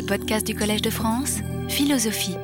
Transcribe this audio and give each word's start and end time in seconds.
les 0.00 0.06
podcasts 0.06 0.46
du 0.46 0.54
Collège 0.54 0.80
de 0.80 0.88
France, 0.88 1.40
Philosophie. 1.68 2.34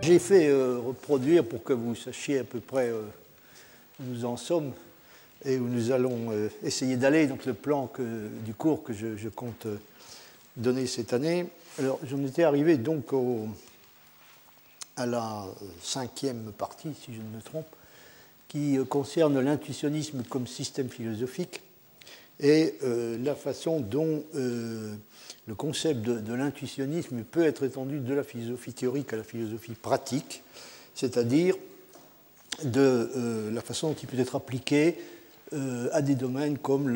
J'ai 0.00 0.18
fait 0.18 0.48
euh, 0.48 0.78
reproduire 0.78 1.44
pour 1.44 1.62
que 1.62 1.74
vous 1.74 1.94
sachiez 1.94 2.38
à 2.38 2.44
peu 2.44 2.58
près 2.58 2.88
euh, 2.88 3.02
où 4.00 4.04
nous 4.04 4.24
en 4.24 4.38
sommes 4.38 4.72
et 5.44 5.58
où 5.58 5.68
nous 5.68 5.90
allons 5.90 6.30
euh, 6.30 6.48
essayer 6.62 6.96
d'aller, 6.96 7.26
donc 7.26 7.44
le 7.44 7.52
plan 7.52 7.92
du 8.46 8.54
cours 8.54 8.82
que 8.82 8.94
je, 8.94 9.28
compte 9.28 9.66
donner 10.56 10.86
cette 10.86 11.12
année. 11.12 11.48
Alors 11.78 11.98
j'en 12.08 12.24
étais 12.24 12.44
arrivé 12.44 12.78
donc 12.78 13.12
à 14.96 15.04
la 15.04 15.44
cinquième 15.82 16.50
partie, 16.56 16.94
si 16.94 17.12
je 17.12 17.20
ne 17.20 17.36
me 17.36 17.42
trompe, 17.42 17.68
qui 18.48 18.78
concerne 18.88 19.38
l'intuitionnisme 19.38 20.22
comme 20.30 20.46
système 20.46 20.88
philosophique 20.88 21.60
et 22.42 22.74
la 23.22 23.34
façon 23.34 23.80
dont 23.80 24.24
le 25.48 25.54
concept 25.54 26.02
de, 26.02 26.34
l'intuitionnisme 26.34 27.22
peut 27.24 27.44
être 27.44 27.64
étendu 27.64 27.98
de 27.98 28.14
la 28.14 28.22
philosophie 28.22 28.72
théorique 28.72 29.12
à 29.12 29.16
la 29.16 29.24
philosophie 29.24 29.72
pratique, 29.72 30.42
c'est-à-dire 30.94 31.56
de 32.64 33.10
euh, 33.16 33.50
la 33.50 33.60
façon 33.60 33.88
dont 33.88 33.96
il 34.00 34.08
peut 34.08 34.20
être 34.20 34.36
appliqué 34.36 34.98
euh, 35.52 35.88
à 35.92 36.00
des 36.00 36.14
domaines 36.14 36.58
comme 36.58 36.88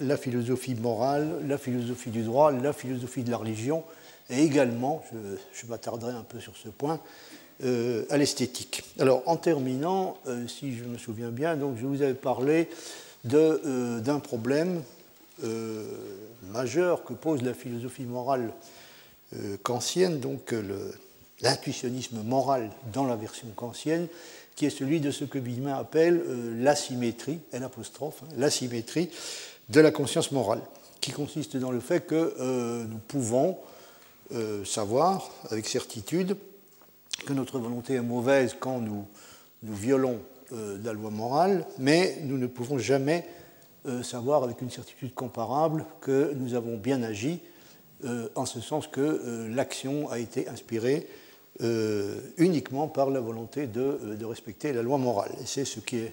la 0.00 0.16
philosophie 0.16 0.74
morale, 0.74 1.40
la 1.46 1.56
philosophie 1.56 2.10
du 2.10 2.22
droit, 2.22 2.52
la 2.52 2.72
philosophie 2.72 3.22
de 3.22 3.30
la 3.30 3.38
religion, 3.38 3.84
et 4.28 4.42
également, 4.42 5.04
je, 5.52 5.66
m'attarderai 5.66 6.12
un 6.12 6.24
peu 6.24 6.40
sur 6.40 6.56
ce 6.56 6.68
point, 6.68 7.00
euh, 7.64 8.04
à 8.10 8.18
l'esthétique. 8.18 8.82
Alors, 8.98 9.22
en 9.26 9.36
terminant, 9.36 10.18
si 10.48 10.76
je 10.76 10.84
me 10.84 10.98
souviens 10.98 11.30
bien, 11.30 11.56
donc, 11.56 11.76
je 11.80 11.86
vous 11.86 12.02
avais 12.02 12.14
parlé 12.14 12.68
d'un 13.26 14.20
problème 14.20 14.82
euh, 15.44 15.84
majeur 16.50 17.04
que 17.04 17.12
pose 17.12 17.42
la 17.42 17.52
philosophie 17.52 18.04
morale 18.04 18.52
euh, 19.34 19.56
kantienne, 19.62 20.18
donc 20.18 20.52
euh, 20.52 20.92
l'intuitionnisme 21.42 22.22
moral 22.22 22.70
dans 22.92 23.04
la 23.04 23.16
version 23.16 23.48
kantienne, 23.54 24.06
qui 24.54 24.64
est 24.64 24.70
celui 24.70 25.00
de 25.00 25.10
ce 25.10 25.24
que 25.24 25.38
Billman 25.38 25.74
appelle 25.74 26.24
l'asymétrie, 26.62 27.40
hein, 27.52 27.68
l'asymétrie 28.38 29.10
de 29.68 29.80
la 29.80 29.90
conscience 29.90 30.32
morale, 30.32 30.62
qui 31.02 31.12
consiste 31.12 31.58
dans 31.58 31.72
le 31.72 31.80
fait 31.80 32.06
que 32.06 32.86
nous 32.88 32.98
pouvons 33.06 33.58
savoir 34.64 35.30
avec 35.50 35.68
certitude 35.68 36.38
que 37.26 37.34
notre 37.34 37.58
volonté 37.58 37.94
est 37.94 38.00
mauvaise 38.00 38.56
quand 38.58 38.80
nous, 38.80 39.06
nous 39.62 39.74
violons 39.74 40.20
la 40.50 40.92
loi 40.92 41.10
morale, 41.10 41.66
mais 41.78 42.18
nous 42.22 42.38
ne 42.38 42.46
pouvons 42.46 42.78
jamais 42.78 43.26
euh, 43.86 44.02
savoir 44.02 44.42
avec 44.42 44.62
une 44.62 44.70
certitude 44.70 45.14
comparable 45.14 45.84
que 46.00 46.32
nous 46.34 46.54
avons 46.54 46.76
bien 46.76 47.04
agi, 47.04 47.38
euh, 48.04 48.28
en 48.34 48.44
ce 48.44 48.60
sens 48.60 48.88
que 48.88 49.00
euh, 49.00 49.48
l'action 49.54 50.10
a 50.10 50.18
été 50.18 50.48
inspirée 50.48 51.06
uniquement 52.36 52.86
par 52.86 53.08
la 53.08 53.18
volonté 53.18 53.66
de, 53.66 54.22
respecter 54.26 54.74
la 54.74 54.82
loi 54.82 54.98
morale. 54.98 55.32
C'est 55.46 55.64
ce 55.64 55.80
qui 55.80 55.96
est 55.96 56.12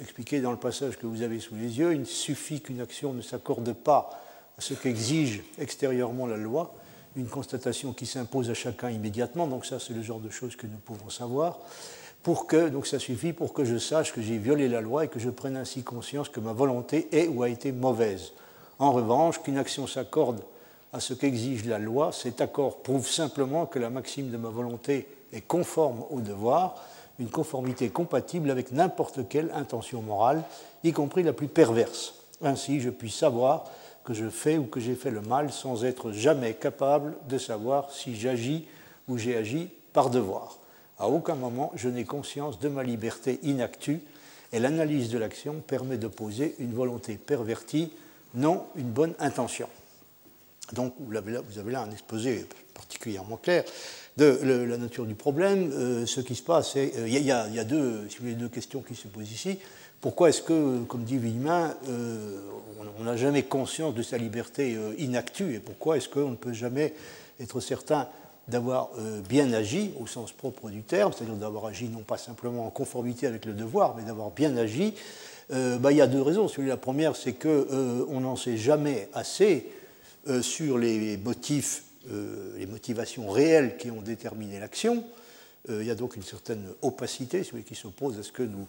expliqué 0.00 0.40
dans 0.40 0.50
le 0.50 0.56
passage 0.56 0.98
que 0.98 1.06
vous 1.06 1.22
avez 1.22 1.38
sous 1.38 1.54
les 1.54 1.78
yeux. 1.78 1.94
Il 1.94 2.06
suffit 2.06 2.60
qu'une 2.60 2.80
action 2.80 3.12
ne 3.12 3.22
s'accorde 3.22 3.72
pas 3.72 4.10
à 4.58 4.60
ce 4.60 4.74
qu'exige 4.74 5.44
extérieurement 5.60 6.26
la 6.26 6.36
loi, 6.36 6.74
une 7.14 7.28
constatation 7.28 7.92
qui 7.92 8.04
s'impose 8.04 8.50
à 8.50 8.54
chacun 8.54 8.90
immédiatement, 8.90 9.46
donc 9.46 9.64
ça 9.64 9.78
c'est 9.78 9.94
le 9.94 10.02
genre 10.02 10.18
de 10.18 10.30
choses 10.30 10.56
que 10.56 10.66
nous 10.66 10.78
pouvons 10.78 11.08
savoir 11.08 11.60
pour 12.22 12.46
que, 12.46 12.68
donc 12.68 12.86
ça 12.86 12.98
suffit 12.98 13.32
pour 13.32 13.52
que 13.52 13.64
je 13.64 13.78
sache 13.78 14.12
que 14.12 14.22
j'ai 14.22 14.38
violé 14.38 14.68
la 14.68 14.80
loi 14.80 15.04
et 15.04 15.08
que 15.08 15.18
je 15.18 15.30
prenne 15.30 15.56
ainsi 15.56 15.82
conscience 15.82 16.28
que 16.28 16.40
ma 16.40 16.52
volonté 16.52 17.08
est 17.12 17.28
ou 17.28 17.42
a 17.42 17.48
été 17.48 17.72
mauvaise. 17.72 18.32
En 18.78 18.92
revanche, 18.92 19.42
qu'une 19.42 19.58
action 19.58 19.86
s'accorde 19.86 20.42
à 20.92 21.00
ce 21.00 21.14
qu'exige 21.14 21.64
la 21.64 21.78
loi, 21.78 22.12
cet 22.12 22.40
accord 22.40 22.82
prouve 22.82 23.08
simplement 23.08 23.66
que 23.66 23.78
la 23.78 23.90
maxime 23.90 24.30
de 24.30 24.36
ma 24.36 24.50
volonté 24.50 25.08
est 25.32 25.40
conforme 25.40 26.04
au 26.10 26.20
devoir, 26.20 26.76
une 27.18 27.30
conformité 27.30 27.90
compatible 27.90 28.50
avec 28.50 28.72
n'importe 28.72 29.28
quelle 29.28 29.50
intention 29.54 30.02
morale, 30.02 30.42
y 30.84 30.92
compris 30.92 31.22
la 31.22 31.32
plus 31.32 31.48
perverse. 31.48 32.14
Ainsi, 32.42 32.80
je 32.80 32.90
puis 32.90 33.10
savoir 33.10 33.64
que 34.04 34.14
je 34.14 34.28
fais 34.28 34.58
ou 34.58 34.64
que 34.64 34.80
j'ai 34.80 34.94
fait 34.94 35.10
le 35.10 35.20
mal 35.20 35.52
sans 35.52 35.84
être 35.84 36.12
jamais 36.12 36.54
capable 36.54 37.14
de 37.28 37.38
savoir 37.38 37.90
si 37.90 38.16
j'agis 38.16 38.66
ou 39.08 39.16
j'ai 39.16 39.36
agi 39.36 39.70
par 39.92 40.10
devoir. 40.10 40.58
À 41.02 41.08
aucun 41.08 41.34
moment 41.34 41.72
je 41.74 41.88
n'ai 41.88 42.04
conscience 42.04 42.60
de 42.60 42.68
ma 42.68 42.84
liberté 42.84 43.40
inactue 43.42 43.98
et 44.52 44.60
l'analyse 44.60 45.10
de 45.10 45.18
l'action 45.18 45.54
permet 45.54 45.98
de 45.98 46.06
poser 46.06 46.54
une 46.60 46.72
volonté 46.72 47.16
pervertie, 47.16 47.90
non 48.34 48.62
une 48.76 48.90
bonne 48.90 49.14
intention. 49.18 49.68
Donc 50.74 50.94
vous 51.00 51.16
avez 51.16 51.72
là, 51.72 51.80
un 51.80 51.90
exposé 51.90 52.46
particulièrement 52.72 53.36
clair 53.36 53.64
de 54.16 54.38
la 54.44 54.78
nature 54.78 55.04
du 55.04 55.16
problème. 55.16 55.72
Euh, 55.72 56.06
ce 56.06 56.20
qui 56.20 56.36
se 56.36 56.42
passe, 56.42 56.76
euh, 56.76 57.08
il 57.08 57.18
y, 57.18 57.32
a 57.32 57.64
deux, 57.64 58.06
deux 58.20 58.48
questions 58.48 58.80
qui 58.80 58.94
se 58.94 59.08
posent 59.08 59.32
ici. 59.32 59.58
Pourquoi 60.00 60.28
est-ce 60.28 60.42
que, 60.42 60.84
comme 60.84 61.02
dit 61.02 61.18
Villemin, 61.18 61.74
euh, 61.88 62.42
on 63.00 63.04
n'a 63.04 63.16
jamais 63.16 63.42
conscience 63.42 63.92
de 63.94 64.02
sa 64.02 64.18
liberté 64.18 64.78
inactue 64.98 65.54
et 65.54 65.58
pourquoi 65.58 65.96
est-ce 65.96 66.08
qu'on 66.08 66.30
ne 66.30 66.36
peut 66.36 66.52
jamais 66.52 66.94
être 67.40 67.58
certain 67.58 68.06
d'avoir 68.48 68.90
euh, 68.98 69.20
bien 69.20 69.52
agi 69.52 69.92
au 70.00 70.06
sens 70.06 70.32
propre 70.32 70.70
du 70.70 70.82
terme, 70.82 71.12
c'est-à-dire 71.12 71.36
d'avoir 71.36 71.66
agi 71.66 71.88
non 71.88 72.02
pas 72.02 72.18
simplement 72.18 72.66
en 72.66 72.70
conformité 72.70 73.26
avec 73.26 73.44
le 73.44 73.52
devoir, 73.52 73.94
mais 73.96 74.02
d'avoir 74.02 74.30
bien 74.30 74.56
agi, 74.56 74.94
euh, 75.52 75.78
bah, 75.78 75.92
il 75.92 75.98
y 75.98 76.00
a 76.00 76.06
deux 76.06 76.22
raisons. 76.22 76.48
La 76.58 76.76
première, 76.76 77.16
c'est 77.16 77.34
qu'on 77.34 77.48
euh, 77.48 78.20
n'en 78.20 78.36
sait 78.36 78.56
jamais 78.56 79.08
assez 79.14 79.66
sur 80.40 80.78
les 80.78 81.16
motifs, 81.16 81.82
les 82.08 82.66
motivations 82.66 83.28
réelles 83.28 83.76
qui 83.76 83.90
ont 83.90 84.00
déterminé 84.00 84.60
l'action. 84.60 85.02
il 85.68 85.82
y 85.82 85.90
a 85.90 85.96
donc 85.96 86.14
une 86.14 86.22
certaine 86.22 86.64
opacité, 86.80 87.42
celui 87.42 87.64
qui 87.64 87.74
s'oppose 87.74 88.20
à 88.20 88.22
ce 88.22 88.30
que 88.30 88.44
nous 88.44 88.68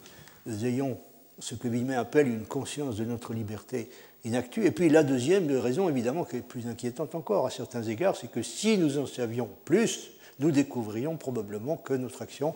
ayons 0.66 0.98
ce 1.40 1.56
que 1.56 1.68
Villemin 1.68 2.00
appelle 2.00 2.28
une 2.28 2.46
conscience 2.46 2.98
de 2.98 3.06
notre 3.06 3.34
liberté 3.34 3.90
Et 4.26 4.72
puis 4.72 4.90
la 4.90 5.04
deuxième 5.04 5.52
raison, 5.58 5.90
évidemment, 5.90 6.24
qui 6.24 6.38
est 6.38 6.42
plus 6.42 6.68
inquiétante 6.68 7.14
encore 7.14 7.46
à 7.46 7.50
certains 7.50 7.84
égards, 7.84 8.16
c'est 8.16 8.32
que 8.32 8.42
si 8.42 8.78
nous 8.78 8.98
en 8.98 9.06
savions 9.06 9.50
plus, 9.66 10.12
nous 10.40 10.52
découvrions 10.52 11.18
probablement 11.18 11.76
que 11.76 11.94
notre 11.94 12.22
action 12.22 12.56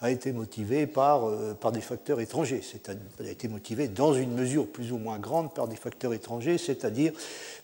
a 0.00 0.10
été 0.10 0.32
motivée 0.32 0.86
par, 0.86 1.28
euh, 1.28 1.54
par 1.54 1.72
des 1.72 1.80
facteurs 1.80 2.20
étrangers, 2.20 2.60
c'est-à-dire 2.62 3.04
a 3.20 3.30
été 3.30 3.48
motivée 3.48 3.88
dans 3.88 4.12
une 4.12 4.34
mesure 4.34 4.66
plus 4.66 4.92
ou 4.92 4.98
moins 4.98 5.18
grande 5.18 5.54
par 5.54 5.68
des 5.68 5.76
facteurs 5.76 6.12
étrangers, 6.12 6.58
c'est-à-dire 6.58 7.12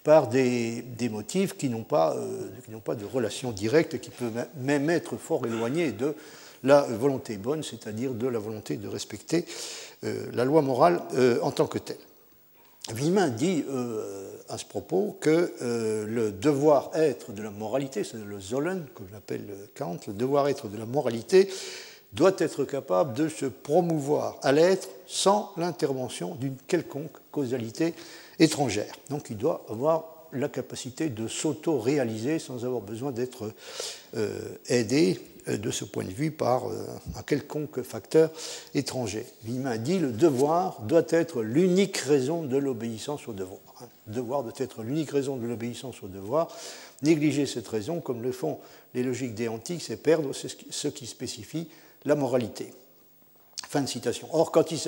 par 0.05 0.28
des, 0.28 0.83
des, 0.83 1.09
motifs 1.09 1.56
qui 1.56 1.69
n'ont 1.69 1.83
pas, 1.83 2.16
euh, 2.16 2.78
pas 2.84 2.94
de 2.94 3.05
relation 3.05 3.50
directe, 3.50 4.00
qui 4.00 4.10
peuvent 4.10 4.47
même 4.56 4.89
être 4.89 5.16
fort 5.16 5.44
éloignés 5.44 5.93
de 5.93 6.15
la 6.62 6.83
volonté 6.83 7.37
bonne, 7.37 7.62
c'est-à-dire 7.62 8.12
de 8.12 8.27
la 8.27 8.39
volonté 8.39 8.77
de 8.77 8.89
respecter 8.89 9.44
euh, 10.05 10.27
la 10.33 10.44
loi 10.44 10.62
morale 10.62 11.03
en 11.43 11.50
tant 11.50 11.66
que 11.66 11.78
telle. 11.78 11.97
Villemin 12.95 13.28
dit 13.28 13.65
euh, 13.69 14.31
à 14.49 14.59
ce 14.59 14.65
propos 14.65 15.17
que 15.21 15.53
euh, 15.62 16.06
le 16.06 16.33
devoir-être 16.33 17.33
de 17.33 17.43
la 17.43 17.51
moralité, 17.51 18.05
c'est 18.05 18.17
le 18.17 18.41
Zollen, 18.41 18.87
comme 18.95 19.09
l'appelle 19.12 19.47
Kant, 19.77 19.99
le 20.06 20.12
devoir-être 20.12 20.69
de 20.69 20.77
la 20.77 20.87
moralité 20.87 21.49
doit 22.12 22.34
être 22.39 22.65
capable 22.65 23.15
de 23.15 23.28
se 23.28 23.47
promouvoir 23.47 24.39
à 24.43 24.53
l'être 24.53 24.89
sans 25.06 25.53
l'intervention 25.56 26.34
d'une 26.34 26.56
quelconque 26.67 27.17
causalité 27.31 27.95
étrangère. 28.39 28.93
Donc 29.11 29.28
il 29.31 29.37
doit 29.37 29.65
avoir 29.69 30.21
la 30.33 30.49
capacité 30.49 31.09
de 31.09 31.28
s'auto-réaliser 31.28 32.39
sans 32.39 32.65
avoir 32.65 32.81
besoin 32.81 33.12
d'être 33.12 33.53
euh, 34.17 34.39
aidé 34.69 35.19
euh, 35.19 35.29
de 35.59 35.71
ce 35.71 35.84
point 35.84 36.05
de 36.05 36.11
vue 36.11 36.31
par 36.31 36.69
euh, 36.69 36.87
un 37.16 37.22
quelconque 37.22 37.83
facteur 37.83 38.31
étranger. 38.75 39.27
Villemin 39.44 39.77
dit 39.77 39.99
le 39.99 40.12
devoir 40.12 40.81
doit 40.83 41.06
être 41.11 41.43
l'unique 41.43 41.97
raison 41.99 42.43
de 42.43 42.56
l'obéissance 42.56 43.28
au 43.28 43.33
devoir. 43.33 43.60
Le 43.81 43.84
hein. 43.84 43.89
devoir 44.09 44.43
doit 44.43 44.53
être 44.59 44.83
l'unique 44.83 45.10
raison 45.10 45.37
de 45.37 45.47
l'obéissance 45.47 46.03
au 46.03 46.09
devoir. 46.09 46.49
Négliger 47.03 47.47
cette 47.47 47.69
raison, 47.69 48.00
comme 48.00 48.22
le 48.22 48.33
font 48.33 48.59
les 48.95 49.03
logiques 49.03 49.34
déantiques, 49.34 49.83
c'est 49.83 49.97
perdre 49.97 50.33
ce 50.33 50.89
qui 50.89 51.07
spécifie 51.07 51.69
la 52.04 52.15
moralité. 52.15 52.72
Fin 53.69 53.83
de 53.83 53.86
citation. 53.86 54.28
Or, 54.33 54.51
quand, 54.51 54.72
il 54.72 54.78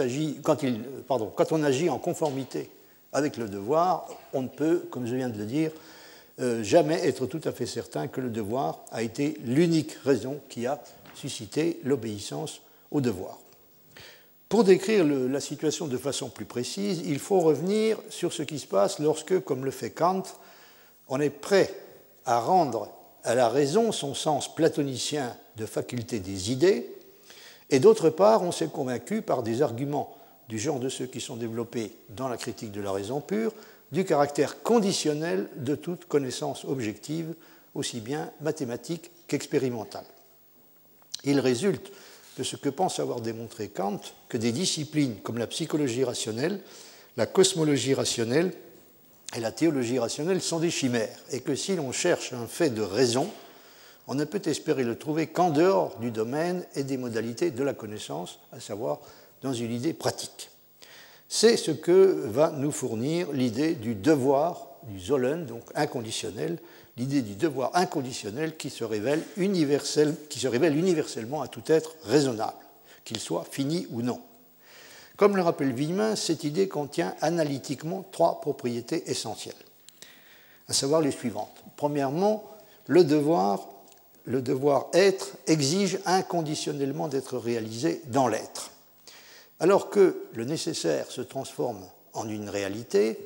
il, 0.62 0.80
pardon, 1.06 1.32
quand 1.34 1.52
on 1.52 1.62
agit 1.62 1.88
en 1.88 1.98
conformité 1.98 2.68
avec 3.12 3.36
le 3.36 3.48
devoir, 3.48 4.08
on 4.32 4.42
ne 4.42 4.48
peut, 4.48 4.84
comme 4.90 5.06
je 5.06 5.14
viens 5.14 5.28
de 5.28 5.38
le 5.38 5.46
dire, 5.46 5.70
euh, 6.42 6.62
jamais 6.62 7.06
être 7.06 7.26
tout 7.26 7.40
à 7.44 7.52
fait 7.52 7.66
certain 7.66 8.08
que 8.08 8.20
le 8.20 8.30
devoir 8.30 8.84
a 8.90 9.02
été 9.02 9.38
l'unique 9.44 9.92
raison 10.04 10.40
qui 10.48 10.66
a 10.66 10.82
suscité 11.14 11.80
l'obéissance 11.84 12.62
au 12.90 13.00
devoir. 13.00 13.38
Pour 14.48 14.64
décrire 14.64 15.06
la 15.06 15.40
situation 15.40 15.86
de 15.86 15.96
façon 15.96 16.28
plus 16.28 16.44
précise, 16.44 17.02
il 17.06 17.18
faut 17.18 17.40
revenir 17.40 17.96
sur 18.10 18.32
ce 18.32 18.42
qui 18.42 18.58
se 18.58 18.66
passe 18.66 18.98
lorsque, 18.98 19.40
comme 19.40 19.64
le 19.64 19.70
fait 19.70 19.90
Kant, 19.90 20.24
on 21.08 21.20
est 21.20 21.30
prêt 21.30 21.72
à 22.26 22.38
rendre 22.38 22.90
à 23.24 23.34
la 23.34 23.48
raison 23.48 23.92
son 23.92 24.14
sens 24.14 24.54
platonicien 24.54 25.34
de 25.56 25.64
faculté 25.64 26.18
des 26.18 26.50
idées, 26.52 26.90
et 27.70 27.78
d'autre 27.78 28.10
part, 28.10 28.42
on 28.42 28.52
s'est 28.52 28.68
convaincu 28.68 29.22
par 29.22 29.42
des 29.42 29.62
arguments 29.62 30.14
du 30.48 30.58
genre 30.58 30.80
de 30.80 30.90
ceux 30.90 31.06
qui 31.06 31.22
sont 31.22 31.36
développés 31.36 31.92
dans 32.10 32.28
la 32.28 32.36
critique 32.36 32.72
de 32.72 32.82
la 32.82 32.92
raison 32.92 33.22
pure, 33.22 33.54
du 33.92 34.04
caractère 34.04 34.62
conditionnel 34.62 35.48
de 35.56 35.74
toute 35.74 36.06
connaissance 36.06 36.64
objective 36.64 37.34
aussi 37.74 38.00
bien 38.00 38.30
mathématique 38.40 39.10
qu'expérimentale. 39.28 40.04
Il 41.24 41.38
résulte 41.40 41.92
de 42.38 42.42
ce 42.42 42.56
que 42.56 42.68
pense 42.68 42.98
avoir 42.98 43.20
démontré 43.20 43.68
Kant 43.68 44.00
que 44.28 44.38
des 44.38 44.52
disciplines 44.52 45.16
comme 45.22 45.38
la 45.38 45.46
psychologie 45.46 46.04
rationnelle, 46.04 46.60
la 47.16 47.26
cosmologie 47.26 47.94
rationnelle 47.94 48.52
et 49.36 49.40
la 49.40 49.52
théologie 49.52 49.98
rationnelle 49.98 50.40
sont 50.42 50.58
des 50.58 50.70
chimères, 50.70 51.16
et 51.30 51.40
que 51.40 51.54
si 51.54 51.76
l'on 51.76 51.92
cherche 51.92 52.32
un 52.32 52.46
fait 52.46 52.70
de 52.70 52.82
raison, 52.82 53.30
on 54.06 54.14
ne 54.14 54.24
peut 54.24 54.42
espérer 54.44 54.84
le 54.84 54.98
trouver 54.98 55.26
qu'en 55.26 55.50
dehors 55.50 55.96
du 55.98 56.10
domaine 56.10 56.64
et 56.74 56.84
des 56.84 56.96
modalités 56.96 57.50
de 57.50 57.62
la 57.62 57.72
connaissance, 57.72 58.40
à 58.52 58.60
savoir 58.60 59.00
dans 59.42 59.52
une 59.52 59.72
idée 59.72 59.94
pratique. 59.94 60.51
C'est 61.34 61.56
ce 61.56 61.70
que 61.70 62.26
va 62.26 62.50
nous 62.50 62.70
fournir 62.70 63.32
l'idée 63.32 63.74
du 63.74 63.94
devoir, 63.94 64.68
du 64.82 65.00
Zollen, 65.00 65.46
donc 65.46 65.62
inconditionnel, 65.74 66.58
l'idée 66.98 67.22
du 67.22 67.36
devoir 67.36 67.70
inconditionnel 67.72 68.58
qui 68.58 68.68
se, 68.68 68.84
révèle 68.84 69.22
universel, 69.38 70.14
qui 70.28 70.38
se 70.38 70.46
révèle 70.46 70.76
universellement 70.76 71.40
à 71.40 71.48
tout 71.48 71.62
être 71.68 71.94
raisonnable, 72.04 72.58
qu'il 73.06 73.18
soit 73.18 73.46
fini 73.50 73.86
ou 73.92 74.02
non. 74.02 74.20
Comme 75.16 75.34
le 75.34 75.40
rappelle 75.40 75.72
Villemin, 75.72 76.16
cette 76.16 76.44
idée 76.44 76.68
contient 76.68 77.14
analytiquement 77.22 78.04
trois 78.12 78.42
propriétés 78.42 79.10
essentielles, 79.10 79.54
à 80.68 80.74
savoir 80.74 81.00
les 81.00 81.12
suivantes. 81.12 81.64
Premièrement, 81.78 82.44
le 82.88 83.04
devoir, 83.04 83.70
le 84.26 84.42
devoir 84.42 84.88
être 84.92 85.32
exige 85.46 85.98
inconditionnellement 86.04 87.08
d'être 87.08 87.38
réalisé 87.38 88.02
dans 88.08 88.28
l'être. 88.28 88.72
Alors 89.62 89.90
que 89.90 90.24
le 90.34 90.44
nécessaire 90.44 91.08
se 91.12 91.20
transforme 91.20 91.86
en 92.14 92.28
une 92.28 92.48
réalité, 92.48 93.16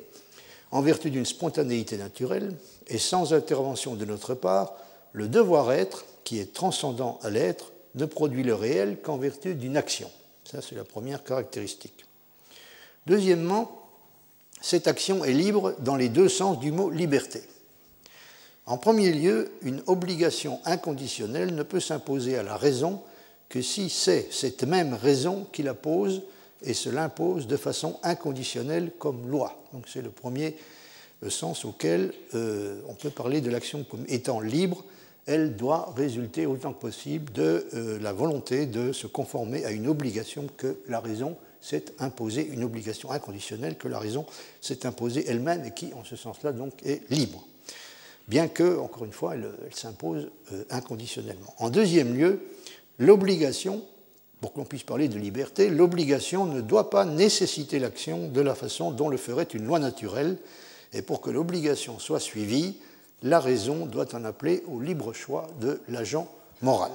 en 0.69 0.83
vertu 0.83 1.09
d'une 1.09 1.25
spontanéité 1.25 1.97
naturelle, 1.97 2.53
et 2.85 2.99
sans 2.99 3.33
intervention 3.33 3.95
de 3.95 4.05
notre 4.05 4.35
part, 4.35 4.75
le 5.13 5.27
devoir-être, 5.27 6.05
qui 6.23 6.37
est 6.37 6.53
transcendant 6.53 7.17
à 7.23 7.31
l'être, 7.31 7.71
ne 7.95 8.05
produit 8.05 8.43
le 8.43 8.53
réel 8.53 9.01
qu'en 9.01 9.17
vertu 9.17 9.55
d'une 9.55 9.77
action. 9.77 10.11
Ça, 10.43 10.61
c'est 10.61 10.75
la 10.75 10.83
première 10.83 11.23
caractéristique. 11.23 12.05
Deuxièmement, 13.07 13.89
cette 14.61 14.87
action 14.87 15.25
est 15.25 15.33
libre 15.33 15.73
dans 15.79 15.95
les 15.95 16.09
deux 16.09 16.29
sens 16.29 16.59
du 16.59 16.71
mot 16.71 16.91
liberté. 16.91 17.41
En 18.67 18.77
premier 18.77 19.11
lieu, 19.11 19.49
une 19.63 19.81
obligation 19.87 20.59
inconditionnelle 20.65 21.55
ne 21.55 21.63
peut 21.63 21.79
s'imposer 21.79 22.37
à 22.37 22.43
la 22.43 22.57
raison 22.57 23.01
que 23.49 23.61
si 23.61 23.89
c'est 23.89 24.27
cette 24.31 24.63
même 24.63 24.93
raison 24.93 25.47
qui 25.51 25.63
la 25.63 25.73
pose 25.73 26.23
et 26.63 26.73
se 26.73 26.89
l'impose 26.89 27.47
de 27.47 27.57
façon 27.57 27.99
inconditionnelle 28.03 28.91
comme 28.97 29.29
loi. 29.29 29.61
Donc 29.73 29.85
c'est 29.87 30.01
le 30.01 30.09
premier 30.09 30.55
le 31.21 31.29
sens 31.29 31.65
auquel 31.65 32.13
euh, 32.35 32.79
on 32.87 32.93
peut 32.93 33.09
parler 33.09 33.41
de 33.41 33.49
l'action 33.49 33.83
comme 33.83 34.05
étant 34.07 34.39
libre, 34.39 34.83
elle 35.25 35.55
doit 35.55 35.93
résulter 35.95 36.45
autant 36.45 36.73
que 36.73 36.79
possible 36.79 37.31
de 37.33 37.67
euh, 37.73 37.99
la 37.99 38.13
volonté 38.13 38.65
de 38.65 38.91
se 38.91 39.07
conformer 39.07 39.65
à 39.65 39.71
une 39.71 39.87
obligation 39.87 40.47
que 40.57 40.77
la 40.87 40.99
raison 40.99 41.35
s'est 41.59 41.85
imposée, 41.99 42.47
une 42.47 42.63
obligation 42.63 43.11
inconditionnelle 43.11 43.77
que 43.77 43.87
la 43.87 43.99
raison 43.99 44.25
s'est 44.61 44.85
imposée 44.85 45.25
elle-même 45.27 45.65
et 45.65 45.71
qui, 45.71 45.91
en 45.93 46.03
ce 46.03 46.15
sens-là, 46.15 46.51
donc 46.51 46.73
est 46.85 47.01
libre. 47.09 47.45
Bien 48.27 48.47
que, 48.47 48.77
encore 48.77 49.05
une 49.05 49.11
fois, 49.11 49.35
elle, 49.35 49.49
s'impose 49.73 50.29
euh, 50.53 50.63
inconditionnellement. 50.69 51.53
En 51.57 51.69
deuxième 51.69 52.15
lieu, 52.15 52.41
l'obligation, 52.99 53.83
pour 54.41 54.53
qu'on 54.53 54.65
puisse 54.65 54.83
parler 54.83 55.07
de 55.07 55.17
liberté, 55.17 55.69
l'obligation 55.69 56.45
ne 56.45 56.61
doit 56.61 56.89
pas 56.89 57.05
nécessiter 57.05 57.79
l'action 57.79 58.27
de 58.27 58.41
la 58.41 58.55
façon 58.55 58.91
dont 58.91 59.09
le 59.09 59.17
ferait 59.17 59.43
une 59.43 59.65
loi 59.65 59.79
naturelle, 59.79 60.37
et 60.93 61.01
pour 61.01 61.21
que 61.21 61.29
l'obligation 61.29 61.99
soit 61.99 62.19
suivie, 62.19 62.77
la 63.23 63.39
raison 63.39 63.85
doit 63.85 64.13
en 64.15 64.23
appeler 64.25 64.63
au 64.67 64.79
libre 64.79 65.13
choix 65.13 65.47
de 65.59 65.81
l'agent 65.89 66.31
moral. 66.61 66.91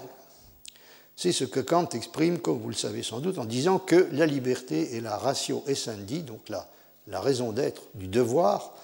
C'est 1.17 1.33
ce 1.33 1.45
que 1.45 1.61
Kant 1.61 1.89
exprime, 1.91 2.39
comme 2.39 2.59
vous 2.59 2.69
le 2.69 2.75
savez 2.75 3.03
sans 3.03 3.21
doute, 3.21 3.39
en 3.39 3.45
disant 3.45 3.79
que 3.79 4.09
la 4.13 4.27
liberté 4.27 4.97
est 4.97 5.01
la 5.01 5.17
ratio 5.17 5.63
essendi, 5.67 6.23
donc 6.23 6.49
la, 6.49 6.67
raison 7.21 7.53
d'être 7.53 7.83
du 7.95 8.09
devoir. 8.09 8.75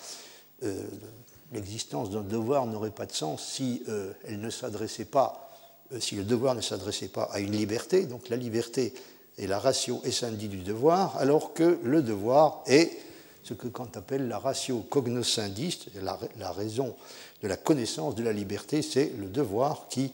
Euh, 0.62 0.82
l'existence 1.52 2.10
d'un 2.10 2.22
devoir 2.22 2.66
n'aurait 2.66 2.90
pas 2.90 3.06
de 3.06 3.12
sens 3.12 3.44
si 3.44 3.82
euh, 3.88 4.12
elle 4.24 4.40
ne 4.40 4.50
s'adressait 4.50 5.04
pas, 5.04 5.47
si 6.00 6.14
le 6.16 6.24
devoir 6.24 6.54
ne 6.54 6.60
s'adressait 6.60 7.08
pas 7.08 7.24
à 7.32 7.40
une 7.40 7.56
liberté. 7.56 8.06
Donc 8.06 8.28
la 8.28 8.36
liberté 8.36 8.92
est 9.38 9.46
la 9.46 9.58
ratio 9.58 10.00
essendi 10.04 10.48
du 10.48 10.58
devoir, 10.58 11.16
alors 11.18 11.54
que 11.54 11.78
le 11.82 12.02
devoir 12.02 12.62
est 12.66 12.90
ce 13.48 13.54
que 13.54 13.68
Kant 13.68 13.88
appelle 13.94 14.28
la 14.28 14.38
ratio 14.38 14.80
cognoscindiste, 14.80 15.88
la, 16.02 16.52
raison 16.52 16.94
de 17.42 17.48
la 17.48 17.56
connaissance 17.56 18.14
de 18.14 18.22
la 18.22 18.32
liberté, 18.32 18.82
c'est 18.82 19.12
le 19.18 19.26
devoir 19.26 19.86
qui 19.88 20.12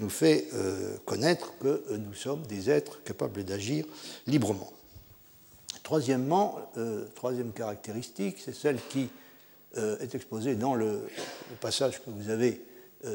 nous 0.00 0.08
fait 0.08 0.48
euh, 0.54 0.96
connaître 1.04 1.52
que 1.60 1.68
euh, 1.68 1.96
nous 1.96 2.14
sommes 2.14 2.42
des 2.42 2.70
êtres 2.70 3.00
capables 3.04 3.44
d'agir 3.44 3.84
librement. 4.26 4.72
Troisièmement, 5.84 6.58
euh, 6.76 7.04
troisième 7.14 7.52
caractéristique, 7.52 8.38
c'est 8.44 8.54
celle 8.54 8.78
qui 8.88 9.08
est 9.74 10.14
exposée 10.14 10.54
dans 10.54 10.74
le, 10.74 11.00
passage 11.62 12.02
que 12.02 12.10
vous 12.10 12.28
avez 12.28 12.60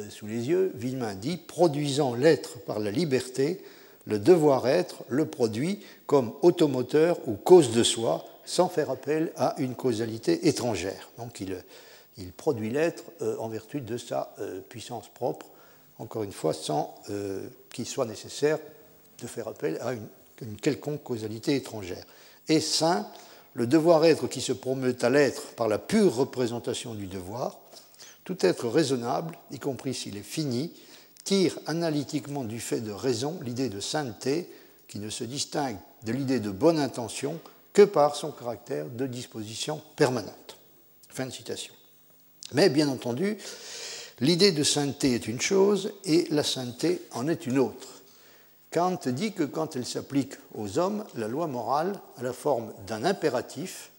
sous 0.10 0.28
les 0.28 0.50
yeux. 0.50 0.72
Villemin 0.76 1.16
dit 1.16 1.38
produisant 1.38 2.14
l'être 2.14 2.60
par 2.60 2.80
la 2.80 2.92
liberté, 2.92 3.64
le 4.06 4.20
devoir-être 4.20 5.04
le 5.08 5.26
produit 5.26 5.80
comme 6.06 6.34
automoteur 6.42 7.18
ou 7.28 7.36
cause 7.36 7.72
de 7.72 7.84
soi, 7.84 8.26
sans 8.46 8.70
faire 8.70 8.90
appel 8.90 9.32
à 9.36 9.56
une 9.58 9.76
causalité 9.76 10.48
étrangère. 10.48 11.10
Donc 11.18 11.40
il, 11.42 11.58
il 12.18 12.32
produit 12.32 12.70
l'être 12.70 13.04
euh, 13.22 13.38
en 13.38 13.48
vertu 13.48 13.82
de 13.82 13.98
sa 13.98 14.34
euh, 14.40 14.60
puissance 14.62 15.08
propre, 15.14 15.46
encore 16.00 16.24
une 16.24 16.32
fois, 16.32 16.54
sans 16.54 16.96
euh, 17.10 17.48
qu'il 17.72 17.86
soit 17.86 18.06
nécessaire 18.06 18.60
de 19.22 19.28
faire 19.28 19.48
appel 19.48 19.78
à 19.82 19.94
une, 19.94 20.56
quelconque 20.62 21.04
causalité 21.04 21.56
étrangère. 21.56 22.04
Et 22.48 22.60
saint, 22.60 23.08
le 23.54 23.66
devoir-être 23.66 24.28
qui 24.28 24.42
se 24.42 24.54
promeut 24.54 24.96
à 25.02 25.10
l'être 25.10 25.48
par 25.56 25.68
la 25.68 25.80
pure 25.80 26.16
représentation 26.16 26.94
du 26.94 27.08
devoir, 27.08 27.58
tout 28.28 28.46
être 28.46 28.68
raisonnable, 28.68 29.38
y 29.52 29.58
compris 29.58 29.94
s'il 29.94 30.18
est 30.18 30.22
fini, 30.22 30.74
tire 31.24 31.58
analytiquement 31.66 32.44
du 32.44 32.60
fait 32.60 32.82
de 32.82 32.92
raison 32.92 33.40
l'idée 33.42 33.70
de 33.70 33.80
sainteté 33.80 34.50
qui 34.90 35.00
ne 35.00 35.10
se 35.10 35.24
distingue 35.24 35.78
de 36.04 36.12
l'idée 36.12 36.42
de 36.42 36.52
bonne 36.52 36.78
intention 36.78 37.40
que 37.72 37.84
par 37.84 38.18
son 38.18 38.32
caractère 38.32 38.88
de 38.88 39.08
disposition 39.08 39.82
permanente. 39.96 40.58
Fin 41.08 41.28
de 41.28 41.32
citation. 41.32 41.74
Mais 42.52 42.68
bien 42.68 42.90
entendu, 42.90 43.38
l'idée 44.20 44.52
de 44.52 44.64
sainteté 44.64 45.14
est 45.14 45.30
une 45.30 45.40
chose 45.40 45.94
et 46.04 46.28
la 46.30 46.44
sainteté 46.44 47.04
en 47.14 47.30
est 47.30 47.46
une 47.48 47.60
autre. 47.60 48.02
Kant 48.72 49.00
dit 49.06 49.32
que 49.32 49.44
quand 49.44 49.78
elle 49.78 49.86
s'applique 49.86 50.34
aux 50.54 50.78
hommes, 50.78 51.06
la 51.16 51.30
loi 51.30 51.48
morale 51.48 51.98
a 52.18 52.24
la 52.24 52.34
forme 52.34 52.74
d'un 52.88 53.06
impératif, 53.06 53.90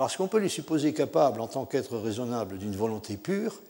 parce 0.00 0.16
qu'on 0.16 0.28
peut 0.28 0.38
les 0.38 0.48
supposer 0.48 0.94
capables 0.94 1.42
en 1.42 1.46
tant 1.46 1.66
qu'être 1.66 1.98
raisonnable 1.98 2.56
d'une 2.56 2.74
volonté 2.74 3.18
pure, 3.18 3.60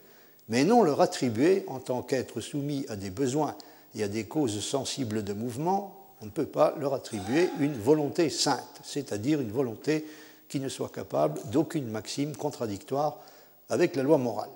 mais 0.47 0.63
non 0.63 0.81
leur 0.81 1.01
attribuer 1.01 1.65
en 1.67 1.79
tant 1.79 2.01
qu'être 2.03 2.39
soumis 2.39 2.85
à 2.87 2.95
des 2.95 3.09
besoins 3.09 3.57
et 3.95 4.03
à 4.03 4.07
des 4.07 4.23
causes 4.23 4.61
sensibles 4.61 5.25
de 5.25 5.33
mouvement 5.33 5.97
on 6.21 6.27
ne 6.27 6.31
peut 6.31 6.45
pas 6.45 6.73
leur 6.79 6.93
attribuer 6.93 7.49
une 7.59 7.73
volonté 7.73 8.29
sainte, 8.29 8.79
c'est-à-dire 8.81 9.41
une 9.41 9.51
volonté 9.51 10.05
qui 10.47 10.61
ne 10.61 10.69
soit 10.69 10.87
capable 10.87 11.37
d'aucune 11.51 11.91
maxime 11.91 12.33
contradictoire 12.37 13.17
avec 13.67 13.97
la 13.97 14.03
loi 14.03 14.17
morale. 14.17 14.51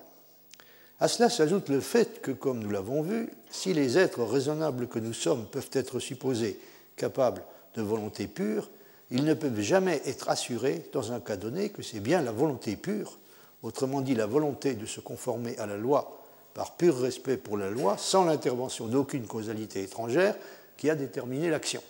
À 1.01 1.09
cela 1.09 1.29
s'ajoute 1.29 1.67
le 1.67 1.81
fait 1.81 2.21
que, 2.21 2.31
comme 2.31 2.59
nous 2.59 2.69
l'avons 2.69 3.01
vu, 3.01 3.29
si 3.49 3.73
les 3.73 3.97
êtres 3.97 4.23
raisonnables 4.23 4.87
que 4.87 4.99
nous 4.99 5.11
sommes 5.11 5.45
peuvent 5.45 5.71
être 5.73 5.99
supposés 5.99 6.57
capables 6.95 7.43
de 7.75 7.81
volonté 7.81 8.27
pure, 8.27 8.69
ils 9.11 9.23
ne 9.23 9.33
peuvent 9.33 9.61
jamais 9.61 10.01
être 10.05 10.29
assurés, 10.29 10.89
dans 10.93 11.11
un 11.11 11.19
cas 11.19 11.37
donné, 11.37 11.69
que 11.69 11.83
c'est 11.83 11.99
bien 11.99 12.21
la 12.21 12.31
volonté 12.31 12.75
pure, 12.75 13.19
autrement 13.61 14.01
dit 14.01 14.15
la 14.15 14.25
volonté 14.25 14.73
de 14.73 14.85
se 14.85 14.99
conformer 14.99 15.57
à 15.57 15.65
la 15.65 15.77
loi 15.77 16.21
par 16.53 16.77
pur 16.77 16.97
respect 16.97 17.37
pour 17.37 17.57
la 17.57 17.69
loi, 17.69 17.97
sans 17.97 18.23
l'intervention 18.23 18.87
d'aucune 18.87 19.27
causalité 19.27 19.83
étrangère, 19.83 20.35
qui 20.77 20.89
a 20.89 20.95
déterminé 20.95 21.49
l'action. 21.49 21.83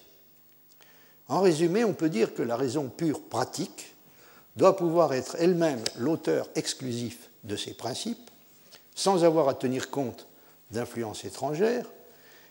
En 1.27 1.41
résumé, 1.41 1.83
on 1.83 1.93
peut 1.93 2.09
dire 2.09 2.33
que 2.33 2.41
la 2.41 2.55
raison 2.55 2.89
pure 2.89 3.21
pratique 3.21 3.95
doit 4.55 4.75
pouvoir 4.75 5.13
être 5.13 5.35
elle-même 5.39 5.81
l'auteur 5.97 6.49
exclusif 6.55 7.29
de 7.43 7.55
ces 7.55 7.73
principes, 7.73 8.29
sans 8.95 9.23
avoir 9.23 9.49
à 9.49 9.53
tenir 9.53 9.89
compte 9.91 10.27
d'influences 10.71 11.25
étrangères, 11.25 11.85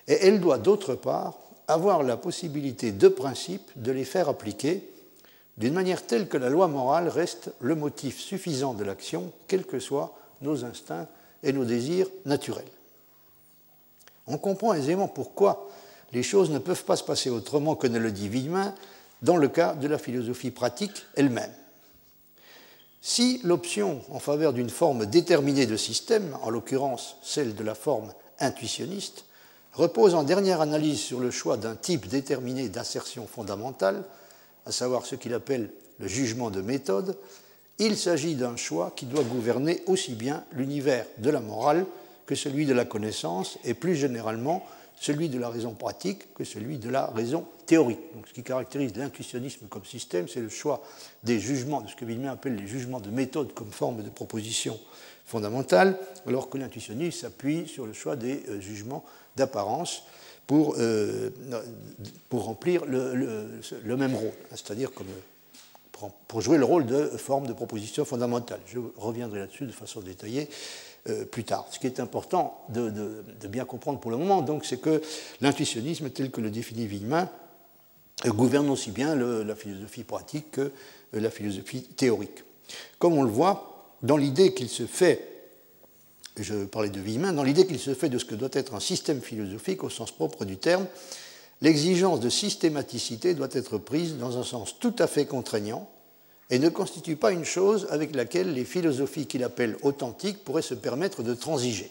et 0.06 0.26
elle 0.26 0.40
doit 0.40 0.58
d'autre 0.58 0.94
part 0.94 1.38
avoir 1.68 2.02
la 2.02 2.16
possibilité 2.16 2.92
de 2.92 3.08
principe 3.08 3.70
de 3.76 3.92
les 3.92 4.04
faire 4.04 4.28
appliquer 4.28 4.88
d'une 5.56 5.74
manière 5.74 6.04
telle 6.06 6.28
que 6.28 6.36
la 6.36 6.48
loi 6.48 6.66
morale 6.68 7.08
reste 7.08 7.52
le 7.60 7.74
motif 7.74 8.18
suffisant 8.18 8.74
de 8.74 8.84
l'action, 8.84 9.32
quels 9.46 9.66
que 9.66 9.78
soient 9.78 10.16
nos 10.42 10.64
instincts 10.64 11.08
et 11.42 11.52
nos 11.52 11.64
désirs 11.64 12.08
naturels. 12.24 12.64
On 14.26 14.38
comprend 14.38 14.74
aisément 14.74 15.08
pourquoi 15.08 15.70
les 16.12 16.22
choses 16.22 16.50
ne 16.50 16.58
peuvent 16.58 16.84
pas 16.84 16.96
se 16.96 17.04
passer 17.04 17.30
autrement 17.30 17.76
que 17.76 17.86
ne 17.86 17.98
le 17.98 18.10
dit 18.10 18.28
Villemin 18.28 18.74
dans 19.22 19.36
le 19.36 19.48
cas 19.48 19.74
de 19.74 19.86
la 19.86 19.98
philosophie 19.98 20.50
pratique 20.50 21.04
elle-même. 21.14 21.52
Si 23.00 23.40
l'option 23.44 24.00
en 24.10 24.18
faveur 24.18 24.54
d'une 24.54 24.70
forme 24.70 25.06
déterminée 25.06 25.66
de 25.66 25.76
système, 25.76 26.36
en 26.42 26.50
l'occurrence 26.50 27.16
celle 27.22 27.54
de 27.54 27.62
la 27.62 27.74
forme 27.74 28.12
intuitionniste, 28.40 29.26
repose 29.74 30.14
en 30.14 30.22
dernière 30.22 30.60
analyse 30.60 31.00
sur 31.00 31.20
le 31.20 31.30
choix 31.30 31.56
d'un 31.56 31.74
type 31.74 32.06
déterminé 32.08 32.68
d'assertion 32.68 33.26
fondamentale, 33.26 34.04
à 34.66 34.72
savoir 34.72 35.04
ce 35.04 35.16
qu'il 35.16 35.34
appelle 35.34 35.70
le 35.98 36.08
jugement 36.08 36.50
de 36.50 36.60
méthode, 36.60 37.16
il 37.78 37.96
s'agit 37.96 38.36
d'un 38.36 38.56
choix 38.56 38.92
qui 38.94 39.06
doit 39.06 39.24
gouverner 39.24 39.82
aussi 39.86 40.14
bien 40.14 40.44
l'univers 40.52 41.06
de 41.18 41.30
la 41.30 41.40
morale 41.40 41.86
que 42.26 42.34
celui 42.34 42.66
de 42.66 42.72
la 42.72 42.84
connaissance 42.84 43.58
et 43.64 43.74
plus 43.74 43.96
généralement 43.96 44.64
celui 45.00 45.28
de 45.28 45.38
la 45.38 45.48
raison 45.48 45.72
pratique 45.72 46.32
que 46.34 46.44
celui 46.44 46.78
de 46.78 46.88
la 46.88 47.06
raison 47.06 47.44
théorique. 47.66 47.98
Ce 48.28 48.32
qui 48.32 48.44
caractérise 48.44 48.96
l'intuitionnisme 48.96 49.66
comme 49.68 49.84
système, 49.84 50.28
c'est 50.28 50.40
le 50.40 50.48
choix 50.48 50.82
des 51.24 51.40
jugements, 51.40 51.80
de 51.80 51.88
ce 51.88 51.96
que 51.96 52.04
Villemin 52.04 52.32
appelle 52.32 52.54
les 52.54 52.66
jugements 52.66 53.00
de 53.00 53.10
méthode 53.10 53.52
comme 53.54 53.70
forme 53.70 54.02
de 54.02 54.10
proposition 54.10 54.78
fondamentale, 55.24 55.98
alors 56.26 56.50
que 56.50 56.58
l'intuitionnisme 56.58 57.20
s'appuie 57.20 57.66
sur 57.66 57.86
le 57.86 57.92
choix 57.92 58.16
des 58.16 58.42
euh, 58.48 58.60
jugements 58.60 59.04
d'apparence 59.36 60.04
pour, 60.46 60.76
euh, 60.78 61.30
pour 62.28 62.44
remplir 62.44 62.84
le, 62.84 63.96
même 63.96 64.14
rôle, 64.14 64.32
c'est-à-dire 64.50 64.92
comme 64.92 65.06
pour 66.28 66.40
jouer 66.40 66.58
le 66.58 66.64
rôle 66.64 66.86
de 66.86 67.06
forme 67.16 67.46
de 67.46 67.52
proposition 67.52 68.04
fondamentale. 68.04 68.60
Je 68.66 68.78
reviendrai 68.96 69.40
là-dessus 69.40 69.64
de 69.64 69.72
façon 69.72 70.00
détaillée 70.00 70.48
euh, 71.08 71.24
plus 71.24 71.44
tard. 71.44 71.66
Ce 71.70 71.78
qui 71.78 71.86
est 71.86 72.00
important 72.00 72.64
de, 72.70 73.22
bien 73.48 73.64
comprendre 73.64 74.00
pour 74.00 74.10
le 74.10 74.16
moment, 74.16 74.42
donc, 74.42 74.64
c'est 74.64 74.80
que 74.80 75.02
l'intuitionnisme, 75.40 76.10
tel 76.10 76.30
que 76.30 76.40
le 76.40 76.50
définit 76.50 76.86
Villemin, 76.86 77.28
euh, 78.24 78.30
gouverne 78.30 78.70
aussi 78.70 78.90
bien 78.90 79.14
la 79.14 79.54
philosophie 79.54 80.04
pratique 80.04 80.52
que 80.52 80.60
euh, 80.60 80.70
la 81.12 81.30
philosophie 81.30 81.82
théorique. 81.82 82.42
Comme 82.98 83.14
on 83.14 83.22
le 83.22 83.30
voit, 83.30 83.73
dans 84.04 84.18
l'idée 84.18 84.52
qu'il 84.52 84.68
se 84.68 84.86
fait, 84.86 85.26
je 86.36 86.66
parlais 86.66 86.90
de 86.90 87.00
Villemin, 87.00 87.32
dans 87.32 87.42
l'idée 87.42 87.66
qu'il 87.66 87.78
se 87.78 87.94
fait 87.94 88.10
de 88.10 88.18
ce 88.18 88.26
que 88.26 88.34
doit 88.34 88.50
être 88.52 88.74
un 88.74 88.80
système 88.80 89.22
philosophique 89.22 89.82
au 89.82 89.88
sens 89.88 90.12
propre 90.12 90.44
du 90.44 90.58
terme, 90.58 90.86
l'exigence 91.62 92.20
de 92.20 92.28
systématicité 92.28 93.32
doit 93.32 93.48
être 93.52 93.78
prise 93.78 94.16
dans 94.18 94.38
un 94.38 94.42
sens 94.42 94.78
tout 94.78 94.94
à 94.98 95.06
fait 95.06 95.24
contraignant 95.24 95.88
et 96.50 96.58
ne 96.58 96.68
constitue 96.68 97.16
pas 97.16 97.32
une 97.32 97.46
chose 97.46 97.86
avec 97.88 98.14
laquelle 98.14 98.52
les 98.52 98.66
philosophies 98.66 99.26
qu'il 99.26 99.42
appelle 99.42 99.78
authentiques 99.80 100.44
pourraient 100.44 100.60
se 100.60 100.74
permettre 100.74 101.22
de 101.22 101.32
transiger, 101.32 101.90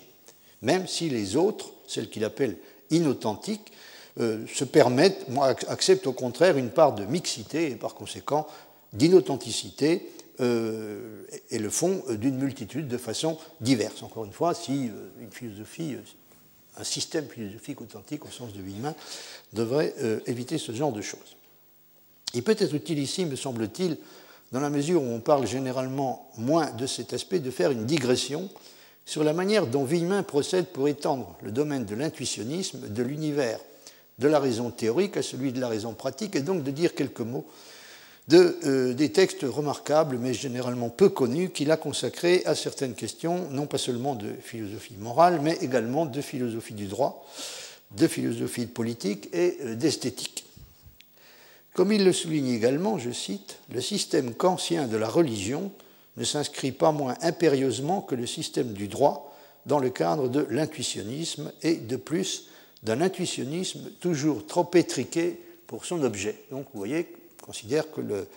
même 0.62 0.86
si 0.86 1.10
les 1.10 1.36
autres, 1.36 1.72
celles 1.88 2.12
qu'il 2.12 2.26
appelle 2.26 2.58
inauthentiques, 2.92 3.72
euh, 4.20 4.46
se 4.54 4.66
permettent, 4.66 5.26
acceptent 5.68 6.06
au 6.06 6.14
contraire 6.14 6.58
une 6.60 6.70
part 6.70 6.94
de 6.94 7.06
mixité 7.06 7.72
et 7.72 7.76
par 7.76 7.96
conséquent 7.96 8.46
d'inauthenticité 8.94 10.08
euh, 10.40 11.24
et 11.50 11.60
le 11.60 11.70
font 11.70 12.04
d'une 12.10 12.38
multitude 12.38 12.88
de 12.88 12.98
façons 12.98 13.38
diverses. 13.62 14.04
Encore 14.04 14.26
une 14.26 14.34
fois, 14.34 14.54
si 14.54 14.90
euh, 14.90 15.10
une 15.22 15.32
philosophie, 15.32 15.96
un 16.78 16.84
système 16.84 17.28
philosophique 17.28 17.82
authentique 17.82 18.26
au 18.26 18.32
sens 18.32 18.54
de 18.54 18.62
Villemin 18.62 18.96
devrait 19.54 19.94
éviter 20.26 20.58
ce 20.58 20.72
genre 20.72 20.92
de 20.92 21.02
choses. 21.02 21.38
Il 22.34 22.44
peut 22.44 22.56
être 22.58 22.74
utile 22.74 22.98
ici, 22.98 23.26
me 23.26 23.36
semble-t-il, 23.36 23.98
dans 24.52 24.60
la 24.60 24.72
mesure 24.72 25.02
où 25.02 25.06
on 25.06 25.20
parle 25.20 25.46
généralement 25.46 26.32
moins 26.38 26.72
de 26.72 26.88
cet 26.88 27.14
aspect, 27.14 27.40
de 27.40 27.52
faire 27.52 27.72
une 27.72 27.86
digression 27.86 28.50
sur 29.06 29.24
la 29.24 29.34
manière 29.34 29.68
dont 29.68 29.84
Villemin 29.84 30.24
procède 30.24 30.68
pour 30.68 30.88
étendre 30.88 31.36
le 31.42 31.52
domaine 31.52 31.86
de 31.86 31.96
l'intuitionnisme 31.96 32.88
de 32.90 33.04
l'univers 33.04 33.60
de 34.20 34.28
la 34.28 34.40
raison 34.40 34.70
théorique 34.70 35.18
à 35.18 35.24
celui 35.24 35.52
de 35.52 35.60
la 35.60 35.68
raison 35.68 35.94
pratique, 35.94 36.36
et 36.36 36.42
donc 36.42 36.64
de 36.64 36.72
dire 36.72 36.94
quelques 36.94 37.22
mots 37.22 37.46
de, 38.28 38.58
euh, 38.66 38.94
des 38.94 39.12
textes 39.12 39.44
remarquables, 39.44 40.18
mais 40.18 40.34
généralement 40.34 40.90
peu 40.90 41.10
connus, 41.10 41.50
qu'il 41.50 41.72
a 41.72 41.78
consacrés 41.78 42.44
à 42.46 42.56
certaines 42.56 42.96
questions, 42.96 43.50
non 43.50 43.66
pas 43.66 43.78
seulement 43.78 44.16
de 44.16 44.32
philosophie 44.42 44.96
morale, 44.98 45.40
mais 45.42 45.58
également 45.62 46.06
de 46.06 46.22
philosophie 46.22 46.74
du 46.74 46.88
droit, 46.88 47.26
de 47.98 48.08
philosophie 48.08 48.66
politique 48.66 49.30
et 49.34 49.58
euh, 49.62 49.76
d'esthétique. 49.76 50.46
Comme 51.74 51.92
il 51.92 52.06
le 52.06 52.14
souligne 52.14 52.50
également, 52.50 52.98
je 52.98 53.12
cite, 53.12 53.58
le 53.74 53.82
système 53.82 54.34
kantien 54.34 54.88
de 54.88 54.96
la 54.96 55.10
religion 55.10 55.72
ne 56.18 56.24
s'inscrit 56.24 56.72
pas 56.72 56.92
moins 56.92 57.16
impérieusement 57.22 58.02
que 58.02 58.16
le 58.16 58.28
système 58.28 58.74
du 58.74 58.88
droit 58.88 59.36
dans 59.66 59.80
le 59.80 59.90
cadre 59.90 60.30
de 60.30 60.46
l'intuitionnisme 60.50 61.52
et 61.64 61.76
de 61.76 61.96
plus 61.96 62.48
d'un 62.84 63.02
intuitionnisme 63.02 63.90
toujours 64.00 64.46
trop 64.46 64.70
étriqué 64.76 65.40
pour 65.66 65.86
son 65.86 66.04
objet. 66.04 66.44
Donc 66.52 66.68
vous 66.74 66.80
voyez, 66.80 67.08
considère 67.44 67.92
que 67.92 68.02
le, 68.02 68.28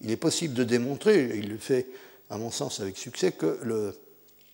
il 0.00 0.10
est 0.10 0.16
possible 0.16 0.54
de 0.54 0.64
démontrer, 0.64 1.24
et 1.24 1.36
il 1.36 1.48
le 1.48 1.58
fait 1.58 1.86
à 2.30 2.38
mon 2.38 2.50
sens 2.50 2.80
avec 2.80 2.96
succès, 2.96 3.32
que 3.32 3.58
le, 3.62 3.96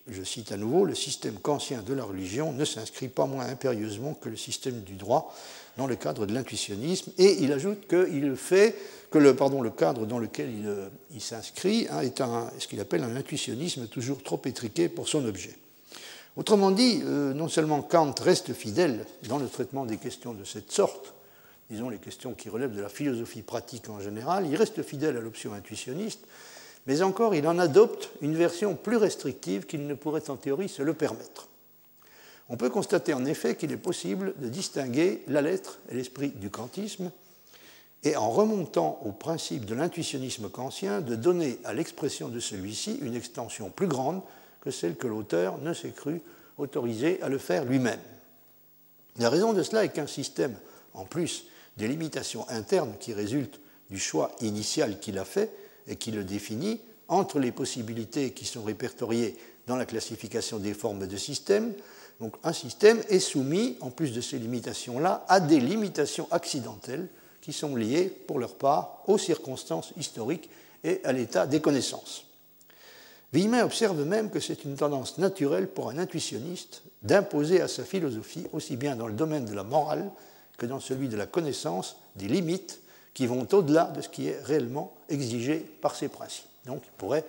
je 0.09 0.23
cite 0.23 0.53
à 0.53 0.57
nouveau, 0.57 0.85
le 0.85 0.95
système 0.95 1.35
kantien 1.35 1.83
de 1.83 1.95
la 1.95 2.05
religion 2.05 2.53
ne 2.53 2.65
s'inscrit 2.65 3.09
pas 3.09 3.27
moins 3.27 3.47
impérieusement 3.47 4.15
que 4.15 4.29
le 4.29 4.37
système 4.37 4.81
du 4.81 4.95
droit 4.95 5.35
dans 5.77 5.87
le 5.87 5.97
cadre 5.97 6.27
de 6.27 6.35
l'intuitionnisme, 6.35 7.13
et 7.19 7.43
il 7.43 7.53
ajoute 7.53 7.89
qu'il 7.89 8.37
que 9.11 9.19
le, 9.19 9.71
cadre 9.71 10.07
dans 10.07 10.19
lequel 10.19 10.51
il, 10.51 10.67
euh, 10.67 10.89
s'inscrit 11.19 11.87
hein, 11.91 12.01
est 12.01 12.19
ce 12.59 12.69
qu'il 12.69 12.81
appelle 12.81 13.05
un 13.05 13.17
intuitionnisme 13.17 13.87
toujours 13.87 14.23
trop 14.23 14.41
étriqué 14.45 14.89
pour 14.89 15.09
son 15.09 15.25
objet. 15.25 15.57
Autrement 16.37 16.71
dit, 16.71 17.03
euh, 17.05 17.35
non 17.35 17.49
seulement 17.49 17.83
Kant 17.83 18.15
reste 18.21 18.55
fidèle 18.55 19.07
dans 19.29 19.39
le 19.39 19.49
traitement 19.49 19.85
des 19.85 19.99
questions 19.99 20.33
de 20.33 20.45
cette 20.45 20.73
sorte, 20.73 21.15
disons 21.73 21.89
les 21.89 21.99
questions 21.99 22.35
qui 22.35 22.51
relèvent 22.51 22.77
de 22.77 22.83
la 22.83 22.91
philosophie 22.91 23.41
pratique 23.41 23.89
en 23.89 23.99
général, 23.99 24.47
il 24.47 24.57
reste 24.57 24.83
fidèle 24.83 25.17
à 25.17 25.21
l'option 25.21 25.55
intuitionniste, 25.55 26.21
mais 26.87 27.01
encore 27.01 27.35
il 27.35 27.49
en 27.49 27.59
adopte 27.59 28.11
une 28.21 28.37
version 28.37 28.75
plus 28.75 28.99
restrictive 28.99 29.65
qu'il 29.65 29.87
ne 29.87 29.95
pourrait 29.95 30.29
en 30.29 30.37
théorie 30.37 30.69
se 30.69 30.83
le 30.83 30.93
permettre. 30.93 31.49
On 32.51 32.59
peut 32.59 32.69
constater 32.69 33.15
en 33.15 33.25
effet 33.25 33.57
qu'il 33.57 33.73
est 33.73 33.79
possible 33.79 34.35
de 34.37 34.51
distinguer 34.51 35.23
la 35.29 35.41
lettre 35.41 35.79
et 35.91 35.95
l'esprit 35.95 36.29
du 36.29 36.51
kantisme, 36.51 37.11
et 38.05 38.17
en 38.17 38.31
remontant 38.31 39.01
au 39.07 39.13
principe 39.13 39.65
de 39.65 39.75
l'intuitionnisme 39.75 40.51
kantien, 40.51 41.01
de 41.01 41.15
donner 41.15 41.59
à 41.65 41.73
l'expression 41.73 42.29
de 42.29 42.41
celui-ci 42.41 42.99
une 43.01 43.15
extension 43.15 43.71
plus 43.71 43.87
grande 43.87 44.21
que 44.61 44.71
celle 44.71 44.97
que 44.97 45.07
l'auteur 45.07 45.57
ne 45.59 45.73
s'est 45.73 45.93
cru 45.93 46.21
autorisé 46.59 47.23
à 47.23 47.31
le 47.31 47.39
faire 47.39 47.65
lui-même. 47.65 48.01
La 49.17 49.31
raison 49.31 49.55
de 49.55 49.63
cela 49.63 49.85
est 49.85 49.93
qu'un 49.93 50.07
système, 50.07 50.55
en 50.93 51.07
plus 51.07 51.47
des 51.77 51.89
limitations 51.89 52.49
internes 52.49 52.95
qui 53.01 53.13
résultent 53.13 53.61
du 53.91 53.99
choix 53.99 54.33
initial 54.41 54.99
qu'il 55.01 55.19
a 55.19 55.25
fait 55.25 55.51
et 55.87 55.97
qui 55.97 56.11
le 56.11 56.25
définit, 56.25 56.81
entre 57.09 57.39
les 57.39 57.53
possibilités 57.53 58.33
qui 58.33 58.45
sont 58.45 58.63
répertoriées 58.63 59.37
dans 59.67 59.77
la 59.77 59.87
classification 59.87 60.59
des 60.59 60.75
formes 60.75 61.07
de 61.07 61.17
système, 61.17 61.73
donc 62.21 62.37
un 62.45 62.53
système 62.53 63.03
est 63.09 63.19
soumis, 63.19 63.77
en 63.81 63.91
plus 63.91 64.13
de 64.13 64.21
ces 64.21 64.39
limitations-là, 64.39 65.25
à 65.29 65.41
des 65.41 65.61
limitations 65.61 66.29
accidentelles 66.31 67.09
qui 67.41 67.53
sont 67.53 67.75
liées, 67.75 68.05
pour 68.05 68.39
leur 68.39 68.55
part, 68.55 69.03
aux 69.07 69.19
circonstances 69.19 69.93
historiques 69.97 70.49
et 70.85 71.01
à 71.05 71.13
l'état 71.13 71.47
des 71.47 71.61
connaissances. 71.61 72.27
Villemin 73.33 73.65
observe 73.65 74.05
même 74.05 74.31
que 74.31 74.41
c'est 74.41 74.65
une 74.65 74.77
tendance 74.77 75.19
naturelle 75.19 75.67
pour 75.67 75.91
un 75.91 75.99
intuitionniste 75.99 76.83
d'imposer 77.03 77.61
à 77.61 77.69
sa 77.69 77.83
philosophie, 77.83 78.47
aussi 78.53 78.77
bien 78.77 78.95
dans 78.95 79.09
le 79.09 79.15
domaine 79.15 79.45
de 79.45 79.55
la 79.55 79.65
morale 79.65 80.11
que 80.59 80.67
dans 80.67 80.81
celui 80.81 81.09
de 81.09 81.17
la 81.17 81.27
connaissance, 81.27 81.97
des 82.17 82.29
limites 82.29 82.81
qui 83.15 83.27
vont 83.27 83.47
au-delà 83.53 83.85
de 83.87 84.01
ce 84.01 84.09
qui 84.09 84.29
est 84.29 84.41
réellement 84.43 84.95
exigé 85.09 85.59
par 85.59 85.95
ses 85.95 86.09
principes. 86.09 86.47
Donc 86.67 86.83
il 86.85 86.93
pourrait, 86.97 87.25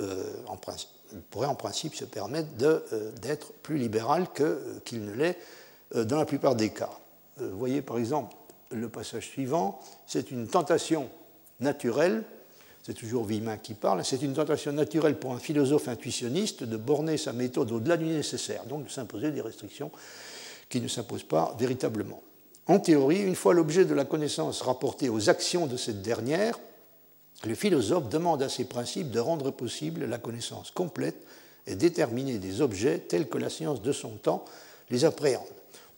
euh, 0.00 0.22
en 0.46 1.54
principe, 1.54 1.94
se 1.94 2.04
permettre 2.04 2.48
euh, 2.62 3.10
d'être 3.22 3.52
plus 3.52 3.78
libéral 3.78 4.26
euh, 4.40 4.78
qu'il 4.84 5.04
ne 5.04 5.12
l'est 5.12 5.38
dans 5.94 6.18
la 6.18 6.24
plupart 6.24 6.56
des 6.56 6.70
cas. 6.70 6.90
Vous 7.36 7.56
voyez 7.56 7.80
par 7.80 7.98
exemple 7.98 8.34
le 8.70 8.88
passage 8.88 9.28
suivant, 9.28 9.80
c'est 10.06 10.32
une 10.32 10.48
tentation 10.48 11.08
naturelle, 11.60 12.24
c'est 12.82 12.94
toujours 12.94 13.24
Villemin 13.24 13.58
qui 13.58 13.74
parle, 13.74 14.04
c'est 14.04 14.22
une 14.22 14.34
tentation 14.34 14.72
naturelle 14.72 15.16
pour 15.16 15.32
un 15.32 15.38
philosophe 15.38 15.86
intuitionniste 15.86 16.64
de 16.64 16.76
borner 16.76 17.16
sa 17.16 17.32
méthode 17.32 17.70
au-delà 17.70 17.96
du 17.96 18.06
nécessaire, 18.06 18.64
donc 18.64 18.86
de 18.86 18.90
s'imposer 18.90 19.30
des 19.30 19.40
restrictions 19.40 19.92
qui 20.68 20.80
ne 20.80 20.88
s'imposent 20.88 21.22
pas 21.22 21.54
véritablement. 21.60 22.22
En 22.66 22.78
théorie, 22.78 23.20
une 23.20 23.34
fois 23.34 23.52
l'objet 23.52 23.84
de 23.84 23.94
la 23.94 24.04
connaissance 24.04 24.62
rapporté 24.62 25.08
aux 25.08 25.28
actions 25.28 25.66
de 25.66 25.76
cette 25.76 26.00
dernière, 26.00 26.58
le 27.44 27.54
philosophe 27.54 28.08
demande 28.08 28.42
à 28.42 28.48
ces 28.48 28.64
principes 28.64 29.10
de 29.10 29.20
rendre 29.20 29.50
possible 29.50 30.06
la 30.06 30.18
connaissance 30.18 30.70
complète 30.70 31.26
et 31.66 31.74
déterminée 31.74 32.38
des 32.38 32.62
objets 32.62 32.98
tels 32.98 33.28
que 33.28 33.36
la 33.36 33.50
science 33.50 33.82
de 33.82 33.92
son 33.92 34.10
temps 34.10 34.44
les 34.88 35.04
appréhende. 35.04 35.44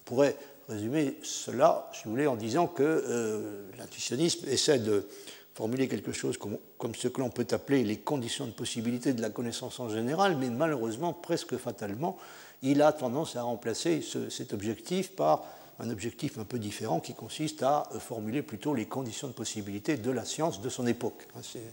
On 0.01 0.05
pourrait 0.05 0.37
résumer 0.69 1.17
cela, 1.23 1.89
si 1.93 2.05
vous 2.05 2.11
voulez, 2.11 2.27
en 2.27 2.35
disant 2.35 2.67
que 2.67 2.83
euh, 2.83 3.63
l'intuitionnisme 3.79 4.49
essaie 4.49 4.81
de 4.81 5.07
formuler 5.55 5.89
quelque 5.89 6.13
chose 6.13 6.37
comme, 6.37 6.95
ce 6.95 7.09
que 7.09 7.21
l'on 7.21 7.31
peut 7.31 7.47
appeler 7.53 7.85
les 7.85 7.97
conditions 7.97 8.47
de 8.47 8.51
possibilité 8.51 9.13
de 9.13 9.23
la 9.23 9.31
connaissance 9.31 9.81
en 9.81 9.89
général, 9.89 10.37
mais 10.37 10.51
malheureusement, 10.51 11.13
presque 11.13 11.57
fatalement, 11.57 12.19
il 12.63 12.83
a 12.83 12.93
tendance 12.93 13.37
à 13.37 13.43
remplacer 13.43 14.03
cet 14.29 14.53
objectif 14.53 15.13
par 15.13 15.45
un 15.79 15.91
objectif 15.91 16.39
un 16.39 16.45
peu 16.45 16.59
différent 16.59 17.01
qui 17.01 17.15
consiste 17.15 17.63
à 17.63 17.89
formuler 17.99 18.43
plutôt 18.43 18.75
les 18.75 18.87
conditions 18.87 19.29
de 19.29 19.33
possibilité 19.33 19.97
de 19.97 20.11
la 20.11 20.25
science 20.25 20.61
de 20.61 20.69
son 20.69 20.87
époque. 20.87 21.29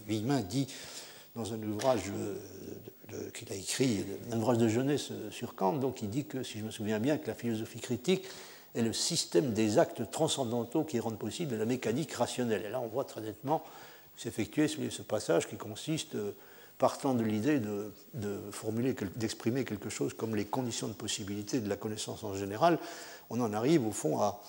Villemin 0.06 0.40
dit 0.40 0.66
dans 1.34 1.52
un 1.52 1.62
ouvrage 1.62 2.02
qu'il 3.32 3.52
a 3.52 3.56
écrit, 3.56 4.04
un 4.30 4.38
ouvrage 4.38 4.58
de 4.58 4.68
jeunesse 4.68 5.10
sur 5.30 5.54
Kant, 5.54 5.74
donc 5.74 6.02
il 6.02 6.10
dit 6.10 6.24
que, 6.24 6.42
si 6.42 6.58
je 6.58 6.64
me 6.64 6.70
souviens 6.70 7.00
bien, 7.00 7.18
que 7.18 7.26
la 7.26 7.34
philosophie 7.34 7.80
critique 7.80 8.24
est 8.74 8.82
le 8.82 8.92
système 8.92 9.52
des 9.52 9.78
actes 9.78 10.10
transcendantaux 10.10 10.84
qui 10.84 10.98
rendent 11.00 11.18
possible 11.18 11.56
la 11.56 11.64
mécanique 11.64 12.12
rationnelle. 12.12 12.64
Et 12.66 12.70
là, 12.70 12.80
on 12.80 12.88
voit 12.88 13.04
très 13.04 13.20
nettement 13.20 13.64
s'effectuer 14.16 14.68
ce 14.68 15.02
passage 15.02 15.48
qui 15.48 15.56
consiste, 15.56 16.14
euh, 16.14 16.32
partant 16.78 17.14
de 17.14 17.22
l'idée 17.22 17.60
de, 17.60 17.92
formuler, 18.50 18.96
d'exprimer 19.16 19.64
quelque 19.64 19.90
chose 19.90 20.12
comme 20.12 20.34
les 20.34 20.44
conditions 20.44 20.88
de 20.88 20.92
possibilité 20.92 21.60
de 21.60 21.68
la 21.68 21.76
connaissance 21.76 22.24
en 22.24 22.34
général, 22.34 22.78
on 23.30 23.40
en 23.40 23.52
arrive 23.52 23.86
au 23.86 23.92
fond 23.92 24.18
à 24.20 24.40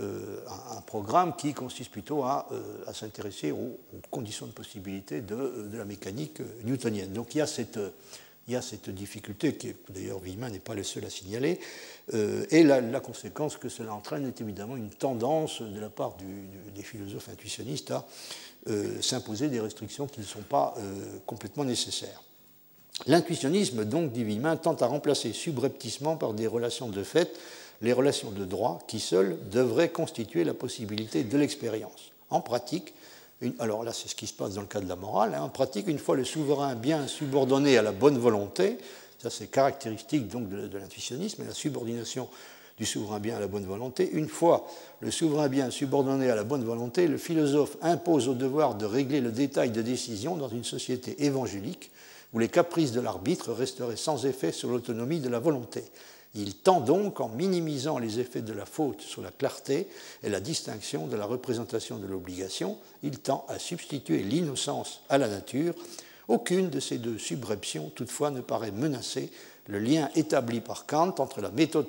euh, 0.00 0.40
un 0.76 0.80
programme 0.80 1.36
qui 1.36 1.54
consiste 1.54 1.90
plutôt 1.90 2.24
à, 2.24 2.48
euh, 2.52 2.92
s'intéresser 2.92 3.52
aux, 3.52 3.78
conditions 4.10 4.46
de 4.46 4.52
possibilité 4.52 5.20
de, 5.20 5.68
la 5.72 5.84
mécanique 5.84 6.40
newtonienne. 6.64 7.12
Donc 7.12 7.34
il 7.34 7.38
y 7.38 7.40
a 7.42 7.46
cette 8.62 8.90
difficulté, 8.90 9.54
qui 9.54 9.74
d'ailleurs 9.88 10.20
Wiemann 10.22 10.52
n'est 10.52 10.58
pas 10.58 10.74
le 10.74 10.82
seul 10.82 11.04
à 11.04 11.10
signaler, 11.10 11.60
euh, 12.12 12.44
et 12.50 12.62
la, 12.62 13.00
conséquence 13.00 13.56
que 13.56 13.68
cela 13.68 13.94
entraîne 13.94 14.26
est 14.26 14.40
évidemment 14.40 14.76
une 14.76 14.90
tendance 14.90 15.62
de 15.62 15.80
la 15.80 15.88
part 15.88 16.16
des 16.74 16.82
philosophes 16.82 17.30
intuitionnistes 17.30 17.92
à 17.92 18.04
euh, 18.68 19.00
s'imposer 19.00 19.48
des 19.48 19.60
restrictions 19.60 20.06
qui 20.06 20.20
ne 20.20 20.24
sont 20.24 20.42
pas 20.42 20.74
euh, 20.78 21.18
complètement 21.24 21.64
nécessaires. 21.64 22.22
L'intuitionnisme, 23.06 23.84
donc, 23.84 24.12
dit 24.12 24.24
Wiemann, 24.24 24.58
tente 24.58 24.82
à 24.82 24.86
remplacer 24.86 25.32
subrepticement 25.32 26.16
par 26.16 26.34
des 26.34 26.46
relations 26.46 26.88
de 26.88 27.02
fait 27.02 27.32
les 27.84 27.92
relations 27.92 28.30
de 28.30 28.44
droit 28.44 28.80
qui 28.88 28.98
seules 28.98 29.36
devraient 29.50 29.90
constituer 29.90 30.42
la 30.42 30.54
possibilité 30.54 31.22
de 31.22 31.36
l'expérience. 31.36 32.10
En 32.30 32.40
pratique, 32.40 32.94
alors 33.58 33.84
là, 33.84 33.92
c'est 33.92 34.08
ce 34.08 34.14
qui 34.14 34.26
se 34.26 34.32
passe 34.32 34.54
dans 34.54 34.62
le 34.62 34.66
cas 34.66 34.80
de 34.80 34.88
la 34.88 34.96
morale. 34.96 35.34
Hein. 35.34 35.42
en 35.42 35.50
pratique, 35.50 35.86
une 35.86 35.98
fois 35.98 36.16
le 36.16 36.24
souverain 36.24 36.74
bien 36.74 37.06
subordonné 37.06 37.76
à 37.76 37.82
la 37.82 37.92
bonne 37.92 38.16
volonté, 38.16 38.78
ça 39.18 39.28
c'est 39.28 39.48
caractéristique 39.48 40.28
donc 40.28 40.48
de, 40.48 40.78
l'intuitionnisme 40.78 41.44
la 41.46 41.52
subordination 41.52 42.28
du 42.78 42.86
souverain 42.86 43.20
bien 43.20 43.36
à 43.36 43.40
la 43.40 43.48
bonne 43.48 43.66
volonté. 43.66 44.10
Une 44.12 44.28
fois 44.28 44.66
le 45.00 45.10
souverain 45.10 45.48
bien 45.48 45.70
subordonné 45.70 46.30
à 46.30 46.34
la 46.34 46.44
bonne 46.44 46.64
volonté, 46.64 47.06
le 47.06 47.18
philosophe 47.18 47.76
impose 47.82 48.28
au 48.28 48.34
devoir 48.34 48.76
de 48.76 48.86
régler 48.86 49.20
le 49.20 49.30
détail 49.30 49.70
de 49.70 49.82
décision 49.82 50.36
dans 50.36 50.48
une 50.48 50.64
société 50.64 51.22
évangélique 51.24 51.90
où 52.32 52.38
les 52.38 52.48
caprices 52.48 52.92
de 52.92 53.00
l'arbitre 53.00 53.52
resteraient 53.52 53.96
sans 53.96 54.24
effet 54.24 54.52
sur 54.52 54.70
l'autonomie 54.70 55.20
de 55.20 55.28
la 55.28 55.38
volonté. 55.38 55.84
Il 56.34 56.56
tend 56.56 56.80
donc, 56.80 57.20
en 57.20 57.28
minimisant 57.28 57.98
les 57.98 58.18
effets 58.18 58.42
de 58.42 58.52
la 58.52 58.66
faute 58.66 59.00
sur 59.00 59.22
la 59.22 59.30
clarté 59.30 59.86
et 60.22 60.28
la 60.28 60.40
distinction 60.40 61.06
de 61.06 61.16
la 61.16 61.26
représentation 61.26 61.98
de 61.98 62.06
l'obligation, 62.06 62.78
il 63.04 63.20
tend 63.20 63.46
à 63.48 63.58
substituer 63.58 64.22
l'innocence 64.22 65.02
à 65.08 65.18
la 65.18 65.28
nature. 65.28 65.74
Aucune 66.26 66.70
de 66.70 66.80
ces 66.80 66.98
deux 66.98 67.18
subreptions, 67.18 67.90
toutefois, 67.94 68.30
ne 68.30 68.40
paraît 68.40 68.72
menacer 68.72 69.30
le 69.68 69.78
lien 69.78 70.10
établi 70.16 70.60
par 70.60 70.86
Kant 70.86 71.14
entre, 71.18 71.40
la 71.40 71.50
méthode 71.50 71.86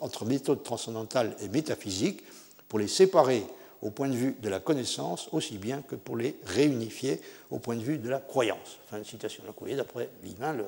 entre 0.00 0.24
méthode 0.24 0.62
transcendantale 0.62 1.34
et 1.42 1.48
métaphysique 1.48 2.22
pour 2.68 2.78
les 2.78 2.88
séparer 2.88 3.44
au 3.82 3.90
point 3.90 4.08
de 4.08 4.14
vue 4.14 4.36
de 4.40 4.48
la 4.48 4.60
connaissance 4.60 5.28
aussi 5.32 5.58
bien 5.58 5.82
que 5.82 5.96
pour 5.96 6.16
les 6.16 6.36
réunifier 6.44 7.20
au 7.50 7.58
point 7.58 7.76
de 7.76 7.82
vue 7.82 7.98
de 7.98 8.08
la 8.08 8.20
croyance. 8.20 8.78
Fin 8.86 8.98
de 8.98 9.04
citation. 9.04 9.42
Vous 9.46 9.54
voyez, 9.58 9.76
d'après 9.76 10.08
Vivin, 10.22 10.52
le, 10.52 10.66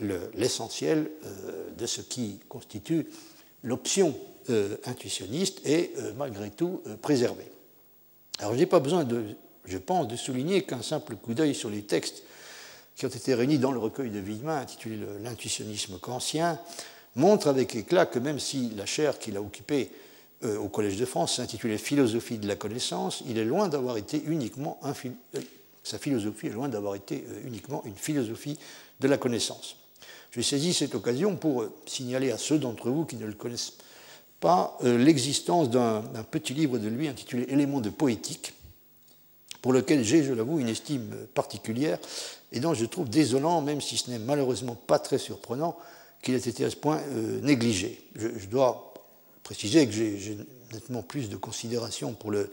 l'essentiel 0.00 1.10
euh, 1.24 1.70
de 1.76 1.86
ce 1.86 2.00
qui 2.00 2.40
constitue 2.48 3.06
l'option 3.62 4.16
euh, 4.50 4.76
intuitionniste 4.84 5.60
est 5.64 5.96
euh, 5.98 6.12
malgré 6.16 6.50
tout 6.50 6.82
préservé. 7.02 7.44
Alors 8.38 8.54
je 8.54 8.58
n'ai 8.58 8.66
pas 8.66 8.80
besoin, 8.80 9.04
de, 9.04 9.24
je 9.64 9.78
pense, 9.78 10.08
de 10.08 10.16
souligner 10.16 10.62
qu'un 10.62 10.82
simple 10.82 11.16
coup 11.16 11.34
d'œil 11.34 11.54
sur 11.54 11.70
les 11.70 11.82
textes 11.82 12.22
qui 12.96 13.06
ont 13.06 13.10
été 13.10 13.34
réunis 13.34 13.58
dans 13.58 13.72
le 13.72 13.78
recueil 13.78 14.10
de 14.10 14.18
Villemin 14.18 14.58
intitulé 14.58 14.98
L'intuitionnisme 15.22 15.98
kantien 15.98 16.60
montre 17.16 17.48
avec 17.48 17.74
éclat 17.74 18.06
que 18.06 18.18
même 18.18 18.38
si 18.38 18.70
la 18.76 18.86
chaire 18.86 19.18
qu'il 19.18 19.36
a 19.36 19.42
occupée 19.42 19.90
au 20.42 20.68
Collège 20.68 20.98
de 20.98 21.06
France 21.06 21.36
s'intitulait 21.36 21.78
Philosophie 21.78 22.38
de 22.38 22.46
la 22.46 22.54
connaissance, 22.54 23.22
il 23.26 23.38
est 23.38 23.44
loin 23.44 23.68
d'avoir 23.68 23.96
été 23.96 24.22
uniquement 24.26 24.78
sa 25.84 25.98
philosophie 25.98 26.46
est 26.46 26.50
loin 26.50 26.68
d'avoir 26.68 26.94
été 26.96 27.24
uniquement 27.44 27.82
une 27.84 27.94
philosophie 27.94 28.58
de 29.00 29.06
la 29.06 29.18
connaissance. 29.18 29.76
Je 30.34 30.40
saisis 30.40 30.74
cette 30.74 30.96
occasion 30.96 31.36
pour 31.36 31.62
euh, 31.62 31.72
signaler 31.86 32.32
à 32.32 32.38
ceux 32.38 32.58
d'entre 32.58 32.90
vous 32.90 33.04
qui 33.04 33.14
ne 33.14 33.24
le 33.24 33.34
connaissent 33.34 33.74
pas 34.40 34.76
euh, 34.82 34.98
l'existence 34.98 35.70
d'un 35.70 36.02
petit 36.28 36.54
livre 36.54 36.78
de 36.78 36.88
lui 36.88 37.06
intitulé 37.06 37.46
Éléments 37.48 37.80
de 37.80 37.90
poétique, 37.90 38.52
pour 39.62 39.72
lequel 39.72 40.02
j'ai, 40.02 40.24
je 40.24 40.32
l'avoue, 40.32 40.58
une 40.58 40.68
estime 40.68 41.14
particulière 41.34 42.00
et 42.50 42.58
dont 42.58 42.74
je 42.74 42.84
trouve 42.84 43.08
désolant, 43.08 43.62
même 43.62 43.80
si 43.80 43.96
ce 43.96 44.10
n'est 44.10 44.18
malheureusement 44.18 44.74
pas 44.74 44.98
très 44.98 45.18
surprenant, 45.18 45.76
qu'il 46.20 46.34
ait 46.34 46.38
été 46.38 46.64
à 46.64 46.70
ce 46.70 46.76
point 46.76 47.00
euh, 47.12 47.40
négligé. 47.40 48.02
Je, 48.16 48.46
dois 48.46 48.92
préciser 49.44 49.86
que 49.86 49.92
j'ai 49.92 50.36
nettement 50.72 51.02
plus 51.02 51.28
de 51.28 51.36
considération 51.36 52.12
pour 52.12 52.32
le, 52.32 52.50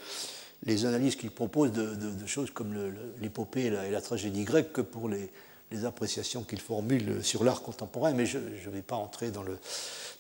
les 0.68 0.86
analyses 0.86 1.16
qu'il 1.16 1.32
propose 1.32 1.72
de, 1.72 1.98
choses 2.28 2.52
comme 2.52 2.76
l'épopée 3.22 3.66
et, 3.66 3.70
la 3.72 4.02
tragédie 4.02 4.44
grecque 4.44 4.72
que 4.72 4.82
pour 4.82 5.10
les, 5.10 5.32
les 5.72 5.86
appréciations 5.86 6.44
qu'il 6.44 6.60
formule 6.60 7.24
sur 7.24 7.44
l'art 7.44 7.62
contemporain, 7.62 8.14
mais 8.14 8.26
je 8.26 8.38
ne 8.38 8.72
vais 8.72 8.82
pas 8.82 8.96
entrer 8.98 9.32
dans 9.32 9.44
le, 9.44 9.58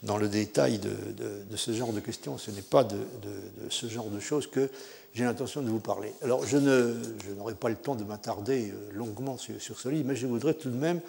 dans 0.03 0.17
le 0.17 0.27
détail 0.27 0.79
de, 0.79 1.55
ce 1.55 1.73
genre 1.73 1.93
de 1.93 1.99
questions. 1.99 2.37
Ce 2.37 2.51
n'est 2.51 2.61
pas 2.61 2.83
de, 2.83 2.97
ce 3.69 3.87
genre 3.87 4.09
de 4.09 4.19
choses 4.19 4.47
que 4.47 4.69
j'ai 5.13 5.23
l'intention 5.25 5.61
de 5.61 5.69
vous 5.69 5.79
parler. 5.79 6.13
Alors, 6.21 6.45
je, 6.45 6.57
n'aurai 6.57 7.53
pas 7.53 7.69
le 7.69 7.75
temps 7.75 7.95
de 7.95 8.03
m'attarder 8.03 8.71
euh, 8.71 8.91
longuement 8.93 9.37
sur, 9.37 9.79
ce 9.79 9.89
livre, 9.89 10.07
mais 10.07 10.15
je 10.15 10.25
voudrais 10.25 10.53
tout 10.53 10.69
de 10.69 10.77
même 10.77 11.01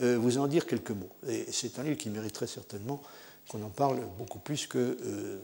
euh, 0.00 0.16
vous 0.18 0.38
en 0.38 0.46
dire 0.46 0.66
quelques 0.66 0.90
mots. 0.90 1.10
Et 1.28 1.44
c'est 1.52 1.78
un 1.78 1.82
livre 1.82 1.98
qui 1.98 2.08
mériterait 2.08 2.46
certainement 2.46 3.02
qu'on 3.48 3.62
en 3.62 3.68
parle 3.68 4.00
beaucoup 4.18 4.38
plus 4.38 4.66
que 4.66 4.78
euh, 4.78 5.38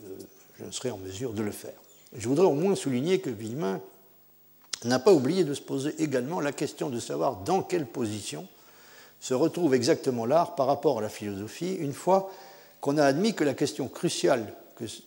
je 0.58 0.64
ne 0.64 0.70
serai 0.70 0.90
en 0.90 0.98
mesure 0.98 1.34
de 1.34 1.42
le 1.42 1.52
faire. 1.52 1.74
Je 2.16 2.26
voudrais 2.28 2.46
au 2.46 2.54
moins 2.54 2.74
souligner 2.74 3.20
que 3.20 3.28
Villemin 3.28 3.80
n'a 4.84 4.98
pas 4.98 5.12
oublié 5.12 5.44
de 5.44 5.54
se 5.54 5.62
poser 5.62 5.94
également 6.02 6.40
la 6.40 6.52
question 6.52 6.90
de 6.90 7.00
savoir 7.00 7.38
dans 7.38 7.62
quelle 7.62 7.86
position 7.86 8.46
se 9.20 9.34
retrouve 9.34 9.74
exactement 9.74 10.26
l'art 10.26 10.54
par 10.54 10.66
rapport 10.66 10.98
à 10.98 11.02
la 11.02 11.08
philosophie, 11.08 11.74
une 11.74 11.92
fois 11.92 12.30
qu'on 12.80 12.98
a 12.98 13.04
admis 13.04 13.34
que 13.34 13.44
la 13.44 13.54
question 13.54 13.88
cruciale 13.88 14.54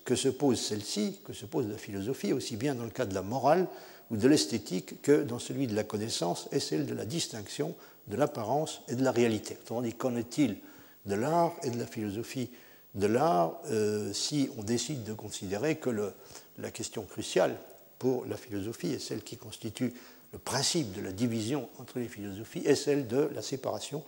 que, 0.03 0.15
se 0.15 0.27
pose 0.27 0.59
celle-ci, 0.59 1.19
que 1.25 1.31
se 1.31 1.45
pose 1.45 1.69
la 1.69 1.77
philosophie, 1.77 2.33
aussi 2.33 2.57
bien 2.57 2.75
dans 2.75 2.83
le 2.83 2.89
cas 2.89 3.05
de 3.05 3.13
la 3.13 3.21
morale 3.21 3.67
ou 4.09 4.17
de 4.17 4.27
l'esthétique 4.27 5.01
que 5.01 5.23
dans 5.23 5.39
celui 5.39 5.67
de 5.67 5.75
la 5.75 5.85
connaissance, 5.85 6.49
est 6.51 6.59
celle 6.59 6.85
de 6.85 6.93
la 6.93 7.05
distinction 7.05 7.73
de 8.07 8.17
l'apparence 8.17 8.81
et 8.89 8.95
de 8.95 9.03
la 9.03 9.13
réalité. 9.13 9.57
Autrement 9.61 9.81
dit, 9.81 9.93
qu'en 9.93 10.17
est-il 10.17 10.57
de 11.05 11.15
l'art 11.15 11.53
et 11.63 11.69
de 11.69 11.79
la 11.79 11.87
philosophie 11.87 12.49
de 12.95 13.07
l'art 13.07 13.53
euh, 13.69 14.11
si 14.11 14.49
on 14.57 14.63
décide 14.63 15.05
de 15.05 15.13
considérer 15.13 15.77
que 15.77 16.11
la 16.57 16.71
question 16.71 17.03
cruciale 17.03 17.55
pour 18.01 18.25
la 18.25 18.35
philosophie 18.35 18.93
et 18.93 18.97
celle 18.97 19.21
qui 19.21 19.37
constitue 19.37 19.93
le 20.33 20.39
principe 20.39 20.91
de 20.91 21.01
la 21.01 21.11
division 21.11 21.69
entre 21.77 21.99
les 21.99 22.07
philosophies 22.07 22.63
est 22.65 22.73
celle 22.73 23.07
de 23.07 23.29
la 23.35 23.43
séparation 23.43 24.03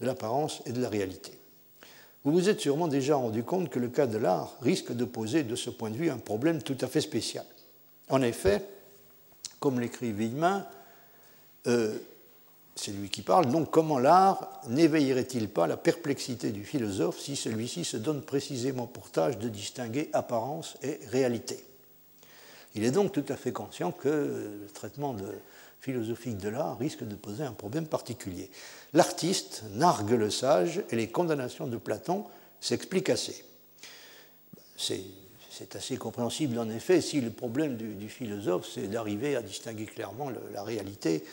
de 0.00 0.06
l'apparence 0.06 0.62
et 0.66 0.72
de 0.72 0.82
la 0.82 0.88
réalité. 0.88 1.30
Vous 2.24 2.32
vous 2.32 2.48
êtes 2.48 2.60
sûrement 2.60 2.88
déjà 2.88 3.14
rendu 3.14 3.44
compte 3.44 3.70
que 3.70 3.78
le 3.78 3.88
cas 3.88 4.08
de 4.08 4.18
l'art 4.18 4.56
risque 4.62 4.90
de 4.90 5.04
poser 5.04 5.44
de 5.44 5.54
ce 5.54 5.70
point 5.70 5.90
de 5.90 5.96
vue 5.96 6.10
un 6.10 6.18
problème 6.18 6.60
tout 6.60 6.76
à 6.80 6.88
fait 6.88 7.00
spécial. 7.00 7.46
En 8.08 8.20
effet, 8.20 8.64
comme 9.60 9.78
l'écrit 9.78 10.10
Villemin, 10.10 10.66
euh, 11.68 11.96
c'est 12.74 12.90
lui 12.90 13.10
qui 13.10 13.22
parle, 13.22 13.46
donc 13.46 13.70
comment 13.70 14.00
l'art 14.00 14.60
n'éveillerait-il 14.66 15.48
pas 15.50 15.68
la 15.68 15.76
perplexité 15.76 16.50
du 16.50 16.64
philosophe 16.64 17.20
si 17.20 17.36
celui-ci 17.36 17.84
se 17.84 17.96
donne 17.96 18.22
précisément 18.22 18.88
pour 18.88 19.08
tâche 19.12 19.38
de 19.38 19.48
distinguer 19.48 20.10
apparence 20.12 20.76
et 20.82 20.98
réalité? 21.12 21.64
Il 22.76 22.84
est 22.84 22.90
donc 22.90 23.12
tout 23.12 23.24
à 23.28 23.36
fait 23.36 23.52
conscient 23.52 23.90
que 23.90 24.08
le 24.08 24.68
traitement 24.72 25.16
philosophique 25.80 26.36
de 26.36 26.50
l'art 26.50 26.78
risque 26.78 27.04
de 27.04 27.14
poser 27.14 27.42
un 27.42 27.52
problème 27.52 27.86
particulier. 27.86 28.50
L'artiste 28.92 29.64
nargue 29.74 30.10
le 30.10 30.30
sage 30.30 30.82
et 30.90 30.96
les 30.96 31.08
condamnations 31.08 31.66
de 31.66 31.76
Platon 31.76 32.24
s'expliquent 32.60 33.10
assez. 33.10 33.44
C'est 34.76 35.74
assez 35.74 35.96
compréhensible 35.96 36.58
en 36.58 36.68
effet 36.68 37.00
si 37.00 37.22
le 37.22 37.30
problème 37.30 37.76
du, 37.76 38.08
philosophe 38.10 38.68
c'est 38.72 38.88
d'arriver 38.88 39.36
à 39.36 39.42
distinguer 39.42 39.86
clairement 39.86 40.30
la 40.52 40.62
réalité 40.62 41.24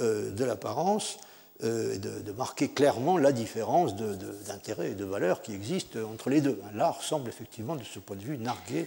euh, 0.00 0.30
de 0.30 0.44
l'apparence 0.44 1.18
euh, 1.64 1.94
et 1.94 1.98
de, 1.98 2.32
marquer 2.32 2.68
clairement 2.68 3.16
la 3.16 3.32
différence 3.32 3.96
d'intérêt 3.96 4.90
et 4.90 4.94
de 4.94 5.04
valeur 5.04 5.40
qui 5.40 5.54
existe 5.54 5.96
entre 5.96 6.28
les 6.28 6.42
deux. 6.42 6.60
L'art 6.74 7.02
semble 7.02 7.28
effectivement 7.28 7.76
de 7.76 7.84
ce 7.84 7.98
point 7.98 8.16
de 8.16 8.22
vue 8.22 8.36
narguer 8.36 8.86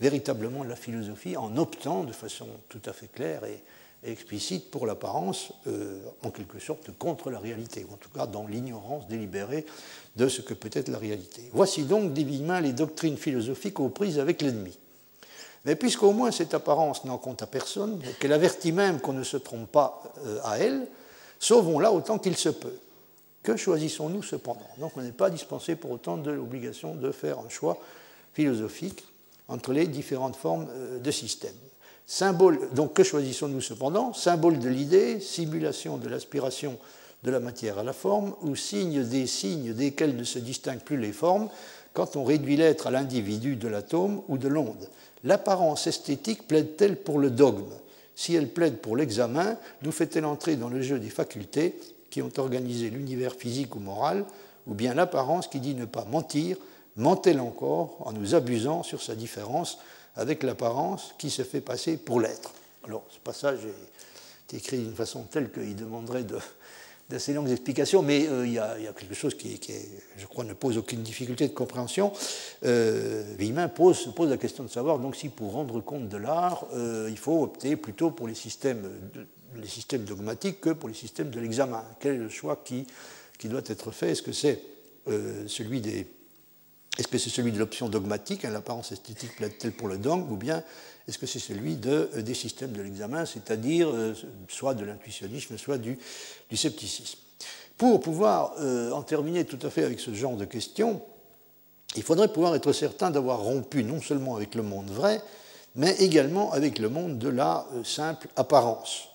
véritablement 0.00 0.64
la 0.64 0.76
philosophie 0.76 1.36
en 1.36 1.56
optant 1.56 2.04
de 2.04 2.12
façon 2.12 2.46
tout 2.68 2.82
à 2.86 2.92
fait 2.92 3.08
claire 3.08 3.44
et, 3.44 3.62
explicite 4.04 4.70
pour 4.70 4.86
l'apparence, 4.86 5.52
euh, 5.66 5.98
en 6.22 6.30
quelque 6.30 6.60
sorte 6.60 6.96
contre 6.96 7.28
la 7.28 7.40
réalité, 7.40 7.84
ou 7.88 7.94
en 7.94 7.96
tout 7.96 8.10
cas 8.10 8.26
dans 8.26 8.46
l'ignorance 8.46 9.08
délibérée 9.08 9.66
de 10.14 10.28
ce 10.28 10.42
que 10.42 10.54
peut 10.54 10.70
être 10.72 10.88
la 10.88 10.98
réalité. 10.98 11.50
Voici 11.52 11.82
donc 11.82 12.12
divinement 12.12 12.60
les 12.60 12.72
doctrines 12.72 13.16
philosophiques 13.16 13.80
aux 13.80 13.88
prises 13.88 14.20
avec 14.20 14.42
l'ennemi. 14.42 14.78
Mais 15.64 15.74
puisqu'au 15.74 16.12
moins 16.12 16.30
cette 16.30 16.54
apparence 16.54 17.04
n'en 17.04 17.18
compte 17.18 17.42
à 17.42 17.48
personne, 17.48 18.00
qu'elle 18.20 18.34
avertit 18.34 18.70
même 18.70 19.00
qu'on 19.00 19.14
ne 19.14 19.24
se 19.24 19.38
trompe 19.38 19.72
pas 19.72 20.02
euh, 20.24 20.38
à 20.44 20.58
elle, 20.58 20.86
Sauvons-la 21.38 21.92
autant 21.92 22.18
qu'il 22.18 22.36
se 22.36 22.48
peut. 22.48 22.78
Que 23.42 23.56
choisissons-nous 23.56 24.22
cependant? 24.22 24.68
Donc 24.78 24.96
on 24.96 25.02
n'est 25.02 25.12
pas 25.12 25.30
dispensé 25.30 25.76
pour 25.76 25.90
autant 25.90 26.16
de 26.16 26.30
l'obligation 26.30 26.94
de 26.94 27.12
faire 27.12 27.38
un 27.38 27.48
choix 27.48 27.78
philosophique 28.32 29.04
entre 29.48 29.72
les 29.72 29.86
différentes 29.86 30.36
formes 30.36 30.66
euh, 30.70 30.98
de 30.98 31.10
système. 31.10 31.54
Symbole, 32.06 32.68
donc 32.72 32.92
que 32.94 33.02
choisissons-nous 33.02 33.60
cependant? 33.60 34.12
Symbole 34.12 34.58
de 34.58 34.68
l'idée, 34.68 35.20
simulation 35.20 35.96
de 35.96 36.08
l'aspiration 36.08 36.78
de 37.24 37.30
la 37.30 37.40
matière 37.40 37.78
à 37.78 37.82
la 37.82 37.92
forme, 37.92 38.34
ou 38.42 38.54
signe 38.54 39.02
des 39.02 39.26
signes 39.26 39.72
desquels 39.72 40.16
ne 40.16 40.22
se 40.22 40.38
distinguent 40.38 40.84
plus 40.84 40.98
les 40.98 41.12
formes 41.12 41.48
quand 41.94 42.14
on 42.14 42.24
réduit 42.24 42.56
l'être 42.56 42.86
à 42.86 42.90
l'individu 42.90 43.56
de 43.56 43.68
l'atome 43.68 44.22
ou 44.28 44.38
de 44.38 44.48
l'onde. 44.48 44.88
L'apparence 45.24 45.86
esthétique 45.86 46.46
plaide-t-elle 46.46 46.96
pour 46.96 47.18
le 47.18 47.30
dogme? 47.30 47.72
Si 48.14 48.34
elle 48.34 48.48
plaide 48.48 48.78
pour 48.78 48.96
l'examen, 48.96 49.56
nous 49.82 49.92
fait-elle 49.92 50.24
entrer 50.24 50.56
dans 50.56 50.68
le 50.68 50.82
jeu 50.82 50.98
des 50.98 51.10
facultés 51.10 51.78
qui 52.10 52.22
ont 52.22 52.32
organisé 52.38 52.88
l'univers 52.90 53.34
physique 53.34 53.74
ou 53.74 53.80
moral, 53.80 54.24
ou 54.66 54.74
bien 54.74 54.94
l'apparence 54.94 55.48
qui 55.48 55.58
dit 55.58 55.74
ne 55.74 55.84
pas 55.84 56.04
mentir, 56.04 56.56
ment-elle 56.96 57.40
encore 57.40 57.96
en 58.00 58.12
nous 58.12 58.34
abusant 58.34 58.82
sur 58.82 59.02
sa 59.02 59.14
différence 59.14 59.78
avec 60.16 60.42
l'apparence 60.42 61.14
qui 61.18 61.30
se 61.30 61.42
fait 61.42 61.60
passer 61.60 61.96
pour 61.96 62.20
l'être 62.20 62.52
Alors, 62.84 63.04
ce 63.10 63.18
passage 63.18 63.60
est 64.50 64.56
écrit 64.56 64.78
d'une 64.78 64.94
façon 64.94 65.24
telle 65.24 65.50
qu'il 65.50 65.76
demanderait 65.76 66.24
d'assez 67.10 67.34
longues 67.34 67.50
explications, 67.50 68.02
mais 68.02 68.26
euh, 68.28 68.46
il, 68.46 68.54
y 68.54 68.58
a, 68.58 68.76
quelque 68.96 69.14
chose 69.14 69.34
qui, 69.34 69.60
je 70.16 70.26
crois, 70.26 70.44
ne 70.44 70.54
pose 70.54 70.78
aucune 70.78 71.02
difficulté 71.02 71.46
de 71.46 71.52
compréhension. 71.52 72.12
Euh, 72.64 73.24
pose, 73.74 73.98
se 73.98 74.08
pose 74.08 74.30
la 74.30 74.38
question 74.38 74.64
de 74.64 74.70
savoir 74.70 74.98
donc 74.98 75.16
si 75.16 75.28
pour 75.28 75.52
rendre 75.52 75.80
compte 75.80 76.08
de 76.08 76.16
l'art, 76.16 76.66
euh, 76.74 77.08
il 77.10 77.18
faut 77.18 77.42
opter 77.42 77.76
plutôt 77.76 78.10
pour 78.10 78.26
les 78.26 78.34
systèmes, 78.34 78.82
dogmatiques 80.06 80.60
que 80.62 80.70
pour 80.70 80.88
les 80.88 80.94
systèmes 80.94 81.30
de 81.30 81.40
l'examen. 81.40 81.84
Quel 82.00 82.14
est 82.14 82.18
le 82.18 82.28
choix 82.30 82.62
qui, 82.64 82.86
qui 83.38 83.48
doit 83.48 83.62
être 83.66 83.90
fait? 83.90 84.12
Est-ce 84.12 84.22
que 84.22 84.32
c'est 84.32 84.62
euh, 85.08 85.44
celui 85.46 85.80
des 85.80 86.06
est-ce 86.98 87.08
que 87.08 87.18
c'est 87.18 87.30
celui 87.30 87.52
de 87.52 87.58
l'option 87.58 87.88
dogmatique, 87.88 88.44
hein, 88.44 88.50
l'apparence 88.50 88.92
esthétique 88.92 89.36
plaide-t-elle 89.36 89.72
pour 89.72 89.88
le 89.88 89.98
dogme, 89.98 90.30
ou 90.30 90.36
bien 90.36 90.62
est-ce 91.06 91.18
que 91.18 91.26
c'est 91.26 91.38
celui 91.38 91.78
euh, 91.86 92.22
des 92.22 92.34
systèmes 92.34 92.72
de 92.72 92.82
l'examen, 92.82 93.26
c'est-à-dire 93.26 93.88
euh, 93.90 94.14
soit 94.48 94.74
de 94.74 94.84
l'intuitionnisme, 94.84 95.58
soit 95.58 95.78
du, 95.78 95.98
scepticisme? 96.52 97.18
Pour 97.76 98.00
pouvoir 98.00 98.54
euh, 98.60 98.90
en 98.92 99.02
terminer 99.02 99.44
tout 99.44 99.58
à 99.62 99.68
fait 99.68 99.84
avec 99.84 100.00
ce 100.00 100.14
genre 100.14 100.36
de 100.36 100.46
questions, 100.46 101.02
il 101.96 102.02
faudrait 102.02 102.32
pouvoir 102.32 102.54
être 102.54 102.72
certain 102.72 103.10
d'avoir 103.10 103.40
rompu 103.40 103.84
non 103.84 104.00
seulement 104.00 104.36
avec 104.36 104.54
le 104.54 104.62
monde 104.62 104.88
vrai, 104.88 105.20
mais 105.74 105.94
également 105.96 106.52
avec 106.52 106.78
le 106.78 106.88
monde 106.88 107.18
de 107.18 107.28
la 107.28 107.66
simple 107.84 108.28
apparence. 108.36 109.08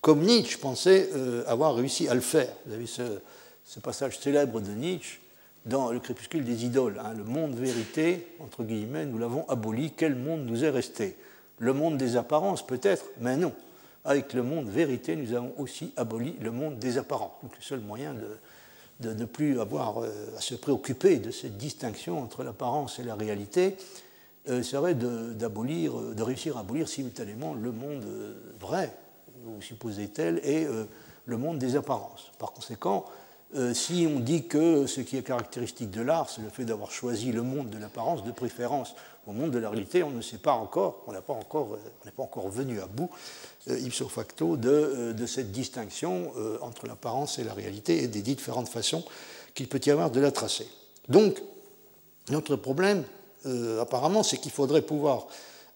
Comme 0.00 0.22
Nietzsche 0.22 0.58
pensait 0.58 1.10
avoir 1.46 1.74
réussi 1.74 2.08
à 2.08 2.14
le 2.14 2.20
faire. 2.20 2.52
Vous 2.66 2.74
avez 2.74 2.86
ce 2.86 3.80
passage 3.80 4.18
célèbre 4.18 4.60
de 4.60 4.70
Nietzsche 4.70 5.20
dans 5.66 5.92
le 5.92 6.00
crépuscule 6.00 6.44
des 6.44 6.64
idoles. 6.64 7.00
Hein, 7.02 7.14
le 7.16 7.24
monde 7.24 7.54
vérité, 7.54 8.26
entre 8.40 8.64
guillemets, 8.64 9.06
nous 9.06 9.18
l'avons 9.18 9.48
aboli. 9.48 9.92
Quel 9.96 10.14
monde 10.14 10.44
nous 10.44 10.64
est 10.64 10.70
resté? 10.70 11.16
Le 11.58 11.72
monde 11.72 11.96
des 11.96 12.16
apparences, 12.16 12.66
peut-être, 12.66 13.06
mais 13.20 13.36
non. 13.36 13.52
Avec 14.04 14.34
le 14.34 14.42
monde 14.42 14.68
vérité, 14.68 15.16
nous 15.16 15.32
avons 15.32 15.54
aussi 15.56 15.92
aboli 15.96 16.36
le 16.40 16.50
monde 16.50 16.78
des 16.78 16.98
apparences. 16.98 17.32
Donc 17.42 17.56
le 17.56 17.62
seul 17.62 17.80
moyen 17.80 18.14
de 19.00 19.14
ne 19.14 19.24
plus 19.24 19.60
avoir 19.60 20.02
euh, 20.02 20.10
à 20.36 20.40
se 20.40 20.54
préoccuper 20.54 21.16
de 21.16 21.30
cette 21.30 21.56
distinction 21.56 22.22
entre 22.22 22.44
l'apparence 22.44 22.98
et 22.98 23.02
la 23.02 23.14
réalité 23.14 23.76
euh, 24.50 24.62
serait 24.62 24.94
d'abolir, 24.94 25.96
de, 25.96 26.22
réussir 26.22 26.58
à 26.58 26.60
abolir 26.60 26.86
simultanément 26.86 27.54
le 27.54 27.72
monde 27.72 28.04
euh, 28.04 28.34
vrai, 28.60 28.94
ou 29.46 29.60
supposé 29.62 30.08
tel, 30.08 30.40
et 30.42 30.66
le 31.26 31.36
monde 31.36 31.58
des 31.58 31.76
apparences. 31.76 32.30
Par 32.38 32.52
conséquent, 32.52 33.04
euh, 33.56 33.72
si 33.72 34.08
on 34.12 34.18
dit 34.18 34.46
que 34.46 34.86
ce 34.86 35.00
qui 35.00 35.16
est 35.16 35.22
caractéristique 35.22 35.90
de 35.90 36.02
l'art, 36.02 36.28
c'est 36.28 36.42
le 36.42 36.48
fait 36.48 36.64
d'avoir 36.64 36.90
choisi 36.90 37.30
le 37.30 37.42
monde 37.42 37.70
de 37.70 37.78
l'apparence 37.78 38.24
de 38.24 38.32
préférence 38.32 38.94
au 39.28 39.32
monde 39.32 39.52
de 39.52 39.58
la 39.58 39.70
réalité, 39.70 40.02
on 40.02 40.10
ne 40.10 40.20
sait 40.20 40.38
pas 40.38 40.54
encore, 40.54 41.04
on 41.06 41.12
n'est 41.12 41.20
pas, 41.20 41.34
encore, 41.34 41.74
euh, 41.74 42.10
pas 42.16 42.22
encore 42.24 42.48
venu 42.48 42.80
à 42.80 42.86
bout, 42.86 43.10
euh, 43.68 43.78
ipso 43.78 44.08
facto, 44.08 44.56
de, 44.56 45.14
cette 45.26 45.52
distinction 45.52 46.32
entre 46.60 46.86
l'apparence 46.86 47.38
et 47.38 47.44
la 47.44 47.54
réalité 47.54 48.02
et 48.02 48.08
des 48.08 48.22
différentes 48.22 48.68
façons 48.68 49.04
qu'il 49.54 49.68
peut 49.68 49.80
y 49.84 49.90
avoir 49.90 50.10
de 50.10 50.20
la 50.20 50.32
tracer. 50.32 50.66
Donc, 51.08 51.40
notre 52.28 52.56
problème, 52.56 53.04
apparemment, 53.80 54.22
c'est 54.22 54.36
qu'il 54.36 54.52
faudrait 54.52 54.82
pouvoir 54.82 55.28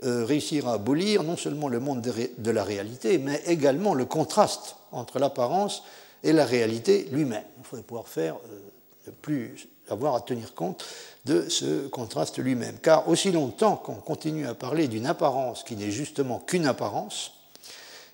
réussir 0.03 0.69
à 0.69 0.75
abolir 0.75 1.23
non 1.23 1.37
seulement 1.37 1.69
le 1.69 1.81
monde 1.81 2.03
de 2.03 2.51
la 2.51 2.65
réalité, 2.65 3.19
mais 3.19 3.41
également 3.47 3.95
le 3.95 4.05
contraste 4.05 4.77
entre 4.93 5.19
l'apparence 5.19 5.83
et 6.23 6.33
la 6.33 6.45
réalité 6.45 7.09
lui-même. 7.13 7.45
Il 7.59 7.65
faudrait 7.65 7.85
pouvoir 7.85 8.09
faire, 8.09 8.37
euh, 8.37 9.11
plus 9.23 9.69
avoir 9.89 10.15
à 10.15 10.21
tenir 10.21 10.55
compte 10.55 10.85
de 11.25 11.49
ce 11.49 11.89
contraste 11.89 12.39
lui-même. 12.39 12.79
Car 12.83 13.09
aussi 13.09 13.33
longtemps 13.33 13.77
qu'on 13.77 13.95
continue 13.95 14.47
à 14.47 14.55
parler 14.55 14.89
d'une 14.89 15.07
apparence 15.07 15.63
qui 15.65 15.77
n'est 15.77 15.91
justement 15.91 16.41
qu'une 16.41 16.67
apparence, 16.67 17.33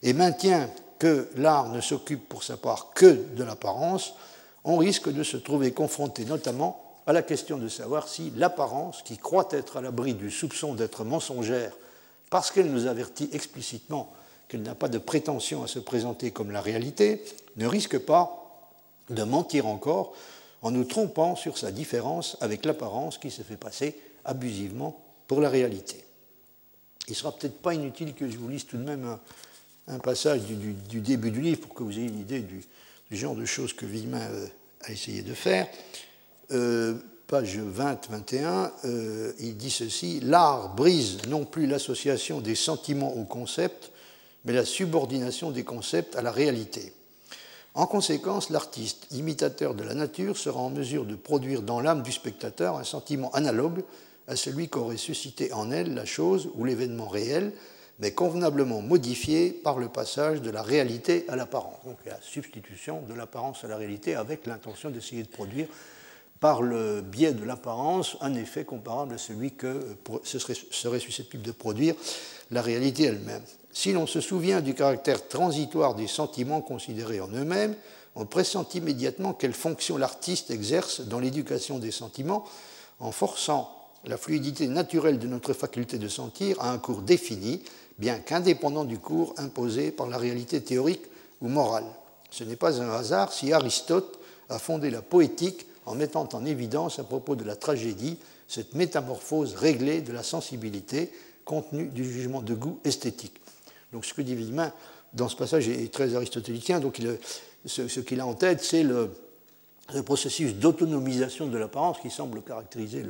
et 0.02 0.12
maintient 0.12 0.68
que 0.98 1.28
l'art 1.36 1.70
ne 1.70 1.80
s'occupe 1.80 2.28
pour 2.28 2.44
sa 2.44 2.56
part 2.56 2.90
que 2.94 3.24
de 3.34 3.42
l'apparence, 3.42 4.14
on 4.64 4.76
risque 4.76 5.10
de 5.10 5.22
se 5.22 5.36
trouver 5.36 5.72
confronté 5.72 6.24
notamment 6.24 6.80
à 7.06 7.12
la 7.12 7.22
question 7.22 7.58
de 7.58 7.68
savoir 7.68 8.08
si 8.08 8.32
l'apparence, 8.36 9.02
qui 9.02 9.18
croit 9.18 9.48
être 9.50 9.78
à 9.78 9.80
l'abri 9.80 10.14
du 10.14 10.30
soupçon 10.30 10.74
d'être 10.74 11.04
mensongère, 11.04 11.72
parce 12.30 12.50
qu'elle 12.50 12.70
nous 12.70 12.86
avertit 12.86 13.28
explicitement 13.32 14.12
qu'elle 14.48 14.62
n'a 14.62 14.74
pas 14.74 14.88
de 14.88 14.98
prétention 14.98 15.62
à 15.62 15.66
se 15.66 15.78
présenter 15.78 16.30
comme 16.30 16.50
la 16.50 16.60
réalité, 16.60 17.22
ne 17.56 17.66
risque 17.66 17.98
pas 17.98 18.40
de 19.10 19.22
mentir 19.22 19.66
encore 19.66 20.14
en 20.62 20.70
nous 20.70 20.84
trompant 20.84 21.36
sur 21.36 21.58
sa 21.58 21.70
différence 21.70 22.36
avec 22.40 22.64
l'apparence 22.64 23.18
qui 23.18 23.30
se 23.30 23.42
fait 23.42 23.56
passer 23.56 23.98
abusivement 24.24 25.00
pour 25.26 25.40
la 25.40 25.50
réalité. 25.50 26.04
Il 27.06 27.10
ne 27.10 27.16
sera 27.16 27.32
peut-être 27.32 27.60
pas 27.60 27.74
inutile 27.74 28.14
que 28.14 28.28
je 28.30 28.38
vous 28.38 28.48
lise 28.48 28.64
tout 28.64 28.78
de 28.78 28.82
même 28.82 29.18
un, 29.88 29.98
passage 29.98 30.40
du, 30.42 31.00
début 31.00 31.30
du 31.30 31.42
livre 31.42 31.60
pour 31.60 31.74
que 31.74 31.82
vous 31.82 31.98
ayez 31.98 32.08
une 32.08 32.20
idée 32.20 32.40
du, 32.40 32.64
genre 33.10 33.34
de 33.34 33.44
choses 33.44 33.74
que 33.74 33.84
Villemin 33.84 34.22
euh, 34.22 34.46
a 34.80 34.90
essayé 34.90 35.22
de 35.22 35.34
faire. 35.34 35.68
Euh, 36.50 36.94
page 37.26 37.58
20-21, 37.58 38.70
euh, 38.84 39.32
il 39.38 39.56
dit 39.56 39.70
ceci 39.70 40.20
L'art 40.20 40.74
brise 40.74 41.18
non 41.28 41.44
plus 41.44 41.66
l'association 41.66 42.40
des 42.40 42.54
sentiments 42.54 43.14
au 43.14 43.24
concept, 43.24 43.90
mais 44.44 44.52
la 44.52 44.64
subordination 44.64 45.50
des 45.50 45.64
concepts 45.64 46.16
à 46.16 46.22
la 46.22 46.30
réalité. 46.30 46.92
En 47.74 47.86
conséquence, 47.86 48.50
l'artiste, 48.50 49.08
imitateur 49.10 49.74
de 49.74 49.82
la 49.82 49.94
nature, 49.94 50.36
sera 50.36 50.60
en 50.60 50.70
mesure 50.70 51.04
de 51.04 51.16
produire 51.16 51.62
dans 51.62 51.80
l'âme 51.80 52.02
du 52.02 52.12
spectateur 52.12 52.76
un 52.76 52.84
sentiment 52.84 53.32
analogue 53.32 53.82
à 54.28 54.36
celui 54.36 54.68
qu'aurait 54.68 54.96
suscité 54.96 55.52
en 55.52 55.70
elle 55.70 55.92
la 55.92 56.04
chose 56.04 56.50
ou 56.54 56.64
l'événement 56.64 57.08
réel, 57.08 57.52
mais 57.98 58.12
convenablement 58.12 58.80
modifié 58.80 59.50
par 59.50 59.78
le 59.78 59.88
passage 59.88 60.40
de 60.40 60.50
la 60.50 60.62
réalité 60.62 61.24
à 61.28 61.36
l'apparence. 61.36 61.84
Donc 61.84 61.98
la 62.06 62.20
substitution 62.20 63.02
de 63.02 63.14
l'apparence 63.14 63.64
à 63.64 63.68
la 63.68 63.76
réalité 63.76 64.14
avec 64.14 64.46
l'intention 64.46 64.90
d'essayer 64.90 65.22
de 65.22 65.28
produire 65.28 65.66
par 66.40 66.62
le 66.62 67.00
biais 67.00 67.32
de 67.32 67.44
l'apparence 67.44 68.16
un 68.20 68.34
effet 68.34 68.64
comparable 68.64 69.14
à 69.14 69.18
celui 69.18 69.52
que 69.52 69.96
serait 70.22 71.00
susceptible 71.00 71.42
de 71.42 71.52
produire 71.52 71.94
la 72.50 72.62
réalité 72.62 73.04
elle-même. 73.04 73.42
Si 73.74 73.92
l'on 73.92 74.06
se 74.06 74.20
souvient 74.20 74.60
du 74.60 74.72
caractère 74.72 75.26
transitoire 75.26 75.96
des 75.96 76.06
sentiments 76.06 76.62
considérés 76.62 77.20
en 77.20 77.28
eux-mêmes, 77.28 77.74
on 78.14 78.24
pressent 78.24 78.64
immédiatement 78.72 79.32
quelle 79.32 79.52
fonction 79.52 79.98
l'artiste 79.98 80.52
exerce 80.52 81.00
dans 81.00 81.18
l'éducation 81.18 81.80
des 81.80 81.90
sentiments 81.90 82.44
en 83.00 83.10
forçant 83.10 83.76
la 84.04 84.16
fluidité 84.16 84.68
naturelle 84.68 85.18
de 85.18 85.26
notre 85.26 85.54
faculté 85.54 85.98
de 85.98 86.06
sentir 86.06 86.60
à 86.60 86.70
un 86.70 86.78
cours 86.78 87.02
défini, 87.02 87.62
bien 87.98 88.20
qu'indépendant 88.20 88.84
du 88.84 89.00
cours 89.00 89.34
imposé 89.38 89.90
par 89.90 90.06
la 90.06 90.18
réalité 90.18 90.62
théorique 90.62 91.02
ou 91.40 91.48
morale. 91.48 91.86
Ce 92.30 92.44
n'est 92.44 92.54
pas 92.54 92.80
un 92.80 92.90
hasard 92.90 93.32
si 93.32 93.52
Aristote 93.52 94.20
a 94.50 94.60
fondé 94.60 94.88
la 94.88 95.02
poétique 95.02 95.66
en 95.84 95.96
mettant 95.96 96.28
en 96.32 96.44
évidence 96.44 97.00
à 97.00 97.04
propos 97.04 97.34
de 97.34 97.44
la 97.44 97.56
tragédie 97.56 98.18
cette 98.46 98.74
métamorphose 98.74 99.56
réglée 99.56 100.00
de 100.00 100.12
la 100.12 100.22
sensibilité 100.22 101.10
contenue 101.44 101.88
du 101.88 102.04
jugement 102.04 102.40
de 102.40 102.54
goût 102.54 102.78
esthétique. 102.84 103.40
Donc 103.94 104.04
ce 104.04 104.12
que 104.12 104.22
dit 104.22 104.34
Villemin 104.34 104.72
dans 105.14 105.28
ce 105.28 105.36
passage 105.36 105.68
est 105.68 105.92
très 105.92 106.16
aristotélicien. 106.16 106.80
Donc 106.80 107.00
ce, 107.64 108.00
qu'il 108.00 108.20
a 108.20 108.26
en 108.26 108.34
tête, 108.34 108.62
c'est 108.62 108.82
le, 108.82 109.08
processus 110.04 110.54
d'autonomisation 110.54 111.46
de 111.46 111.56
l'apparence 111.56 112.00
qui 112.00 112.10
semble 112.10 112.42
caractériser 112.42 113.04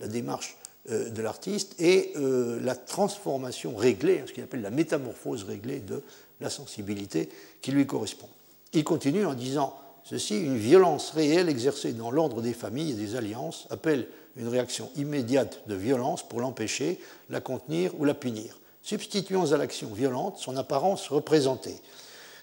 la 0.00 0.06
démarche 0.06 0.56
euh, 0.90 1.10
de 1.10 1.22
l'artiste 1.22 1.74
et 1.80 2.12
euh, 2.16 2.60
la 2.62 2.76
transformation 2.76 3.74
réglée, 3.74 4.22
ce 4.26 4.32
qu'il 4.32 4.44
appelle 4.44 4.62
la 4.62 4.70
métamorphose 4.70 5.42
réglée 5.42 5.80
de 5.80 6.02
la 6.40 6.50
sensibilité 6.50 7.28
qui 7.60 7.72
lui 7.72 7.86
correspond. 7.86 8.28
Il 8.74 8.84
continue 8.84 9.26
en 9.26 9.34
disant 9.34 9.74
ceci, 10.04 10.38
une 10.38 10.56
violence 10.56 11.10
réelle 11.10 11.48
exercée 11.48 11.94
dans 11.94 12.12
l'ordre 12.12 12.42
des 12.42 12.52
familles 12.52 12.92
et 12.92 12.94
des 12.94 13.16
alliances 13.16 13.66
appelle 13.70 14.06
une 14.36 14.46
réaction 14.46 14.90
immédiate 14.96 15.62
de 15.66 15.74
violence 15.74 16.28
pour 16.28 16.40
l'empêcher, 16.40 17.00
la 17.28 17.40
contenir 17.40 17.98
ou 17.98 18.04
la 18.04 18.14
punir 18.14 18.58
substituant 18.88 19.52
à 19.52 19.58
l'action 19.58 19.88
violente 19.88 20.38
son 20.38 20.56
apparence 20.56 21.08
représentée. 21.08 21.78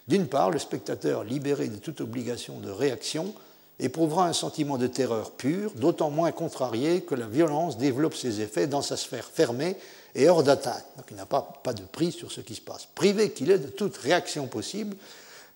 D'une 0.07 0.27
part, 0.27 0.51
le 0.51 0.59
spectateur, 0.59 1.23
libéré 1.23 1.69
de 1.69 1.77
toute 1.77 2.01
obligation 2.01 2.59
de 2.59 2.69
réaction, 2.69 3.33
éprouvera 3.79 4.27
un 4.27 4.33
sentiment 4.33 4.77
de 4.77 4.85
terreur 4.85 5.31
pure, 5.31 5.71
d'autant 5.73 6.11
moins 6.11 6.31
contrarié 6.31 7.01
que 7.01 7.15
la 7.15 7.25
violence 7.25 7.79
développe 7.79 8.13
ses 8.13 8.41
effets 8.41 8.67
dans 8.67 8.83
sa 8.83 8.95
sphère 8.95 9.25
fermée 9.25 9.75
et 10.13 10.29
hors 10.29 10.43
d'atteinte. 10.43 10.85
Donc 10.97 11.07
il 11.09 11.17
n'a 11.17 11.25
pas, 11.25 11.41
pas 11.63 11.73
de 11.73 11.81
prise 11.81 12.13
sur 12.13 12.31
ce 12.31 12.41
qui 12.41 12.53
se 12.53 12.61
passe. 12.61 12.87
Privé 12.93 13.31
qu'il 13.31 13.49
est 13.49 13.57
de 13.57 13.67
toute 13.67 13.97
réaction 13.97 14.45
possible, 14.45 14.95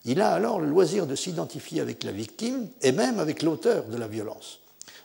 il 0.06 0.21
a 0.21 0.32
alors 0.32 0.60
le 0.60 0.67
loisir 0.67 1.06
de 1.06 1.15
s'identifier 1.15 1.82
avec 1.82 2.04
la 2.04 2.12
victime 2.12 2.67
et 2.82 2.91
même 2.91 3.19
avec 3.19 3.43
l'auteur 3.43 3.86
de 3.86 3.97
la 3.97 4.08
violence. 4.08 4.60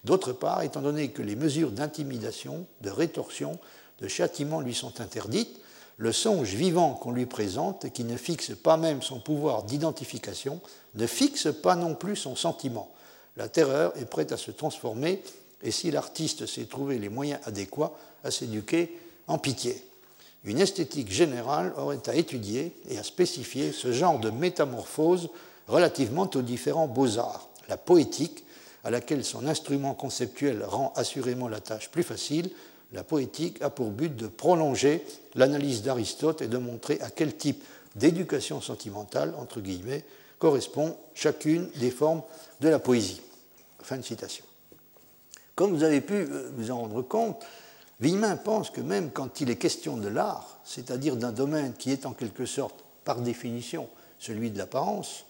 D'autre 0.05 0.33
part, 0.33 0.63
étant 0.63 0.81
donné 0.81 1.11
que 1.11 1.21
les 1.21 1.37
mesures 1.37 1.73
d'intimidation, 1.73 2.65
de 2.81 2.89
rétorsion, 2.89 3.59
de 4.01 4.09
châtiment 4.09 4.63
lui 4.63 4.75
sont 4.75 5.03
interdites, 5.03 5.61
le 5.97 6.13
songe 6.13 6.55
vivant 6.55 6.95
qu'on 6.95 7.13
lui 7.13 7.27
présente 7.27 7.93
qui 7.93 8.05
ne 8.05 8.17
fixe 8.17 8.53
pas 8.55 8.77
même 8.77 9.03
son 9.03 9.21
pouvoir 9.21 9.63
d'identification 9.63 10.61
ne 10.95 11.07
fixe 11.07 11.49
pas 11.63 11.77
non 11.77 11.95
plus 11.95 12.17
son 12.17 12.37
sentiment. 12.37 12.91
La 13.37 13.49
terreur 13.49 13.93
est 13.97 14.05
prête 14.05 14.33
à 14.33 14.37
se 14.37 14.51
transformer 14.51 15.23
et 15.63 15.71
si 15.71 15.91
l'artiste 15.91 16.47
sait 16.47 16.65
trouver 16.65 16.99
les 16.99 17.09
moyens 17.09 17.41
adéquats, 17.45 17.93
à 18.23 18.31
s'éduquer 18.31 18.97
en 19.27 19.39
pitié. 19.39 19.83
Une 20.45 20.61
esthétique 20.61 21.11
générale 21.11 21.73
aurait 21.77 22.09
à 22.09 22.15
étudier 22.15 22.73
et 22.89 22.99
à 22.99 23.03
spécifier 23.03 23.73
ce 23.73 23.93
genre 23.93 24.19
de 24.19 24.31
métamorphose 24.31 25.31
relativement 25.69 26.29
aux 26.35 26.43
différents 26.43 26.87
beaux-arts. 26.89 27.49
La 27.69 27.79
poétique, 27.79 28.45
à 28.85 28.91
laquelle 28.91 29.25
son 29.25 29.47
instrument 29.47 29.95
conceptuel 29.95 30.63
rend 30.63 30.93
assurément 30.97 31.49
la 31.49 31.61
tâche 31.61 31.91
plus 31.91 32.03
facile, 32.03 32.51
la 32.95 33.05
poétique 33.05 33.61
a 33.61 33.71
pour 33.71 33.91
but 33.91 34.15
de 34.15 34.29
prolonger 34.29 35.05
l'analyse 35.35 35.83
d'Aristote 35.83 36.43
et 36.43 36.49
de 36.49 36.59
montrer 36.59 37.01
à 37.01 37.11
quel 37.11 37.37
type 37.37 37.63
d'éducation 37.97 38.61
sentimentale, 38.61 39.35
entre 39.39 39.61
guillemets, 39.61 40.05
correspond 40.39 40.97
chacune 41.15 41.69
des 41.77 41.91
formes 41.91 42.23
de 42.61 42.69
la 42.69 42.79
poésie. 42.79 43.21
Comme 45.55 45.73
vous 45.75 45.83
avez 45.83 46.01
pu 46.01 46.15
euh, 46.15 46.51
vous 46.57 46.71
en 46.71 46.79
rendre 46.79 47.03
compte, 47.03 47.45
Villemin 48.01 48.37
pense 48.37 48.71
que 48.71 48.81
même 48.81 49.11
quand 49.11 49.41
il 49.41 49.51
est 49.51 49.57
question 49.57 49.97
de 49.97 50.09
l'art, 50.09 50.59
c'est-à-dire 50.65 51.17
d'un 51.17 51.33
domaine 51.33 51.75
qui 51.75 51.93
est 51.93 52.07
en 52.07 52.13
quelque 52.13 52.47
sorte, 52.47 52.85
par 53.05 53.21
définition, 53.21 53.89
celui 54.19 54.51
de 54.51 54.59
l'apparence, 54.59 55.27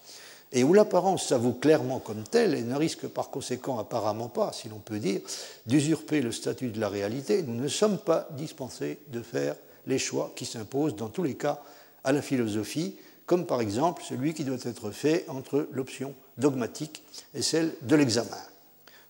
et 0.55 0.63
où 0.63 0.73
l'apparence 0.73 1.27
s'avoue 1.27 1.53
clairement 1.53 1.99
comme 1.99 2.23
telle 2.23 2.55
et 2.55 2.63
ne 2.63 2.77
risque 2.77 3.09
par 3.09 3.31
conséquent 3.31 3.79
apparemment 3.79 4.29
pas, 4.29 4.53
si 4.53 4.69
l'on 4.69 4.79
peut 4.79 5.01
dire, 5.01 5.21
d'usurper 5.67 6.23
le 6.23 6.31
statut 6.31 6.69
de 6.69 6.81
la 6.81 6.89
réalité, 6.89 7.43
nous 7.43 7.61
ne 7.61 7.69
sommes 7.69 7.99
pas 7.99 8.29
dispensés 8.31 9.01
de 9.09 9.21
faire 9.21 9.57
les 9.89 9.99
choix 9.99 10.33
qui 10.37 10.47
s'imposent 10.47 10.95
dans 10.95 11.09
tous 11.09 11.25
les 11.25 11.35
cas 11.35 11.61
à 12.05 12.13
la 12.13 12.23
philosophie, 12.23 12.95
comme 13.27 13.47
par 13.47 13.61
exemple 13.61 14.05
celui 14.07 14.33
qui 14.33 14.45
doit 14.45 14.57
être 14.63 14.93
fait 14.93 15.25
entre 15.29 15.67
l'option 15.73 16.15
dogmatique 16.39 17.03
et 17.35 17.43
celle 17.43 17.75
de 17.83 17.97
l'examen. 17.97 18.31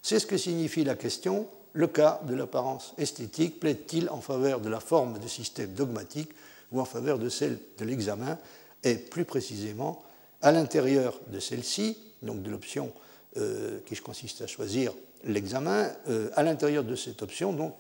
C'est 0.02 0.18
ce 0.18 0.26
que 0.26 0.38
signifie 0.38 0.84
la 0.84 0.94
question 0.94 1.46
le 1.74 1.88
cas 1.88 2.20
de 2.26 2.34
l'apparence 2.34 2.94
esthétique 2.96 3.60
plaide-t-il 3.60 4.08
en 4.08 4.20
faveur 4.20 4.60
de 4.60 4.70
la 4.70 4.80
forme 4.80 5.18
de 5.18 5.28
système 5.28 5.72
dogmatique 5.74 6.30
ou 6.72 6.80
en 6.80 6.84
faveur 6.84 7.18
de 7.18 7.28
celle 7.28 7.58
de 7.78 7.84
l'examen? 7.84 8.38
Et 8.82 8.94
plus 8.94 9.24
précisément 9.24 10.02
à 10.44 10.52
l'intérieur 10.52 11.18
de 11.32 11.40
celle-ci, 11.40 11.96
donc 12.22 12.42
de 12.42 12.50
l'option 12.50 12.92
euh, 13.38 13.80
qui 13.86 13.96
consiste 13.96 14.42
à 14.42 14.46
choisir 14.46 14.92
l'examen, 15.24 15.90
euh, 16.08 16.28
à 16.34 16.42
l'intérieur 16.42 16.84
de 16.84 16.94
cette 16.94 17.22
option, 17.22 17.54
donc 17.54 17.74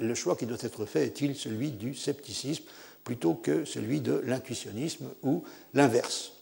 le 0.00 0.14
choix 0.14 0.36
qui 0.36 0.46
doit 0.46 0.56
être 0.60 0.86
fait 0.86 1.04
est-il 1.04 1.34
celui 1.34 1.72
du 1.72 1.92
scepticisme 1.92 2.62
plutôt 3.02 3.34
que 3.34 3.64
celui 3.64 4.00
de 4.00 4.14
l'intuitionnisme 4.24 5.06
ou 5.24 5.42
l'inverse. 5.74 6.32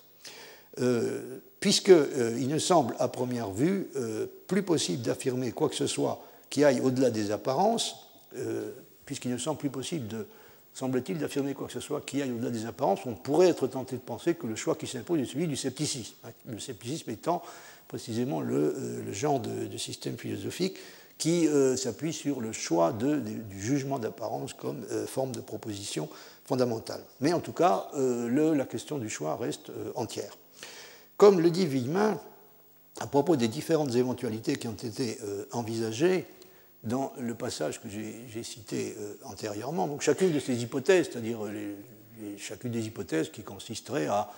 Euh, 0.78 1.40
Puisqu'il 1.58 2.48
ne 2.48 2.58
semble 2.58 2.94
à 2.98 3.06
première 3.06 3.52
vue 3.52 3.86
plus 4.48 4.64
possible 4.64 5.00
d'affirmer 5.02 5.52
quoi 5.52 5.68
que 5.68 5.76
ce 5.76 5.86
soit 5.86 6.26
qui 6.50 6.64
aille 6.64 6.80
au-delà 6.80 7.10
des 7.10 7.30
apparences, 7.30 8.08
puisqu'il 9.06 9.30
ne 9.30 9.38
semble 9.38 9.58
plus 9.58 9.70
possible 9.70 10.08
de 10.08 10.26
semble-t-il, 10.74 11.18
d'affirmer 11.18 11.54
quoi 11.54 11.66
que 11.66 11.72
ce 11.72 11.80
soit 11.80 12.00
qui 12.00 12.22
aille 12.22 12.32
au-delà 12.32 12.50
des 12.50 12.66
apparences, 12.66 13.00
on 13.06 13.14
pourrait 13.14 13.48
être 13.48 13.66
tenté 13.66 13.96
de 13.96 14.00
penser 14.00 14.34
que 14.34 14.46
le 14.46 14.56
choix 14.56 14.74
qui 14.74 14.86
s'impose 14.86 15.20
est 15.20 15.26
celui 15.26 15.46
du 15.46 15.56
scepticisme. 15.56 16.14
Le 16.46 16.58
scepticisme 16.58 17.10
étant 17.10 17.42
précisément 17.88 18.40
le, 18.40 18.54
euh, 18.56 19.12
genre 19.12 19.40
de, 19.40 19.76
système 19.76 20.16
philosophique 20.16 20.78
qui 21.18 21.46
euh, 21.46 21.76
s'appuie 21.76 22.14
sur 22.14 22.40
le 22.40 22.52
choix 22.52 22.92
du 22.92 23.60
jugement 23.60 23.98
d'apparence 23.98 24.54
comme 24.54 24.82
euh, 24.90 25.06
forme 25.06 25.32
de 25.32 25.40
proposition 25.40 26.08
fondamentale. 26.44 27.04
Mais 27.20 27.32
en 27.32 27.40
tout 27.40 27.52
cas, 27.52 27.88
la 27.94 28.64
question 28.64 28.98
du 28.98 29.08
choix 29.08 29.36
reste 29.36 29.70
entière. 29.94 30.36
Comme 31.16 31.40
le 31.40 31.50
dit 31.50 31.66
Villemin, 31.66 32.20
à 32.98 33.06
propos 33.06 33.36
des 33.36 33.46
différentes 33.46 33.94
éventualités 33.94 34.56
qui 34.56 34.66
ont 34.66 34.72
été 34.72 35.18
envisagées, 35.52 36.26
dans 36.84 37.12
le 37.18 37.34
passage 37.34 37.80
que 37.80 37.88
j'ai 37.88 38.42
cité 38.42 38.96
euh, 38.98 39.14
antérieurement. 39.24 39.86
Donc 39.86 40.02
chacune 40.02 40.32
de 40.32 40.40
ces 40.40 40.62
hypothèses, 40.62 41.08
c'est-à-dire 41.10 41.38
chacune 42.38 42.72
des 42.72 42.86
hypothèses 42.86 43.30
qui 43.30 43.42
consisterait 43.42 44.06
à, 44.06 44.30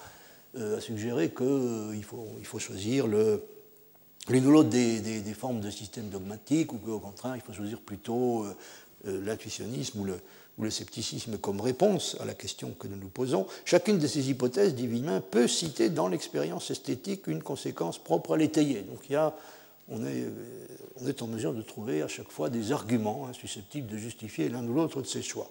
euh, 0.56 0.78
suggérer 0.80 1.30
qu'il 1.30 1.46
euh, 1.46 2.02
faut, 2.42 2.58
choisir 2.58 3.06
l'une 3.06 4.46
ou 4.46 4.50
l'autre 4.50 4.68
des, 4.68 5.34
formes 5.36 5.60
de 5.60 5.70
système 5.70 6.08
dogmatique, 6.10 6.72
ou 6.72 6.78
qu'au 6.78 6.98
contraire, 6.98 7.34
il 7.34 7.42
faut 7.42 7.52
choisir 7.52 7.80
plutôt 7.80 8.46
l'intuitionnisme 9.04 10.00
ou 10.00 10.04
le, 10.04 10.70
scepticisme 10.70 11.38
comme 11.38 11.60
réponse 11.60 12.16
à 12.20 12.24
la 12.24 12.34
question 12.34 12.70
que 12.78 12.86
nous 12.86 12.96
nous 12.96 13.08
posons. 13.08 13.46
Chacune 13.64 13.98
de 13.98 14.06
ces 14.06 14.30
hypothèses, 14.30 14.74
Villemin, 14.74 15.20
peut 15.20 15.48
citer 15.48 15.90
dans 15.90 16.08
l'expérience 16.08 16.70
esthétique 16.70 17.26
une 17.26 17.42
conséquence 17.42 17.98
propre 17.98 18.34
à 18.34 18.36
l'étayer. 18.36 18.82
Donc 18.82 19.00
il 19.08 19.12
y 19.14 19.16
a 19.16 19.34
on 19.88 20.04
est, 20.06 20.24
on 21.00 21.06
est, 21.06 21.22
en 21.22 21.26
mesure 21.26 21.52
de 21.52 21.62
trouver 21.62 22.02
à 22.02 22.08
chaque 22.08 22.30
fois 22.30 22.50
des 22.50 22.72
arguments 22.72 23.26
hein, 23.28 23.32
susceptibles 23.32 23.90
de 23.90 23.98
justifier 23.98 24.48
l'un 24.48 24.66
ou 24.66 24.72
l'autre 24.72 25.02
de 25.02 25.06
ces 25.06 25.22
choix. 25.22 25.48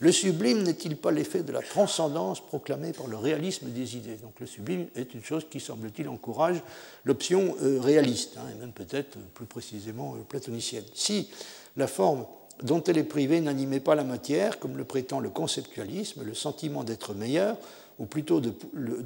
Le 0.00 0.10
sublime 0.10 0.62
n'est-il 0.62 0.96
pas 0.96 1.12
l'effet 1.12 1.42
de 1.42 1.52
la 1.52 1.62
transcendance 1.62 2.40
proclamée 2.40 2.92
par 2.92 3.06
le 3.06 3.16
réalisme 3.16 3.68
des 3.70 3.96
idées? 3.96 4.16
Donc 4.16 4.40
le 4.40 4.46
sublime 4.46 4.86
est 4.96 5.14
une 5.14 5.22
chose 5.22 5.46
qui, 5.48 5.60
semble-t-il, 5.60 6.08
encourage 6.08 6.60
l'option 7.04 7.56
euh, 7.62 7.80
réaliste, 7.80 8.36
hein, 8.38 8.46
et 8.52 8.58
même 8.58 8.72
peut-être 8.72 9.18
plus 9.34 9.46
précisément 9.46 10.14
euh, 10.14 10.24
platonicienne. 10.28 10.84
Si 10.94 11.28
la 11.76 11.86
forme 11.86 12.26
dont 12.62 12.82
elle 12.84 12.98
est 12.98 13.04
privée 13.04 13.40
n'animait 13.40 13.80
pas 13.80 13.94
la 13.94 14.04
matière, 14.04 14.58
comme 14.58 14.76
le 14.76 14.84
prétend 14.84 15.20
le 15.20 15.30
conceptualisme, 15.30 16.22
le 16.24 16.34
sentiment 16.34 16.84
d'être 16.84 17.14
meilleur, 17.14 17.56
ou 17.98 18.06
plutôt 18.06 18.40
de, 18.40 18.50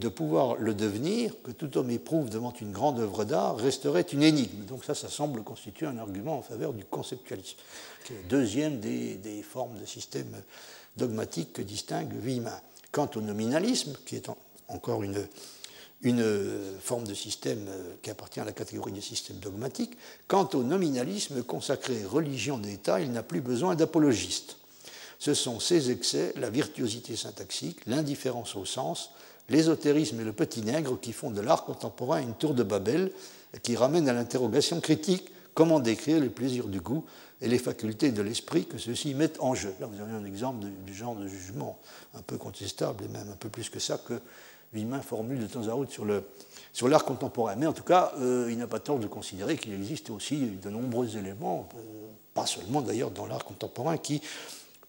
pouvoir 0.09 0.57
le 0.57 0.72
devenir, 0.72 1.35
que 1.42 1.51
tout 1.51 1.77
homme 1.77 1.90
éprouve 1.90 2.31
devant 2.31 2.55
une 2.61 2.72
grande 2.72 2.98
œuvre 2.98 3.24
d'art, 3.24 3.57
resterait 3.57 4.03
une 4.03 4.22
énigme. 4.22 4.64
Donc 4.64 4.85
ça, 4.85 4.94
ça 4.94 5.09
semble 5.09 5.42
constituer 5.42 5.87
un 5.87 5.98
argument 5.98 6.38
en 6.38 6.42
faveur 6.42 6.72
du 6.72 6.85
conceptualisme, 6.85 7.59
qui 8.05 8.14
est 8.14 8.16
la 8.16 8.29
deuxième 8.29 8.81
des, 8.81 9.42
formes 9.42 9.79
de 9.79 9.85
système 9.85 10.33
dogmatique 10.96 11.53
que 11.53 11.62
distingue 11.62 12.12
Villemin. 12.14 12.59
Quant 12.90 13.11
au 13.16 13.20
nominalisme, 13.20 13.94
qui 14.07 14.16
est 14.16 14.31
encore 14.68 15.03
une, 15.03 15.27
une 16.01 16.24
forme 16.81 17.07
de 17.07 17.14
système 17.14 17.68
qui 18.03 18.09
appartient 18.09 18.40
à 18.40 18.44
la 18.44 18.53
catégorie 18.53 18.92
des 18.92 19.03
systèmes 19.03 19.38
dogmatiques, 19.38 19.98
quant 20.29 20.48
au 20.55 20.62
nominalisme 20.62 21.42
consacré 21.42 22.05
religion 22.07 22.57
d'État, 22.57 23.03
il 23.03 23.12
n'a 23.12 23.22
plus 23.22 23.42
besoin 23.42 23.74
d'apologistes 23.74 24.57
ce 25.18 25.35
sont 25.35 25.61
ces 25.61 25.90
excès, 25.90 26.33
la 26.37 26.50
virtuosité 26.50 27.16
syntaxique, 27.16 27.78
l'indifférence 27.87 28.54
au 28.57 28.64
sens, 28.64 29.11
l'ésotérisme 29.48 30.20
et 30.20 30.24
le 30.24 30.33
petit 30.33 30.62
nègre 30.62 30.98
qui 31.00 31.12
font 31.12 31.31
de 31.31 31.40
l'art 31.40 31.64
contemporain 31.64 32.20
une 32.20 32.35
tour 32.35 32.54
de 32.54 32.62
Babel 32.62 33.11
qui 33.62 33.76
ramène 33.76 34.09
à 34.09 34.12
l'interrogation 34.12 34.81
critique 34.81 35.31
comment 35.54 35.81
décrire 35.81 36.20
les 36.20 36.28
plaisirs 36.28 36.68
du 36.68 36.81
goût 36.81 37.04
et 37.40 37.48
les 37.48 37.59
facultés 37.59 38.12
de 38.12 38.22
l'esprit 38.22 38.66
que 38.66 38.78
ceux-ci 38.78 39.14
mettent 39.14 39.40
en 39.40 39.54
jeu. 39.54 39.74
Là, 39.81 39.87
vous 39.87 40.00
avez 40.00 40.12
un 40.12 40.24
exemple 40.24 40.66
du 40.87 40.94
genre 40.94 41.16
de 41.16 41.26
jugement 41.26 41.78
un 42.14 42.22
peu 42.22 42.37
contestable 42.37 43.04
et 43.04 43.09
même 43.09 43.28
un 43.31 43.37
peu 43.37 43.48
plus 43.48 43.68
que 43.70 43.81
ça 43.81 43.98
que 43.98 44.20
Villemin 44.72 45.00
formule 45.00 45.40
de 45.40 45.46
temps 45.46 45.66
à 45.68 45.74
autre 45.74 45.92
sur 46.72 46.88
l'art 46.88 47.04
contemporain. 47.04 47.57
Mais 47.57 47.66
en 47.66 47.72
tout 47.72 47.83
cas, 47.83 48.12
euh, 48.18 48.48
il 48.50 48.59
n'a 48.59 48.66
pas 48.66 48.81
tort 48.81 48.98
de 48.98 49.07
considérer 49.07 49.57
qu'il 49.57 49.72
existe 49.72 50.11
aussi 50.11 50.59
de 50.62 50.68
nombreux 50.68 51.16
éléments, 51.16 51.68
euh, 51.74 51.78
pas 52.35 52.46
seulement 52.46 52.83
d'ailleurs 52.83 53.11
dans 53.11 53.26
l'art 53.26 53.44
contemporain, 53.44 53.96
qui 53.96 54.20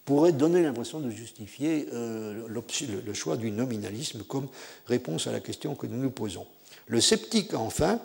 pourrait 0.09 0.31
donner 0.31 0.63
l'impression 0.63 0.99
de 1.01 1.11
justifier 1.11 1.87
euh, 1.93 2.47
le 2.47 3.13
choix 3.13 3.37
du 3.37 3.51
nominalisme 3.51 4.23
comme 4.23 4.47
réponse 4.87 5.27
à 5.27 5.31
la 5.31 5.39
question 5.39 5.75
que 5.75 5.85
nous 5.85 6.01
nous 6.01 6.09
posons. 6.09 6.47
Le 6.87 6.99
sceptique, 6.99 7.53
enfin, 7.53 7.99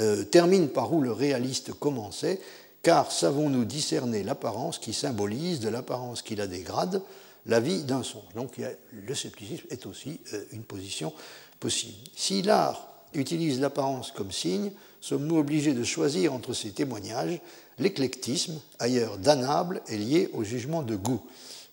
euh, 0.00 0.24
termine 0.24 0.70
par 0.70 0.94
où 0.94 1.02
le 1.02 1.12
réaliste 1.12 1.74
commençait, 1.74 2.40
car 2.82 3.12
savons-nous 3.12 3.66
discerner 3.66 4.22
l'apparence 4.22 4.78
qui 4.78 4.94
symbolise 4.94 5.60
de 5.60 5.68
l'apparence 5.68 6.22
qui 6.22 6.36
la 6.36 6.46
dégrade 6.46 7.02
la 7.44 7.60
vie 7.60 7.82
d'un 7.82 8.02
songe? 8.02 8.32
Donc 8.34 8.58
le 8.90 9.14
scepticisme 9.14 9.66
est 9.68 9.84
aussi 9.84 10.20
euh, 10.32 10.42
une 10.52 10.62
position 10.62 11.12
possible. 11.60 11.98
Si 12.16 12.40
l'art 12.40 12.88
utilise 13.12 13.60
l'apparence 13.60 14.10
comme 14.10 14.32
signe, 14.32 14.72
sommes-nous 15.02 15.36
obligés 15.36 15.74
de 15.74 15.84
choisir 15.84 16.32
entre 16.32 16.54
ces 16.54 16.70
témoignages 16.70 17.42
L'éclectisme, 17.78 18.60
ailleurs 18.78 19.18
damnable, 19.18 19.82
est 19.88 19.96
lié 19.96 20.30
au 20.32 20.44
jugement 20.44 20.82
de 20.82 20.96
goût. 20.96 21.20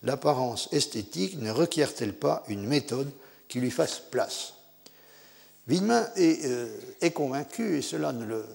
L'apparence 0.03 0.67
esthétique 0.71 1.39
ne 1.39 1.51
requiert-elle 1.51 2.13
pas 2.13 2.43
une 2.47 2.65
méthode 2.65 3.11
qui 3.47 3.59
lui 3.59 3.71
fasse 3.71 3.99
place? 3.99 4.53
Villemin 5.67 6.07
euh, 6.17 6.67
est, 7.01 7.11
convaincu, 7.11 7.77
et 7.77 7.81
cela 7.81 8.11
ne 8.11 8.25
le 8.25 8.45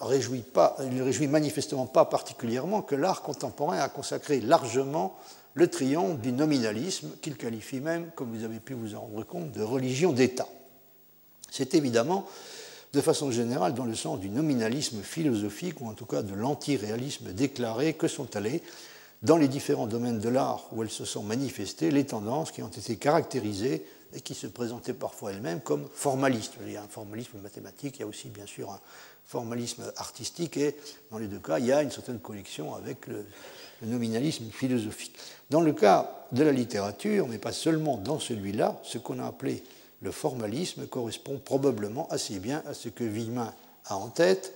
réjouit, 0.00 0.40
pas, 0.40 0.76
il 0.80 0.94
ne 0.94 1.02
réjouit 1.02 1.26
manifestement 1.26 1.86
pas 1.86 2.06
particulièrement, 2.06 2.80
que 2.80 2.94
l'art 2.94 3.22
contemporain 3.22 3.78
a 3.78 3.88
consacré 3.88 4.40
largement 4.40 5.18
le 5.52 5.68
triomphe 5.68 6.20
du 6.20 6.32
nominalisme, 6.32 7.10
qu'il 7.20 7.36
qualifie 7.36 7.80
même, 7.80 8.10
comme 8.16 8.34
vous 8.34 8.44
avez 8.44 8.60
pu 8.60 8.74
vous 8.74 8.94
en 8.94 9.00
rendre 9.00 9.24
compte, 9.24 9.52
de 9.52 9.62
religion 9.62 10.12
d'État. 10.12 10.48
C'est 11.50 11.74
évidemment, 11.74 12.26
de 12.94 13.00
façon 13.00 13.30
générale, 13.30 13.74
dans 13.74 13.84
le 13.84 13.94
sens 13.94 14.20
du 14.20 14.30
nominalisme 14.30 15.02
philosophique, 15.02 15.80
ou 15.80 15.88
en 15.88 15.94
tout 15.94 16.06
cas 16.06 16.22
de 16.22 16.34
l'antiréalisme 16.34 17.32
déclaré, 17.32 17.94
que 17.94 18.08
sont 18.08 18.36
allées, 18.36 18.62
dans 19.22 19.36
les 19.36 19.48
différents 19.48 19.86
domaines 19.86 20.20
de 20.20 20.28
l'art 20.28 20.68
où 20.72 20.82
elles 20.82 20.90
se 20.90 21.04
sont 21.04 21.22
manifestées, 21.22 21.90
les 21.90 22.04
tendances 22.04 22.52
qui 22.52 22.62
ont 22.62 22.68
été 22.68 22.96
caractérisées 22.96 23.84
et 24.14 24.20
qui 24.20 24.34
se 24.34 24.46
présentaient 24.46 24.92
parfois 24.92 25.32
elles-mêmes 25.32 25.60
comme 25.60 25.88
formalistes. 25.92 26.54
Il 26.64 26.72
y 26.72 26.76
a 26.76 26.82
un 26.82 26.88
formalisme 26.88 27.38
mathématique, 27.42 27.96
il 27.96 28.00
y 28.00 28.02
a 28.04 28.06
aussi 28.06 28.28
bien 28.28 28.46
sûr 28.46 28.70
un 28.70 28.80
formalisme 29.24 29.90
artistique, 29.96 30.56
et 30.58 30.76
dans 31.10 31.18
les 31.18 31.26
deux 31.26 31.38
cas, 31.38 31.58
il 31.58 31.66
y 31.66 31.72
a 31.72 31.82
une 31.82 31.90
certaine 31.90 32.18
connexion 32.18 32.74
avec 32.74 33.06
le, 33.06 33.24
le 33.82 33.88
nominalisme 33.88 34.50
philosophique. 34.50 35.16
Dans 35.50 35.62
le 35.62 35.72
cas 35.72 36.26
de 36.32 36.44
la 36.44 36.52
littérature, 36.52 37.26
mais 37.26 37.38
pas 37.38 37.52
seulement 37.52 37.96
dans 37.96 38.20
celui-là, 38.20 38.78
ce 38.84 38.98
qu'on 38.98 39.18
a 39.18 39.26
appelé 39.26 39.64
le 40.04 40.12
formalisme 40.12 40.86
correspond 40.86 41.38
probablement 41.38 42.06
assez 42.10 42.38
bien 42.38 42.62
à 42.66 42.74
ce 42.74 42.90
que 42.90 43.04
Villemin 43.04 43.54
a 43.86 43.96
en 43.96 44.08
tête, 44.08 44.54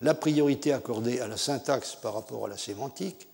la 0.00 0.12
priorité 0.12 0.72
accordée 0.72 1.20
à 1.20 1.28
la 1.28 1.36
syntaxe 1.36 1.96
par 2.02 2.14
rapport 2.14 2.46
à 2.46 2.48
la 2.48 2.56
sémantique, 2.56 3.28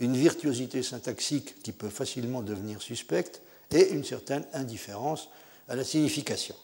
une 0.00 0.16
virtuosité 0.16 0.82
syntaxique 0.82 1.62
qui 1.62 1.72
peut 1.72 1.90
facilement 1.90 2.40
devenir 2.40 2.80
suspecte 2.80 3.42
et 3.70 3.90
une 3.90 4.02
certaine 4.02 4.44
indifférence 4.54 5.28
à 5.68 5.76
la 5.76 5.84
signification. 5.84 6.56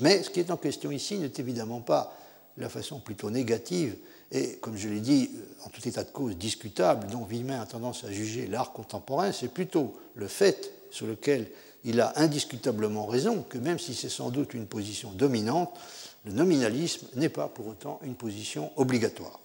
Mais 0.00 0.22
ce 0.22 0.28
qui 0.28 0.40
est 0.40 0.50
en 0.50 0.58
question 0.58 0.90
ici 0.90 1.18
n'est 1.18 1.32
évidemment 1.38 1.80
pas 1.80 2.14
la 2.58 2.68
façon 2.68 3.00
plutôt 3.00 3.30
négative 3.30 3.96
et, 4.30 4.56
comme 4.56 4.76
je 4.76 4.88
l'ai 4.88 5.00
dit, 5.00 5.30
en 5.64 5.70
tout 5.70 5.86
état 5.88 6.04
de 6.04 6.10
cause 6.10 6.36
discutable, 6.36 7.06
dont 7.06 7.24
Villemin 7.24 7.62
a 7.62 7.66
tendance 7.66 8.04
à 8.04 8.12
juger 8.12 8.46
l'art 8.46 8.72
contemporain, 8.72 9.32
c'est 9.32 9.48
plutôt 9.48 9.94
le 10.14 10.28
fait 10.28 10.70
sur 10.90 11.06
lequel 11.06 11.50
il 11.84 12.00
a 12.00 12.12
indiscutablement 12.16 13.06
raison 13.06 13.42
que 13.42 13.58
même 13.58 13.78
si 13.78 13.94
c'est 13.94 14.08
sans 14.08 14.30
doute 14.30 14.54
une 14.54 14.66
position 14.66 15.10
dominante, 15.12 15.78
le 16.24 16.32
nominalisme 16.32 17.06
n'est 17.16 17.28
pas 17.28 17.48
pour 17.48 17.66
autant 17.66 18.00
une 18.02 18.14
position 18.14 18.72
obligatoire. 18.76 19.40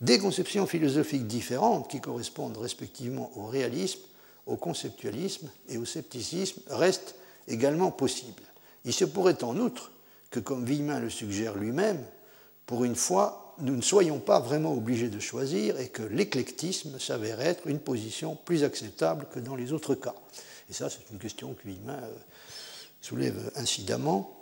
Des 0.00 0.18
conceptions 0.18 0.66
philosophiques 0.66 1.26
différentes 1.26 1.90
qui 1.90 2.00
correspondent 2.00 2.56
respectivement 2.56 3.30
au 3.36 3.46
réalisme, 3.46 4.00
au 4.46 4.56
conceptualisme 4.56 5.50
et 5.68 5.76
au 5.76 5.84
scepticisme 5.84 6.60
restent 6.68 7.16
également 7.48 7.90
possibles. 7.90 8.42
Il 8.84 8.92
se 8.92 9.04
pourrait 9.04 9.42
en 9.44 9.56
outre 9.58 9.90
que, 10.30 10.40
comme 10.40 10.64
Villemin 10.64 11.00
le 11.00 11.10
suggère 11.10 11.56
lui-même, 11.56 12.02
pour 12.64 12.84
une 12.84 12.94
fois, 12.94 13.54
nous 13.60 13.74
ne 13.74 13.82
soyons 13.82 14.20
pas 14.20 14.40
vraiment 14.40 14.72
obligés 14.72 15.08
de 15.08 15.18
choisir 15.18 15.80
et 15.80 15.88
que 15.88 16.02
l'éclectisme 16.02 16.98
s'avère 16.98 17.40
être 17.40 17.66
une 17.66 17.80
position 17.80 18.36
plus 18.36 18.62
acceptable 18.62 19.26
que 19.32 19.40
dans 19.40 19.56
les 19.56 19.72
autres 19.72 19.94
cas. 19.94 20.14
Et 20.70 20.72
ça, 20.72 20.90
c'est 20.90 21.10
une 21.10 21.18
question 21.18 21.54
que 21.54 21.66
Villemin 21.66 21.94
euh, 21.94 22.12
soulève 23.00 23.50
incidemment. 23.56 24.34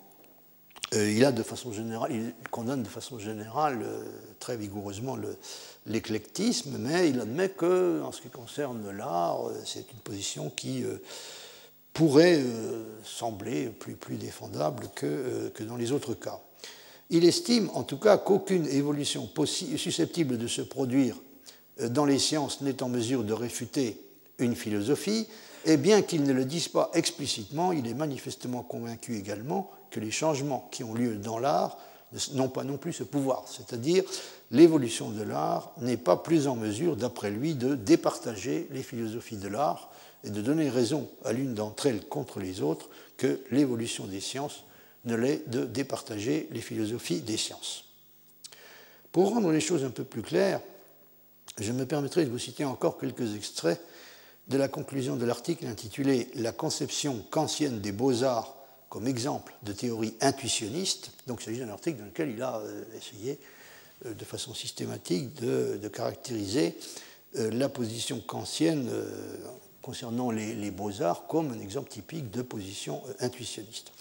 Euh, 0.95 1.11
il, 1.11 1.25
a 1.25 1.33
de 1.33 1.43
façon 1.43 1.73
générale, 1.73 2.13
il 2.13 2.33
condamne 2.51 2.83
de 2.83 2.89
façon 2.89 3.19
générale 3.19 3.81
euh, 3.83 4.05
très 4.41 4.57
vigoureusement 4.57 5.17
l'éclectisme, 5.87 6.77
mais 6.79 7.11
il 7.11 7.21
admet 7.21 7.51
que, 7.51 8.03
en 8.03 8.13
ce 8.13 8.21
qui 8.21 8.29
concerne 8.29 8.91
l'art, 8.91 9.41
c'est 9.65 9.91
une 9.93 9.99
position 10.01 10.51
qui 10.51 10.85
pourrait 11.93 12.43
sembler 13.05 13.69
plus, 13.69 14.17
défendable 14.17 14.89
que, 14.95 15.51
dans 15.61 15.77
les 15.77 15.93
autres 15.93 16.15
cas. 16.15 16.41
Il 17.09 17.25
estime 17.25 17.71
en 17.75 17.85
tout 17.85 17.99
cas 17.99 18.19
qu'aucune 18.19 18.67
évolution 18.67 19.29
susceptible 19.47 20.39
de 20.39 20.47
se 20.47 20.61
produire 20.61 21.17
dans 21.81 22.05
les 22.05 22.19
sciences 22.19 22.61
n'est 22.61 22.83
en 22.83 22.89
mesure 22.89 23.25
de 23.25 23.33
réfuter 23.33 24.01
une 24.39 24.57
philosophie, 24.57 25.27
et 25.67 25.77
bien 25.77 26.03
qu'il 26.03 26.23
ne 26.23 26.33
le 26.33 26.45
dise 26.45 26.69
pas 26.69 26.91
explicitement, 26.95 27.73
il 27.73 27.87
est 27.87 27.95
manifestement 27.95 28.63
convaincu 28.63 29.17
également 29.17 29.71
que 29.91 30.01
les 30.01 30.13
changements 30.13 30.69
qui 30.71 30.85
ont 30.85 30.95
lieu 30.95 31.17
dans 31.17 31.39
l'art 31.39 31.77
n'ont 32.35 32.49
pas 32.49 32.63
non 32.63 32.79
plus 32.79 32.93
ce 32.93 33.03
pouvoir, 33.03 33.45
c'est-à-dire 33.49 34.05
l'évolution 34.53 35.11
de 35.11 35.23
l'art 35.23 35.73
n'est 35.79 35.97
pas 35.97 36.17
plus 36.17 36.47
en 36.47 36.55
mesure, 36.55 36.97
d'après 36.97 37.33
lui, 37.33 37.55
de 37.55 37.75
départager 37.75 38.69
les 38.71 38.85
philosophies 38.85 39.37
de 39.37 39.49
l'art 39.49 39.91
et 40.23 40.31
de 40.31 40.41
donner 40.41 40.71
raison 40.71 41.09
à 41.25 41.33
l'une 41.33 41.55
d'entre 41.55 41.87
elles 41.87 42.07
contre 42.07 42.39
les 42.39 42.61
autres 42.61 42.89
que 43.17 43.41
l'évolution 43.51 44.07
des 44.07 44.21
sciences 44.21 44.63
ne 45.05 45.17
l'est 45.17 45.49
de 45.49 45.65
départager 45.65 46.49
les 46.53 46.61
philosophies 46.61 47.21
des 47.21 47.37
sciences. 47.37 47.85
Pour 49.11 49.31
rendre 49.31 49.51
les 49.51 49.61
choses 49.61 49.85
un 49.85 49.91
peu 49.91 50.05
plus 50.05 50.23
claires, 50.23 50.61
je 51.59 51.73
me 51.73 51.87
permettrai 51.87 52.25
de 52.25 52.31
vous 52.31 52.39
citer 52.39 52.65
encore 52.65 52.99
quelques 52.99 53.35
extraits 53.35 53.81
de 54.49 54.57
la 54.57 54.69
conclusion 54.69 55.17
de 55.17 55.25
l'article 55.25 55.67
intitulé 55.67 56.29
La 56.35 56.53
conception 56.53 57.25
kantienne 57.31 57.81
des 57.81 57.93
beaux-arts 57.93 58.57
comme 58.89 59.09
exemple 59.09 59.53
de 59.63 59.73
théorie 59.73 60.15
intuitionniste. 60.21 61.11
Donc, 61.27 61.43
il 61.43 61.45
s'agit 61.47 61.59
d'un 61.61 61.71
article 61.71 61.99
dans 61.99 62.05
lequel 62.07 62.31
il 62.31 62.43
a 62.43 62.59
euh, 62.59 62.85
essayé 62.97 63.39
euh, 64.07 64.15
de 64.15 64.25
façon 64.25 64.55
systématique 64.55 65.35
de, 65.35 65.89
caractériser 65.89 66.77
euh, 67.37 67.51
la 67.51 67.69
position 67.69 68.21
kantienne 68.21 68.91
concernant 69.83 70.31
les 70.31 70.71
beaux-arts 70.71 71.27
comme 71.29 71.53
un 71.53 71.61
exemple 71.61 71.91
typique 71.91 72.31
de 72.31 72.43
position 72.43 73.03
intuitionniste. 73.21 73.93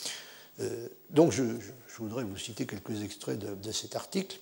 Donc 1.12 1.32
je, 1.32 1.44
voudrais 2.00 2.24
vous 2.24 2.38
citer 2.38 2.66
quelques 2.66 3.04
extraits 3.04 3.38
de, 3.38 3.72
cet 3.72 3.96
article. 3.96 4.40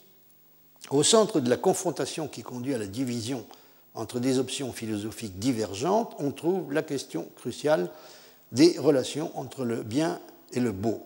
Au 0.89 1.03
centre 1.03 1.41
de 1.41 1.49
la 1.49 1.57
confrontation 1.57 2.29
qui 2.29 2.43
conduit 2.43 2.73
à 2.73 2.77
la 2.77 2.87
division 2.87 3.45
entre 3.95 4.19
des 4.19 4.39
options 4.39 4.73
philosophiques 4.73 5.39
divergentes, 5.39 6.15
on 6.19 6.31
trouve 6.31 6.71
la 6.73 6.83
question 6.83 7.27
cruciale 7.35 7.89
des 8.51 8.77
relations 8.77 9.31
entre 9.37 9.65
le 9.65 9.83
bien 9.83 10.19
et 10.51 10.59
le 10.59 10.71
beau. 10.71 11.05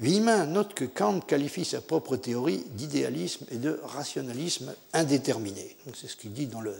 Wieman 0.00 0.52
note 0.52 0.74
que 0.74 0.84
Kant 0.84 1.20
qualifie 1.20 1.64
sa 1.64 1.80
propre 1.80 2.16
théorie 2.16 2.64
d'idéalisme 2.72 3.46
et 3.50 3.56
de 3.56 3.78
rationalisme 3.84 4.74
indéterminé. 4.92 5.76
C'est 5.94 6.08
ce 6.08 6.16
qu'il 6.16 6.32
dit 6.32 6.46
dans 6.48 6.60
la 6.60 6.72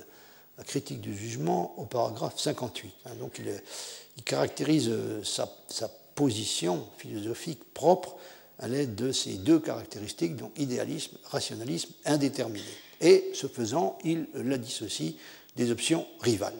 critique 0.66 1.00
du 1.00 1.16
jugement 1.16 1.74
au 1.76 1.84
paragraphe 1.84 2.38
58. 2.38 2.92
Donc 3.20 3.38
il, 3.38 4.24
caractérise 4.24 4.88
euh, 4.88 5.22
sa, 5.24 5.48
sa 5.68 5.88
position 6.14 6.86
philosophique 6.98 7.60
propre 7.72 8.16
à 8.58 8.68
l'aide 8.68 8.94
de 8.94 9.12
ces 9.12 9.34
deux 9.34 9.58
caractéristiques, 9.58 10.36
donc 10.36 10.52
idéalisme, 10.58 11.16
rationalisme 11.24 11.92
indéterminé. 12.04 12.64
Et 13.02 13.30
ce 13.34 13.46
faisant, 13.46 13.98
il 14.04 14.26
la 14.34 14.56
dissocie 14.56 15.14
des 15.56 15.70
options 15.70 16.06
rivales. 16.20 16.58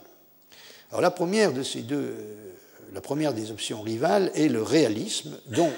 Alors 0.91 1.01
la 1.01 1.11
première 1.11 1.53
de 1.53 1.63
ces 1.63 1.81
deux, 1.81 2.15
la 2.93 3.01
première 3.01 3.33
des 3.33 3.49
options 3.49 3.81
rivales 3.81 4.31
est 4.35 4.49
le 4.49 4.61
réalisme, 4.61 5.39
dont 5.47 5.71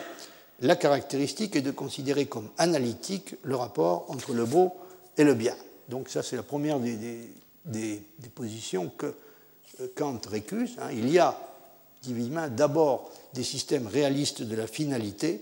la 0.62 0.76
caractéristique 0.76 1.56
est 1.56 1.62
de 1.62 1.72
considérer 1.72 2.26
comme 2.26 2.50
analytique 2.58 3.36
le 3.44 3.56
rapport 3.56 4.06
entre 4.10 4.34
le 4.34 4.46
beau 4.46 4.74
et 5.18 5.24
le 5.24 5.34
bien. 5.34 5.56
Donc 5.90 6.10
ça, 6.10 6.24
c'est 6.24 6.36
la 6.36 6.44
première 6.44 6.80
des, 6.80 8.02
positions 8.34 8.92
que 8.98 9.14
Kant 9.96 10.20
récuse. 10.30 10.76
Hein. 10.80 10.90
Il 10.92 11.10
y 11.10 11.20
a 11.20 11.38
d'abord 12.50 13.12
des 13.34 13.44
systèmes 13.44 13.88
réalistes 13.88 14.44
de 14.44 14.56
la 14.56 14.68
finalité 14.68 15.42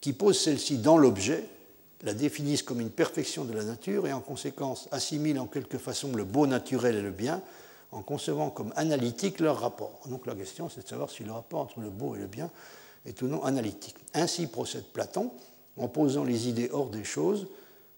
qui 0.00 0.12
posent 0.12 0.40
celle-ci 0.40 0.78
dans 0.78 0.98
l'objet, 0.98 1.44
la 2.02 2.14
définissent 2.14 2.62
comme 2.62 2.80
une 2.80 2.90
perfection 2.90 3.44
de 3.44 3.52
la 3.52 3.64
nature 3.64 4.06
et 4.06 4.12
en 4.12 4.20
conséquence 4.20 4.88
assimilent 4.90 5.38
en 5.38 5.46
quelque 5.46 5.78
façon 5.78 6.14
le 6.14 6.24
beau 6.24 6.46
naturel 6.46 6.96
et 6.96 7.02
le 7.02 7.10
bien 7.10 7.42
en 7.92 8.02
concevant 8.02 8.50
comme 8.50 8.72
analytique 8.76 9.40
leur 9.40 9.60
rapport. 9.60 10.00
Donc 10.08 10.26
la 10.26 10.34
question 10.34 10.68
c'est 10.68 10.82
de 10.82 10.88
savoir 10.88 11.10
si 11.10 11.24
le 11.24 11.32
rapport 11.32 11.60
entre 11.60 11.80
le 11.80 11.90
beau 11.90 12.14
et 12.16 12.18
le 12.18 12.26
bien 12.26 12.50
est 13.06 13.20
ou 13.22 13.26
non 13.26 13.44
analytique. 13.44 13.96
Ainsi 14.14 14.46
procède 14.46 14.84
Platon 14.84 15.30
en 15.76 15.88
posant 15.88 16.24
les 16.24 16.48
idées 16.48 16.70
hors 16.72 16.90
des 16.90 17.04
choses, 17.04 17.48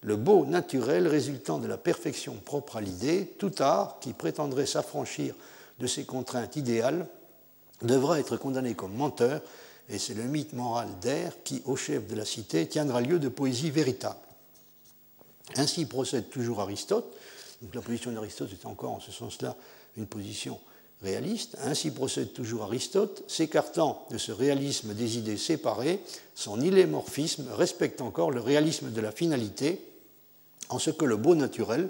le 0.01 0.15
beau 0.15 0.45
naturel 0.45 1.07
résultant 1.07 1.59
de 1.59 1.67
la 1.67 1.77
perfection 1.77 2.33
propre 2.33 2.77
à 2.77 2.81
l'idée, 2.81 3.33
tout 3.37 3.53
art 3.59 3.99
qui 4.01 4.13
prétendrait 4.13 4.65
s'affranchir 4.65 5.33
de 5.79 5.87
ces 5.87 6.05
contraintes 6.05 6.55
idéales 6.55 7.07
devra 7.81 8.19
être 8.19 8.37
condamné 8.37 8.75
comme 8.75 8.93
menteur, 8.93 9.41
et 9.93 9.99
c'est 9.99 10.15
le 10.15 10.23
mythe 10.23 10.53
moral 10.53 10.87
d'air 11.01 11.33
qui, 11.43 11.61
au 11.65 11.75
chef 11.75 12.07
de 12.07 12.15
la 12.15 12.25
cité, 12.25 12.67
tiendra 12.67 12.99
lieu 13.01 13.19
de 13.19 13.29
poésie 13.29 13.69
véritable. 13.69 14.17
Ainsi 15.55 15.85
procède 15.85 16.29
toujours 16.29 16.61
Aristote, 16.61 17.15
la 17.73 17.81
position 17.81 18.11
d'Aristote 18.11 18.51
est 18.51 18.65
encore 18.65 18.91
en 18.91 18.99
ce 18.99 19.11
sens-là 19.11 19.55
une 19.95 20.07
position 20.07 20.59
réaliste, 21.01 21.57
ainsi 21.63 21.91
procède 21.91 22.33
toujours 22.33 22.63
Aristote, 22.63 23.23
s'écartant 23.27 24.05
de 24.09 24.17
ce 24.17 24.31
réalisme 24.31 24.93
des 24.93 25.17
idées 25.17 25.37
séparées, 25.37 26.01
son 26.33 26.59
illémorphisme 26.59 27.47
respecte 27.51 28.01
encore 28.01 28.31
le 28.31 28.41
réalisme 28.41 28.91
de 28.91 29.01
la 29.01 29.11
finalité, 29.11 29.85
en 30.69 30.79
ce 30.79 30.89
que 30.89 31.05
le 31.05 31.17
beau 31.17 31.35
naturel, 31.35 31.89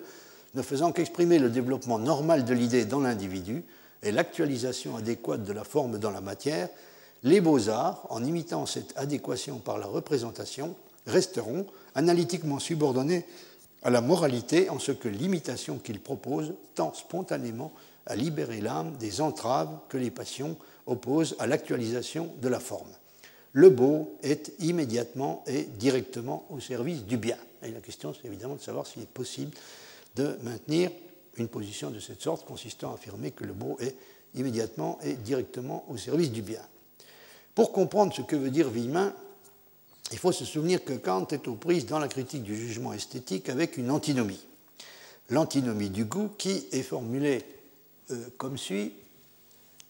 ne 0.56 0.62
faisant 0.62 0.92
qu'exprimer 0.92 1.40
le 1.40 1.50
développement 1.50 2.00
normal 2.00 2.44
de 2.44 2.54
l'idée 2.54 2.86
dans 2.86 3.00
l'individu, 3.00 3.64
et 4.02 4.12
l'actualisation 4.12 4.98
adéquate 4.98 5.44
de 5.44 5.54
la 5.54 5.64
forme 5.64 5.98
dans 5.98 6.12
la 6.12 6.22
matière, 6.22 6.68
les 7.24 7.42
beaux-arts, 7.42 8.06
en 8.10 8.24
imitant 8.24 8.66
cette 8.66 8.94
adéquation 8.98 9.58
par 9.58 9.78
la 9.78 9.88
représentation, 9.88 10.76
resteront 11.08 11.66
analytiquement 11.96 12.60
subordonnés 12.60 13.26
à 13.82 13.90
la 13.90 14.02
moralité 14.02 14.70
en 14.70 14.80
ce 14.80 14.92
que 14.92 15.10
l'imitation 15.10 15.78
qu'ils 15.78 16.00
proposent 16.00 16.54
tend 16.76 16.94
spontanément 16.94 17.72
à 18.06 18.16
libérer 18.16 18.62
l'âme 18.62 18.96
des 18.98 19.22
entraves 19.22 19.70
que 19.90 19.98
les 19.98 20.12
passions 20.12 20.58
opposent 20.86 21.36
à 21.40 21.48
l'actualisation 21.48 22.30
de 22.42 22.48
la 22.48 22.60
forme. 22.60 22.90
Le 23.54 23.70
beau 23.70 24.18
est 24.24 24.52
immédiatement 24.60 25.44
et 25.48 25.64
directement 25.64 26.46
au 26.50 26.60
service 26.60 27.06
du 27.06 27.18
bien. 27.18 27.38
Et 27.62 27.72
la 27.72 27.82
question, 27.82 28.14
c'est 28.14 28.28
évidemment 28.28 28.56
de 28.56 28.62
savoir 28.62 28.88
s'il 28.88 29.04
est 29.04 29.08
possible 29.08 29.52
de 30.16 30.38
maintenir 30.44 30.92
une 31.38 31.48
position 31.48 31.90
de 31.90 32.00
cette 32.00 32.22
sorte 32.22 32.46
consistant 32.46 32.92
à 32.92 32.96
affirmer 32.96 33.32
que 33.32 33.44
le 33.44 33.54
beau 33.54 33.78
est 33.80 33.96
immédiatement 34.36 35.00
et 35.04 35.14
directement 35.14 35.86
au 35.90 35.98
service 35.98 36.32
du 36.32 36.42
bien. 36.42 36.62
Pour 37.56 37.72
comprendre 37.72 38.14
ce 38.14 38.22
que 38.22 38.36
veut 38.36 38.50
dire 38.50 38.70
Villemin, 38.70 39.14
il 40.12 40.18
faut 40.18 40.32
se 40.32 40.46
souvenir 40.46 40.84
que 40.84 40.94
Kant 40.94 41.28
est 41.32 41.48
aux 41.48 41.56
prises 41.56 41.86
dans 41.86 42.00
la 42.00 42.08
critique 42.08 42.44
du 42.44 42.56
jugement 42.56 42.94
esthétique 42.94 43.50
avec 43.50 43.78
une 43.78 43.92
antinomie. 43.92 44.44
L'antinomie 45.30 45.90
du 45.90 46.06
goût 46.06 46.30
qui 46.38 46.68
est 46.72 46.84
formulée 46.84 47.44
euh, 48.12 48.28
comme 48.38 48.58
suit. 48.58 48.94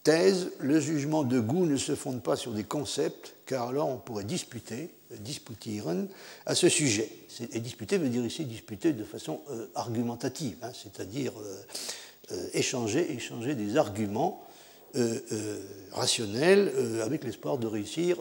Thèse, 0.02 0.50
le 0.58 0.80
jugement 0.80 1.24
de 1.24 1.40
goût 1.40 1.64
ne 1.64 1.76
se 1.76 1.94
fonde 1.94 2.22
pas 2.22 2.36
sur 2.36 2.52
des 2.52 2.64
concepts, 2.64 3.34
car 3.46 3.68
alors 3.68 3.88
on 3.88 3.96
pourrait 3.96 4.24
disputer, 4.24 4.90
disputieren, 5.18 6.08
à 6.44 6.54
ce 6.54 6.68
sujet. 6.68 7.10
Et 7.52 7.60
disputer 7.60 7.96
veut 7.96 8.10
dire 8.10 8.24
ici 8.24 8.44
disputer 8.44 8.92
de 8.92 9.04
façon 9.04 9.40
euh, 9.50 9.66
argumentative, 9.74 10.58
hein, 10.62 10.72
c'est-à-dire 10.74 11.32
euh, 12.32 12.48
échanger, 12.52 13.12
échanger 13.12 13.54
des 13.54 13.78
arguments 13.78 14.43
rationnels 15.92 16.72
avec 17.02 17.24
l'espoir 17.24 17.58
de 17.58 17.66
réussir 17.66 18.16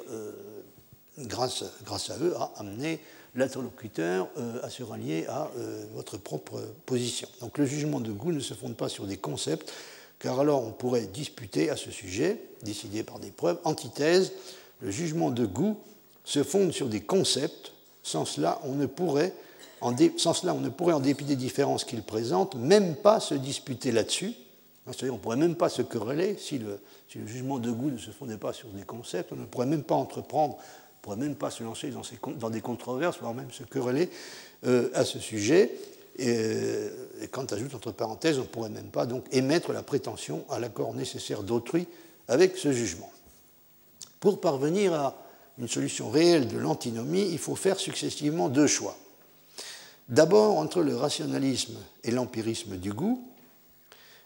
grâce, 1.17 1.63
à 2.09 2.17
eux, 2.21 2.35
à 2.37 2.51
amener 2.57 2.99
l'interlocuteur 3.35 4.29
euh, 4.37 4.61
à 4.63 4.69
se 4.69 4.83
rallier 4.83 5.25
à 5.27 5.49
euh, 5.57 5.85
votre 5.93 6.17
propre 6.17 6.61
position. 6.85 7.27
Donc 7.41 7.57
le 7.57 7.65
jugement 7.65 7.99
de 7.99 8.11
goût 8.11 8.31
ne 8.31 8.39
se 8.39 8.53
fonde 8.53 8.75
pas 8.75 8.89
sur 8.89 9.05
des 9.05 9.17
concepts, 9.17 9.73
car 10.19 10.39
alors 10.39 10.63
on 10.63 10.71
pourrait 10.71 11.07
disputer 11.07 11.69
à 11.69 11.75
ce 11.75 11.91
sujet, 11.91 12.39
décidé 12.61 13.03
par 13.03 13.19
des 13.19 13.31
preuves. 13.31 13.59
Antithèse, 13.63 14.33
le 14.81 14.91
jugement 14.91 15.31
de 15.31 15.45
goût 15.45 15.77
se 16.23 16.43
fonde 16.43 16.71
sur 16.71 16.87
des 16.87 17.01
concepts, 17.01 17.71
sans 18.03 18.25
cela 18.25 18.59
on 18.63 18.73
ne 18.73 18.85
pourrait, 18.85 19.33
en, 19.81 19.93
sans 20.17 20.33
cela, 20.33 20.53
on 20.53 20.61
ne 20.61 20.69
pourrait 20.69 20.93
en 20.93 20.99
dépit 20.99 21.25
des 21.25 21.35
différences 21.35 21.83
qu'il 21.83 22.03
présente, 22.03 22.55
même 22.55 22.95
pas 22.95 23.19
se 23.19 23.33
disputer 23.33 23.91
là-dessus. 23.91 24.33
On 24.85 24.91
ne 24.91 25.17
pourrait 25.17 25.37
même 25.37 25.55
pas 25.55 25.69
se 25.69 25.81
quereller 25.81 26.35
si 26.37 26.59
le, 26.59 26.79
jugement 27.09 27.59
de 27.59 27.71
goût 27.71 27.89
ne 27.89 27.97
se 27.97 28.11
fondait 28.11 28.37
pas 28.37 28.51
sur 28.51 28.67
des 28.69 28.83
concepts, 28.83 29.31
on 29.31 29.37
ne 29.37 29.45
pourrait 29.45 29.65
même 29.65 29.83
pas 29.83 29.95
entreprendre 29.95 30.57
ne 30.57 31.01
pourrait 31.01 31.17
même 31.17 31.35
pas 31.35 31.51
se 31.51 31.63
lancer 31.63 31.91
dans, 32.37 32.49
des 32.49 32.61
controverses, 32.61 33.17
voire 33.19 33.33
même 33.33 33.51
se 33.51 33.63
quereller 33.63 34.09
euh, 34.65 34.89
à 34.93 35.03
ce 35.03 35.19
sujet. 35.19 35.71
Et, 36.17 36.37
et, 37.21 37.27
quand 37.29 37.51
ajoute 37.51 37.75
entre 37.75 37.91
parenthèses, 37.91 38.37
on 38.37 38.43
ne 38.43 38.47
pourrait 38.47 38.69
même 38.69 38.87
pas 38.87 39.05
émettre 39.31 39.73
la 39.73 39.83
prétention 39.83 40.45
à 40.49 40.59
l'accord 40.59 40.93
nécessaire 40.93 41.43
d'autrui 41.43 41.87
avec 42.29 42.55
ce 42.55 42.71
jugement. 42.71 43.11
Pour 44.21 44.39
parvenir 44.39 44.93
à 44.93 45.17
une 45.59 45.67
solution 45.67 46.09
réelle 46.09 46.47
de 46.47 46.57
l'antinomie, 46.57 47.27
il 47.29 47.37
faut 47.37 47.55
faire 47.55 47.79
successivement 47.79 48.47
deux 48.47 48.67
choix. 48.67 48.95
D'abord 50.09 50.57
entre 50.57 50.81
le 50.81 50.95
rationalisme 50.95 51.77
et 52.03 52.11
l'empirisme 52.11 52.77
du 52.77 52.93
goût, 52.93 53.27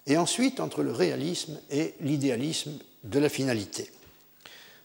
et 0.08 0.18
ensuite 0.18 0.60
entre 0.60 0.82
le 0.82 0.92
réalisme 0.92 1.60
et 1.70 1.94
l'idéalisme 2.00 2.74
de 3.04 3.20
la 3.20 3.30
finalité. 3.30 3.92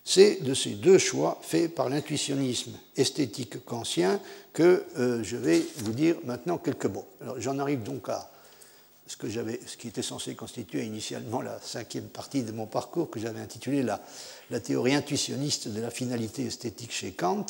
C'est 0.05 0.43
de 0.43 0.53
ces 0.53 0.71
deux 0.71 0.99
choix 0.99 1.39
faits 1.43 1.75
par 1.75 1.89
l'intuitionnisme 1.89 2.73
esthétique 2.97 3.65
kantien 3.65 4.21
que 4.53 4.85
euh, 4.99 5.23
je 5.23 5.37
vais 5.37 5.65
vous 5.79 5.93
dire 5.93 6.17
maintenant 6.25 6.59
quelques 6.59 6.87
mots. 6.87 7.07
J'en 7.39 7.59
arrive 7.61 7.85
donc 7.85 8.09
à 8.09 8.29
ce, 9.07 9.17
que 9.17 9.31
ce 9.31 9.77
qui 9.77 9.89
était 9.89 10.03
censé 10.03 10.35
constituer 10.35 10.85
initialement 10.85 11.41
la 11.41 11.61
cinquième 11.61 12.09
partie 12.09 12.43
de 12.43 12.51
mon 12.51 12.67
parcours, 12.67 13.11
que 13.11 13.21
j'avais 13.21 13.41
intitulé 13.41 13.85
la, 13.85 14.01
la, 14.51 14.59
théorie 14.59 14.95
intuitionniste 14.95 15.69
de 15.69 15.81
la 15.81 15.91
finalité 15.91 16.47
esthétique 16.47 16.93
chez 16.93 17.13
Kant, 17.13 17.47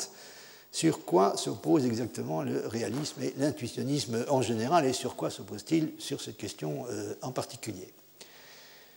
sur 0.73 1.05
quoi 1.05 1.37
s'oppose 1.37 1.85
exactement 1.85 2.41
le 2.41 2.65
réalisme 2.65 3.21
et 3.21 3.35
l'intuitionnisme 3.37 4.25
en 4.27 4.41
général, 4.41 4.87
et 4.87 4.91
sur 4.91 5.15
quoi 5.15 5.29
s'oppose-t-il 5.29 5.91
sur 5.99 6.19
cette 6.19 6.35
question 6.35 6.87
euh, 6.89 7.13
en 7.21 7.31
particulier? 7.31 7.87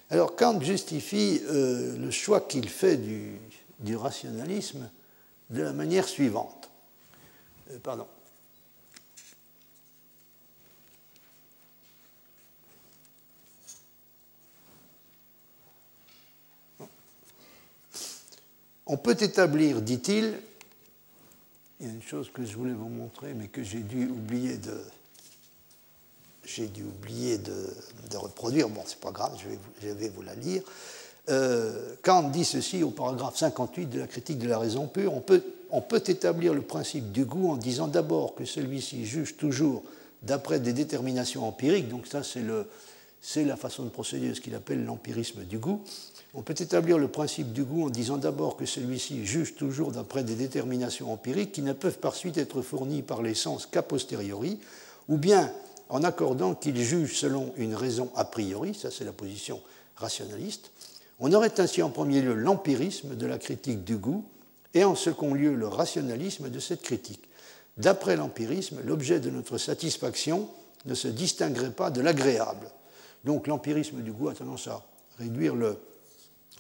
Alors 0.09 0.35
Kant 0.35 0.59
justifie 0.63 1.43
euh, 1.45 1.99
le 1.99 2.11
choix 2.11 2.41
qu'il 2.41 2.67
fait 2.71 2.97
du, 2.97 3.39
rationalisme 3.95 4.89
de 5.51 5.61
la 5.61 5.75
manière 5.75 6.09
suivante. 6.09 6.71
Euh, 7.71 7.79
pardon. 7.83 8.07
On 18.87 18.97
peut 18.97 19.17
établir, 19.21 19.83
dit-il, 19.83 20.41
il 21.87 21.91
y 21.91 21.93
a 21.93 21.95
une 21.95 22.03
chose 22.03 22.31
que 22.33 22.45
je 22.45 22.57
voulais 22.57 22.73
vous 22.73 22.89
montrer, 22.89 23.33
mais 23.35 23.47
que 23.47 23.63
j'ai 23.63 23.79
dû 23.79 24.09
oublier 24.09 24.57
de, 24.57 24.77
j'ai 26.45 26.67
dû 26.67 26.83
oublier 26.83 27.39
de, 27.39 28.17
reproduire, 28.17 28.69
bon, 28.69 28.83
c'est 28.87 28.99
pas 28.99 29.13
grave, 29.13 29.37
je 29.39 29.89
vais, 29.89 30.09
vous 30.09 30.23
la 30.23 30.35
lire. 30.35 30.63
Euh, 31.29 31.95
Kant 32.03 32.25
dit 32.25 32.45
ceci 32.45 32.83
au 32.83 32.91
paragraphe 32.91 33.37
58 33.37 33.87
de 33.87 33.99
la 34.01 34.07
critique 34.07 34.39
de 34.39 34.49
la 34.49 34.61
raison 34.61 34.87
pure 34.87 35.13
on 35.13 35.21
peut, 35.21 35.43
on 35.71 35.81
peut 35.81 36.03
établir 36.07 36.55
le 36.55 36.63
principe 36.63 37.11
du 37.11 37.25
goût 37.25 37.51
en 37.51 37.57
disant 37.57 37.89
d'abord 37.89 38.37
que 38.37 38.45
celui-ci 38.45 39.05
juge 39.05 39.37
toujours 39.37 39.83
d'après 40.23 40.61
des 40.61 40.73
déterminations 40.73 41.47
empiriques, 41.47 41.89
donc 41.89 42.07
ça 42.07 42.23
c'est 42.23 43.45
la 43.45 43.57
façon 43.57 43.85
de 43.85 43.91
procéder 43.91 44.29
de 44.31 44.35
ce 44.35 44.41
qu'il 44.41 44.55
appelle 44.55 44.85
l'empirisme 44.85 45.45
du 45.45 45.59
goût. 45.59 45.83
On 46.39 46.43
peut 46.43 46.55
établir 46.59 46.99
le 46.99 47.09
principe 47.09 47.55
du 47.55 47.65
goût 47.65 47.87
en 47.87 47.91
disant 47.91 48.19
d'abord 48.19 48.59
que 48.59 48.67
celui-ci 48.67 49.25
juge 49.25 49.55
toujours 49.55 49.91
d'après 49.91 50.23
des 50.23 50.35
déterminations 50.35 51.11
empiriques 51.11 51.53
qui 51.53 51.63
ne 51.63 51.73
peuvent 51.73 51.99
par 51.99 52.15
suite 52.15 52.37
être 52.37 52.61
fournies 52.61 53.01
par 53.01 53.23
les 53.23 53.35
sens 53.35 53.65
qu'a 53.65 53.81
posteriori, 53.83 54.61
ou 55.09 55.17
bien 55.17 55.51
en 55.89 56.03
accordant 56.03 56.55
qu'il 56.55 56.77
juge 56.77 57.19
selon 57.19 57.55
une 57.57 57.75
raison 57.75 58.11
a 58.15 58.27
priori, 58.27 58.75
ça 58.75 58.91
c'est 58.91 59.07
la 59.07 59.15
position 59.15 59.63
rationaliste, 59.97 60.73
on 61.21 61.33
aurait 61.33 61.59
ainsi 61.59 61.83
en 61.83 61.89
premier 61.89 62.21
lieu 62.21 62.35
l'empirisme 62.35 63.17
de 63.17 63.27
la 63.27 63.39
critique 63.39 63.83
du 63.85 63.97
goût 63.97 64.23
et 64.75 64.85
en 64.85 64.95
second 64.95 65.33
lieu 65.33 65.55
le 65.55 65.69
rationalisme 65.69 66.51
de 66.51 66.59
cette 66.59 66.83
critique. 66.83 67.31
D'après 67.79 68.15
l'empirisme, 68.15 68.81
l'objet 68.85 69.21
de 69.21 69.31
notre 69.31 69.57
satisfaction 69.57 70.51
ne 70.85 70.95
se 70.95 71.09
distinguerait 71.09 71.71
pas 71.71 71.91
de 71.91 72.03
l'agréable. 72.03 72.71
Donc 73.25 73.47
l'empirisme 73.47 74.03
du 74.03 74.13
goût 74.13 74.29
a 74.29 74.35
tendance 74.35 74.69
à 74.69 74.85
réduire 75.19 75.55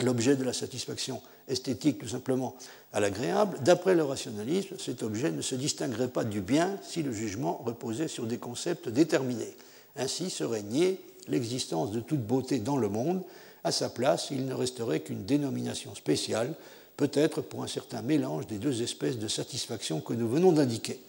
l'objet 0.02 0.36
de 0.36 0.44
la 0.44 0.52
satisfaction 0.52 1.22
esthétique 1.48 1.98
tout 1.98 2.08
simplement 2.08 2.56
à 2.92 3.00
l'agréable, 3.00 3.58
d'après 3.62 3.94
le 3.94 4.04
rationalisme, 4.04 4.76
cet 4.78 5.02
objet 5.02 5.30
ne 5.30 5.42
se 5.42 5.54
distinguerait 5.54 6.08
pas 6.08 6.24
du 6.24 6.40
bien 6.40 6.78
si 6.82 7.02
le 7.02 7.12
jugement 7.12 7.62
reposait 7.64 8.08
sur 8.08 8.26
des 8.26 8.38
concepts 8.38 8.88
déterminés. 8.88 9.56
Ainsi 9.96 10.30
serait 10.30 10.62
niée 10.62 11.00
l'existence 11.28 11.90
de 11.90 12.00
toute 12.00 12.24
beauté 12.24 12.58
dans 12.58 12.76
le 12.76 12.88
monde. 12.88 13.22
À 13.64 13.72
sa 13.72 13.88
place, 13.88 14.28
il 14.30 14.46
ne 14.46 14.54
resterait 14.54 15.00
qu'une 15.00 15.24
dénomination 15.24 15.94
spéciale, 15.94 16.54
peut-être 16.96 17.40
pour 17.40 17.62
un 17.62 17.66
certain 17.66 18.02
mélange 18.02 18.46
des 18.46 18.58
deux 18.58 18.82
espèces 18.82 19.18
de 19.18 19.28
satisfaction 19.28 20.00
que 20.00 20.14
nous 20.14 20.28
venons 20.28 20.52
d'indiquer. 20.52 21.00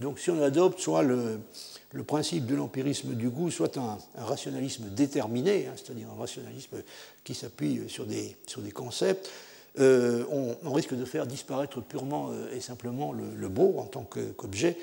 Donc 0.00 0.18
si 0.18 0.30
on 0.30 0.42
adopte 0.42 0.80
soit 0.80 1.02
le, 1.02 1.40
principe 2.04 2.46
de 2.46 2.54
l'empirisme 2.54 3.14
du 3.14 3.28
goût, 3.28 3.50
soit 3.50 3.76
un, 3.76 3.98
rationalisme 4.16 4.84
déterminé, 4.90 5.66
hein, 5.66 5.72
c'est-à-dire 5.76 6.08
un 6.10 6.20
rationalisme 6.20 6.76
qui 7.24 7.34
s'appuie 7.34 7.80
sur 7.88 8.06
des, 8.06 8.36
sur 8.46 8.62
des 8.62 8.70
concepts, 8.70 9.28
euh, 9.78 10.24
on, 10.64 10.72
risque 10.72 10.94
de 10.94 11.04
faire 11.04 11.26
disparaître 11.26 11.80
purement 11.80 12.30
euh, 12.30 12.54
et 12.54 12.60
simplement 12.60 13.12
le, 13.12 13.48
beau 13.48 13.76
en 13.78 13.84
tant 13.84 14.02
qu'objet 14.02 14.76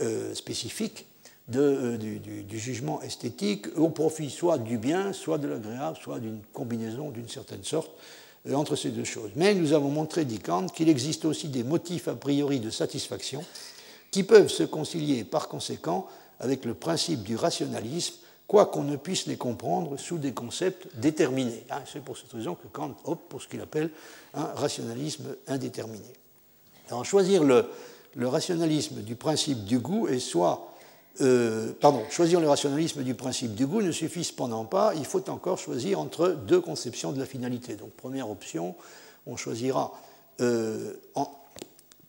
euh, 0.00 0.34
spécifique 0.34 1.06
du, 1.48 2.58
jugement 2.58 3.02
esthétique 3.02 3.66
au 3.76 3.90
profit 3.90 4.30
soit 4.30 4.56
du 4.56 4.78
bien, 4.78 5.12
soit 5.12 5.36
de 5.36 5.48
l'agréable, 5.48 5.98
soit 6.02 6.18
d'une 6.18 6.40
combinaison 6.54 7.10
d'une 7.10 7.28
certaine 7.28 7.64
sorte 7.64 7.90
entre 8.54 8.74
ces 8.74 8.88
deux 8.88 9.04
choses. 9.04 9.30
Mais 9.36 9.54
nous 9.54 9.74
avons 9.74 9.90
montré, 9.90 10.24
dit 10.24 10.38
Kant, 10.38 10.66
qu'il 10.66 10.88
existe 10.88 11.26
aussi 11.26 11.48
des 11.48 11.62
motifs 11.62 12.08
a 12.08 12.14
priori 12.14 12.58
de 12.58 12.70
satisfaction 12.70 13.44
qui 14.10 14.22
peuvent 14.22 14.48
se 14.48 14.62
concilier 14.62 15.24
par 15.24 15.48
conséquent 15.48 16.06
avec 16.42 16.66
le 16.66 16.74
principe 16.74 17.22
du 17.22 17.36
rationalisme 17.36 18.16
quoi 18.52 18.66
qu'on 18.66 18.82
ne 18.82 18.96
puisse 18.96 19.26
les 19.26 19.38
comprendre 19.38 19.96
sous 19.96 20.18
des 20.18 20.32
concepts 20.32 20.86
déterminés. 20.96 21.64
Hein, 21.70 21.80
c'est 21.90 22.04
pour 22.04 22.18
cette 22.18 22.32
raison 22.32 22.54
que 22.54 22.66
Kant 22.70 22.94
opte 23.04 23.22
pour 23.30 23.40
ce 23.40 23.48
qu'il 23.48 23.62
appelle 23.62 23.88
un 24.34 24.44
rationalisme 24.44 25.36
indéterminé. 25.48 26.12
Alors, 26.90 27.02
choisir 27.06 27.44
le, 27.44 27.64
rationalisme 28.20 29.00
du 29.00 29.16
principe 29.16 29.64
du 29.64 29.78
goût 29.78 30.06
est 30.06 30.18
soit 30.18 30.68
euh, 31.22 31.72
pardon, 31.80 32.02
choisir 32.10 32.40
le 32.40 32.48
rationalisme 32.48 33.02
du 33.02 33.14
principe 33.14 33.54
du 33.54 33.66
goût 33.66 33.80
ne 33.80 33.92
suffit 33.92 34.24
cependant 34.24 34.66
pas, 34.66 34.92
il 34.96 35.06
faut 35.06 35.30
encore 35.30 35.58
choisir 35.58 35.98
entre 35.98 36.28
deux 36.28 36.60
conceptions 36.60 37.12
de 37.12 37.18
la 37.18 37.26
finalité. 37.26 37.76
Donc 37.76 37.92
première 37.92 38.28
option, 38.28 38.74
on 39.26 39.38
choisira 39.38 39.92
euh, 40.42 40.92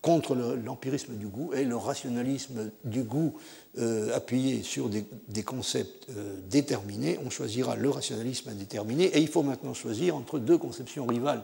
contre 0.03 0.35
l'empirisme 0.35 1.13
du 1.13 1.27
goût 1.27 1.53
et 1.53 1.63
le 1.63 1.77
rationalisme 1.77 2.69
du 2.83 3.03
goût 3.03 3.35
euh, 3.79 4.13
appuyé 4.13 4.61
sur 4.61 4.89
des, 4.89 5.43
concepts 5.43 6.07
euh, 6.09 6.35
déterminés, 6.49 7.17
on 7.25 7.29
choisira 7.29 7.77
le 7.77 7.89
rationalisme 7.89 8.49
indéterminé, 8.49 9.05
et 9.05 9.19
il 9.19 9.29
faut 9.29 9.43
maintenant 9.43 9.73
choisir 9.73 10.17
entre 10.17 10.39
deux 10.39 10.57
conceptions 10.57 11.05
rivales 11.05 11.41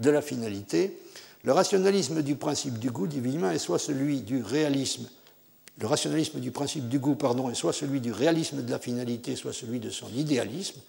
de 0.00 0.10
la 0.10 0.20
finalité. 0.20 0.98
Le 1.44 1.52
rationalisme 1.52 2.22
du 2.22 2.34
principe 2.34 2.80
du 2.80 2.90
goût, 2.90 3.06
dit 3.06 3.20
Villemin, 3.20 3.52
est 3.52 3.58
soit 3.58 3.78
celui 3.78 4.20
du 4.20 4.42
réalisme, 4.42 5.08
le 5.78 5.86
rationalisme 5.86 6.40
du 6.40 6.50
principe 6.50 6.88
du 6.88 6.98
goût, 6.98 7.14
pardon, 7.14 7.50
est 7.50 7.54
soit 7.54 7.72
celui 7.72 8.00
du 8.00 8.10
réalisme 8.10 8.62
de 8.62 8.70
la 8.70 8.80
finalité, 8.80 9.36
soit 9.36 9.52
celui 9.52 9.78
de 9.78 9.90
son 9.90 10.08
idéalisme. 10.08 10.80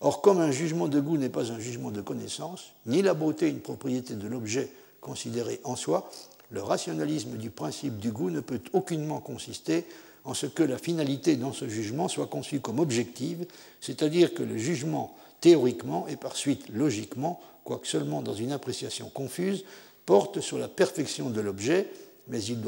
Or, 0.00 0.22
comme 0.22 0.40
un 0.40 0.50
jugement 0.50 0.88
de 0.88 0.98
goût 0.98 1.18
n'est 1.18 1.28
pas 1.28 1.52
un 1.52 1.58
jugement 1.58 1.90
de 1.90 2.00
connaissance, 2.00 2.72
ni 2.86 3.02
la 3.02 3.12
beauté 3.12 3.50
une 3.50 3.60
propriété 3.60 4.14
de 4.14 4.26
l'objet 4.26 4.72
considéré 5.02 5.60
en 5.64 5.76
soi, 5.76 6.10
le 6.54 6.62
rationalisme 6.62 7.36
du 7.36 7.50
principe 7.50 7.98
du 7.98 8.12
goût 8.12 8.30
ne 8.30 8.38
peut 8.38 8.60
aucunement 8.72 9.18
consister 9.20 9.84
en 10.24 10.34
ce 10.34 10.46
que 10.46 10.62
la 10.62 10.78
finalité 10.78 11.34
dans 11.34 11.52
ce 11.52 11.68
jugement 11.68 12.06
soit 12.06 12.28
conçue 12.28 12.60
comme 12.60 12.78
objective, 12.78 13.44
c'est-à-dire 13.80 14.32
que 14.32 14.44
le 14.44 14.56
jugement 14.56 15.16
théoriquement 15.40 16.06
et 16.06 16.16
par 16.16 16.36
suite 16.36 16.68
logiquement, 16.72 17.40
quoique 17.64 17.88
seulement 17.88 18.22
dans 18.22 18.34
une 18.34 18.52
appréciation 18.52 19.10
confuse, 19.10 19.64
porte 20.06 20.40
sur 20.40 20.56
la 20.56 20.68
perfection 20.68 21.28
de 21.28 21.40
l'objet, 21.40 21.88
mais 22.28 22.42
il, 22.42 22.58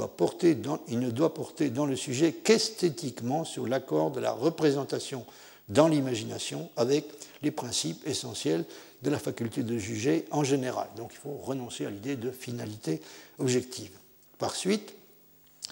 il 0.89 0.99
ne 0.99 1.11
doit 1.11 1.32
porter 1.32 1.70
dans 1.70 1.87
le 1.87 1.97
sujet 1.97 2.32
qu'esthétiquement 2.32 3.45
sur 3.45 3.68
l'accord 3.68 4.11
de 4.11 4.20
la 4.20 4.32
représentation 4.32 5.24
dans 5.68 5.87
l'imagination 5.87 6.70
avec 6.76 7.07
les 7.43 7.53
principes 7.53 8.07
essentiels 8.07 8.64
de 9.03 9.11
la 9.11 9.18
faculté 9.18 9.62
de 9.62 9.78
juger 9.78 10.26
en 10.30 10.44
général. 10.44 10.88
Donc 10.97 11.11
il 11.12 11.18
faut 11.18 11.36
renoncer 11.42 11.86
à 11.86 11.90
l'idée 11.90 12.16
de 12.16 12.30
finalité 12.30 13.01
objective. 13.38 13.92
Par 14.38 14.55
suite, 14.55 14.94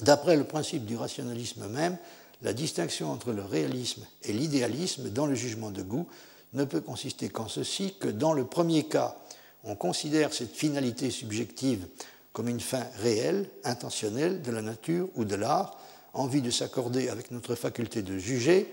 d'après 0.03 0.37
le 0.37 0.45
principe 0.45 0.85
du 0.85 0.97
rationalisme 0.97 1.69
même, 1.69 1.97
la 2.43 2.53
distinction 2.53 3.11
entre 3.11 3.33
le 3.33 3.43
réalisme 3.43 4.07
et 4.23 4.33
l'idéalisme 4.33 5.11
dans 5.11 5.27
le 5.27 5.35
jugement 5.35 5.71
de 5.71 5.83
goût 5.83 6.07
ne 6.53 6.65
peut 6.65 6.81
consister 6.81 7.29
qu'en 7.29 7.49
ceci 7.49 7.95
que 7.99 8.09
dans 8.09 8.33
le 8.33 8.45
premier 8.45 8.85
cas, 8.85 9.17
on 9.65 9.77
considère 9.77 10.33
cette 10.33 10.55
finalité 10.55 11.11
subjective 11.11 11.87
comme 12.33 12.49
une 12.49 12.61
fin 12.61 12.85
réelle, 12.99 13.49
intentionnelle 13.63 14.43
de 14.43 14.51
la 14.51 14.61
nature 14.61 15.09
ou 15.15 15.25
de 15.25 15.37
l'art, 15.37 15.79
en 16.13 16.27
vue 16.27 16.43
de 16.43 16.51
s'accorder 16.51 17.09
avec 17.09 17.31
notre 17.31 17.55
faculté 17.55 18.03
de 18.03 18.19
juger, 18.19 18.73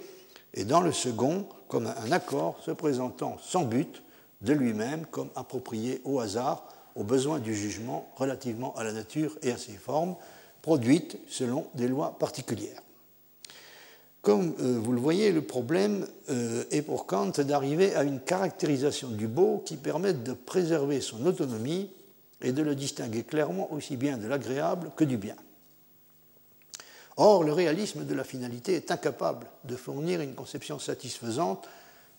et 0.54 0.66
dans 0.66 0.82
le 0.82 0.92
second, 0.92 1.48
comme 1.68 1.88
un 1.88 2.12
accord 2.12 2.60
se 2.66 2.72
présentant 2.72 3.38
sans 3.42 3.64
but 3.64 4.02
de 4.42 4.54
lui-même 4.54 5.06
comme 5.06 5.30
approprié 5.36 6.02
au 6.04 6.20
hasard 6.20 6.68
aux 6.96 7.04
besoins 7.04 7.40
du 7.40 7.56
jugement 7.56 8.12
relativement 8.16 8.76
à 8.76 8.84
la 8.84 8.92
nature 8.92 9.38
et 9.44 9.52
à 9.52 9.58
ses 9.58 9.74
formes, 9.74 10.16
produites 10.62 11.18
selon 11.28 11.68
des 11.74 11.88
lois 11.88 12.18
particulières. 12.20 12.82
Comme 14.22 14.54
euh, 14.60 14.78
vous 14.80 14.92
le 14.92 15.00
voyez, 15.00 15.32
le 15.32 15.42
problème 15.42 16.06
euh, 16.30 16.64
est 16.70 16.84
pour 16.84 17.08
Kant 17.08 17.32
d'arriver 17.40 17.96
à 17.96 18.04
une 18.04 18.20
caractérisation 18.20 19.10
du 19.10 19.28
beau 19.28 19.64
qui 19.66 19.78
permette 19.78 20.24
de 20.24 20.34
préserver 20.34 21.02
son 21.02 21.26
autonomie 21.26 21.90
et 22.42 22.52
de 22.52 22.62
le 22.62 22.76
distinguer 22.76 23.24
clairement 23.24 23.72
aussi 23.74 23.98
bien 23.98 24.18
de 24.18 24.28
l'agréable 24.28 24.92
que 24.96 25.04
du 25.04 25.18
bien. 25.18 25.36
Or, 27.18 27.44
le 27.44 27.54
réalisme 27.54 28.06
de 28.06 28.14
la 28.14 28.24
finalité 28.24 28.76
est 28.76 28.92
incapable 28.92 29.48
de 29.64 29.76
fournir 29.76 30.22
une 30.22 30.36
conception 30.36 30.78
satisfaisante 30.78 31.68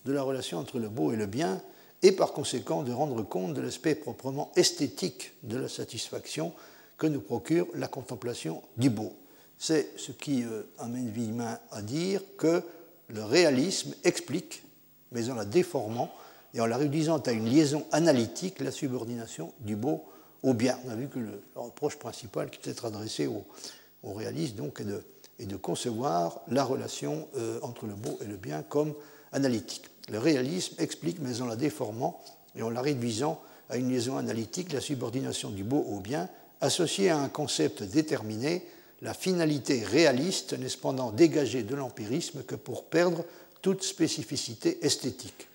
de 0.04 0.12
la 0.12 0.22
relation 0.22 0.58
entre 0.58 0.78
le 0.78 0.88
beau 0.88 1.12
et 1.12 1.16
le 1.16 1.26
bien, 1.26 1.60
et 2.02 2.12
par 2.12 2.32
conséquent 2.32 2.82
de 2.82 2.92
rendre 2.92 3.22
compte 3.22 3.54
de 3.54 3.60
l'aspect 3.60 3.94
proprement 3.94 4.50
esthétique 4.56 5.32
de 5.42 5.56
la 5.56 5.68
satisfaction 5.68 6.52
que 6.98 7.06
nous 7.06 7.20
procure 7.20 7.66
la 7.74 7.88
contemplation 7.88 8.62
du 8.76 8.90
beau. 8.90 9.12
C'est 9.58 9.90
ce 9.96 10.12
qui 10.12 10.42
euh, 10.42 10.62
amène 10.78 11.08
Villemin 11.10 11.58
à 11.70 11.82
dire 11.82 12.20
que 12.36 12.62
le 13.08 13.24
réalisme 13.24 13.94
explique, 14.04 14.62
mais 15.12 15.30
en 15.30 15.34
la 15.34 15.44
déformant 15.44 16.12
et 16.54 16.60
en 16.60 16.66
la 16.66 16.76
réduisant 16.76 17.18
à 17.18 17.32
une 17.32 17.48
liaison 17.48 17.86
analytique, 17.92 18.60
la 18.60 18.70
subordination 18.70 19.52
du 19.60 19.76
beau 19.76 20.04
au 20.42 20.54
bien. 20.54 20.78
On 20.86 20.90
a 20.90 20.96
vu 20.96 21.08
que 21.08 21.18
le, 21.18 21.42
reproche 21.54 21.96
principal 21.98 22.50
qui 22.50 22.58
peut 22.58 22.70
être 22.70 22.86
adressé 22.86 23.26
au, 23.26 23.44
réalisme 24.14 24.56
donc, 24.56 24.80
est, 24.80 24.84
de, 24.84 25.02
de, 25.38 25.56
concevoir 25.56 26.40
la 26.48 26.64
relation 26.64 27.28
euh, 27.36 27.60
entre 27.62 27.86
le 27.86 27.94
beau 27.94 28.18
et 28.20 28.26
le 28.26 28.36
bien 28.36 28.62
comme 28.62 28.94
analytique. 29.32 29.91
Le 30.08 30.18
réalisme 30.18 30.74
explique, 30.78 31.18
mais 31.20 31.40
en 31.40 31.46
la 31.46 31.56
déformant 31.56 32.22
et 32.54 32.62
en 32.62 32.70
la 32.70 32.82
réduisant 32.82 33.40
à 33.70 33.76
une 33.76 33.90
liaison 33.90 34.16
analytique, 34.16 34.72
la 34.72 34.80
subordination 34.80 35.50
du 35.50 35.64
beau 35.64 35.84
au 35.88 36.00
bien, 36.00 36.28
associée 36.60 37.10
à 37.10 37.18
un 37.18 37.28
concept 37.28 37.82
déterminé, 37.82 38.64
la 39.00 39.14
finalité 39.14 39.82
réaliste 39.84 40.58
n'est 40.58 40.68
cependant 40.68 41.10
dégagée 41.10 41.62
de 41.62 41.74
l'empirisme 41.74 42.42
que 42.44 42.54
pour 42.54 42.84
perdre 42.84 43.24
toute 43.60 43.82
spécificité 43.82 44.84
esthétique. 44.84 45.48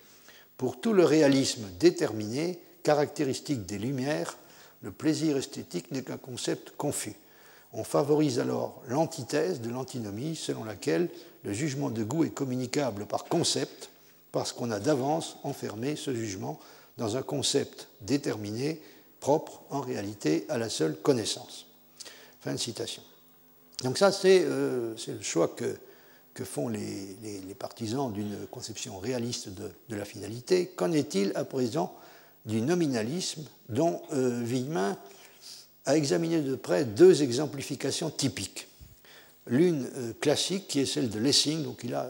Pour 0.57 0.79
tout 0.79 0.93
le 0.93 1.05
réalisme 1.05 1.65
déterminé, 1.79 2.59
caractéristique 2.83 3.65
des 3.65 3.77
Lumières, 3.77 4.37
le 4.81 4.91
plaisir 4.91 5.37
esthétique 5.37 5.91
n'est 5.91 6.03
qu'un 6.03 6.17
concept 6.17 6.73
confus. 6.77 7.15
On 7.73 7.83
favorise 7.83 8.39
alors 8.39 8.81
l'antithèse 8.87 9.61
de 9.61 9.69
l'antinomie 9.69 10.35
selon 10.35 10.63
laquelle 10.63 11.09
le 11.43 11.53
jugement 11.53 11.89
de 11.89 12.03
goût 12.03 12.23
est 12.23 12.29
communicable 12.29 13.05
par 13.05 13.25
concept 13.25 13.89
parce 14.37 14.53
qu'on 14.53 14.69
a 14.69 14.79
d'avance 14.79 15.37
enfermé 15.41 15.95
ce 15.95 16.13
jugement 16.13 16.59
dans 16.99 17.17
un 17.17 17.23
concept 17.23 17.87
déterminé, 18.01 18.79
propre 19.19 19.63
en 19.71 19.81
réalité 19.81 20.45
à 20.47 20.59
la 20.59 20.69
seule 20.69 20.95
connaissance. 20.95 21.65
Fin 22.41 22.53
de 22.53 22.59
citation. 22.59 23.01
Donc 23.83 23.97
ça, 23.97 24.11
c'est 24.11 24.43
euh, 24.45 24.93
le 25.07 25.23
choix 25.23 25.47
que, 25.47 26.43
font 26.43 26.67
les, 26.69 27.17
partisans 27.57 28.13
d'une 28.13 28.45
conception 28.51 28.99
réaliste 28.99 29.49
de, 29.49 29.95
la 29.95 30.05
finalité. 30.05 30.67
Qu'en 30.67 30.91
est-il 30.91 31.31
à 31.33 31.43
présent 31.43 31.95
du 32.45 32.61
nominalisme 32.61 33.43
dont 33.69 34.03
euh, 34.13 34.43
Villemin 34.43 34.99
a 35.85 35.97
examiné 35.97 36.41
de 36.41 36.53
près 36.53 36.85
deux 36.85 37.23
exemplifications 37.23 38.11
typiques? 38.11 38.67
L'une 39.47 39.89
euh, 39.95 40.13
classique 40.21 40.67
qui 40.67 40.79
est 40.79 40.85
celle 40.85 41.09
de 41.09 41.17
Lessing, 41.17 41.63
donc 41.63 41.79
il 41.83 41.95
a 41.95 42.07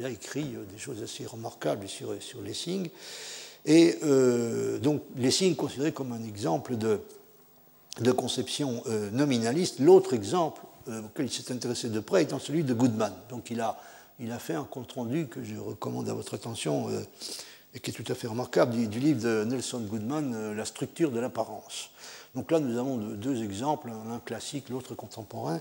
il 0.00 0.06
a 0.06 0.10
écrit 0.10 0.54
euh, 0.54 0.64
des 0.72 0.78
choses 0.78 1.02
assez 1.02 1.26
remarquables 1.26 1.86
sur, 1.86 2.14
sur 2.22 2.40
Lessing. 2.40 2.88
Et 3.66 3.98
euh, 4.02 4.78
donc 4.78 5.02
Lessing 5.16 5.54
considéré 5.54 5.92
comme 5.92 6.12
un 6.12 6.24
exemple 6.26 6.76
de, 6.76 7.00
de 8.00 8.12
conception 8.12 8.82
euh, 8.86 9.10
nominaliste. 9.10 9.78
L'autre 9.78 10.14
exemple 10.14 10.62
auquel 10.86 11.26
il 11.26 11.30
s'est 11.30 11.52
intéressé 11.52 11.88
de 11.88 12.00
près 12.00 12.22
étant 12.22 12.38
celui 12.38 12.64
de 12.64 12.72
Goodman. 12.72 13.12
Donc 13.28 13.50
il 13.50 13.60
a, 13.60 13.76
il 14.18 14.32
a 14.32 14.38
fait 14.38 14.54
un 14.54 14.64
compte-rendu 14.64 15.26
que 15.26 15.44
je 15.44 15.54
recommande 15.54 16.08
à 16.08 16.14
votre 16.14 16.34
attention 16.34 16.88
et 17.74 17.78
qui 17.78 17.90
est 17.90 17.94
tout 17.94 18.10
à 18.10 18.16
fait 18.16 18.26
remarquable 18.26 18.74
du, 18.88 18.98
livre 18.98 19.22
de 19.22 19.44
Nelson 19.44 19.80
Goodman, 19.80 20.54
La 20.56 20.64
structure 20.64 21.12
de 21.12 21.20
l'apparence. 21.20 21.90
Donc 22.34 22.50
là, 22.50 22.58
nous 22.58 22.76
avons 22.76 22.96
deux 22.96 23.44
exemples, 23.44 23.90
un 23.90 24.18
classique, 24.20 24.70
l'autre 24.70 24.94
contemporain 24.94 25.60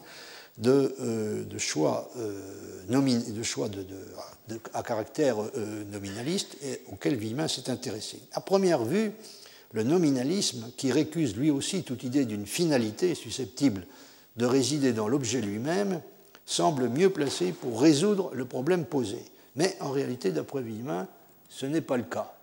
de, 0.58 0.96
euh, 1.00 1.44
de 1.44 1.58
choix, 1.58 2.10
euh, 2.18 2.84
de 2.88 3.44
choix 3.44 3.70
de, 3.70 3.86
à 4.74 4.84
caractère 4.84 5.38
euh, 5.42 5.84
nominaliste 5.92 6.58
et 6.64 6.82
auquel 6.92 7.16
Villemin 7.16 7.48
s'est 7.48 7.70
intéressé. 7.70 8.20
À 8.34 8.42
première 8.42 8.84
vue, 8.84 9.12
le 9.72 9.84
nominalisme, 9.84 10.72
qui 10.76 10.92
récuse 10.92 11.36
lui 11.36 11.52
aussi 11.52 11.84
toute 11.84 12.04
idée 12.04 12.26
d'une 12.26 12.46
finalité 12.46 13.16
susceptible 13.16 13.86
de 14.38 14.46
résider 14.46 14.94
dans 14.94 15.08
l'objet 15.08 15.42
lui-même, 15.42 16.02
semble 16.46 16.90
mieux 16.90 17.12
placé 17.12 17.52
pour 17.52 17.82
résoudre 17.82 18.32
le 18.34 18.46
problème 18.46 18.86
posé. 18.86 19.20
Mais 19.56 19.76
en 19.80 19.92
réalité, 19.92 20.32
d'après 20.32 20.62
Villemin, 20.62 21.08
ce 21.48 21.66
n'est 21.66 21.82
pas 21.82 21.98
le 21.98 22.04
cas. 22.04 22.34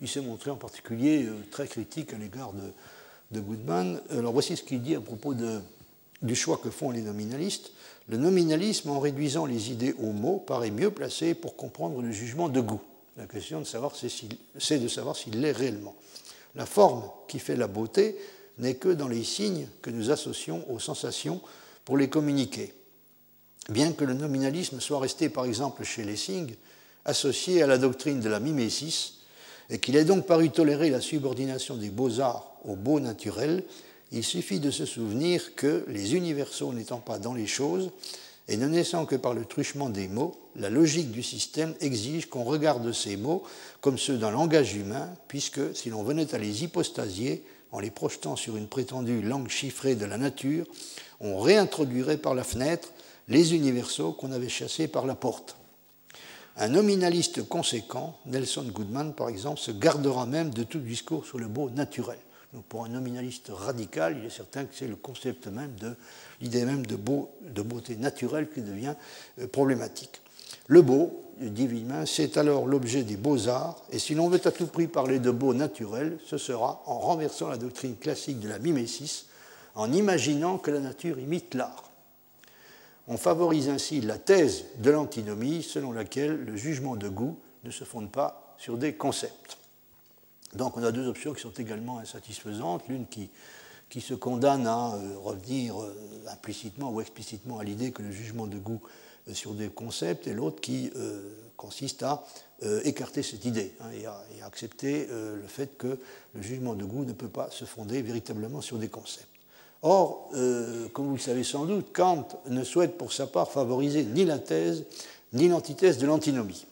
Il 0.00 0.08
s'est 0.08 0.20
montré 0.20 0.50
en 0.50 0.56
particulier 0.56 1.26
très 1.50 1.66
critique 1.66 2.12
à 2.12 2.18
l'égard 2.18 2.52
de, 2.52 2.72
de 3.30 3.40
Goodman. 3.40 4.00
Alors 4.10 4.32
voici 4.32 4.56
ce 4.56 4.62
qu'il 4.62 4.82
dit 4.82 4.94
à 4.94 5.00
propos 5.00 5.32
de, 5.32 5.60
du 6.22 6.34
choix 6.34 6.58
que 6.62 6.70
font 6.70 6.90
les 6.90 7.02
nominalistes, 7.02 7.72
le 8.08 8.18
nominalisme, 8.18 8.90
en 8.90 9.00
réduisant 9.00 9.46
les 9.46 9.72
idées 9.72 9.94
aux 9.98 10.12
mots, 10.12 10.38
paraît 10.38 10.70
mieux 10.70 10.90
placé 10.90 11.34
pour 11.34 11.56
comprendre 11.56 12.00
le 12.00 12.12
jugement 12.12 12.48
de 12.48 12.60
goût. 12.60 12.80
La 13.16 13.26
question 13.26 13.60
de 13.60 13.64
savoir, 13.64 13.92
c'est 13.96 14.78
de 14.78 14.88
savoir 14.88 15.16
s'il 15.16 15.40
l'est 15.40 15.52
réellement. 15.52 15.96
La 16.54 16.66
forme 16.66 17.02
qui 17.28 17.38
fait 17.38 17.56
la 17.56 17.66
beauté 17.66 18.16
n'est 18.58 18.76
que 18.76 18.88
dans 18.88 19.08
les 19.08 19.24
signes 19.24 19.66
que 19.82 19.90
nous 19.90 20.10
associons 20.10 20.64
aux 20.70 20.78
sensations 20.78 21.40
pour 21.84 21.96
les 21.96 22.08
communiquer. 22.08 22.72
Bien 23.68 23.92
que 23.92 24.04
le 24.04 24.14
nominalisme 24.14 24.80
soit 24.80 25.00
resté, 25.00 25.28
par 25.28 25.44
exemple, 25.44 25.82
chez 25.82 26.04
Lessing, 26.04 26.54
associé 27.04 27.62
à 27.62 27.66
la 27.66 27.78
doctrine 27.78 28.20
de 28.20 28.28
la 28.28 28.40
mimésis, 28.40 29.14
et 29.68 29.78
qu'il 29.78 29.96
ait 29.96 30.04
donc 30.04 30.26
paru 30.26 30.50
tolérer 30.50 30.90
la 30.90 31.00
subordination 31.00 31.76
des 31.76 31.90
beaux-arts 31.90 32.56
aux 32.64 32.76
beaux 32.76 33.00
naturels, 33.00 33.64
il 34.12 34.24
suffit 34.24 34.60
de 34.60 34.70
se 34.70 34.86
souvenir 34.86 35.54
que, 35.54 35.84
les 35.88 36.14
universaux 36.14 36.72
n'étant 36.72 36.98
pas 36.98 37.18
dans 37.18 37.34
les 37.34 37.46
choses, 37.46 37.90
et 38.48 38.56
ne 38.56 38.68
naissant 38.68 39.06
que 39.06 39.16
par 39.16 39.34
le 39.34 39.44
truchement 39.44 39.90
des 39.90 40.06
mots, 40.08 40.36
la 40.54 40.70
logique 40.70 41.10
du 41.10 41.22
système 41.22 41.74
exige 41.80 42.26
qu'on 42.26 42.44
regarde 42.44 42.92
ces 42.92 43.16
mots 43.16 43.42
comme 43.80 43.98
ceux 43.98 44.16
d'un 44.16 44.30
langage 44.30 44.74
humain, 44.74 45.08
puisque 45.28 45.74
si 45.74 45.90
l'on 45.90 46.04
venait 46.04 46.34
à 46.34 46.38
les 46.38 46.62
hypostasier, 46.62 47.44
en 47.72 47.80
les 47.80 47.90
projetant 47.90 48.36
sur 48.36 48.56
une 48.56 48.68
prétendue 48.68 49.20
langue 49.20 49.48
chiffrée 49.48 49.96
de 49.96 50.06
la 50.06 50.16
nature, 50.16 50.66
on 51.20 51.40
réintroduirait 51.40 52.18
par 52.18 52.34
la 52.34 52.44
fenêtre 52.44 52.92
les 53.28 53.54
universaux 53.54 54.12
qu'on 54.12 54.30
avait 54.30 54.48
chassés 54.48 54.86
par 54.86 55.06
la 55.06 55.16
porte. 55.16 55.56
Un 56.56 56.68
nominaliste 56.68 57.46
conséquent, 57.46 58.16
Nelson 58.26 58.64
Goodman 58.72 59.12
par 59.12 59.28
exemple, 59.28 59.60
se 59.60 59.72
gardera 59.72 60.24
même 60.24 60.50
de 60.50 60.62
tout 60.62 60.78
discours 60.78 61.26
sur 61.26 61.38
le 61.38 61.48
beau 61.48 61.68
naturel. 61.70 62.18
Pour 62.68 62.84
un 62.84 62.88
nominaliste 62.88 63.50
radical, 63.52 64.16
il 64.18 64.26
est 64.26 64.30
certain 64.30 64.64
que 64.64 64.74
c'est 64.74 64.86
le 64.86 64.96
concept 64.96 65.46
même 65.48 65.74
de 65.80 65.94
l'idée 66.40 66.64
même 66.64 66.86
de, 66.86 66.96
de 66.96 67.62
beauté 67.62 67.96
naturelle 67.96 68.48
qui 68.48 68.62
devient 68.62 68.94
euh, 69.40 69.46
problématique. 69.46 70.20
Le 70.68 70.82
beau, 70.82 71.22
dit 71.38 71.66
Villemin, 71.66 72.06
c'est 72.06 72.36
alors 72.38 72.66
l'objet 72.66 73.02
des 73.02 73.16
beaux-arts, 73.16 73.82
et 73.90 73.98
si 73.98 74.14
l'on 74.14 74.28
veut 74.28 74.40
à 74.44 74.50
tout 74.50 74.66
prix 74.66 74.86
parler 74.86 75.18
de 75.18 75.30
beau 75.30 75.54
naturel, 75.54 76.18
ce 76.24 76.38
sera 76.38 76.82
en 76.86 76.98
renversant 76.98 77.48
la 77.48 77.58
doctrine 77.58 77.96
classique 77.96 78.40
de 78.40 78.48
la 78.48 78.58
mimésis, 78.58 79.26
en 79.74 79.92
imaginant 79.92 80.58
que 80.58 80.70
la 80.70 80.80
nature 80.80 81.18
imite 81.18 81.54
l'art. 81.54 81.90
On 83.08 83.18
favorise 83.18 83.68
ainsi 83.68 84.00
la 84.00 84.18
thèse 84.18 84.64
de 84.78 84.90
l'antinomie 84.90 85.62
selon 85.62 85.92
laquelle 85.92 86.44
le 86.44 86.56
jugement 86.56 86.96
de 86.96 87.08
goût 87.08 87.38
ne 87.64 87.70
se 87.70 87.84
fonde 87.84 88.10
pas 88.10 88.54
sur 88.58 88.78
des 88.78 88.94
concepts. 88.94 89.55
Donc 90.54 90.76
on 90.76 90.82
a 90.82 90.92
deux 90.92 91.06
options 91.08 91.32
qui 91.34 91.42
sont 91.42 91.50
également 91.50 91.98
insatisfaisantes, 91.98 92.82
l'une 92.88 93.06
qui, 93.06 93.30
qui, 93.88 94.00
se 94.00 94.14
condamne 94.14 94.66
à 94.66 94.94
euh, 94.94 95.18
revenir 95.18 95.80
euh, 95.80 95.94
implicitement 96.30 96.90
ou 96.90 97.00
explicitement 97.00 97.58
à 97.58 97.64
l'idée 97.64 97.92
que 97.92 98.02
le 98.02 98.10
jugement 98.10 98.46
de 98.46 98.58
goût 98.58 98.80
euh, 99.28 99.34
sur 99.34 99.54
des 99.54 99.68
concepts, 99.68 100.26
et 100.26 100.34
l'autre 100.34 100.60
qui 100.60 100.90
consiste 101.56 102.02
à 102.02 102.22
écarter 102.84 103.22
cette 103.22 103.44
idée 103.46 103.72
hein, 103.80 103.90
et, 103.92 104.06
à, 104.06 104.24
accepter 104.44 105.08
le 105.10 105.46
fait 105.48 105.76
que 105.78 105.98
le 106.34 106.42
jugement 106.42 106.74
de 106.74 106.84
goût 106.84 107.04
ne 107.04 107.12
peut 107.12 107.28
pas 107.28 107.50
se 107.50 107.64
fonder 107.64 108.02
véritablement 108.02 108.60
sur 108.60 108.78
des 108.78 108.88
concepts. 108.88 109.26
Or, 109.82 110.30
comme 110.92 111.06
vous 111.06 111.14
le 111.14 111.20
savez 111.20 111.44
sans 111.44 111.64
doute, 111.64 111.92
Kant 111.92 112.28
ne 112.46 112.62
souhaite 112.62 112.98
pour 112.98 113.12
sa 113.12 113.26
part 113.26 113.50
favoriser 113.50 114.04
ni 114.04 114.24
la 114.24 114.38
thèse 114.38 114.84
ni 115.32 115.48
l'antithèse 115.48 115.98
de 115.98 116.06
l'antinomie. 116.06 116.66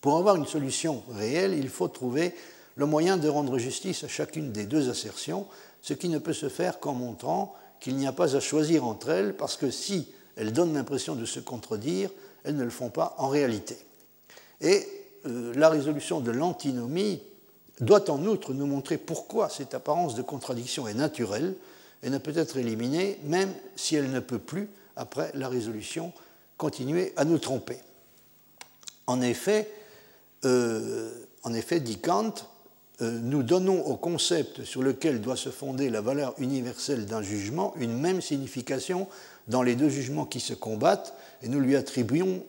Pour 0.00 0.16
avoir 0.16 0.36
une 0.36 0.46
solution 0.46 1.02
réelle, 1.10 1.54
il 1.54 1.68
faut 1.68 1.88
trouver 1.88 2.34
le 2.80 2.86
moyen 2.86 3.18
de 3.18 3.28
rendre 3.28 3.58
justice 3.58 4.04
à 4.04 4.08
chacune 4.08 4.52
des 4.52 4.64
deux 4.64 4.88
assertions, 4.88 5.46
ce 5.82 5.92
qui 5.92 6.08
ne 6.08 6.16
peut 6.16 6.32
se 6.32 6.48
faire 6.48 6.80
qu'en 6.80 6.94
montrant 6.94 7.54
qu'il 7.78 7.94
n'y 7.96 8.06
a 8.06 8.12
pas 8.12 8.36
à 8.36 8.40
choisir 8.40 8.86
entre 8.86 9.10
elles, 9.10 9.36
parce 9.36 9.58
que 9.58 9.70
si 9.70 10.08
elles 10.34 10.54
donnent 10.54 10.72
l'impression 10.72 11.14
de 11.14 11.26
se 11.26 11.40
contredire, 11.40 12.08
elles 12.42 12.56
ne 12.56 12.64
le 12.64 12.70
font 12.70 12.88
pas 12.88 13.14
en 13.18 13.28
réalité. 13.28 13.76
Et 14.62 14.88
euh, 15.26 15.52
la 15.56 15.68
résolution 15.68 16.20
de 16.20 16.30
l'antinomie 16.30 17.20
doit 17.80 18.10
en 18.10 18.24
outre 18.24 18.54
nous 18.54 18.64
montrer 18.64 18.96
pourquoi 18.96 19.50
cette 19.50 19.74
apparence 19.74 20.14
de 20.14 20.22
contradiction 20.22 20.88
est 20.88 20.94
naturelle 20.94 21.56
et 22.02 22.08
ne 22.08 22.16
peut 22.16 22.32
être 22.34 22.56
éliminée, 22.56 23.18
même 23.24 23.52
si 23.76 23.94
elle 23.94 24.10
ne 24.10 24.20
peut 24.20 24.38
plus, 24.38 24.70
après 24.96 25.30
la 25.34 25.50
résolution, 25.50 26.14
continuer 26.56 27.12
à 27.16 27.26
nous 27.26 27.38
tromper. 27.38 27.76
En 29.06 29.20
effet, 29.20 29.70
euh, 30.46 31.12
en 31.42 31.52
effet 31.52 31.80
dit 31.80 31.98
Kant, 31.98 32.32
nous 33.00 33.42
donnons 33.42 33.80
au 33.86 33.96
concept 33.96 34.64
sur 34.64 34.82
lequel 34.82 35.20
doit 35.20 35.36
se 35.36 35.48
fonder 35.48 35.88
la 35.88 36.00
valeur 36.00 36.34
universelle 36.38 37.06
d'un 37.06 37.22
jugement 37.22 37.72
une 37.78 37.98
même 37.98 38.20
signification 38.20 39.08
dans 39.50 39.62
les 39.62 39.74
deux 39.74 39.88
jugements 39.88 40.24
qui 40.24 40.40
se 40.40 40.54
combattent, 40.54 41.14
et 41.42 41.48
nous 41.48 41.60
lui 41.60 41.76
attribuons, 41.76 42.44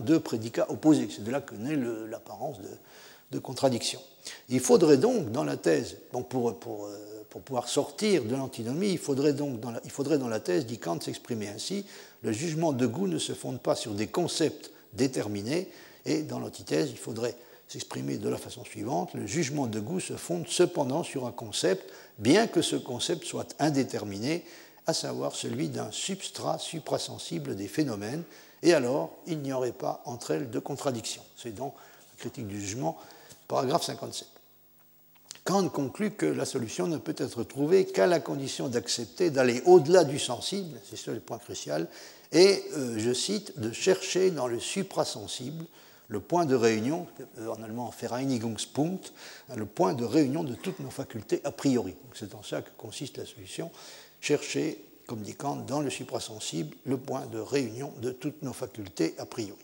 deux 0.00 0.20
prédicats 0.20 0.66
opposés. 0.70 1.08
C'est 1.10 1.24
de 1.24 1.30
là 1.30 1.40
que 1.40 1.54
naît 1.54 1.76
l'apparence 2.08 2.58
de, 3.30 3.38
contradiction. 3.38 4.00
Il 4.50 4.60
faudrait 4.60 4.98
donc, 4.98 5.32
dans 5.32 5.44
la 5.44 5.56
thèse, 5.56 5.96
euh, 6.14 6.20
pour, 6.20 7.40
pouvoir 7.40 7.68
sortir 7.68 8.24
de 8.24 8.36
l'antinomie, 8.36 8.88
il 8.88 8.92
il 8.92 9.90
faudrait 9.90 10.18
dans 10.18 10.28
la 10.28 10.40
thèse, 10.40 10.66
dit 10.66 10.78
Kant, 10.78 11.00
s'exprimer 11.00 11.48
ainsi, 11.48 11.86
le 12.22 12.30
jugement 12.30 12.72
de 12.72 12.86
goût 12.86 13.08
ne 13.08 13.18
se 13.18 13.32
fonde 13.32 13.60
pas 13.60 13.74
sur 13.74 13.92
des 13.92 14.06
concepts 14.06 14.70
déterminés, 14.92 15.68
et 16.04 16.22
dans 16.22 16.38
l'antithèse, 16.38 16.90
il 16.90 16.98
faudrait 16.98 17.34
s'exprimer 17.72 18.18
de 18.18 18.28
la 18.28 18.36
façon 18.36 18.64
suivante. 18.64 19.14
Le 19.14 19.26
jugement 19.26 19.66
de 19.66 19.80
goût 19.80 20.00
se 20.00 20.14
fonde 20.14 20.46
cependant 20.46 21.02
sur 21.02 21.26
un 21.26 21.32
concept, 21.32 21.90
bien 22.18 22.46
que 22.46 22.60
ce 22.60 22.76
concept 22.76 23.24
soit 23.24 23.54
indéterminé, 23.58 24.44
à 24.86 24.92
savoir 24.92 25.34
celui 25.34 25.68
d'un 25.68 25.90
substrat 25.90 26.58
suprasensible 26.58 27.56
des 27.56 27.68
phénomènes, 27.68 28.24
et 28.62 28.74
alors 28.74 29.16
il 29.26 29.38
n'y 29.38 29.54
aurait 29.54 29.72
pas 29.72 30.02
entre 30.04 30.32
elles 30.32 30.50
de 30.50 30.58
contradiction. 30.58 31.22
C'est 31.36 31.54
dans 31.54 31.74
la 32.12 32.18
critique 32.18 32.46
du 32.46 32.60
jugement, 32.60 32.98
paragraphe 33.48 33.84
57. 33.84 34.28
Kant 35.44 35.68
conclut 35.70 36.10
que 36.10 36.26
la 36.26 36.44
solution 36.44 36.86
ne 36.86 36.98
peut 36.98 37.16
être 37.16 37.42
trouvée 37.42 37.86
qu'à 37.86 38.06
la 38.06 38.20
condition 38.20 38.68
d'accepter 38.68 39.30
d'aller 39.30 39.62
au-delà 39.64 40.04
du 40.04 40.18
sensible, 40.18 40.78
c'est 40.88 40.96
ça 40.96 41.12
le 41.12 41.20
point 41.20 41.38
crucial, 41.38 41.88
et, 42.32 42.62
euh, 42.74 42.98
je 42.98 43.12
cite, 43.14 43.58
de 43.58 43.72
chercher 43.72 44.30
dans 44.30 44.46
le 44.46 44.60
suprasensible 44.60 45.64
le 46.12 46.20
point 46.20 46.44
de 46.44 46.54
réunion, 46.54 47.06
euh, 47.38 47.48
en 47.48 47.62
allemand 47.62 47.92
Vereinigungspunkt, 47.98 49.12
hein, 49.48 49.54
le 49.56 49.64
point 49.64 49.94
de 49.94 50.04
réunion 50.04 50.44
de 50.44 50.54
toutes 50.54 50.78
nos 50.80 50.90
facultés 50.90 51.40
a 51.44 51.50
priori. 51.50 51.96
C'est 52.14 52.34
en 52.34 52.42
ça 52.42 52.60
que 52.60 52.68
consiste 52.76 53.16
la 53.16 53.24
solution, 53.24 53.70
chercher, 54.20 54.84
comme 55.06 55.22
dit 55.22 55.34
Kant, 55.34 55.56
dans 55.56 55.80
le 55.80 55.88
suprasensible, 55.88 56.76
le 56.84 56.98
point 56.98 57.26
de 57.26 57.38
réunion 57.38 57.92
de 58.02 58.10
toutes 58.10 58.42
nos 58.42 58.52
facultés 58.52 59.14
a 59.18 59.24
priori. 59.24 59.58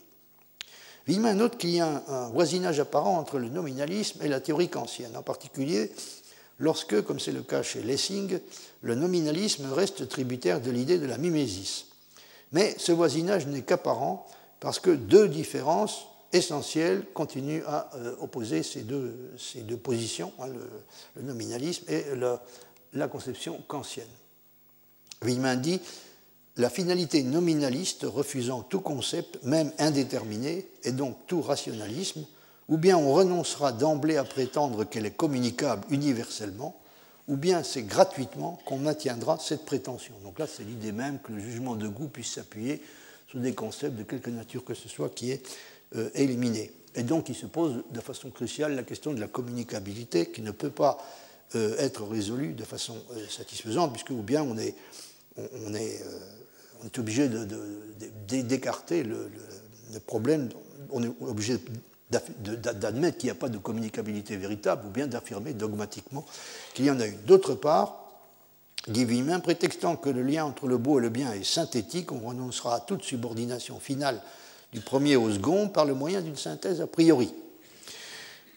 Villemin 1.05 1.35
note 1.35 1.57
qu'il 1.57 1.69
y 1.69 1.79
a 1.79 2.03
un, 2.07 2.29
voisinage 2.29 2.79
apparent 2.79 3.17
entre 3.17 3.37
le 3.37 3.49
nominalisme 3.49 4.21
et 4.23 4.27
la 4.27 4.39
théorie 4.39 4.69
kantienne, 4.69 5.15
en 5.15 5.23
particulier 5.23 5.91
lorsque, 6.57 7.01
comme 7.03 7.19
c'est 7.19 7.31
le 7.31 7.43
cas 7.43 7.61
chez 7.61 7.83
Lessing, 7.83 8.39
le 8.81 8.95
nominalisme 8.95 9.71
reste 9.71 10.07
tributaire 10.09 10.61
de 10.61 10.71
l'idée 10.71 10.97
de 10.97 11.05
la 11.05 11.17
mimésis? 11.19 11.85
Mais 12.51 12.75
ce 12.79 12.91
voisinage 12.91 13.45
n'est 13.45 13.61
qu'apparent 13.61 14.27
parce 14.59 14.79
que 14.79 14.89
deux 14.89 15.29
différences 15.29 16.08
essentiel 16.33 17.05
continue 17.13 17.63
à 17.65 17.89
euh, 17.95 18.15
opposer 18.19 18.63
ces 18.63 18.81
deux, 18.81 19.31
ces 19.37 19.61
deux 19.61 19.77
positions, 19.77 20.31
hein, 20.39 20.47
le, 21.15 21.21
nominalisme 21.21 21.85
et 21.87 22.05
la, 22.93 23.07
conception 23.07 23.61
kantienne. 23.67 24.07
Wieman 25.23 25.59
dit 25.59 25.81
la 26.57 26.69
finalité 26.69 27.23
nominaliste 27.23 28.03
refusant 28.03 28.61
tout 28.61 28.81
concept, 28.81 29.43
même 29.43 29.71
indéterminé, 29.79 30.67
et 30.83 30.91
donc 30.91 31.17
tout 31.25 31.41
rationalisme, 31.41 32.25
ou 32.67 32.77
bien 32.77 32.97
on 32.97 33.13
renoncera 33.13 33.71
d'emblée 33.71 34.17
à 34.17 34.23
prétendre 34.23 34.83
qu'elle 34.83 35.05
est 35.05 35.15
communicable 35.15 35.85
universellement, 35.89 36.79
ou 37.27 37.37
bien 37.37 37.63
c'est 37.63 37.83
gratuitement 37.83 38.59
qu'on 38.65 38.77
maintiendra 38.77 39.37
cette 39.39 39.65
prétention. 39.65 40.13
Donc 40.23 40.39
là, 40.39 40.47
c'est 40.47 40.63
l'idée 40.63 40.91
même 40.91 41.19
que 41.19 41.31
le 41.31 41.39
jugement 41.39 41.75
de 41.75 41.87
goût 41.87 42.07
puisse 42.07 42.33
s'appuyer 42.33 42.81
sur 43.29 43.39
des 43.39 43.53
concepts 43.53 43.95
de 43.95 44.03
quelque 44.03 44.29
nature 44.29 44.65
que 44.65 44.73
ce 44.73 44.89
soit 44.89 45.09
qui 45.09 45.31
est 45.31 45.47
euh, 45.95 46.09
éliminée. 46.13 46.71
Et 46.95 47.03
donc 47.03 47.29
il 47.29 47.35
se 47.35 47.45
pose 47.45 47.83
de 47.91 47.99
façon 47.99 48.29
cruciale 48.29 48.75
la 48.75 48.83
question 48.83 49.13
de 49.13 49.19
la 49.19 49.27
communicabilité 49.27 50.27
qui 50.27 50.41
ne 50.41 50.51
peut 50.51 50.69
pas 50.69 50.97
euh, 51.55 51.75
être 51.79 52.03
résolue 52.03 52.53
de 52.53 52.63
façon 52.63 52.95
euh, 53.13 53.27
satisfaisante, 53.27 53.91
puisque 53.91 54.11
ou 54.11 54.21
bien 54.21 54.43
on 54.43 54.55
est, 54.57 54.75
on, 55.37 55.73
est, 55.73 55.99
on 56.81 56.85
est 56.85 56.99
obligé 56.99 57.27
d'écarter 58.27 59.03
le, 59.03 59.31
problème, 60.05 60.49
on 60.91 61.01
est 61.03 61.11
obligé 61.21 61.57
d'admettre 62.11 63.17
qu'il 63.17 63.27
n'y 63.27 63.31
a 63.31 63.35
pas 63.35 63.49
de 63.49 63.57
communicabilité 63.57 64.37
véritable, 64.37 64.85
ou 64.85 64.89
bien 64.91 65.07
d'affirmer 65.07 65.53
dogmatiquement 65.53 66.25
qu'il 66.75 66.85
y 66.85 66.91
en 66.91 66.99
a 66.99 67.07
une. 67.07 67.19
D'autre 67.25 67.55
part, 67.55 68.09
Villemin, 68.87 69.39
prétextant 69.39 69.95
que 69.95 70.09
le 70.09 70.21
lien 70.21 70.45
entre 70.45 70.67
le 70.67 70.77
beau 70.77 70.99
et 70.99 71.01
le 71.01 71.09
bien 71.09 71.33
est 71.33 71.43
synthétique, 71.43 72.11
on 72.11 72.19
renoncera 72.19 72.75
à 72.75 72.79
toute 72.79 73.03
subordination 73.03 73.79
finale 73.79 74.21
du 74.73 74.81
premier 74.81 75.15
au 75.15 75.31
second 75.31 75.69
par 75.69 75.85
le 75.85 75.93
moyen 75.93 76.21
d'une 76.21 76.37
synthèse 76.37 76.81
a 76.81 76.87
priori. 76.87 77.33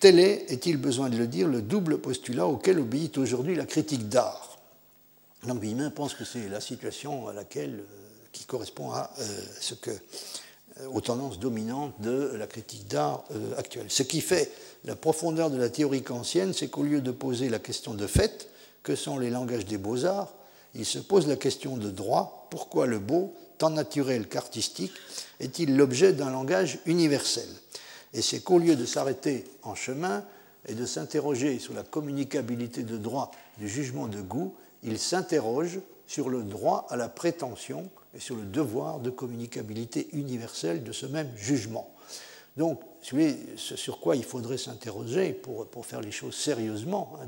Tel 0.00 0.18
est, 0.18 0.50
est-il 0.50 0.76
besoin 0.76 1.10
de 1.10 1.16
le 1.16 1.26
dire, 1.26 1.46
le 1.46 1.62
double 1.62 1.98
postulat 1.98 2.46
auquel 2.46 2.80
obéit 2.80 3.18
aujourd'hui 3.18 3.54
la 3.54 3.66
critique 3.66 4.08
d'art? 4.08 4.52
Villemin 5.44 5.90
pense 5.90 6.14
que 6.14 6.24
c'est 6.24 6.48
la 6.48 6.60
situation 6.60 7.28
à 7.28 7.32
laquelle, 7.32 7.80
euh, 7.80 8.26
qui 8.32 8.44
correspond 8.44 8.92
euh, 8.94 9.04
euh, 9.88 10.86
aux 10.92 11.00
tendances 11.00 11.38
dominantes 11.38 12.00
de 12.00 12.32
la 12.34 12.46
critique 12.46 12.86
d'art 12.88 13.24
actuelle. 13.58 13.86
Ce 13.88 14.02
qui 14.02 14.20
fait 14.20 14.50
la 14.84 14.96
profondeur 14.96 15.50
de 15.50 15.58
la 15.58 15.68
théorie 15.68 16.02
kantienne, 16.02 16.52
c'est 16.54 16.68
qu'au 16.68 16.82
lieu 16.82 17.00
de 17.00 17.10
poser 17.10 17.48
la 17.48 17.58
question 17.58 17.94
de 17.94 18.06
fait, 18.06 18.48
que 18.82 18.96
sont 18.96 19.18
les 19.18 19.30
langages 19.30 19.66
des 19.66 19.78
beaux-arts, 19.78 20.32
il 20.74 20.86
se 20.86 20.98
pose 20.98 21.26
la 21.26 21.36
question 21.36 21.76
de 21.76 21.90
droit, 21.90 22.46
pourquoi 22.50 22.86
le 22.86 22.98
beau, 22.98 23.34
tant 23.62 23.70
naturel 23.70 24.26
qu'artistique, 24.26 24.92
est-il 25.38 25.76
l'objet 25.76 26.12
d'un 26.12 26.30
langage 26.30 26.80
universel? 26.84 27.46
Et 28.12 28.20
c'est 28.20 28.40
qu'au 28.40 28.58
lieu 28.58 28.74
de 28.74 28.84
s'arrêter 28.84 29.44
en 29.62 29.76
chemin 29.76 30.24
et 30.66 30.74
de 30.74 30.84
s'interroger 30.84 31.60
sur 31.60 31.72
la 31.72 31.84
communicabilité 31.84 32.82
de 32.82 32.96
droit 32.96 33.30
du 33.58 33.68
jugement 33.68 34.08
de 34.08 34.20
goût, 34.20 34.52
il 34.82 34.98
s'interroge 34.98 35.78
sur 36.08 36.28
le 36.28 36.42
droit 36.42 36.88
à 36.90 36.96
la 36.96 37.08
prétention 37.08 37.88
et 38.16 38.18
sur 38.18 38.34
le 38.34 38.42
devoir 38.42 38.98
de 38.98 39.10
communicabilité 39.10 40.08
universelle 40.12 40.82
de 40.82 40.90
ce 40.90 41.06
même 41.06 41.30
jugement. 41.36 41.94
Donc, 42.56 42.80
ce 43.00 43.76
sur 43.76 44.00
quoi 44.00 44.16
il 44.16 44.24
faudrait 44.24 44.58
s'interroger 44.58 45.32
pour, 45.32 45.68
pour, 45.68 45.86
faire 45.86 46.00
les 46.00 46.10
choses 46.10 46.34
sérieusement, 46.34 47.12
hein, 47.22 47.26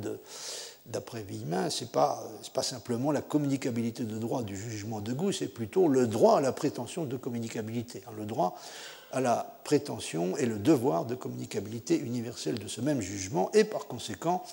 d'après 0.86 1.22
Villemin, 1.22 1.70
ce 1.70 1.84
n'est 1.84 1.90
pas, 1.90 2.22
pas, 2.52 2.62
simplement 2.62 3.10
la 3.10 3.22
communicabilité 3.22 4.04
de 4.04 4.18
droit 4.18 4.42
du 4.42 4.56
jugement 4.56 5.00
de 5.00 5.12
goût, 5.12 5.32
c'est 5.32 5.48
plutôt 5.48 5.88
le 5.88 6.06
droit 6.06 6.38
à 6.38 6.40
la 6.40 6.52
prétention 6.52 7.04
de 7.04 7.16
communicabilité. 7.16 8.02
Hein, 8.06 8.12
le 8.16 8.26
droit 8.26 8.56
à 9.12 9.20
la 9.20 9.58
prétention 9.64 10.36
et 10.36 10.44
le 10.44 10.58
devoir 10.58 11.04
de 11.04 11.14
communicabilité 11.14 11.96
universelle 11.98 12.58
de 12.58 12.68
ce 12.68 12.80
même 12.80 13.00
jugement, 13.00 13.50
et 13.52 13.64
par 13.64 13.86
conséquent, 13.86 14.44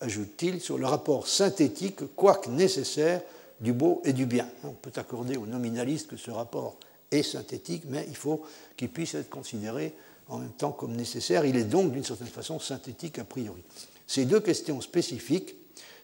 ajoute-t-il, 0.00 0.60
sur 0.60 0.78
le 0.78 0.86
rapport 0.86 1.28
synthétique, 1.28 2.14
quoique 2.16 2.50
nécessaire, 2.50 3.22
du 3.60 3.72
beau 3.72 4.00
et 4.04 4.12
du 4.12 4.26
bien. 4.26 4.48
On 4.64 4.70
peut 4.70 4.92
accorder 4.96 5.36
aux 5.36 5.46
nominalistes 5.46 6.08
que 6.08 6.16
ce 6.16 6.30
rapport 6.30 6.76
est 7.10 7.22
synthétique, 7.22 7.84
mais 7.88 8.06
il 8.08 8.16
faut 8.16 8.42
qu'il 8.76 8.88
puisse 8.88 9.14
être 9.14 9.28
considéré 9.28 9.94
en 10.28 10.38
même 10.38 10.52
temps 10.52 10.72
comme 10.72 10.96
nécessaire. 10.96 11.44
Il 11.44 11.56
est 11.56 11.64
donc 11.64 11.92
d'une 11.92 12.04
certaine 12.04 12.28
façon 12.28 12.58
synthétique 12.58 13.18
a 13.18 13.24
priori. 13.24 13.62
Ces 14.06 14.24
deux 14.24 14.40
questions 14.40 14.80
spécifiques 14.80 15.54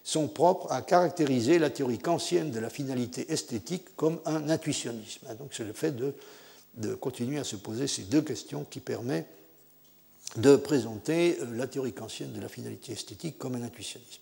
sont 0.06 0.28
propres 0.28 0.70
à 0.70 0.82
caractériser 0.82 1.58
la 1.58 1.68
théorie 1.68 1.98
kantienne 1.98 2.52
de 2.52 2.60
la 2.60 2.70
finalité 2.70 3.32
esthétique 3.32 3.96
comme 3.96 4.20
un 4.24 4.48
intuitionnisme. 4.50 5.26
Donc 5.36 5.48
c'est 5.50 5.64
le 5.64 5.72
fait 5.72 5.90
de, 5.90 6.14
de, 6.74 6.94
continuer 6.94 7.40
à 7.40 7.44
se 7.44 7.56
poser 7.56 7.88
ces 7.88 8.02
deux 8.02 8.22
questions 8.22 8.64
qui 8.70 8.78
permet 8.78 9.26
de 10.36 10.54
présenter 10.54 11.38
euh, 11.40 11.46
la 11.56 11.66
théorie 11.66 11.92
kantienne 11.92 12.32
de 12.32 12.40
la 12.40 12.48
finalité 12.48 12.92
esthétique 12.92 13.36
comme 13.36 13.56
un 13.56 13.64
intuitionnisme. 13.64 14.20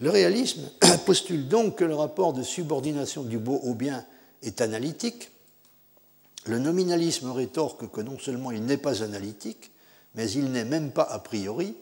Le 0.00 0.10
réalisme 0.10 0.68
postule 1.06 1.48
donc 1.48 1.76
que 1.76 1.84
le 1.84 1.94
rapport 1.94 2.34
de 2.34 2.42
subordination 2.42 3.22
du 3.22 3.38
beau 3.38 3.60
au 3.62 3.72
bien 3.72 4.04
est 4.42 4.60
analytique. 4.60 5.30
Le 6.44 6.58
nominalisme 6.58 7.30
rétorque 7.30 7.90
que 7.90 8.02
non 8.02 8.18
seulement 8.18 8.50
il 8.50 8.66
n'est 8.66 8.76
pas 8.76 9.02
analytique, 9.02 9.70
mais 10.16 10.30
il 10.30 10.52
n'est 10.52 10.66
même 10.66 10.90
pas 10.90 11.04
a 11.04 11.18
priori, 11.18 11.76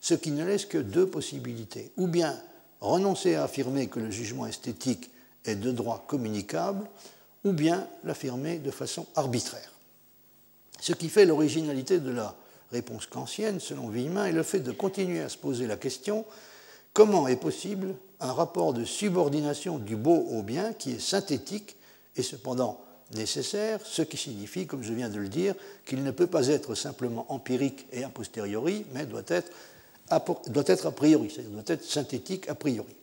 ce 0.00 0.14
qui 0.14 0.32
ne 0.32 0.44
laisse 0.44 0.66
que 0.66 0.78
deux 0.78 1.06
possibilités. 1.06 1.92
Ou 1.96 2.08
bien 2.08 2.36
renoncer 2.80 3.34
à 3.34 3.44
affirmer 3.44 3.86
que 3.86 4.00
le 4.00 4.10
jugement 4.10 4.46
esthétique 4.46 5.10
est 5.44 5.56
de 5.56 5.72
droit 5.72 6.04
communicable, 6.06 6.86
ou 7.44 7.52
bien 7.52 7.86
l'affirmer 8.04 8.58
de 8.58 8.70
façon 8.70 9.06
arbitraire. 9.14 9.72
Ce 10.80 10.92
qui 10.92 11.08
fait 11.08 11.24
l'originalité 11.24 12.00
de 12.00 12.10
la 12.10 12.34
réponse 12.72 13.06
kantienne, 13.06 13.60
selon 13.60 13.88
Villemin, 13.88 14.26
est 14.26 14.32
le 14.32 14.42
fait 14.42 14.60
de 14.60 14.72
continuer 14.72 15.20
à 15.20 15.28
se 15.28 15.38
poser 15.38 15.66
la 15.66 15.76
question 15.76 16.24
comment 16.92 17.28
est 17.28 17.36
possible 17.36 17.94
un 18.20 18.32
rapport 18.32 18.72
de 18.72 18.84
subordination 18.84 19.78
du 19.78 19.96
beau 19.96 20.26
au 20.30 20.42
bien 20.42 20.72
qui 20.72 20.92
est 20.92 21.00
synthétique 21.00 21.76
et 22.16 22.22
cependant 22.22 22.80
nécessaire, 23.14 23.80
ce 23.84 24.02
qui 24.02 24.16
signifie, 24.16 24.66
comme 24.66 24.82
je 24.82 24.92
viens 24.92 25.10
de 25.10 25.18
le 25.18 25.28
dire, 25.28 25.54
qu'il 25.84 26.02
ne 26.02 26.10
peut 26.10 26.26
pas 26.26 26.48
être 26.48 26.74
simplement 26.74 27.26
empirique 27.28 27.86
et 27.92 28.02
a 28.02 28.08
posteriori, 28.08 28.84
mais 28.94 29.06
doit 29.06 29.22
être 29.28 29.52
doit 30.48 30.64
être 30.66 30.86
a 30.86 30.92
priori, 30.92 31.30
c'est-à-dire 31.30 31.52
doit 31.52 31.62
être 31.66 31.84
synthétique 31.84 32.48
a 32.48 32.54
priori. 32.54 32.94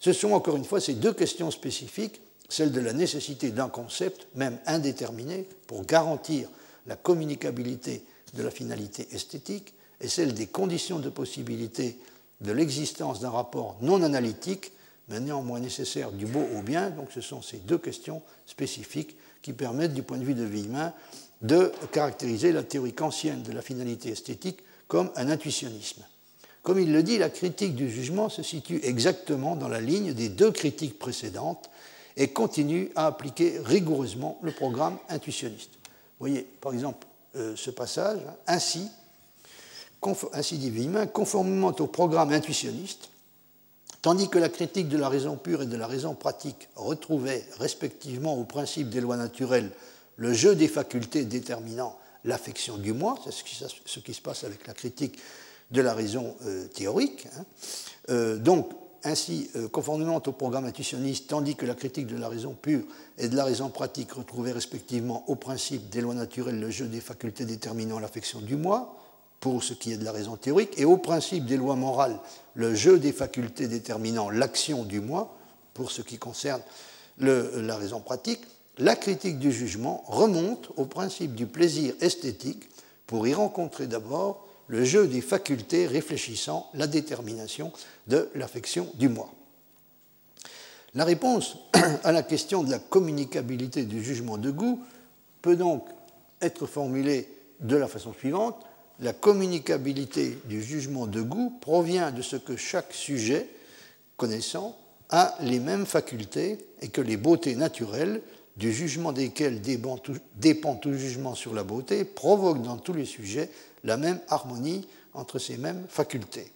Ce 0.00 0.12
sont 0.12 0.32
encore 0.32 0.56
une 0.56 0.64
fois 0.64 0.80
ces 0.80 0.94
deux 0.94 1.12
questions 1.12 1.50
spécifiques, 1.50 2.20
celle 2.48 2.72
de 2.72 2.80
la 2.80 2.92
nécessité 2.92 3.50
d'un 3.50 3.68
concept, 3.68 4.28
même 4.34 4.58
indéterminé, 4.66 5.48
pour 5.66 5.84
garantir 5.84 6.48
la 6.86 6.96
communicabilité 6.96 8.04
de 8.34 8.42
la 8.42 8.50
finalité 8.50 9.08
esthétique, 9.12 9.74
et 10.00 10.08
celle 10.08 10.34
des 10.34 10.46
conditions 10.46 10.98
de 10.98 11.08
possibilité 11.08 11.98
de 12.40 12.52
l'existence 12.52 13.20
d'un 13.20 13.30
rapport 13.30 13.76
non 13.80 14.02
analytique, 14.02 14.72
mais 15.08 15.20
néanmoins 15.20 15.60
nécessaire 15.60 16.12
du 16.12 16.26
beau 16.26 16.44
au 16.56 16.62
bien. 16.62 16.90
Donc 16.90 17.12
ce 17.12 17.20
sont 17.20 17.42
ces 17.42 17.58
deux 17.58 17.78
questions 17.78 18.22
spécifiques 18.46 19.16
qui 19.42 19.52
permettent, 19.52 19.94
du 19.94 20.02
point 20.02 20.18
de 20.18 20.24
vue 20.24 20.34
de 20.34 20.44
Villemin, 20.44 20.92
de 21.42 21.72
caractériser 21.92 22.52
la 22.52 22.62
théorie 22.62 22.92
kantienne 22.92 23.42
de 23.42 23.52
la 23.52 23.62
finalité 23.62 24.10
esthétique 24.10 24.60
comme 24.88 25.10
un 25.16 25.30
intuitionnisme. 25.30 26.02
Comme 26.66 26.80
il 26.80 26.90
le 26.90 27.04
dit, 27.04 27.16
la 27.16 27.30
critique 27.30 27.76
du 27.76 27.88
jugement 27.88 28.28
se 28.28 28.42
situe 28.42 28.80
exactement 28.82 29.54
dans 29.54 29.68
la 29.68 29.80
ligne 29.80 30.12
des 30.12 30.28
deux 30.28 30.50
critiques 30.50 30.98
précédentes 30.98 31.70
et 32.16 32.32
continue 32.32 32.90
à 32.96 33.06
appliquer 33.06 33.60
rigoureusement 33.64 34.40
le 34.42 34.50
programme 34.50 34.98
intuitionniste. 35.08 35.70
Voyez, 36.18 36.42
par 36.60 36.72
exemple, 36.72 37.06
euh, 37.36 37.54
ce 37.54 37.70
passage, 37.70 38.18
hein, 38.26 38.34
ainsi, 38.48 38.88
ainsi 40.32 40.58
dit 40.58 40.70
Villemin, 40.70 41.06
conformément 41.06 41.68
au 41.68 41.86
programme 41.86 42.32
intuitionniste, 42.32 43.10
tandis 44.02 44.28
que 44.28 44.40
la 44.40 44.48
critique 44.48 44.88
de 44.88 44.98
la 44.98 45.08
raison 45.08 45.36
pure 45.36 45.62
et 45.62 45.66
de 45.66 45.76
la 45.76 45.86
raison 45.86 46.14
pratique 46.14 46.68
retrouvait 46.74 47.46
respectivement 47.60 48.36
au 48.36 48.42
principe 48.42 48.90
des 48.90 49.00
lois 49.00 49.16
naturelles 49.16 49.70
le 50.16 50.32
jeu 50.32 50.56
des 50.56 50.66
facultés 50.66 51.26
déterminant 51.26 51.96
l'affection 52.24 52.76
du 52.76 52.92
moi, 52.92 53.14
c'est 53.22 53.30
ce 53.30 54.00
qui 54.00 54.14
se 54.14 54.20
passe 54.20 54.42
avec 54.42 54.66
la 54.66 54.74
critique 54.74 55.20
de 55.70 55.80
la 55.80 55.94
raison 55.94 56.36
euh, 56.46 56.66
théorique. 56.68 57.26
Hein. 57.38 57.44
Euh, 58.10 58.36
donc, 58.36 58.70
ainsi, 59.04 59.50
euh, 59.56 59.68
conformément 59.68 60.16
au 60.16 60.32
programme 60.32 60.64
intuitionniste, 60.64 61.28
tandis 61.28 61.54
que 61.54 61.66
la 61.66 61.74
critique 61.74 62.06
de 62.06 62.16
la 62.16 62.28
raison 62.28 62.54
pure 62.60 62.82
et 63.18 63.28
de 63.28 63.36
la 63.36 63.44
raison 63.44 63.68
pratique 63.68 64.12
retrouvaient 64.12 64.52
respectivement 64.52 65.24
au 65.28 65.36
principe 65.36 65.88
des 65.90 66.00
lois 66.00 66.14
naturelles 66.14 66.58
le 66.58 66.70
jeu 66.70 66.86
des 66.86 67.00
facultés 67.00 67.44
déterminant 67.44 67.98
l'affection 67.98 68.40
du 68.40 68.56
moi, 68.56 68.96
pour 69.40 69.62
ce 69.62 69.74
qui 69.74 69.92
est 69.92 69.96
de 69.96 70.04
la 70.04 70.12
raison 70.12 70.36
théorique, 70.36 70.78
et 70.78 70.84
au 70.84 70.96
principe 70.96 71.44
des 71.44 71.56
lois 71.56 71.76
morales 71.76 72.18
le 72.54 72.74
jeu 72.74 72.98
des 72.98 73.12
facultés 73.12 73.68
déterminant 73.68 74.30
l'action 74.30 74.82
du 74.82 75.00
moi, 75.00 75.36
pour 75.74 75.90
ce 75.90 76.00
qui 76.00 76.16
concerne 76.18 76.62
la 77.18 77.76
raison 77.76 78.00
pratique, 78.00 78.40
la 78.78 78.96
critique 78.96 79.38
du 79.38 79.52
jugement 79.52 80.04
remonte 80.06 80.70
au 80.76 80.86
principe 80.86 81.34
du 81.34 81.46
plaisir 81.46 81.94
esthétique 82.00 82.68
pour 83.06 83.26
y 83.28 83.34
rencontrer 83.34 83.86
d'abord 83.86 84.45
le 84.68 84.84
jeu 84.84 85.06
des 85.06 85.20
facultés 85.20 85.86
réfléchissant 85.86 86.70
la 86.74 86.86
détermination 86.86 87.72
de 88.06 88.28
l'affection 88.34 88.88
du 88.94 89.08
moi. 89.08 89.32
La 90.94 91.04
réponse 91.04 91.58
à 92.04 92.12
la 92.12 92.22
question 92.22 92.62
de 92.62 92.70
la 92.70 92.78
communicabilité 92.78 93.84
du 93.84 94.02
jugement 94.02 94.38
de 94.38 94.50
goût 94.50 94.80
peut 95.42 95.56
donc 95.56 95.86
être 96.40 96.66
formulée 96.66 97.28
de 97.60 97.76
la 97.76 97.86
façon 97.86 98.12
suivante. 98.12 98.56
La 99.00 99.12
communicabilité 99.12 100.38
du 100.46 100.62
jugement 100.62 101.06
de 101.06 101.20
goût 101.20 101.52
provient 101.60 102.10
de 102.10 102.22
ce 102.22 102.36
que 102.36 102.56
chaque 102.56 102.92
sujet 102.92 103.48
connaissant 104.16 104.76
a 105.10 105.34
les 105.40 105.60
mêmes 105.60 105.86
facultés 105.86 106.58
et 106.80 106.88
que 106.88 107.00
les 107.00 107.16
beautés 107.16 107.54
naturelles, 107.54 108.22
du 108.56 108.72
jugement 108.72 109.12
desquelles 109.12 109.60
dépend 109.60 109.98
tout, 110.76 110.94
jugement 110.94 111.34
sur 111.34 111.52
la 111.52 111.62
beauté, 111.62 112.04
provoquent 112.04 112.62
dans 112.62 112.78
tous 112.78 112.94
les 112.94 113.04
sujets 113.04 113.50
la 113.86 113.96
même 113.96 114.20
harmonie 114.28 114.86
entre 115.14 115.38
ces 115.38 115.56
mêmes 115.56 115.86
facultés. 115.88 116.52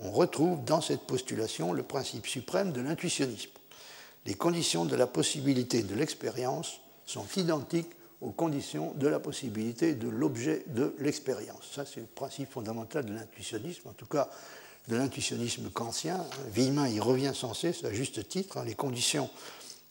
On 0.00 0.10
retrouve 0.10 0.62
dans 0.64 0.82
cette 0.82 1.02
postulation 1.02 1.72
le 1.72 1.82
principe 1.82 2.26
suprême 2.26 2.72
de 2.72 2.82
l'intuitionnisme. 2.82 3.50
Les 4.26 4.34
conditions 4.34 4.84
de 4.84 4.96
la 4.96 5.06
possibilité 5.06 5.82
de 5.82 5.94
l'expérience 5.94 6.80
sont 7.06 7.24
identiques 7.36 7.90
aux 8.20 8.32
conditions 8.32 8.92
de 8.96 9.08
la 9.08 9.20
possibilité 9.20 9.94
de 9.94 10.08
l'objet 10.08 10.64
de 10.68 10.94
l'expérience. 10.98 11.70
Ça, 11.72 11.86
c'est 11.86 12.00
le 12.00 12.06
principe 12.06 12.50
fondamental 12.50 13.04
de 13.04 13.14
l'intuitionnisme, 13.14 13.88
en 13.88 13.92
tout 13.92 14.06
cas 14.06 14.28
de 14.88 14.96
l'intuitionnisme 14.96 15.70
kantien. 15.70 16.24
Villemin 16.52 16.88
y 16.88 16.98
revient 16.98 17.32
sans 17.34 17.54
cesse, 17.54 17.84
à 17.84 17.92
juste 17.92 18.28
titre. 18.28 18.58
Hein. 18.58 18.64
Les 18.64 18.74
conditions 18.74 19.30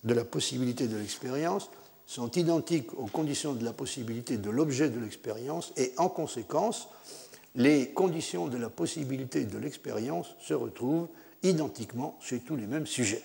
de 0.03 0.13
la 0.13 0.25
possibilité 0.25 0.87
de 0.87 0.97
l'expérience 0.97 1.69
sont 2.07 2.29
identiques 2.31 2.93
aux 2.97 3.07
conditions 3.07 3.53
de 3.53 3.65
la 3.65 3.73
possibilité 3.73 4.37
de 4.37 4.49
l'objet 4.49 4.89
de 4.89 4.99
l'expérience 4.99 5.73
et 5.77 5.93
en 5.97 6.09
conséquence, 6.09 6.87
les 7.55 7.89
conditions 7.89 8.47
de 8.47 8.57
la 8.57 8.69
possibilité 8.69 9.45
de 9.45 9.57
l'expérience 9.57 10.35
se 10.39 10.53
retrouvent 10.53 11.07
identiquement 11.43 12.17
chez 12.21 12.39
tous 12.39 12.55
les 12.55 12.67
mêmes 12.67 12.87
sujets. 12.87 13.23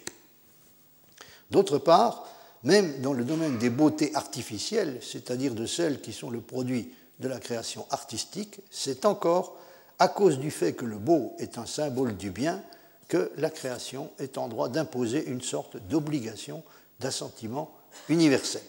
D'autre 1.51 1.79
part, 1.79 2.29
même 2.63 3.01
dans 3.01 3.13
le 3.13 3.25
domaine 3.25 3.59
des 3.59 3.71
beautés 3.71 4.15
artificielles, 4.15 4.99
c'est-à-dire 5.03 5.55
de 5.55 5.67
celles 5.67 6.01
qui 6.01 6.13
sont 6.13 6.31
le 6.31 6.41
produit 6.41 6.93
de 7.19 7.29
la 7.29 7.39
création 7.39 7.87
artistique, 7.91 8.61
c'est 8.71 9.05
encore 9.05 9.57
à 9.99 10.09
cause 10.09 10.39
du 10.39 10.51
fait 10.51 10.75
que 10.75 10.85
le 10.85 10.97
beau 10.97 11.35
est 11.39 11.59
un 11.59 11.67
symbole 11.67 12.17
du 12.17 12.31
bien 12.31 12.63
que 13.09 13.33
la 13.37 13.51
création 13.51 14.11
est 14.19 14.39
en 14.39 14.49
droit 14.49 14.69
d'imposer 14.69 15.27
une 15.27 15.41
sorte 15.41 15.77
d'obligation 15.89 16.63
d'assentiment 17.01 17.75
universel. 18.09 18.63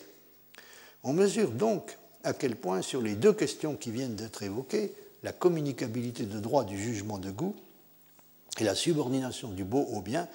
On 1.03 1.13
mesure 1.13 1.51
donc 1.51 1.97
à 2.23 2.33
quel 2.33 2.55
point, 2.55 2.81
sur 2.81 3.01
les 3.01 3.15
deux 3.15 3.33
questions 3.33 3.75
qui 3.75 3.91
viennent 3.91 4.15
d'être 4.15 4.43
évoquées, 4.43 4.93
la 5.23 5.31
communicabilité 5.31 6.25
de 6.25 6.39
droit 6.39 6.63
du 6.63 6.77
jugement 6.77 7.17
de 7.17 7.31
goût 7.31 7.55
et 8.59 8.63
la 8.63 8.75
subordination 8.75 9.49
du 9.49 9.63
beau 9.63 9.81
au 9.81 10.01
bien, 10.01 10.27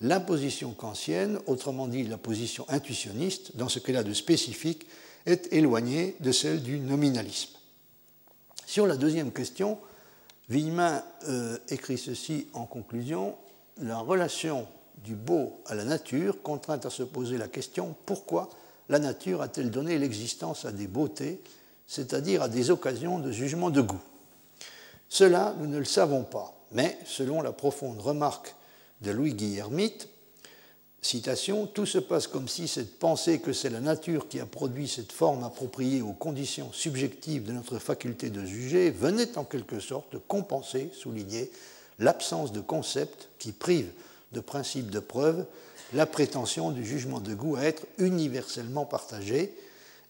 l'imposition 0.00 0.72
kantienne, 0.72 1.38
autrement 1.46 1.86
dit 1.86 2.04
la 2.04 2.18
position 2.18 2.64
intuitionniste, 2.68 3.56
dans 3.56 3.68
ce 3.68 3.78
qu'elle 3.78 3.96
a 3.96 4.02
de 4.02 4.14
spécifique, 4.14 4.86
est 5.26 5.52
éloignée 5.52 6.16
de 6.20 6.32
celle 6.32 6.62
du 6.62 6.78
nominalisme. 6.78 7.50
Sur 8.66 8.86
la 8.86 8.96
deuxième 8.96 9.32
question, 9.32 9.78
Villemin 10.48 11.02
euh, 11.28 11.58
écrit 11.68 11.98
ceci 11.98 12.46
en 12.54 12.64
conclusion 12.64 13.36
la 13.80 13.98
relation 13.98 14.66
du 15.04 15.14
beau 15.14 15.60
à 15.66 15.74
la 15.74 15.84
nature 15.84 16.42
contraint 16.42 16.80
à 16.82 16.90
se 16.90 17.02
poser 17.02 17.38
la 17.38 17.48
question 17.48 17.94
pourquoi 18.06 18.50
la 18.88 18.98
nature 18.98 19.42
a-t-elle 19.42 19.70
donné 19.70 19.98
l'existence 19.98 20.64
à 20.64 20.72
des 20.72 20.86
beautés, 20.86 21.40
c'est-à-dire 21.86 22.42
à 22.42 22.48
des 22.48 22.70
occasions 22.70 23.18
de 23.18 23.30
jugement 23.30 23.70
de 23.70 23.80
goût? 23.80 24.00
Cela, 25.08 25.54
nous 25.58 25.66
ne 25.66 25.78
le 25.78 25.84
savons 25.84 26.24
pas, 26.24 26.54
mais 26.72 26.98
selon 27.04 27.40
la 27.40 27.52
profonde 27.52 28.00
remarque 28.00 28.54
de 29.00 29.10
Louis 29.10 29.34
Guillermite. 29.34 30.08
Citation, 31.00 31.66
Tout 31.66 31.86
se 31.86 31.98
passe 31.98 32.26
comme 32.26 32.48
si 32.48 32.66
cette 32.66 32.98
pensée 32.98 33.38
que 33.38 33.52
c'est 33.52 33.70
la 33.70 33.80
nature 33.80 34.28
qui 34.28 34.40
a 34.40 34.46
produit 34.46 34.88
cette 34.88 35.12
forme 35.12 35.44
appropriée 35.44 36.02
aux 36.02 36.12
conditions 36.12 36.72
subjectives 36.72 37.44
de 37.44 37.52
notre 37.52 37.78
faculté 37.78 38.30
de 38.30 38.44
juger 38.44 38.90
venait 38.90 39.38
en 39.38 39.44
quelque 39.44 39.80
sorte 39.80 40.18
compenser, 40.26 40.90
souligner, 40.92 41.50
l'absence 42.00 42.52
de 42.52 42.60
concept 42.60 43.28
qui 43.38 43.52
prive 43.52 43.90
de 44.32 44.40
principe 44.40 44.90
de 44.90 45.00
preuve 45.00 45.46
la 45.92 46.06
prétention 46.06 46.70
du 46.70 46.84
jugement 46.84 47.20
de 47.20 47.34
goût 47.34 47.56
à 47.56 47.62
être 47.62 47.86
universellement 47.98 48.84
partagé 48.84 49.54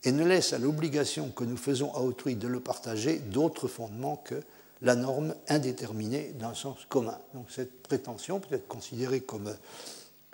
et 0.05 0.13
ne 0.13 0.25
laisse 0.25 0.53
à 0.53 0.59
l'obligation 0.59 1.31
que 1.31 1.45
nous 1.45 1.57
faisons 1.57 1.95
à 1.95 2.01
autrui 2.01 2.35
de 2.37 2.49
le 2.49 2.61
partager 2.61 3.19
d'autres 3.19 3.69
fondements 3.69 4.17
que 4.17 4.43
la 4.83 4.95
norme 4.95 5.35
indéterminée 5.49 6.33
d'un 6.39 6.55
sens 6.55 6.79
commun. 6.89 7.19
Donc 7.35 7.47
cette 7.51 7.83
prétention 7.83 8.41
peut 8.41 8.55
être 8.55 8.69
considérée 8.69 9.21
comme, 9.21 9.55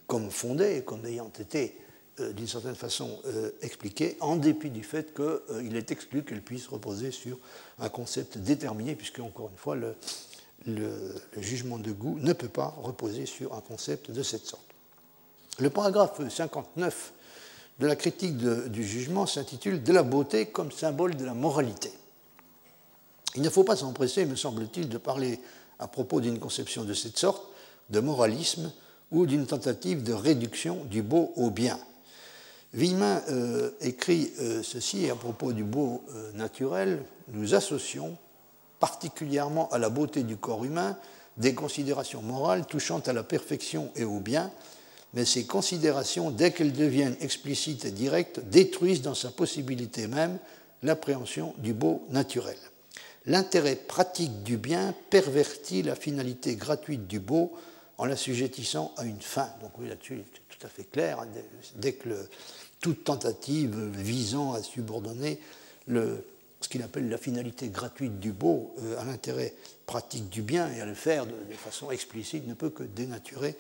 comme 0.07 0.31
fondée, 0.31 0.83
comme 0.85 1.05
ayant 1.07 1.33
été 1.39 1.79
euh, 2.21 2.33
d'une 2.33 2.47
certaine 2.47 2.75
façon 2.75 3.19
euh, 3.27 3.51
expliquée, 3.63 4.17
en 4.21 4.37
dépit 4.37 4.71
du 4.71 4.85
fait 4.85 5.15
qu'il 5.15 5.25
euh, 5.25 5.75
est 5.75 5.91
exclu 5.91 6.23
qu'elle 6.25 6.43
puisse 6.43 6.69
reposer 6.69 7.11
sur 7.11 7.39
un 7.79 7.89
concept 7.89 8.39
déterminé, 8.39 8.95
puisque, 8.95 9.19
encore 9.19 9.49
une 9.51 9.57
fois, 9.57 9.75
le, 9.75 9.97
le, 10.67 11.15
jugement 11.39 11.79
de 11.79 11.93
goût 11.93 12.19
ne 12.21 12.33
peut 12.33 12.49
pas 12.49 12.75
reposer 12.83 13.27
sur 13.27 13.55
un 13.55 13.61
concept 13.61 14.11
de 14.11 14.23
cette 14.23 14.47
sorte. 14.47 14.65
Le 15.59 15.71
paragraphe 15.71 16.21
59 16.29 17.13
de 17.81 17.87
la 17.87 17.97
critique 17.97 18.37
du 18.37 18.85
jugement 18.85 19.27
s'intitule 19.27 19.83
De 19.83 19.93
la 19.93 20.03
beauté 20.03 20.47
comme 20.47 20.71
symbole 20.73 21.17
de 21.17 21.25
la 21.25 21.35
moralité. 21.35 21.93
Il 23.37 23.43
ne 23.43 23.51
faut 23.51 23.65
pas 23.65 23.77
s'empresser, 23.77 24.27
me 24.27 24.37
semble-t-il, 24.37 24.89
de 24.89 24.99
parler 24.99 25.41
à 25.79 25.89
propos 25.89 26.21
d'une 26.21 26.39
conception 26.39 26.85
de 26.85 26.95
cette 26.95 27.19
sorte, 27.19 27.43
de 27.91 28.01
moralisme 28.01 28.73
ou 29.11 29.27
d'une 29.27 29.47
tentative 29.47 30.03
de 30.03 30.13
réduction 30.13 30.85
du 30.85 31.03
beau 31.03 31.33
au 31.37 31.51
bien. 31.51 31.79
Villemin 32.73 33.23
euh, 33.31 33.71
écrit 33.81 34.33
euh, 34.41 34.63
ceci 34.63 35.09
à 35.09 35.15
propos 35.15 35.53
du 35.53 35.63
beau 35.63 36.03
euh, 36.11 36.33
naturel 36.33 37.05
Nous 37.29 37.55
associons 37.55 38.17
particulièrement 38.81 39.69
à 39.71 39.79
la 39.79 39.89
beauté 39.89 40.23
du 40.23 40.37
corps 40.37 40.65
humain 40.65 40.97
des 41.37 41.55
considérations 41.55 42.23
morales 42.23 42.67
touchant 42.67 43.01
à 43.01 43.13
la 43.13 43.23
perfection 43.23 43.91
et 43.97 44.05
au 44.05 44.21
bien, 44.21 44.53
mais 45.15 45.25
ces 45.25 45.47
considérations, 45.47 46.31
dès 46.31 46.53
qu'elles 46.53 46.73
deviennent 46.73 47.17
explicites 47.21 47.85
et 47.85 47.91
directes, 47.91 48.41
détruisent 48.41 49.03
dans 49.03 49.15
sa 49.15 49.31
possibilité 49.31 50.07
même 50.07 50.39
l'appréhension 50.83 51.55
du 51.59 51.73
beau 51.73 52.05
naturel. 52.11 52.57
L'intérêt 53.27 53.77
pratique 53.77 54.43
du 54.43 54.57
bien 54.57 54.95
pervertit 55.11 55.83
la 55.83 55.95
finalité 55.95 56.57
gratuite 56.57 57.07
du 57.07 57.21
beau 57.21 57.53
en 57.97 58.05
l'assujettissant 58.05 58.93
à 58.97 59.05
une 59.05 59.21
fin. 59.21 59.49
Donc 59.63 59.71
oui, 59.79 59.89
là-dessus, 59.89 60.23
c'est 60.35 60.59
tout 60.59 60.67
à 60.67 60.69
fait 60.69 60.85
clair. 60.85 61.21
Hein, 61.21 61.29
dès 61.77 61.93
que 61.93 62.09
toute 62.81 63.05
tentative 63.05 63.77
visant 63.97 64.53
à 64.53 64.63
subordonner 64.63 65.41
le, 65.87 66.27
ce 66.65 66.69
qu'il 66.71 66.83
appelle 66.83 67.11
la 67.11 67.19
finalité 67.19 67.69
gratuite 67.69 68.19
du 68.21 68.33
beau 68.33 68.75
euh, 68.83 68.99
à 68.99 69.05
l'intérêt 69.05 69.53
pratique 69.85 70.31
du 70.31 70.41
bien 70.41 70.73
et 70.73 70.81
à 70.81 70.87
le 70.87 70.95
faire 70.95 71.27
de, 71.27 71.33
façon 71.59 71.91
explicite 71.91 72.49
ne 72.49 72.55
peut 72.55 72.71
que 72.71 72.83
dénaturer 72.83 73.55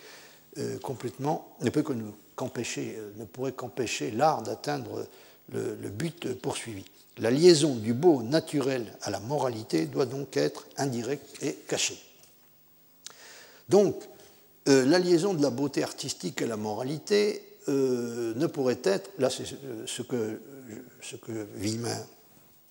euh, 0.56 0.78
complètement, 0.78 1.54
ne 1.60 1.68
peut 1.68 1.82
que 1.82 1.92
nous 1.92 2.14
qu'empêcher, 2.34 2.96
euh, 2.96 3.10
ne 3.16 3.26
pourrait 3.26 3.52
qu'empêcher 3.52 4.10
l'art 4.10 4.42
d'atteindre 4.42 5.06
le, 5.52 5.74
but 5.90 6.32
poursuivi. 6.32 6.86
La 7.18 7.30
liaison 7.30 7.74
du 7.74 7.92
beau 7.92 8.22
naturel 8.22 8.90
à 9.02 9.10
la 9.10 9.20
moralité 9.20 9.84
doit 9.84 10.06
donc 10.06 10.38
être 10.38 10.66
indirecte 10.78 11.42
et 11.42 11.52
cachée. 11.68 12.00
Donc, 13.68 14.02
la 14.66 14.98
liaison 14.98 15.34
de 15.34 15.42
la 15.42 15.50
beauté 15.50 15.82
artistique 15.82 16.40
à 16.40 16.46
la 16.46 16.56
moralité 16.56 17.42
ne 17.68 18.46
pourrait 18.46 18.80
être, 18.84 19.10
là 19.18 19.28
c'est 19.28 19.44
ce 19.44 20.02
que, 20.02 20.40
ce 21.02 21.16
que 21.16 21.46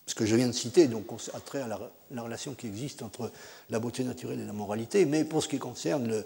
ce 0.06 0.16
que 0.16 0.26
je 0.26 0.36
viens 0.36 0.48
de 0.48 0.54
citer, 0.54 0.88
donc 0.88 1.06
a 1.34 1.40
trait 1.40 1.62
à 1.62 1.68
la, 1.68 2.22
relation 2.22 2.54
qui 2.54 2.68
existe 2.68 3.02
entre 3.02 3.32
la 3.70 3.80
beauté 3.80 4.04
naturelle 4.04 4.40
et 4.40 4.46
la 4.46 4.54
moralité, 4.54 5.06
mais 5.06 5.24
pour 5.24 5.42
ce 5.42 5.48
qui 5.48 5.60
concerne 5.60 6.24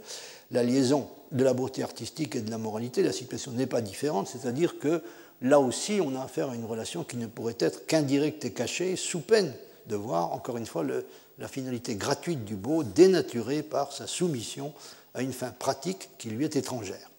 la 0.52 0.64
liaison 0.64 1.08
de 1.32 1.44
la 1.44 1.54
beauté 1.54 1.84
artistique 1.84 2.36
et 2.36 2.42
de 2.42 2.50
la 2.50 2.58
moralité, 2.58 3.04
la 3.04 3.12
situation 3.12 3.52
n'est 3.52 3.68
pas 3.68 3.82
différente, 3.82 4.28
c'est-à-dire 4.28 4.80
que 4.80 5.04
là 5.42 5.60
aussi, 5.60 6.00
on 6.02 6.16
a 6.16 6.24
affaire 6.24 6.50
à 6.50 6.56
une 6.56 6.66
relation 6.66 7.04
qui 7.04 7.18
ne 7.18 7.28
pourrait 7.28 7.58
être 7.60 7.86
qu'indirecte 7.86 8.44
et 8.46 8.52
cachée, 8.52 8.96
sous 8.96 9.20
peine 9.20 9.54
de 9.86 9.96
voir, 9.96 10.34
encore 10.34 10.58
une 10.58 10.66
fois, 10.66 10.84
la 11.38 11.48
finalité 11.48 11.96
gratuite 11.96 12.46
du 12.46 12.56
beau 12.56 12.84
dénaturée 12.84 13.62
par 13.62 13.94
sa 13.94 14.08
soumission 14.08 14.74
à 15.14 15.22
une 15.22 15.34
fin 15.34 15.52
pratique 15.52 16.10
qui 16.18 16.30
lui 16.30 16.46
est 16.46 16.56
étrangère. 16.56 17.12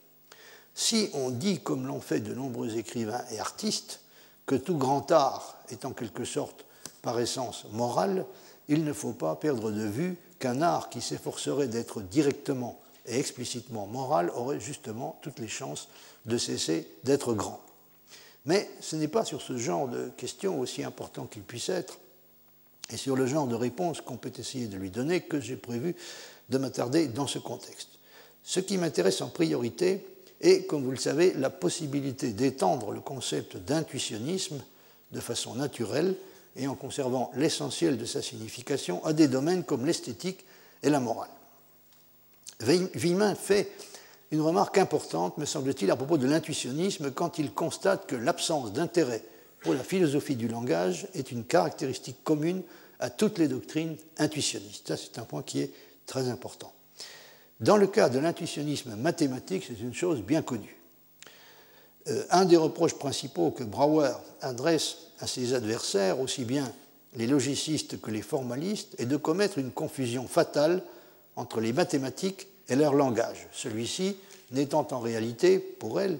Si 0.74 1.11
on 1.14 1.30
dit, 1.30 1.61
comme 1.61 1.86
l'ont 1.86 2.00
fait 2.00 2.20
de 2.20 2.34
nombreux 2.34 2.76
écrivains 2.76 3.24
et 3.32 3.40
artistes, 3.40 4.00
que 4.46 4.54
tout 4.54 4.76
grand 4.76 5.11
art 5.11 5.57
est 5.72 5.84
en 5.84 5.92
quelque 5.92 6.24
sorte 6.24 6.64
par 7.02 7.18
essence 7.20 7.66
moral, 7.72 8.26
il 8.68 8.84
ne 8.84 8.92
faut 8.92 9.12
pas 9.12 9.36
perdre 9.36 9.70
de 9.70 9.84
vue 9.84 10.16
qu'un 10.38 10.62
art 10.62 10.90
qui 10.90 11.00
s'efforcerait 11.00 11.68
d'être 11.68 12.00
directement 12.00 12.80
et 13.06 13.18
explicitement 13.18 13.86
moral 13.86 14.30
aurait 14.30 14.60
justement 14.60 15.18
toutes 15.22 15.38
les 15.38 15.48
chances 15.48 15.88
de 16.26 16.36
cesser 16.36 16.88
d'être 17.04 17.34
grand. 17.34 17.60
Mais 18.44 18.68
ce 18.80 18.96
n'est 18.96 19.08
pas 19.08 19.24
sur 19.24 19.42
ce 19.42 19.56
genre 19.56 19.88
de 19.88 20.10
questions, 20.16 20.60
aussi 20.60 20.84
important 20.84 21.26
qu'il 21.26 21.42
puisse 21.42 21.68
être, 21.68 21.98
et 22.90 22.96
sur 22.96 23.16
le 23.16 23.26
genre 23.26 23.46
de 23.46 23.54
réponse 23.54 24.00
qu'on 24.00 24.16
peut 24.16 24.32
essayer 24.38 24.66
de 24.66 24.76
lui 24.76 24.90
donner, 24.90 25.20
que 25.20 25.40
j'ai 25.40 25.56
prévu 25.56 25.94
de 26.48 26.58
m'attarder 26.58 27.08
dans 27.08 27.26
ce 27.26 27.38
contexte. 27.38 27.90
Ce 28.42 28.60
qui 28.60 28.78
m'intéresse 28.78 29.20
en 29.20 29.28
priorité, 29.28 30.06
et, 30.40 30.64
comme 30.64 30.84
vous 30.84 30.92
le 30.92 30.96
savez, 30.96 31.34
la 31.34 31.50
possibilité 31.50 32.32
d'étendre 32.32 32.92
le 32.92 33.00
concept 33.00 33.56
d'intuitionnisme 33.56 34.62
de 35.12 35.20
façon 35.20 35.54
naturelle 35.54 36.14
et 36.56 36.66
en 36.66 36.74
conservant 36.74 37.30
l'essentiel 37.36 37.98
de 37.98 38.04
sa 38.04 38.22
signification 38.22 39.04
à 39.04 39.12
des 39.12 39.28
domaines 39.28 39.64
comme 39.64 39.86
l'esthétique 39.86 40.44
et 40.82 40.90
la 40.90 41.00
morale. 41.00 41.30
Villemin 42.61 43.34
fait 43.34 43.70
une 44.30 44.40
remarque 44.40 44.78
importante, 44.78 45.38
me 45.38 45.44
semble-t-il, 45.44 45.90
à 45.90 45.96
propos 45.96 46.18
de 46.18 46.26
l'intuitionnisme 46.26 47.11
quand 47.12 47.38
il 47.38 47.52
constate 47.52 48.06
que 48.06 48.16
l'absence 48.16 48.72
d'intérêt 48.72 49.22
pour 49.61 49.74
la 49.74 49.82
philosophie 49.82 50.36
du 50.36 50.48
langage 50.48 51.06
est 51.14 51.32
une 51.32 51.44
caractéristique 51.44 52.22
commune 52.24 52.62
à 53.00 53.11
toutes 53.11 53.38
les 53.38 53.48
doctrines 53.48 53.96
intuitionnistes. 54.18 54.88
Ça, 54.88 54.96
c'est 54.96 55.18
un 55.18 55.24
point 55.24 55.42
qui 55.42 55.61
est 55.61 55.72
très 56.06 56.28
important. 56.28 56.72
Dans 57.61 57.76
le 57.76 57.86
cas 57.86 58.09
de 58.09 58.18
l'intuitionnisme 58.18 58.96
mathématique, 58.96 59.64
c'est 59.66 59.80
une 59.80 59.94
chose 59.94 60.22
bien 60.22 60.42
connue. 60.42 60.78
Euh, 62.09 62.24
un 62.30 62.44
des 62.44 62.56
reproches 62.56 62.94
principaux 62.94 63.50
que 63.50 63.64
Brouwer 63.64 64.12
adresse 64.40 64.96
à 65.20 65.26
ses 65.26 65.54
adversaires, 65.54 66.20
aussi 66.20 66.44
bien 66.44 66.72
les 67.14 67.26
logicistes 67.26 68.00
que 68.00 68.11
les 68.11 68.22
formalistes, 68.22 68.94
est 68.98 69.06
de 69.06 69.16
commettre 69.16 69.59
une 69.59 69.70
confusion 69.70 70.26
fatale 70.26 70.82
entre 71.36 71.61
les 71.61 71.72
mathématiques 71.72 72.48
et 72.68 72.76
leur 72.76 72.94
langage, 72.94 73.48
celui-ci 73.52 74.16
n'étant 74.50 74.86
en 74.92 75.00
réalité, 75.00 75.59
pour 75.59 76.00
elles, 76.00 76.18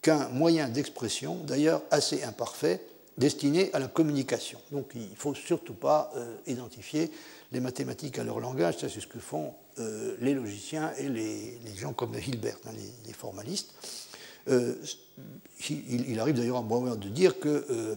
qu'un 0.00 0.28
moyen 0.28 0.68
d'expression, 0.68 1.36
d'ailleurs 1.44 1.82
assez 1.90 2.24
imparfait, 2.24 2.84
destiné 3.18 3.70
à 3.72 3.78
la 3.78 3.88
communication. 3.88 4.58
Donc 4.70 4.90
il 4.94 5.10
ne 5.10 5.16
faut 5.16 5.34
surtout 5.34 5.74
pas 5.74 6.10
euh, 6.16 6.36
identifier 6.46 7.10
les 7.52 7.60
mathématiques 7.60 8.18
à 8.18 8.24
leur 8.24 8.40
langage, 8.40 8.78
ça 8.78 8.88
c'est 8.88 9.00
ce 9.00 9.06
que 9.06 9.18
font 9.18 9.54
euh, 9.78 10.16
les 10.20 10.34
logiciens 10.34 10.92
et 10.98 11.08
les, 11.08 11.58
gens 11.76 11.92
comme 11.92 12.14
Hilbert, 12.14 12.58
hein, 12.66 12.72
les, 13.06 13.12
formalistes. 13.12 13.72
Euh, 14.48 14.74
il, 15.70 16.18
arrive 16.18 16.36
d'ailleurs 16.36 16.58
à 16.58 16.62
Bauer 16.62 16.96
de 16.96 17.08
dire 17.08 17.38
que 17.38 17.64
euh, 17.70 17.94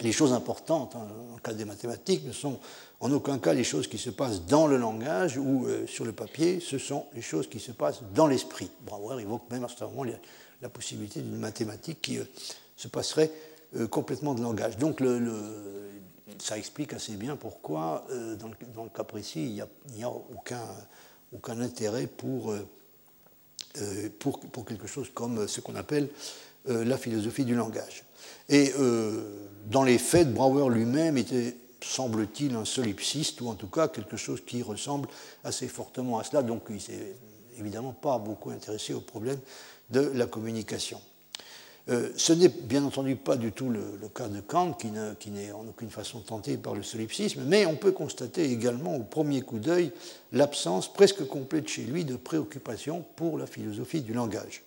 les 0.00 0.12
choses 0.12 0.32
importantes 0.32 0.96
hein, 0.96 1.06
en 1.34 1.38
cas 1.38 1.52
des 1.52 1.64
mathématiques 1.64 2.24
ne 2.26 2.32
sont 2.32 2.58
en 3.00 3.12
aucun 3.12 3.38
cas 3.38 3.52
les 3.52 3.64
choses 3.64 3.86
qui 3.86 3.98
se 3.98 4.10
passent 4.10 4.44
dans 4.46 4.66
le 4.66 4.76
langage 4.76 5.36
ou 5.36 5.66
sur 5.86 6.04
le 6.04 6.12
papier, 6.12 6.58
ce 6.58 6.78
sont 6.78 7.06
les 7.14 7.20
choses 7.20 7.48
qui 7.48 7.60
se 7.60 7.70
passent 7.70 8.00
dans 8.14 8.26
l'esprit. 8.26 8.70
Brouwer 8.86 9.20
évoque 9.20 9.42
même 9.50 9.62
à 9.62 9.68
ce 9.68 9.84
moment 9.84 10.04
la 10.62 10.68
possibilité 10.68 11.20
d'une 11.20 11.36
mathématique 11.38 12.00
qui 12.00 12.18
se 12.76 12.88
passerait 12.88 13.30
complètement 13.90 14.34
de 14.34 14.42
langage. 14.42 14.78
Donc 14.78 15.02
ça 16.38 16.58
explique 16.58 16.92
assez 16.92 17.16
bien 17.16 17.36
pourquoi, 17.36 18.06
euh, 18.10 18.36
dans, 18.36 18.48
le, 18.48 18.88
cas 18.90 19.04
précis, 19.04 19.44
il 19.44 19.94
n'y 19.96 20.04
a, 20.04 20.10
aucun, 20.10 21.60
intérêt 21.60 22.06
pour, 22.06 22.52
euh, 22.52 22.56
euh, 22.56 22.66
pour, 24.18 24.40
pour, 24.40 24.64
quelque 24.64 24.86
chose 24.86 25.10
comme 25.12 25.48
ce 25.48 25.60
qu'on 25.60 25.74
appelle 25.74 26.08
la 26.66 26.96
philosophie 26.96 27.44
du 27.44 27.54
langage. 27.54 28.04
Et 28.48 28.72
dans 29.66 29.82
les 29.82 29.98
faits, 29.98 30.32
Brouwer 30.32 30.72
lui-même 30.72 31.18
était, 31.18 31.56
semble-t-il, 31.82 32.54
un 32.54 32.64
solipsiste, 32.64 33.40
ou 33.40 33.48
en 33.48 33.54
tout 33.54 33.68
cas 33.68 33.88
quelque 33.88 34.16
chose 34.16 34.42
qui 34.44 34.62
ressemble 34.62 35.08
assez 35.42 35.68
fortement 35.68 36.18
à 36.18 36.24
cela, 36.24 36.42
donc 36.42 36.62
il 36.70 36.80
s'est 36.80 37.16
évidemment 37.58 37.92
pas 37.92 38.18
beaucoup 38.18 38.50
intéressé 38.50 38.94
au 38.94 39.00
problème 39.00 39.38
de 39.90 40.00
la 40.14 40.26
communication. 40.26 41.00
Euh, 41.90 42.10
ce 42.16 42.32
n'est 42.32 42.48
bien 42.48 42.82
entendu 42.82 43.14
pas 43.14 43.36
du 43.36 43.52
tout 43.52 43.68
le, 43.68 43.82
cas 44.14 44.28
de 44.28 44.40
Kant, 44.40 44.72
qui 44.72 44.90
n'est 45.30 45.52
en 45.52 45.66
aucune 45.68 45.90
façon 45.90 46.20
tenté 46.20 46.56
par 46.56 46.74
le 46.74 46.82
solipsisme, 46.82 47.42
mais 47.46 47.66
on 47.66 47.76
peut 47.76 47.92
constater 47.92 48.50
également 48.50 48.96
au 48.96 49.02
premier 49.02 49.42
coup 49.42 49.58
d'œil 49.58 49.92
l'absence 50.32 50.90
presque 50.90 51.26
complète 51.26 51.68
chez 51.68 51.82
lui 51.82 52.06
de 52.06 52.16
préoccupation 52.16 53.04
pour 53.16 53.38
la 53.38 53.46
philosophie 53.46 54.00
du 54.00 54.14
langage. 54.14 54.62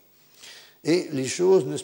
Et 0.83 1.07
les 1.11 1.27
choses 1.27 1.65
ne 1.65 1.75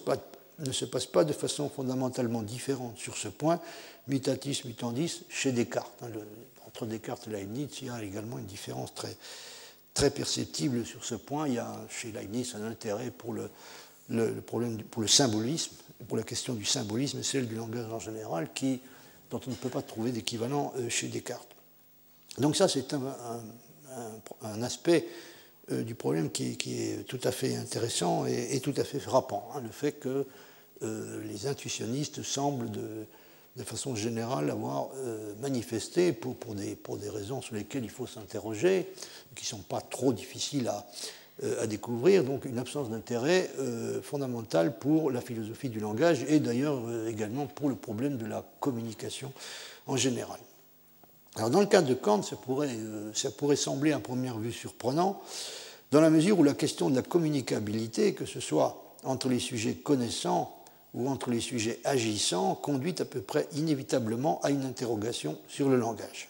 se, 0.71 0.85
passent 0.85 1.05
pas 1.07 1.23
de 1.23 1.33
façon 1.33 1.67
fondamentalement 1.67 2.43
différente 2.43 2.97
sur 2.97 3.17
ce 3.17 3.27
point, 3.27 3.59
mutatis 4.07 4.61
mutandis, 4.65 5.23
chez 5.29 5.51
Descartes. 5.51 5.91
Hein, 6.03 6.09
entre 6.67 6.85
Descartes 6.85 7.27
et 7.27 7.31
Leibniz, 7.31 7.69
il 7.81 7.87
y 7.87 7.89
a 7.89 8.03
également 8.03 8.37
une 8.37 8.45
différence 8.45 8.93
très, 8.93 9.15
très 9.95 10.11
perceptible 10.11 10.85
sur 10.85 11.03
ce 11.03 11.15
point. 11.15 11.47
Il 11.47 11.55
y 11.55 11.59
a 11.59 11.75
chez 11.89 12.11
Leibniz 12.11 12.55
un 12.55 12.65
intérêt 12.65 13.09
pour 13.09 13.33
le 13.33 13.49
le, 14.09 14.41
problème 14.41 14.81
pour 14.83 15.01
le 15.01 15.07
symbolisme, 15.07 15.75
pour 16.07 16.17
la 16.17 16.23
question 16.23 16.53
du 16.53 16.65
symbolisme 16.65 17.19
et 17.19 17.23
celle 17.23 17.47
du 17.47 17.55
langage 17.55 17.91
en 17.91 17.99
général, 17.99 18.49
qui, 18.53 18.81
dont 19.31 19.39
on 19.47 19.49
ne 19.49 19.55
peut 19.55 19.69
pas 19.69 19.81
trouver 19.81 20.11
d'équivalent 20.11 20.73
euh, 20.77 20.89
chez 20.89 21.07
Descartes. 21.07 21.47
Donc 22.37 22.55
ça, 22.55 22.67
c'est 22.67 22.93
un, 22.93 24.61
aspect 24.63 25.07
euh, 25.71 25.83
du 25.83 25.95
problème 25.95 26.31
qui, 26.31 26.57
est 26.67 27.07
tout 27.07 27.19
à 27.23 27.31
fait 27.31 27.55
intéressant 27.55 28.25
et, 28.25 28.59
tout 28.61 28.73
à 28.77 28.83
fait 28.83 28.99
frappant. 28.99 29.49
Hein, 29.55 29.61
le 29.61 29.69
fait 29.69 29.93
que 29.93 30.25
euh, 30.81 31.23
les 31.23 31.47
intuitionnistes 31.47 32.23
semblent 32.23 32.71
de, 32.71 33.05
façon 33.63 33.95
générale 33.95 34.49
avoir 34.49 34.89
manifesté 35.39 36.11
pour, 36.11 36.55
des, 36.55 36.75
pour, 36.75 36.97
des, 36.97 37.09
raisons 37.09 37.39
sur 37.41 37.53
lesquelles 37.53 37.83
il 37.83 37.89
faut 37.89 38.07
s'interroger, 38.07 38.91
qui 39.35 39.43
ne 39.43 39.47
sont 39.47 39.63
pas 39.63 39.79
trop 39.79 40.11
difficiles 40.11 40.67
à, 40.67 40.87
à 41.41 41.65
découvrir, 41.65 42.23
donc 42.23 42.45
une 42.45 42.59
absence 42.59 42.89
d'intérêt 42.89 43.49
euh, 43.59 44.01
fondamental 44.01 44.77
pour 44.77 45.09
la 45.09 45.19
philosophie 45.19 45.69
du 45.69 45.79
langage 45.79 46.23
et 46.27 46.39
d'ailleurs 46.39 46.79
euh, 46.87 47.07
également 47.07 47.47
pour 47.47 47.69
le 47.69 47.75
problème 47.75 48.17
de 48.17 48.25
la 48.25 48.45
communication 48.59 49.33
en 49.87 49.97
général. 49.97 50.39
Alors 51.35 51.49
dans 51.49 51.59
le 51.59 51.65
cas 51.65 51.81
de 51.81 51.95
Kant, 51.95 52.21
ça 52.21 52.35
pourrait, 52.35 52.77
ça 53.15 53.31
pourrait 53.31 53.55
sembler 53.55 53.91
à 53.91 53.99
première 53.99 54.37
vue 54.37 54.51
surprenant, 54.51 55.21
dans 55.89 56.01
la 56.01 56.11
mesure 56.11 56.37
où 56.37 56.43
la 56.43 56.53
question 56.53 56.89
de 56.89 56.95
la 56.95 57.01
communicabilité, 57.01 58.13
que 58.13 58.25
ce 58.25 58.39
soit 58.39 58.95
entre 59.03 59.27
les 59.27 59.39
sujets 59.39 59.73
connaissants 59.73 60.55
ou 60.93 61.09
entre 61.09 61.31
les 61.31 61.39
sujets 61.39 61.79
agissants, 61.83 62.53
conduit 62.53 62.95
à 62.99 63.05
peu 63.05 63.21
près 63.21 63.47
inévitablement 63.55 64.39
à 64.43 64.51
une 64.51 64.65
interrogation 64.65 65.39
sur 65.47 65.69
le 65.69 65.77
langage. 65.77 66.29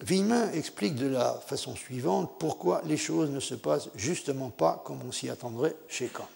Villemin 0.00 0.52
explique 0.52 0.94
de 0.94 1.08
la 1.08 1.34
façon 1.46 1.74
suivante 1.74 2.32
pourquoi 2.38 2.82
les 2.86 2.96
choses 2.96 3.30
ne 3.30 3.40
se 3.40 3.54
passent 3.54 3.88
justement 3.96 4.50
pas 4.50 4.82
comme 4.84 5.00
on 5.06 5.12
s'y 5.12 5.28
attendrait 5.28 5.74
chez 5.88 6.06
Kant. 6.06 6.28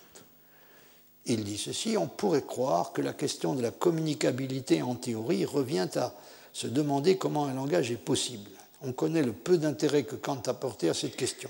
Il 1.26 1.44
dit 1.44 1.58
ceci, 1.58 1.96
on 1.96 2.08
pourrait 2.08 2.42
croire 2.42 2.92
que 2.92 3.00
la 3.00 3.12
question 3.12 3.54
de 3.54 3.62
la 3.62 3.70
communicabilité 3.70 4.82
en 4.82 4.96
théorie 4.96 5.44
revient 5.44 5.88
à 5.94 6.12
se 6.52 6.66
demander 6.66 7.16
comment 7.16 7.46
un 7.46 7.54
langage 7.54 7.92
est 7.92 7.96
possible. 7.96 8.50
On 8.82 8.92
connaît 8.92 9.22
le 9.22 9.32
peu 9.32 9.56
d'intérêt 9.56 10.02
que 10.02 10.16
Kant 10.16 10.42
a 10.46 10.54
porté 10.54 10.88
à 10.88 10.94
cette 10.94 11.14
question. 11.14 11.48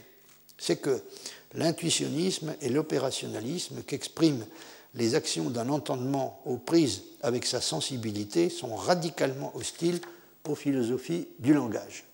C'est 0.58 0.76
que 0.76 1.02
l'intuitionnisme 1.54 2.54
et 2.60 2.68
l'opérationnalisme 2.68 3.82
qu'expriment 3.82 4.44
les 4.94 5.14
actions 5.14 5.48
d'un 5.48 5.70
entendement 5.70 6.42
aux 6.44 6.58
prises 6.58 7.02
avec 7.22 7.46
sa 7.46 7.62
sensibilité 7.62 8.50
sont 8.50 8.76
radicalement 8.76 9.56
hostiles 9.56 10.00
aux 10.48 10.54
philosophies 10.54 11.28
du 11.38 11.54
langage. 11.54 12.04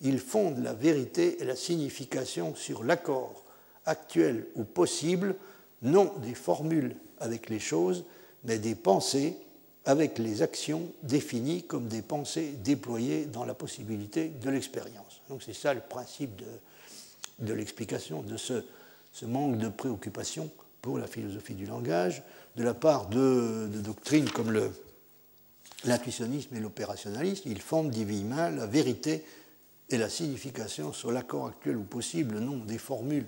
Il 0.00 0.18
fonde 0.18 0.62
la 0.62 0.74
vérité 0.74 1.40
et 1.40 1.44
la 1.44 1.56
signification 1.56 2.54
sur 2.54 2.84
l'accord 2.84 3.44
actuel 3.86 4.46
ou 4.54 4.64
possible, 4.64 5.36
non 5.82 6.12
des 6.22 6.34
formules 6.34 6.96
avec 7.18 7.48
les 7.48 7.60
choses, 7.60 8.04
mais 8.44 8.58
des 8.58 8.74
pensées 8.74 9.36
avec 9.84 10.18
les 10.18 10.42
actions 10.42 10.92
définies 11.02 11.62
comme 11.62 11.86
des 11.86 12.02
pensées 12.02 12.54
déployées 12.64 13.26
dans 13.26 13.44
la 13.44 13.54
possibilité 13.54 14.28
de 14.28 14.50
l'expérience. 14.50 15.22
Donc 15.28 15.42
c'est 15.42 15.54
ça 15.54 15.72
le 15.72 15.80
principe 15.80 16.42
de, 17.38 17.52
l'explication 17.52 18.22
de 18.22 18.36
ce, 18.36 18.64
manque 19.22 19.58
de 19.58 19.68
préoccupation 19.68 20.50
pour 20.82 20.98
la 20.98 21.06
philosophie 21.06 21.54
du 21.54 21.66
langage 21.66 22.22
de 22.56 22.64
la 22.64 22.74
part 22.74 23.06
de, 23.06 23.68
de 23.72 23.80
doctrines 23.80 24.28
comme 24.30 24.50
le, 24.50 24.70
l'intuitionnisme 25.86 26.54
et 26.56 26.60
l'opérationnalisme, 26.60 27.48
ils 27.50 27.60
fondent 27.60 27.90
divinement 27.90 28.50
la 28.50 28.66
vérité 28.66 29.24
et 29.90 29.98
la 29.98 30.08
signification 30.08 30.92
sur 30.92 31.12
l'accord 31.12 31.46
actuel 31.46 31.76
ou 31.76 31.84
possible, 31.84 32.38
non 32.38 32.56
des 32.56 32.78
formules 32.78 33.26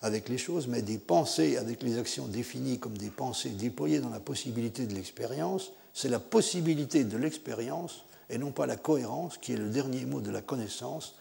avec 0.00 0.28
les 0.28 0.38
choses, 0.38 0.66
mais 0.66 0.82
des 0.82 0.98
pensées 0.98 1.56
avec 1.56 1.82
les 1.82 1.98
actions 1.98 2.26
définies 2.26 2.78
comme 2.78 2.98
des 2.98 3.10
pensées 3.10 3.50
déployées 3.50 4.00
dans 4.00 4.10
la 4.10 4.20
possibilité 4.20 4.86
de 4.86 4.94
l'expérience. 4.94 5.72
C'est 5.94 6.08
la 6.08 6.18
possibilité 6.18 7.04
de 7.04 7.16
l'expérience 7.16 8.04
et 8.28 8.38
non 8.38 8.50
pas 8.50 8.66
la 8.66 8.76
cohérence 8.76 9.38
qui 9.38 9.52
est 9.52 9.56
le 9.56 9.68
dernier 9.68 10.04
mot 10.06 10.20
de 10.20 10.30
la 10.30 10.40
connaissance. 10.40 11.14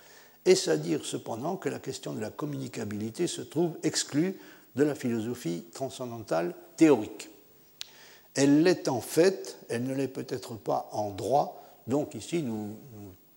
Est-ce 0.45 0.71
à 0.71 0.77
dire 0.77 1.05
cependant 1.05 1.57
que 1.57 1.69
la 1.69 1.79
question 1.79 2.13
de 2.13 2.21
la 2.21 2.31
communicabilité 2.31 3.27
se 3.27 3.41
trouve 3.41 3.77
exclue 3.83 4.39
de 4.75 4.83
la 4.83 4.95
philosophie 4.95 5.65
transcendantale 5.73 6.55
théorique 6.77 7.29
elle 8.35 8.63
l'est 8.63 8.87
en 8.87 9.01
fait, 9.01 9.57
elle 9.69 9.83
ne 9.83 9.93
l'est 9.93 10.07
peut-être 10.07 10.55
pas 10.55 10.89
en 10.91 11.11
droit. 11.11 11.63
Donc 11.87 12.15
ici, 12.15 12.41
nous, 12.41 12.75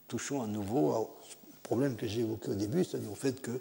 touchons 0.09 0.43
à 0.43 0.47
nouveau 0.47 0.93
au 0.93 1.11
problème 1.63 1.97
que 1.97 2.07
j'ai 2.07 2.21
évoqué 2.21 2.51
au 2.51 2.55
début, 2.55 2.85
c'est-à-dire 2.85 3.11
au 3.11 3.17
fait 3.17 3.43
qu'il 3.43 3.61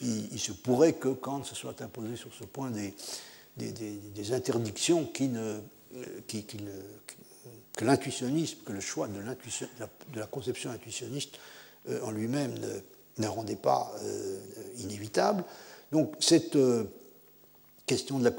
il 0.00 0.38
se 0.38 0.52
pourrait 0.52 0.94
que 0.94 1.08
Kant 1.08 1.44
se 1.44 1.54
soit 1.54 1.80
imposé 1.82 2.16
sur 2.16 2.32
ce 2.34 2.44
point 2.44 2.70
des, 2.70 4.32
interdictions 4.32 5.04
qui 5.04 5.28
ne, 5.28 5.60
qui, 6.26 6.44
que 7.76 7.84
l'intuitionnisme, 7.84 8.58
que 8.64 8.72
le 8.72 8.80
choix 8.80 9.08
de, 9.08 9.14
de, 9.20 10.18
la, 10.20 10.26
conception 10.26 10.70
intuitionniste 10.70 11.38
euh, 11.88 12.00
en 12.02 12.10
lui-même 12.10 12.54
ne, 13.18 13.26
rendait 13.26 13.56
pas 13.56 13.92
euh, 14.02 14.38
inévitable. 14.78 15.44
Donc 15.90 16.14
cette, 16.20 16.56
euh, 16.56 16.84
question 17.92 18.18
de 18.18 18.32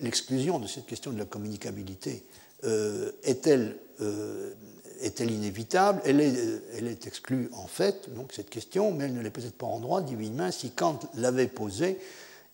l'exclusion 0.00 0.58
de 0.58 0.66
cette 0.66 0.86
question 0.86 1.12
de 1.12 1.18
la 1.18 1.24
communicabilité 1.24 2.24
euh, 2.64 3.10
est-elle 3.24 3.76
euh, 4.00 4.54
est-elle 5.00 5.32
inévitable? 5.32 6.00
Elle 6.04 6.20
est, 6.20 6.36
euh, 6.36 6.60
elle 6.78 6.86
est, 6.86 7.06
exclue 7.06 7.50
en 7.54 7.66
fait, 7.66 8.14
donc 8.14 8.32
cette 8.32 8.48
question, 8.48 8.92
mais 8.92 9.04
elle 9.04 9.14
ne 9.14 9.20
l'est 9.20 9.30
peut-être 9.30 9.58
pas 9.58 9.66
en 9.66 9.80
droit, 9.80 10.00
divinement. 10.00 10.52
Si 10.52 10.70
Kant 10.70 11.00
l'avait 11.14 11.48
posée, 11.48 11.98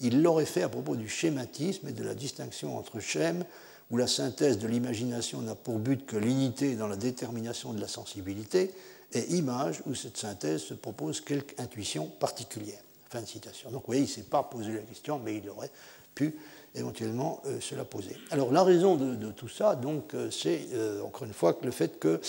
il 0.00 0.22
l'aurait 0.22 0.46
fait 0.46 0.62
à 0.62 0.70
propos 0.70 0.96
du 0.96 1.08
schématisme 1.08 1.88
et 1.88 1.92
de 1.92 2.02
la 2.02 2.14
distinction 2.14 2.78
entre 2.78 3.00
schème, 3.00 3.44
où 3.90 3.98
la 3.98 4.06
synthèse 4.06 4.58
de 4.58 4.66
l'imagination 4.66 5.42
n'a 5.42 5.54
pour 5.54 5.78
but 5.78 6.06
que 6.06 6.16
l'unité 6.16 6.74
dans 6.74 6.88
la 6.88 6.96
détermination 6.96 7.74
de 7.74 7.80
la 7.80 7.88
sensibilité, 7.88 8.70
et 9.12 9.34
image, 9.34 9.82
où 9.86 9.94
cette 9.94 10.16
synthèse 10.16 10.62
se 10.62 10.74
propose 10.74 11.20
quelque 11.20 11.60
intuition 11.60 12.06
particulière. 12.06 12.80
Fin 13.10 13.22
de 13.22 13.26
citation. 13.26 13.70
Donc 13.70 13.82
vous 13.82 13.86
voyez, 13.86 14.02
il 14.02 14.08
ne 14.08 14.10
s'est 14.10 14.22
pas 14.22 14.42
posé 14.42 14.72
la 14.72 14.80
question, 14.80 15.18
mais 15.18 15.36
il 15.36 15.48
aurait 15.48 15.70
pu 16.18 16.34
éventuellement 16.74 17.40
euh, 17.46 17.60
se 17.60 17.74
poser. 17.76 18.16
Alors 18.30 18.52
la 18.52 18.64
raison 18.64 18.96
de, 18.96 19.30
tout 19.30 19.48
ça, 19.48 19.76
donc, 19.76 20.14
euh, 20.14 20.30
c'est 20.30 20.68
euh, 20.72 21.02
encore 21.02 21.26
une 21.26 21.32
fois 21.32 21.54
que 21.54 21.64
le 21.64 21.70
fait 21.70 21.98
que, 22.00 22.20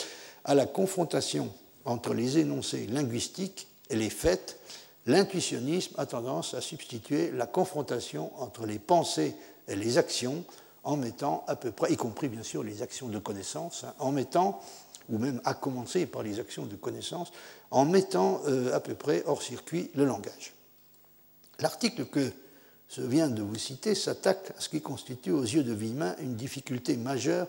à 0.46 0.54
la 0.54 0.68
confrontation 0.68 1.52
entre 1.86 2.14
les 2.14 2.38
énoncés 2.38 2.86
linguistiques 2.88 3.68
et 3.90 3.96
les 3.96 4.12
faits, 4.12 4.60
l'intuitionnisme 5.08 5.96
a 5.98 6.06
tendance 6.06 6.54
à 6.54 6.62
substituer 6.62 7.32
la 7.32 7.48
confrontation 7.48 8.32
entre 8.40 8.68
les 8.68 8.80
pensées 8.80 9.36
et 9.68 9.76
les 9.76 9.98
actions 9.98 10.44
en 10.84 10.98
mettant 10.98 11.44
à 11.48 11.56
peu 11.56 11.72
près, 11.72 11.92
y 11.92 11.98
compris 11.98 12.30
bien 12.30 12.44
sûr 12.44 12.64
les 12.64 12.84
actions 12.84 13.08
de 13.08 13.18
connaissance, 13.18 13.84
hein, 13.84 13.94
en 13.98 14.12
mettant, 14.12 14.62
ou 15.10 15.18
même 15.18 15.42
à 15.46 15.56
commencer 15.56 16.06
par 16.06 16.22
les 16.22 16.40
actions 16.40 16.66
de 16.66 16.76
connaissance, 16.76 17.32
en 17.72 17.86
mettant 17.86 18.42
à 18.72 18.80
peu 18.80 18.94
près 18.94 19.24
hors 19.26 19.42
circuit 19.42 19.90
le 19.96 20.06
langage. 20.06 20.54
L'article 21.60 22.06
que 22.06 22.32
je 22.90 23.02
viens 23.02 23.30
de 23.30 23.42
vous 23.42 23.56
citer, 23.56 23.96
s'attaque 23.96 24.52
à 24.58 24.62
ce 24.62 24.70
qui 24.70 24.82
constitue 24.82 25.32
aux 25.32 25.44
yeux 25.44 25.64
de 25.64 25.74
Villemin 25.74 26.16
une 26.20 26.36
difficulté 26.36 26.98
majeure 26.98 27.48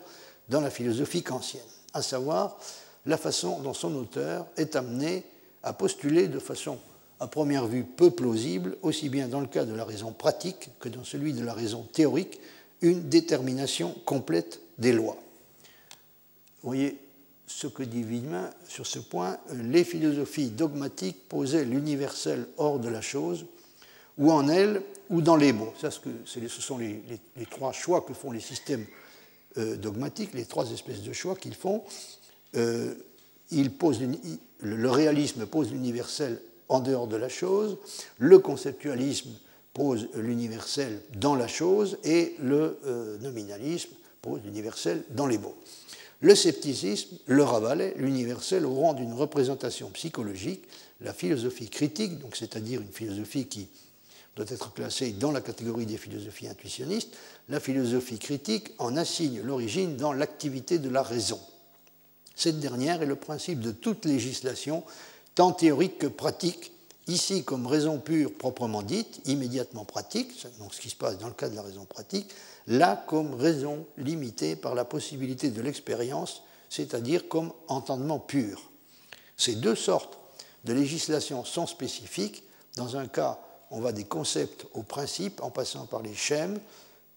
dans 0.49 0.61
la 0.61 0.69
philosophie 0.69 1.23
kantienne, 1.23 1.61
à 1.93 2.01
savoir 2.01 2.57
la 3.05 3.17
façon 3.17 3.59
dont 3.59 3.73
son 3.73 3.95
auteur 3.95 4.45
est 4.57 4.75
amené 4.75 5.23
à 5.63 5.73
postuler 5.73 6.27
de 6.27 6.39
façon 6.39 6.77
à 7.19 7.27
première 7.27 7.67
vue 7.67 7.83
peu 7.83 8.11
plausible, 8.11 8.77
aussi 8.81 9.09
bien 9.09 9.27
dans 9.27 9.41
le 9.41 9.47
cas 9.47 9.65
de 9.65 9.73
la 9.73 9.85
raison 9.85 10.11
pratique 10.11 10.69
que 10.79 10.89
dans 10.89 11.03
celui 11.03 11.33
de 11.33 11.43
la 11.43 11.53
raison 11.53 11.83
théorique, 11.93 12.39
une 12.81 13.09
détermination 13.09 13.95
complète 14.05 14.59
des 14.77 14.91
lois. 14.91 15.17
Vous 16.63 16.69
voyez 16.69 16.97
ce 17.45 17.67
que 17.67 17.83
dit 17.83 18.03
Villemin 18.03 18.49
sur 18.67 18.87
ce 18.87 18.99
point, 18.99 19.37
les 19.53 19.83
philosophies 19.83 20.49
dogmatiques 20.49 21.27
posaient 21.27 21.65
l'universel 21.65 22.47
hors 22.57 22.79
de 22.79 22.89
la 22.89 23.01
chose, 23.01 23.45
ou 24.17 24.31
en 24.31 24.47
elle, 24.47 24.81
ou 25.11 25.21
dans 25.21 25.35
les 25.35 25.53
mots. 25.53 25.73
Ça, 25.79 25.91
ce 25.91 26.47
sont 26.61 26.77
les, 26.79 27.03
trois 27.49 27.73
choix 27.73 28.01
que 28.01 28.13
font 28.13 28.31
les 28.31 28.39
systèmes 28.39 28.85
euh, 29.57 29.75
dogmatiques, 29.75 30.33
les 30.33 30.45
trois 30.45 30.71
espèces 30.71 31.03
de 31.03 31.13
choix 31.13 31.35
qu'ils 31.35 31.53
font. 31.53 31.83
Euh, 32.55 32.95
le 33.51 34.89
réalisme 34.89 35.45
pose 35.45 35.71
l'universel 35.71 36.41
en 36.69 36.79
dehors 36.79 37.07
de 37.07 37.17
la 37.17 37.27
chose, 37.27 37.77
le 38.17 38.39
conceptualisme 38.39 39.31
pose 39.73 40.07
l'universel 40.15 41.01
dans 41.15 41.35
la 41.35 41.47
chose 41.47 41.97
et 42.05 42.35
le 42.39 42.79
euh, 42.85 43.17
nominalisme 43.19 43.91
pose 44.21 44.41
l'universel 44.45 45.03
dans 45.09 45.27
les 45.27 45.37
mots. 45.37 45.55
Le 46.21 46.35
scepticisme 46.35 47.17
le 47.25 47.43
ravalait 47.43 47.93
l'universel 47.97 48.65
au 48.65 48.73
rang 48.75 48.93
d'une 48.93 49.13
représentation 49.13 49.89
psychologique, 49.89 50.63
la 51.01 51.13
philosophie 51.13 51.69
critique, 51.69 52.19
donc 52.19 52.37
c'est-à-dire 52.37 52.79
une 52.79 52.91
philosophie 52.91 53.47
qui 53.47 53.67
doit 54.35 54.45
être 54.47 54.73
classée 54.73 55.11
dans 55.11 55.31
la 55.31 55.41
catégorie 55.41 55.85
des 55.85 55.97
philosophies 55.97 56.47
intuitionnistes, 56.47 57.15
la 57.49 57.59
philosophie 57.59 58.19
critique 58.19 58.71
en 58.77 58.95
assigne 58.95 59.41
l'origine 59.41 59.97
dans 59.97 60.13
l'activité 60.13 60.79
de 60.79 60.89
la 60.89 61.03
raison. 61.03 61.39
Cette 62.35 62.59
dernière 62.59 63.01
est 63.01 63.07
le 63.07 63.15
principe 63.15 63.59
de 63.59 63.71
toute 63.71 64.05
législation, 64.05 64.83
tant 65.35 65.51
théorique 65.51 65.97
que 65.97 66.07
pratique, 66.07 66.71
ici 67.07 67.43
comme 67.43 67.67
raison 67.67 67.99
pure 67.99 68.33
proprement 68.33 68.81
dite, 68.81 69.21
immédiatement 69.25 69.85
pratique, 69.85 70.45
donc 70.59 70.73
ce 70.73 70.81
qui 70.81 70.89
se 70.89 70.95
passe 70.95 71.17
dans 71.17 71.27
le 71.27 71.33
cas 71.33 71.49
de 71.49 71.55
la 71.55 71.61
raison 71.61 71.85
pratique, 71.85 72.29
là 72.67 73.03
comme 73.07 73.33
raison 73.33 73.85
limitée 73.97 74.55
par 74.55 74.75
la 74.75 74.85
possibilité 74.85 75.49
de 75.49 75.61
l'expérience, 75.61 76.43
c'est-à-dire 76.69 77.27
comme 77.27 77.51
entendement 77.67 78.19
pur. 78.19 78.71
Ces 79.35 79.55
deux 79.55 79.75
sortes 79.75 80.17
de 80.63 80.73
législation 80.73 81.43
sont 81.43 81.67
spécifiques. 81.67 82.43
Dans 82.75 82.95
un 82.95 83.07
cas, 83.07 83.39
on 83.71 83.79
va 83.79 83.91
des 83.91 84.03
concepts 84.03 84.65
aux 84.73 84.83
principes 84.83 85.41
en 85.41 85.49
passant 85.49 85.85
par 85.85 86.01
les 86.01 86.13
schèmes. 86.13 86.59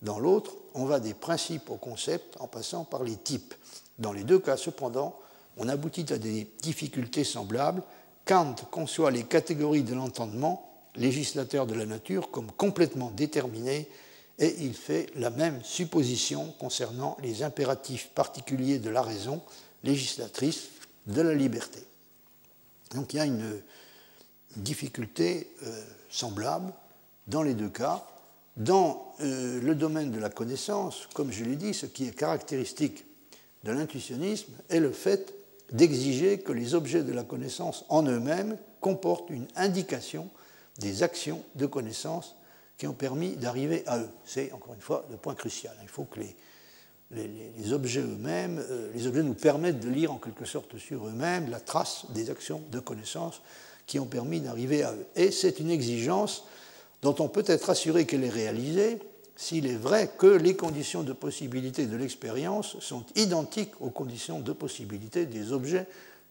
Dans 0.02 0.18
l'autre, 0.18 0.52
on 0.74 0.84
va 0.84 1.00
des 1.00 1.14
principes 1.14 1.70
aux 1.70 1.76
concepts 1.76 2.36
en 2.40 2.46
passant 2.46 2.84
par 2.84 3.02
les 3.02 3.16
types. 3.16 3.54
Dans 3.98 4.12
les 4.12 4.24
deux 4.24 4.38
cas, 4.38 4.56
cependant, 4.56 5.18
on 5.56 5.68
aboutit 5.68 6.12
à 6.12 6.18
des 6.18 6.48
difficultés 6.62 7.24
semblables. 7.24 7.82
Kant 8.24 8.54
conçoit 8.70 9.10
les 9.10 9.24
catégories 9.24 9.82
de 9.82 9.94
l'entendement, 9.94 10.70
législateur 10.96 11.66
de 11.66 11.74
la 11.74 11.86
nature, 11.86 12.30
comme 12.30 12.50
complètement 12.52 13.10
déterminées 13.10 13.88
et 14.38 14.54
il 14.60 14.74
fait 14.74 15.06
la 15.14 15.30
même 15.30 15.62
supposition 15.62 16.52
concernant 16.58 17.16
les 17.22 17.42
impératifs 17.42 18.08
particuliers 18.14 18.78
de 18.78 18.90
la 18.90 19.02
raison 19.02 19.42
législatrice 19.84 20.68
de 21.06 21.20
la 21.20 21.34
liberté. 21.34 21.80
Donc 22.94 23.12
il 23.12 23.16
y 23.18 23.20
a 23.20 23.26
une 23.26 23.60
difficulté 24.56 25.50
euh, 25.62 25.84
semblable 26.14 26.72
dans 27.26 27.42
les 27.42 27.54
deux 27.54 27.68
cas. 27.68 28.06
Dans 28.56 29.14
euh, 29.20 29.60
le 29.60 29.74
domaine 29.74 30.12
de 30.12 30.20
la 30.20 30.30
connaissance, 30.30 31.08
comme 31.12 31.32
je 31.32 31.44
l'ai 31.44 31.56
dit, 31.56 31.74
ce 31.74 31.86
qui 31.86 32.06
est 32.06 32.16
caractéristique 32.16 33.04
de 33.64 33.72
l'intuitionnisme 33.72 34.52
est 34.68 34.78
le 34.78 34.92
fait 34.92 35.34
d'exiger 35.72 36.38
que 36.38 36.52
les 36.52 36.74
objets 36.74 37.02
de 37.02 37.12
la 37.12 37.24
connaissance 37.24 37.84
en 37.88 38.04
eux-mêmes 38.04 38.56
comportent 38.80 39.30
une 39.30 39.46
indication 39.56 40.28
des 40.78 41.02
actions 41.02 41.42
de 41.56 41.66
connaissance 41.66 42.36
qui 42.78 42.86
ont 42.86 42.92
permis 42.92 43.34
d'arriver 43.36 43.82
à 43.86 43.98
eux. 43.98 44.10
C'est 44.24 44.52
encore 44.52 44.74
une 44.74 44.80
fois 44.80 45.04
le 45.10 45.16
point 45.16 45.34
crucial. 45.34 45.74
Il 45.82 45.88
faut 45.88 46.04
que 46.04 46.20
les, 46.20 46.36
les, 47.10 47.72
objets 47.72 48.00
eux-mêmes, 48.00 48.64
euh, 48.70 48.90
les 48.94 49.06
objets 49.06 49.22
nous 49.22 49.34
permettent 49.34 49.80
de 49.80 49.88
lire 49.88 50.12
en 50.12 50.18
quelque 50.18 50.44
sorte 50.44 50.78
sur 50.78 51.06
eux-mêmes 51.08 51.50
la 51.50 51.60
trace 51.60 52.06
des 52.10 52.30
actions 52.30 52.62
de 52.70 52.78
connaissance 52.78 53.40
qui 53.86 53.98
ont 53.98 54.06
permis 54.06 54.40
d'arriver 54.40 54.82
à 54.82 54.92
eux. 54.92 55.06
Et 55.16 55.30
c'est 55.30 55.60
une 55.60 55.70
exigence 55.70 56.44
dont 57.02 57.14
on 57.18 57.28
peut 57.28 57.44
être 57.46 57.70
assuré 57.70 58.06
qu'elle 58.06 58.24
est 58.24 58.30
réalisée 58.30 58.98
s'il 59.36 59.66
est 59.66 59.76
vrai 59.76 60.10
que 60.16 60.26
les 60.26 60.54
conditions 60.54 61.02
de 61.02 61.12
possibilité 61.12 61.86
de 61.86 61.96
l'expérience 61.96 62.78
sont 62.80 63.04
identiques 63.16 63.72
aux 63.80 63.90
conditions 63.90 64.40
de 64.40 64.52
possibilité 64.52 65.26
des 65.26 65.52
objets 65.52 65.86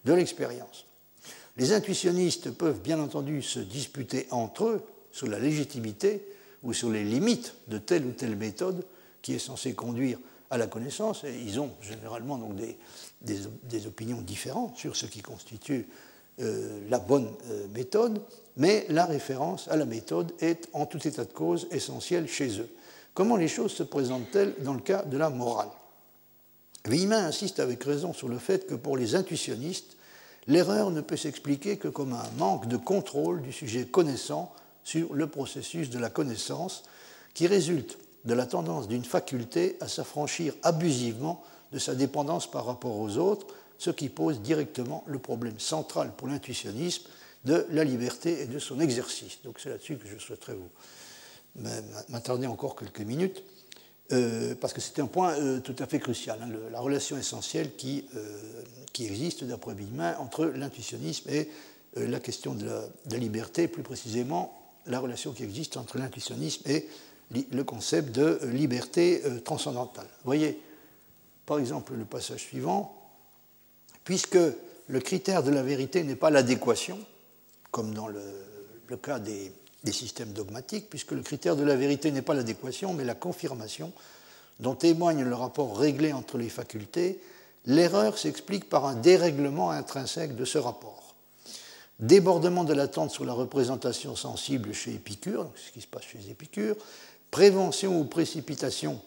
de 0.05 0.13
l'expérience. 0.13 0.85
Les 1.57 1.73
intuitionnistes 1.73 2.51
peuvent 2.51 2.81
bien 2.81 2.99
entendu 2.99 3.41
se 3.41 3.59
disputer 3.59 4.27
entre 4.31 4.65
eux 4.65 4.81
sur 5.11 5.27
la 5.27 5.37
légitimité 5.37 6.25
ou 6.63 6.73
sur 6.73 6.89
les 6.89 7.03
limites 7.03 7.55
de 7.67 7.77
telle 7.77 8.05
ou 8.05 8.11
telle 8.11 8.35
méthode 8.35 8.85
qui 9.21 9.33
est 9.33 9.39
censée 9.39 9.73
conduire 9.73 10.17
à 10.49 10.57
la 10.57 10.67
connaissance. 10.67 11.23
Et 11.23 11.35
ils 11.45 11.59
ont 11.59 11.71
généralement 11.81 12.37
donc 12.37 12.55
des, 12.55 13.87
opinions 13.87 14.21
différentes 14.21 14.77
sur 14.77 14.95
ce 14.95 15.05
qui 15.05 15.21
constitue 15.21 15.87
la 16.37 16.99
bonne 16.99 17.29
euh, 17.49 17.67
méthode, 17.73 18.21
mais 18.57 18.85
la 18.89 19.05
référence 19.05 19.67
à 19.67 19.75
la 19.75 19.85
méthode 19.85 20.31
est 20.39 20.67
en 20.73 20.85
tout 20.85 21.07
état 21.07 21.25
de 21.25 21.31
cause 21.31 21.67
essentielle 21.71 22.27
chez 22.27 22.59
eux. 22.59 22.69
Comment 23.13 23.35
les 23.35 23.47
choses 23.47 23.71
se 23.71 23.83
présentent-elles 23.83 24.55
dans 24.59 24.73
le 24.73 24.79
cas 24.79 25.03
de 25.03 25.17
la 25.17 25.29
morale? 25.29 25.69
Villemin 26.85 27.25
insiste 27.25 27.59
avec 27.59 27.83
raison 27.83 28.13
sur 28.13 28.27
le 28.27 28.39
fait 28.39 28.67
que 28.67 28.75
pour 28.75 28.97
les 28.97 29.15
intuitionnistes, 29.15 29.95
l'erreur 30.47 30.91
ne 30.91 31.01
peut 31.01 31.17
s'expliquer 31.17 31.77
que 31.77 31.87
comme 31.87 32.13
un 32.13 32.29
manque 32.37 32.67
de 32.67 32.77
contrôle 32.77 33.41
du 33.41 33.53
sujet 33.53 33.85
connaissant 33.85 34.51
sur 34.83 35.13
le 35.13 35.27
processus 35.27 35.89
de 35.89 35.99
la 35.99 36.09
connaissance 36.09 36.83
qui 37.33 37.47
résulte 37.47 37.97
de 38.25 38.33
la 38.33 38.45
tendance 38.45 38.87
d'une 38.87 39.05
faculté 39.05 39.77
à 39.79 39.87
s'affranchir 39.87 40.53
abusivement 40.63 41.43
de 41.71 41.79
sa 41.79 41.95
dépendance 41.95 42.49
par 42.49 42.65
rapport 42.65 42.97
aux 42.99 43.17
autres, 43.17 43.47
ce 43.83 43.89
qui 43.89 44.07
pose 44.07 44.39
directement 44.39 45.03
le 45.07 45.19
problème 45.19 45.59
central 45.59 46.13
pour 46.15 46.29
l'intuitionnisme 46.29 47.03
de 47.43 47.65
la 47.71 47.83
liberté 47.83 48.41
et 48.41 48.45
de 48.45 48.57
son 48.57 48.79
exercice. 48.79 49.39
Donc 49.43 49.59
c'est 49.59 49.67
là-dessus 49.67 49.97
que 49.97 50.07
je 50.07 50.17
souhaiterais 50.17 50.53
vous 50.53 50.69
m'attarder 52.07 52.47
encore 52.47 52.77
quelques 52.77 53.01
minutes, 53.01 53.43
euh, 54.13 54.55
parce 54.55 54.71
que 54.71 54.79
c'est 54.79 54.99
un 54.99 55.05
point 55.05 55.33
euh, 55.33 55.59
tout 55.59 55.75
à 55.79 55.85
fait 55.85 55.99
crucial, 55.99 56.39
hein, 56.41 56.47
la 56.71 56.79
relation 56.79 57.17
essentielle 57.17 57.75
qui, 57.75 58.05
euh, 58.15 58.63
existe, 58.99 59.43
d'après 59.43 59.73
Villemin, 59.73 60.15
entre 60.17 60.45
l'intuitionnisme 60.45 61.29
et 61.29 61.49
la 61.97 62.21
question 62.21 62.55
de 62.55 62.65
la, 63.11 63.17
liberté, 63.17 63.67
plus 63.67 63.83
précisément 63.83 64.77
la 64.85 65.01
relation 65.01 65.33
qui 65.33 65.43
existe 65.43 65.75
entre 65.75 65.97
l'intuitionnisme 65.97 66.63
et 66.69 66.87
le 67.51 67.63
concept 67.63 68.15
de 68.15 68.39
liberté 68.45 69.21
transcendantale. 69.43 70.07
Voyez, 70.23 70.59
par 71.45 71.59
exemple, 71.59 71.93
le 71.95 72.05
passage 72.05 72.39
suivant, 72.39 73.02
puisque 74.03 74.37
le 74.87 74.99
critère 74.99 75.43
de 75.43 75.51
la 75.51 75.63
vérité 75.63 76.03
n'est 76.03 76.15
pas 76.15 76.29
l'adéquation, 76.29 76.99
comme 77.71 77.93
dans 77.93 78.07
le, 78.07 78.21
cas 79.01 79.19
des, 79.19 79.51
systèmes 79.91 80.33
dogmatiques, 80.33 80.89
puisque 80.89 81.11
le 81.11 81.21
critère 81.21 81.55
de 81.55 81.63
la 81.63 81.75
vérité 81.75 82.11
n'est 82.11 82.21
pas 82.21 82.33
l'adéquation, 82.33 82.93
mais 82.93 83.03
la 83.03 83.15
confirmation, 83.15 83.91
dont 84.59 84.75
témoigne 84.75 85.23
le 85.23 85.35
rapport 85.35 85.77
réglé 85.77 86.13
entre 86.13 86.37
les 86.37 86.49
facultés, 86.49 87.19
l'erreur 87.65 88.17
s'explique 88.17 88.69
par 88.69 88.85
un 88.85 88.95
dérèglement 88.95 89.71
intrinsèque 89.71 90.35
de 90.35 90.45
ce 90.45 90.57
rapport. 90.57 91.15
Débordement 91.99 92.63
de 92.63 92.73
l'attente 92.73 93.11
sur 93.11 93.25
la 93.25 93.33
représentation 93.33 94.15
sensible 94.15 94.73
chez 94.73 94.93
Épicure, 94.93 95.49
ce 95.55 95.71
qui 95.71 95.81
se 95.81 95.87
passe 95.87 96.03
chez 96.03 96.19
Épicure, 96.29 96.75
prévention 97.31 97.99
ou 97.99 98.03
précipitation 98.03 99.01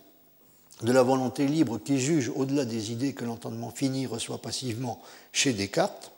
de 0.83 0.93
la 0.93 1.03
volonté 1.03 1.47
libre 1.47 1.79
qui 1.79 1.99
juge 1.99 2.31
au-delà 2.35 2.65
des 2.65 2.93
idées 2.93 3.15
que 3.15 3.25
l'entendement 3.25 3.71
fini 3.71 4.07
reçoit 4.07 4.39
passivement 4.39 5.01
chez 5.33 5.53
Descartes, 5.53 6.13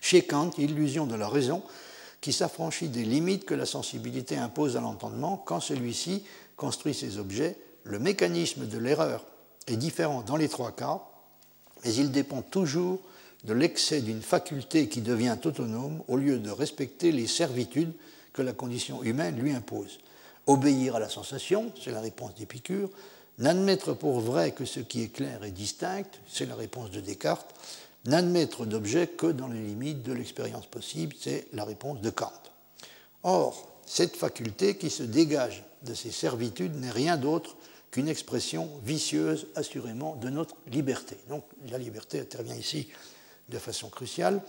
chez 0.00 0.22
Kant, 0.22 0.50
illusion 0.58 1.06
de 1.06 1.14
la 1.14 1.28
raison 1.28 1.62
qui 2.20 2.32
s'affranchit 2.32 2.88
des 2.88 3.04
limites 3.04 3.44
que 3.44 3.54
la 3.54 3.66
sensibilité 3.66 4.36
impose 4.36 4.76
à 4.76 4.80
l'entendement 4.80 5.36
quand 5.36 5.60
celui-ci 5.60 6.24
construit 6.56 6.94
ses 6.94 7.18
objets. 7.18 7.56
Le 7.84 7.98
mécanisme 7.98 8.66
de 8.66 8.78
l'erreur 8.78 9.24
est 9.66 9.76
différent 9.76 10.22
dans 10.22 10.36
les 10.36 10.48
trois 10.48 10.72
cas, 10.72 11.02
mais 11.84 11.94
il 11.94 12.10
dépend 12.10 12.42
toujours 12.42 12.98
de 13.44 13.52
l'excès 13.52 14.00
d'une 14.00 14.22
faculté 14.22 14.88
qui 14.88 15.02
devient 15.02 15.36
autonome 15.44 16.02
au 16.08 16.16
lieu 16.16 16.38
de 16.38 16.50
respecter 16.50 17.12
les 17.12 17.26
servitudes 17.26 17.92
que 18.32 18.42
la 18.42 18.52
condition 18.52 19.02
humaine 19.02 19.36
lui 19.36 19.52
impose. 19.52 20.00
Obéir 20.46 20.96
à 20.96 21.00
la 21.00 21.08
sensation, 21.08 21.72
c'est 21.82 21.92
la 21.92 22.00
réponse 22.00 22.34
d'Épicure. 22.34 22.90
N'admettre 23.38 23.94
pour 23.94 24.20
vrai 24.20 24.52
que 24.52 24.64
ce 24.64 24.80
qui 24.80 25.02
est 25.02 25.08
clair 25.08 25.42
est 25.42 25.50
distinct, 25.50 26.08
c'est 26.28 26.46
la 26.46 26.54
réponse 26.54 26.90
de 26.90 27.00
Descartes. 27.00 27.54
N'admettre 28.04 28.66
d'objet 28.66 29.08
que 29.08 29.26
dans 29.26 29.48
les 29.48 29.60
limites 29.60 30.02
de 30.02 30.12
l'expérience 30.12 30.66
possible, 30.66 31.16
c'est 31.18 31.48
la 31.52 31.64
réponse 31.64 32.00
de 32.00 32.10
Kant. 32.10 32.30
Or, 33.22 33.80
cette 33.86 34.16
faculté 34.16 34.76
qui 34.76 34.90
se 34.90 35.02
dégage 35.02 35.64
de 35.82 35.94
ces 35.94 36.10
servitudes 36.10 36.76
n'est 36.76 36.90
rien 36.90 37.16
d'autre 37.16 37.56
qu'une 37.90 38.08
expression 38.08 38.68
vicieuse 38.84 39.46
assurément 39.54 40.16
de 40.16 40.28
notre 40.28 40.56
liberté. 40.70 41.16
Donc 41.28 41.44
la 41.70 41.78
liberté 41.78 42.20
intervient 42.20 42.56
ici 42.56 42.88
de 43.48 43.58
façon 43.58 43.88
cruciale. 43.88 44.40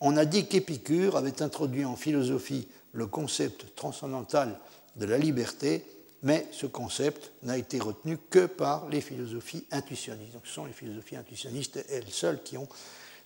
On 0.00 0.16
a 0.16 0.24
dit 0.24 0.46
qu'Épicure 0.46 1.16
avait 1.16 1.42
introduit 1.42 1.84
en 1.84 1.96
philosophie 1.96 2.68
le 2.92 3.06
concept 3.06 3.74
transcendantal 3.74 4.58
de 4.96 5.06
la 5.06 5.18
liberté, 5.18 5.84
mais 6.22 6.46
ce 6.52 6.66
concept 6.66 7.32
n'a 7.42 7.56
été 7.56 7.78
retenu 7.78 8.18
que 8.30 8.46
par 8.46 8.88
les 8.88 9.00
philosophies 9.00 9.64
intuitionnistes. 9.70 10.32
Donc 10.32 10.46
ce 10.46 10.52
sont 10.52 10.64
les 10.64 10.72
philosophies 10.72 11.16
intuitionnistes, 11.16 11.84
elles 11.90 12.10
seules, 12.10 12.42
qui 12.42 12.58
ont 12.58 12.68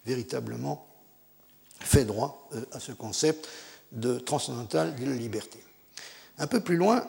véritablement 0.07 0.87
fait 1.81 2.05
droit 2.05 2.49
euh, 2.55 2.65
à 2.73 2.81
ce 2.81 2.93
concept 2.93 3.49
de 3.93 4.19
transcendantal 4.19 4.95
de 4.95 5.05
la 5.05 5.15
liberté. 5.15 5.59
Un 6.39 6.47
peu 6.47 6.61
plus 6.61 6.77
loin, 6.77 7.07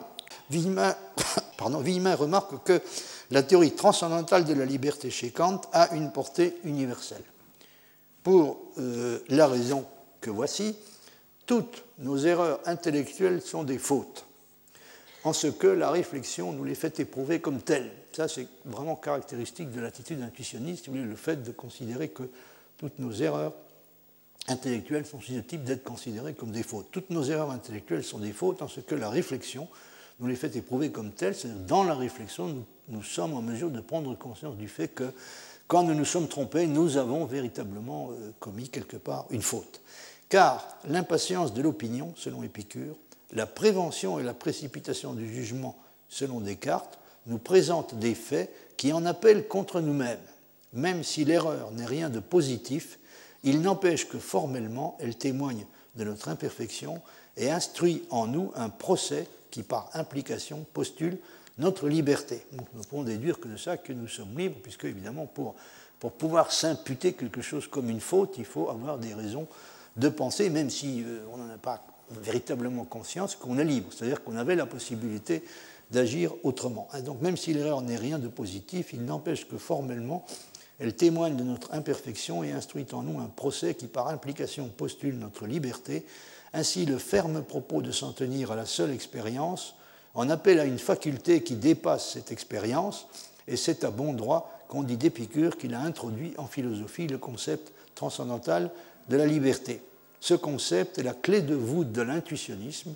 Villemin, 0.50 0.94
pardon, 1.58 1.78
remarque 1.78 2.64
que 2.64 2.80
la 3.30 3.42
théorie 3.42 3.72
transcendantale 3.72 4.44
de 4.44 4.54
la 4.54 4.64
liberté 4.64 5.10
chez 5.10 5.30
Kant 5.30 5.60
a 5.72 5.94
une 5.94 6.12
portée 6.12 6.56
universelle 6.64 7.24
pour 8.22 8.58
euh, 8.78 9.20
la 9.28 9.46
raison 9.46 9.86
que 10.20 10.30
voici, 10.30 10.76
toutes 11.46 11.84
nos 11.98 12.18
erreurs 12.18 12.60
intellectuelles 12.66 13.40
sont 13.40 13.62
des 13.62 13.78
fautes. 13.78 14.25
En 15.26 15.32
ce 15.32 15.48
que 15.48 15.66
la 15.66 15.90
réflexion 15.90 16.52
nous 16.52 16.62
les 16.62 16.76
fait 16.76 17.00
éprouver 17.00 17.40
comme 17.40 17.60
telles. 17.60 17.90
Ça, 18.12 18.28
c'est 18.28 18.46
vraiment 18.64 18.94
caractéristique 18.94 19.72
de 19.72 19.80
l'attitude 19.80 20.22
intuitionniste, 20.22 20.86
le 20.86 21.16
fait 21.16 21.42
de 21.42 21.50
considérer 21.50 22.10
que 22.10 22.22
toutes 22.78 23.00
nos 23.00 23.10
erreurs 23.10 23.52
intellectuelles 24.46 25.04
sont 25.04 25.20
susceptibles 25.20 25.64
d'être 25.64 25.82
considérées 25.82 26.34
comme 26.34 26.52
des 26.52 26.62
fautes. 26.62 26.86
Toutes 26.92 27.10
nos 27.10 27.24
erreurs 27.24 27.50
intellectuelles 27.50 28.04
sont 28.04 28.20
des 28.20 28.32
fautes 28.32 28.62
en 28.62 28.68
ce 28.68 28.78
que 28.78 28.94
la 28.94 29.10
réflexion 29.10 29.66
nous 30.20 30.28
les 30.28 30.36
fait 30.36 30.54
éprouver 30.54 30.92
comme 30.92 31.10
telles. 31.10 31.34
C'est-à-dire, 31.34 31.60
dans 31.66 31.82
la 31.82 31.96
réflexion, 31.96 32.64
nous, 32.88 33.02
sommes 33.02 33.34
en 33.34 33.42
mesure 33.42 33.70
de 33.70 33.80
prendre 33.80 34.16
conscience 34.16 34.56
du 34.56 34.68
fait 34.68 34.86
que 34.86 35.10
quand 35.66 35.82
nous 35.82 35.94
nous 35.94 36.04
sommes 36.04 36.28
trompés, 36.28 36.68
nous 36.68 36.98
avons 36.98 37.24
véritablement 37.24 38.10
euh, 38.12 38.30
commis 38.38 38.68
quelque 38.68 38.96
part 38.96 39.26
une 39.30 39.42
faute. 39.42 39.80
Car 40.28 40.78
l'impatience 40.86 41.52
de 41.52 41.62
l'opinion, 41.62 42.12
selon 42.14 42.44
Épicure, 42.44 42.94
la 43.32 43.46
prévention 43.46 44.18
et 44.18 44.22
la 44.22 44.34
précipitation 44.34 45.12
du 45.12 45.32
jugement, 45.32 45.76
selon 46.08 46.40
Descartes, 46.40 46.98
nous 47.26 47.38
présentent 47.38 47.98
des 47.98 48.14
faits 48.14 48.52
qui 48.76 48.92
en 48.92 49.04
appellent 49.04 49.48
contre 49.48 49.80
nous-mêmes. 49.80 50.20
Même 50.72 51.02
si 51.02 51.24
l'erreur 51.24 51.70
n'est 51.72 51.86
rien 51.86 52.10
de 52.10 52.20
positif, 52.20 52.98
il 53.42 53.60
n'empêche 53.60 54.08
que 54.08 54.18
formellement 54.18 54.96
elle 55.00 55.16
témoigne 55.16 55.66
de 55.96 56.04
notre 56.04 56.28
imperfection 56.28 57.00
et 57.36 57.50
instruit 57.50 58.04
en 58.10 58.26
nous 58.26 58.52
un 58.54 58.68
procès 58.68 59.26
qui, 59.50 59.62
par 59.62 59.90
implication, 59.94 60.66
postule 60.72 61.18
notre 61.58 61.88
liberté. 61.88 62.44
nous 62.52 62.82
pouvons 62.82 63.02
déduire 63.02 63.40
que 63.40 63.48
de 63.48 63.56
ça 63.56 63.76
que 63.76 63.92
nous 63.92 64.08
sommes 64.08 64.36
libres, 64.36 64.58
puisque 64.62 64.84
évidemment, 64.84 65.26
pour, 65.26 65.54
pour 65.98 66.12
pouvoir 66.12 66.52
s'imputer 66.52 67.14
quelque 67.14 67.40
chose 67.40 67.66
comme 67.66 67.88
une 67.88 68.00
faute, 68.00 68.34
il 68.36 68.44
faut 68.44 68.68
avoir 68.68 68.98
des 68.98 69.14
raisons 69.14 69.46
de 69.96 70.08
penser, 70.10 70.50
même 70.50 70.68
si 70.68 71.02
euh, 71.02 71.24
on 71.32 71.38
n'en 71.38 71.54
a 71.54 71.58
pas 71.58 71.82
véritablement 72.10 72.84
conscience, 72.84 73.36
qu'on 73.36 73.58
est 73.58 73.64
libre, 73.64 73.88
c'est-à-dire 73.92 74.22
qu'on 74.22 74.36
avait 74.36 74.56
la 74.56 74.66
possibilité 74.66 75.42
d'agir 75.90 76.34
autrement. 76.42 76.88
donc 77.04 77.20
même 77.22 77.36
si 77.36 77.54
l'erreur 77.54 77.80
n'est 77.80 77.96
rien 77.96 78.18
de 78.18 78.28
positif, 78.28 78.92
il 78.92 79.04
n'empêche 79.04 79.46
que 79.46 79.56
formellement, 79.56 80.24
elle 80.78 80.94
témoigne 80.94 81.36
de 81.36 81.44
notre 81.44 81.72
imperfection 81.72 82.44
et 82.44 82.52
instruit 82.52 82.86
en 82.92 83.02
nous 83.02 83.20
un 83.20 83.28
procès 83.28 83.74
qui 83.74 83.86
par 83.86 84.08
implication 84.08 84.68
postule 84.68 85.18
notre 85.18 85.46
liberté. 85.46 86.04
Ainsi 86.52 86.86
le 86.86 86.98
ferme 86.98 87.42
propos 87.42 87.82
de 87.82 87.92
s'en 87.92 88.12
tenir 88.12 88.52
à 88.52 88.56
la 88.56 88.66
seule 88.66 88.90
expérience 88.90 89.74
en 90.14 90.28
appelle 90.28 90.60
à 90.60 90.64
une 90.64 90.78
faculté 90.78 91.42
qui 91.42 91.56
dépasse 91.56 92.12
cette 92.12 92.32
expérience, 92.32 93.06
et 93.46 93.56
c'est 93.56 93.84
à 93.84 93.90
bon 93.90 94.12
droit 94.12 94.50
qu'on 94.68 94.82
dit 94.82 94.96
d'Épicure 94.96 95.56
qu'il 95.56 95.74
a 95.74 95.80
introduit 95.80 96.34
en 96.38 96.46
philosophie 96.46 97.06
le 97.06 97.18
concept 97.18 97.72
transcendantal 97.94 98.70
de 99.08 99.16
la 99.16 99.26
liberté. 99.26 99.82
Ce 100.20 100.34
concept 100.34 100.98
est 100.98 101.02
la 101.02 101.14
clé 101.14 101.42
de 101.42 101.54
voûte 101.54 101.92
de 101.92 102.02
l'intuitionnisme. 102.02 102.94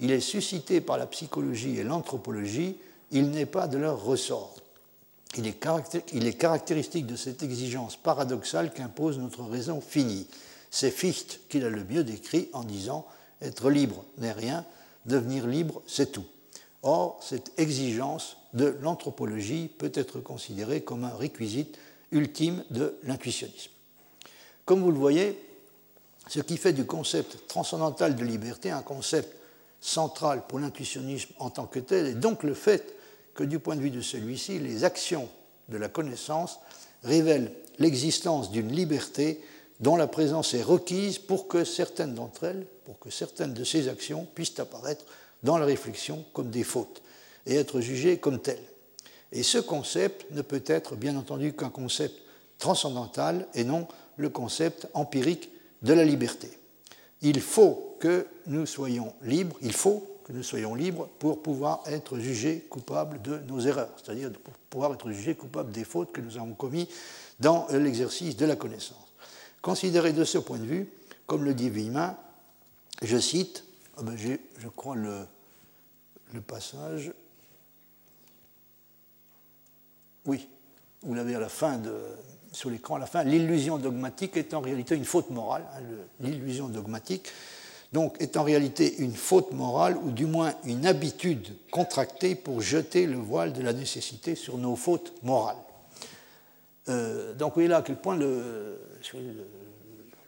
Il 0.00 0.10
est 0.10 0.20
suscité 0.20 0.80
par 0.80 0.98
la 0.98 1.06
psychologie 1.06 1.78
et 1.78 1.84
l'anthropologie. 1.84 2.76
Il 3.10 3.30
n'est 3.30 3.46
pas 3.46 3.68
de 3.68 3.78
leur 3.78 4.02
ressort. 4.02 4.54
Il 5.36 5.46
est, 5.46 6.38
caractéristique 6.38 7.06
de 7.06 7.16
cette 7.16 7.42
exigence 7.42 7.96
paradoxale 7.96 8.72
qu'impose 8.72 9.18
notre 9.18 9.42
raison 9.42 9.80
finie. 9.80 10.26
C'est 10.70 10.90
Fichte 10.90 11.40
qui 11.48 11.58
l'a 11.58 11.70
le 11.70 11.84
mieux 11.84 12.04
décrit 12.04 12.48
en 12.52 12.62
disant 12.62 13.04
Être 13.42 13.68
libre 13.70 14.04
n'est 14.18 14.32
rien, 14.32 14.64
devenir 15.06 15.46
libre, 15.46 15.82
c'est 15.86 16.12
tout. 16.12 16.26
Or, 16.82 17.18
cette 17.22 17.52
exigence 17.58 18.36
de 18.52 18.76
l'anthropologie 18.80 19.68
peut 19.76 19.92
être 19.94 20.20
considérée 20.20 20.82
comme 20.82 21.04
un 21.04 21.14
réquisite 21.14 21.78
ultime 22.12 22.64
de 22.70 22.96
l'intuitionnisme. 23.02 23.70
Comme 24.64 24.82
vous 24.82 24.92
le 24.92 24.98
voyez, 24.98 25.38
ce 26.28 26.40
qui 26.40 26.56
fait 26.56 26.72
du 26.72 26.86
concept 26.86 27.46
transcendantal 27.48 28.16
de 28.16 28.24
liberté 28.24 28.70
un 28.70 28.82
concept 28.82 29.36
central 29.80 30.42
pour 30.48 30.58
l'intuitionnisme 30.58 31.32
en 31.38 31.50
tant 31.50 31.66
que 31.66 31.78
tel, 31.78 32.06
et 32.06 32.14
donc 32.14 32.42
le 32.42 32.54
fait 32.54 32.94
que 33.34 33.44
du 33.44 33.58
point 33.58 33.76
de 33.76 33.80
vue 33.80 33.90
de 33.90 34.00
celui-ci, 34.00 34.58
les 34.58 34.84
actions 34.84 35.28
de 35.68 35.76
la 35.76 35.88
connaissance 35.88 36.60
révèlent 37.02 37.52
l'existence 37.78 38.50
d'une 38.50 38.72
liberté 38.72 39.40
dont 39.80 39.96
la 39.96 40.06
présence 40.06 40.54
est 40.54 40.62
requise 40.62 41.18
pour 41.18 41.48
que 41.48 41.64
certaines 41.64 42.14
d'entre 42.14 42.44
elles, 42.44 42.66
pour 42.84 42.98
que 42.98 43.10
certaines 43.10 43.54
de 43.54 43.64
ces 43.64 43.88
actions 43.88 44.26
puissent 44.34 44.58
apparaître 44.60 45.04
dans 45.42 45.58
la 45.58 45.66
réflexion 45.66 46.24
comme 46.32 46.50
des 46.50 46.64
fautes 46.64 47.02
et 47.46 47.56
être 47.56 47.80
jugées 47.80 48.18
comme 48.18 48.40
telles. 48.40 48.62
Et 49.32 49.42
ce 49.42 49.58
concept 49.58 50.26
ne 50.30 50.42
peut 50.42 50.62
être 50.66 50.96
bien 50.96 51.16
entendu 51.16 51.52
qu'un 51.52 51.70
concept 51.70 52.22
transcendantal 52.58 53.46
et 53.54 53.64
non 53.64 53.88
le 54.16 54.28
concept 54.28 54.88
empirique 54.94 55.50
de 55.84 55.92
la 55.92 56.04
liberté. 56.04 56.50
Il 57.22 57.40
faut 57.40 57.96
que 58.00 58.26
nous 58.46 58.66
soyons 58.66 59.14
libres, 59.22 59.56
il 59.62 59.72
faut 59.72 60.18
que 60.24 60.32
nous 60.32 60.42
soyons 60.42 60.74
libres 60.74 61.08
pour 61.18 61.42
pouvoir 61.42 61.82
être 61.86 62.18
jugés 62.18 62.60
coupables 62.70 63.20
de 63.22 63.38
nos 63.46 63.60
erreurs, 63.60 63.92
c'est-à-dire 63.96 64.32
pour 64.32 64.54
pouvoir 64.70 64.94
être 64.94 65.10
jugés 65.10 65.34
coupables 65.34 65.70
des 65.70 65.84
fautes 65.84 66.12
que 66.12 66.20
nous 66.20 66.36
avons 66.36 66.54
commises 66.54 66.88
dans 67.38 67.66
l'exercice 67.70 68.36
de 68.36 68.46
la 68.46 68.56
connaissance. 68.56 69.14
Considéré 69.60 70.12
de 70.12 70.24
ce 70.24 70.38
point 70.38 70.58
de 70.58 70.64
vue, 70.64 70.88
comme 71.26 71.44
le 71.44 71.54
dit 71.54 71.70
Villemin, 71.70 72.16
je 73.02 73.18
cite, 73.18 73.64
ah 73.96 74.02
ben 74.02 74.16
je 74.16 74.68
crois 74.68 74.96
le, 74.96 75.26
le 76.32 76.40
passage, 76.40 77.12
oui, 80.24 80.48
vous 81.02 81.14
l'avez 81.14 81.34
à 81.34 81.40
la 81.40 81.48
fin 81.50 81.76
de, 81.76 81.92
sur 82.54 82.70
l'écran 82.70 82.96
à 82.96 82.98
la 83.00 83.06
fin, 83.06 83.24
l'illusion 83.24 83.78
dogmatique 83.78 84.36
est 84.36 84.54
en 84.54 84.60
réalité 84.60 84.94
une 84.94 85.04
faute 85.04 85.30
morale. 85.30 85.64
Hein, 85.76 85.82
l'illusion 86.20 86.68
dogmatique, 86.68 87.28
donc, 87.92 88.16
est 88.20 88.36
en 88.36 88.42
réalité 88.42 88.96
une 88.98 89.14
faute 89.14 89.52
morale, 89.52 89.96
ou 89.96 90.10
du 90.10 90.26
moins 90.26 90.52
une 90.64 90.84
habitude 90.84 91.56
contractée 91.70 92.34
pour 92.34 92.60
jeter 92.60 93.06
le 93.06 93.18
voile 93.18 93.52
de 93.52 93.62
la 93.62 93.72
nécessité 93.72 94.34
sur 94.34 94.58
nos 94.58 94.74
fautes 94.74 95.12
morales. 95.22 95.56
Euh, 96.88 97.34
donc, 97.34 97.50
vous 97.50 97.54
voyez 97.54 97.68
là 97.68 97.78
à 97.78 97.82
quel 97.82 97.96
point 97.96 98.16
le, 98.16 98.80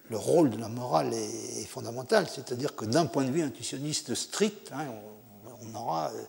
le, 0.08 0.16
rôle 0.16 0.50
de 0.50 0.58
la 0.58 0.68
morale 0.68 1.12
est, 1.12 1.66
fondamental, 1.66 2.28
c'est-à-dire 2.32 2.76
que 2.76 2.84
d'un 2.84 3.06
point 3.06 3.24
de 3.24 3.32
vue 3.32 3.42
intuitionniste 3.42 4.14
strict, 4.14 4.70
hein, 4.72 4.86
on, 5.62 5.74
aura 5.74 6.10
euh, 6.10 6.22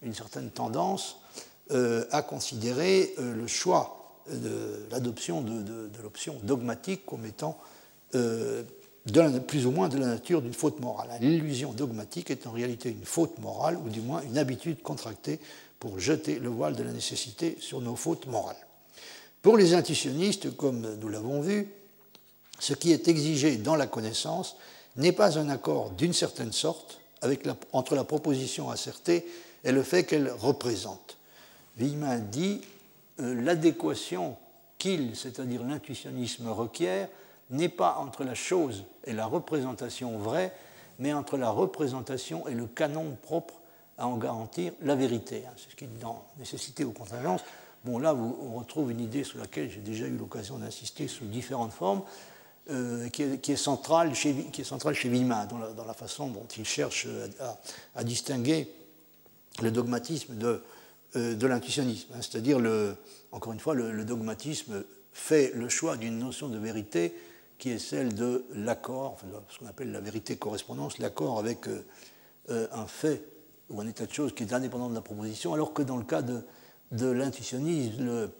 une 0.00 0.14
certaine 0.14 0.50
tendance 0.50 1.18
euh, 1.70 2.06
à 2.12 2.22
considérer 2.22 3.14
le 3.18 3.46
choix 3.46 3.97
de 4.30 4.86
l'adoption 4.90 5.42
de, 5.42 5.90
l'option 6.02 6.36
dogmatique 6.42 7.04
comme 7.06 7.24
étant 7.24 7.58
euh, 8.14 8.62
plus 9.46 9.66
ou 9.66 9.70
moins 9.70 9.88
de 9.88 9.98
la 9.98 10.06
nature 10.06 10.42
d'une 10.42 10.54
faute 10.54 10.80
morale. 10.80 11.08
L'illusion 11.20 11.72
dogmatique 11.72 12.30
est 12.30 12.46
en 12.46 12.52
réalité 12.52 12.90
une 12.90 13.04
faute 13.04 13.38
morale, 13.38 13.78
ou 13.84 13.88
du 13.88 14.00
moins 14.00 14.22
une 14.22 14.38
habitude 14.38 14.82
contractée 14.82 15.40
pour 15.80 15.98
jeter 15.98 16.38
le 16.38 16.48
voile 16.48 16.76
de 16.76 16.82
la 16.82 16.92
nécessité 16.92 17.56
sur 17.60 17.80
nos 17.80 17.96
fautes 17.96 18.26
morales. 18.26 18.56
Pour 19.40 19.56
les 19.56 19.74
intuitionnistes, 19.74 20.56
comme 20.56 20.96
nous 21.00 21.08
l'avons 21.08 21.40
vu, 21.40 21.68
ce 22.58 22.74
qui 22.74 22.92
est 22.92 23.08
exigé 23.08 23.56
dans 23.56 23.76
la 23.76 23.86
connaissance 23.86 24.56
n'est 24.96 25.12
pas 25.12 25.38
un 25.38 25.48
accord 25.48 25.90
d'une 25.90 26.12
certaine 26.12 26.52
sorte 26.52 27.00
entre 27.72 27.94
la 27.94 28.04
proposition 28.04 28.70
assertée 28.70 29.26
et 29.64 29.72
le 29.72 29.82
fait 29.82 30.04
qu'elle 30.04 30.30
représente. 30.30 31.16
Villemin 31.76 32.18
dit 32.18 32.60
l'adéquation 33.18 34.36
qu'il, 34.78 35.16
c'est-à-dire 35.16 35.64
l'intuitionnisme, 35.64 36.48
requiert, 36.48 37.08
n'est 37.50 37.68
pas 37.68 37.96
entre 37.98 38.24
la 38.24 38.34
chose 38.34 38.84
et 39.04 39.12
la 39.12 39.26
représentation 39.26 40.18
vraie, 40.18 40.52
mais 40.98 41.12
entre 41.12 41.36
la 41.36 41.50
représentation 41.50 42.46
et 42.48 42.54
le 42.54 42.66
canon 42.66 43.16
propre 43.22 43.54
à 43.96 44.06
en 44.06 44.16
garantir 44.16 44.72
la 44.82 44.94
vérité. 44.94 45.44
Hein. 45.46 45.52
C'est 45.56 45.70
ce 45.70 45.76
qui 45.76 45.84
est 45.84 46.00
dans 46.00 46.24
Nécessité 46.38 46.84
ou 46.84 46.92
contingence. 46.92 47.40
Bon, 47.84 47.98
là, 47.98 48.14
on 48.14 48.58
retrouve 48.58 48.90
une 48.90 49.00
idée 49.00 49.24
sur 49.24 49.38
laquelle 49.38 49.70
j'ai 49.70 49.80
déjà 49.80 50.06
eu 50.06 50.16
l'occasion 50.16 50.58
d'insister 50.58 51.08
sous 51.08 51.24
différentes 51.24 51.72
formes, 51.72 52.02
euh, 52.70 53.08
qui, 53.08 53.22
est, 53.22 53.56
centrale 53.56 54.14
chez, 54.14 54.34
qui 54.52 54.60
est 54.60 54.64
centrale 54.64 54.94
chez 54.94 55.08
Villemin, 55.08 55.46
dans 55.46 55.84
la, 55.84 55.94
façon 55.94 56.28
dont 56.28 56.46
il 56.56 56.64
cherche 56.64 57.06
à 57.94 58.04
distinguer 58.04 58.68
le 59.62 59.70
dogmatisme 59.70 60.36
de 60.36 60.46
euh, 60.46 60.62
de 61.14 61.46
l'intuitionnisme. 61.46 62.08
Hein. 62.14 62.20
C'est-à-dire, 62.20 62.60
encore 63.32 63.52
une 63.52 63.60
fois, 63.60 63.74
le, 63.74 64.04
dogmatisme 64.04 64.84
fait 65.12 65.52
le 65.54 65.68
choix 65.68 65.96
d'une 65.96 66.18
notion 66.18 66.48
de 66.48 66.58
vérité 66.58 67.14
qui 67.58 67.70
est 67.70 67.78
celle 67.78 68.14
de 68.14 68.44
l'accord, 68.54 69.18
ce 69.48 69.58
qu'on 69.58 69.66
appelle 69.66 69.90
la 69.90 70.00
vérité-correspondance, 70.00 70.98
l'accord 70.98 71.40
avec 71.40 71.66
euh, 71.66 71.84
euh, 72.50 72.68
un 72.70 72.86
fait 72.86 73.24
ou 73.68 73.80
un 73.80 73.86
état 73.86 74.06
de 74.06 74.12
choses 74.12 74.32
qui 74.32 74.44
est 74.44 74.52
indépendant 74.52 74.88
de 74.88 74.94
la 74.94 75.00
proposition, 75.00 75.54
alors 75.54 75.74
que 75.74 75.82
dans 75.82 75.96
le 75.96 76.04
cas 76.04 76.22
de, 76.22 76.40
de 76.92 77.08
l'intuitionnisme, 77.08 78.30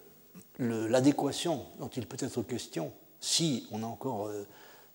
l'adéquation 0.58 1.66
dont 1.80 1.88
il 1.88 2.06
peut 2.06 2.16
être 2.20 2.42
question, 2.42 2.92
si 3.20 3.66
on 3.72 3.82
a 3.82 3.86
encore, 3.86 4.30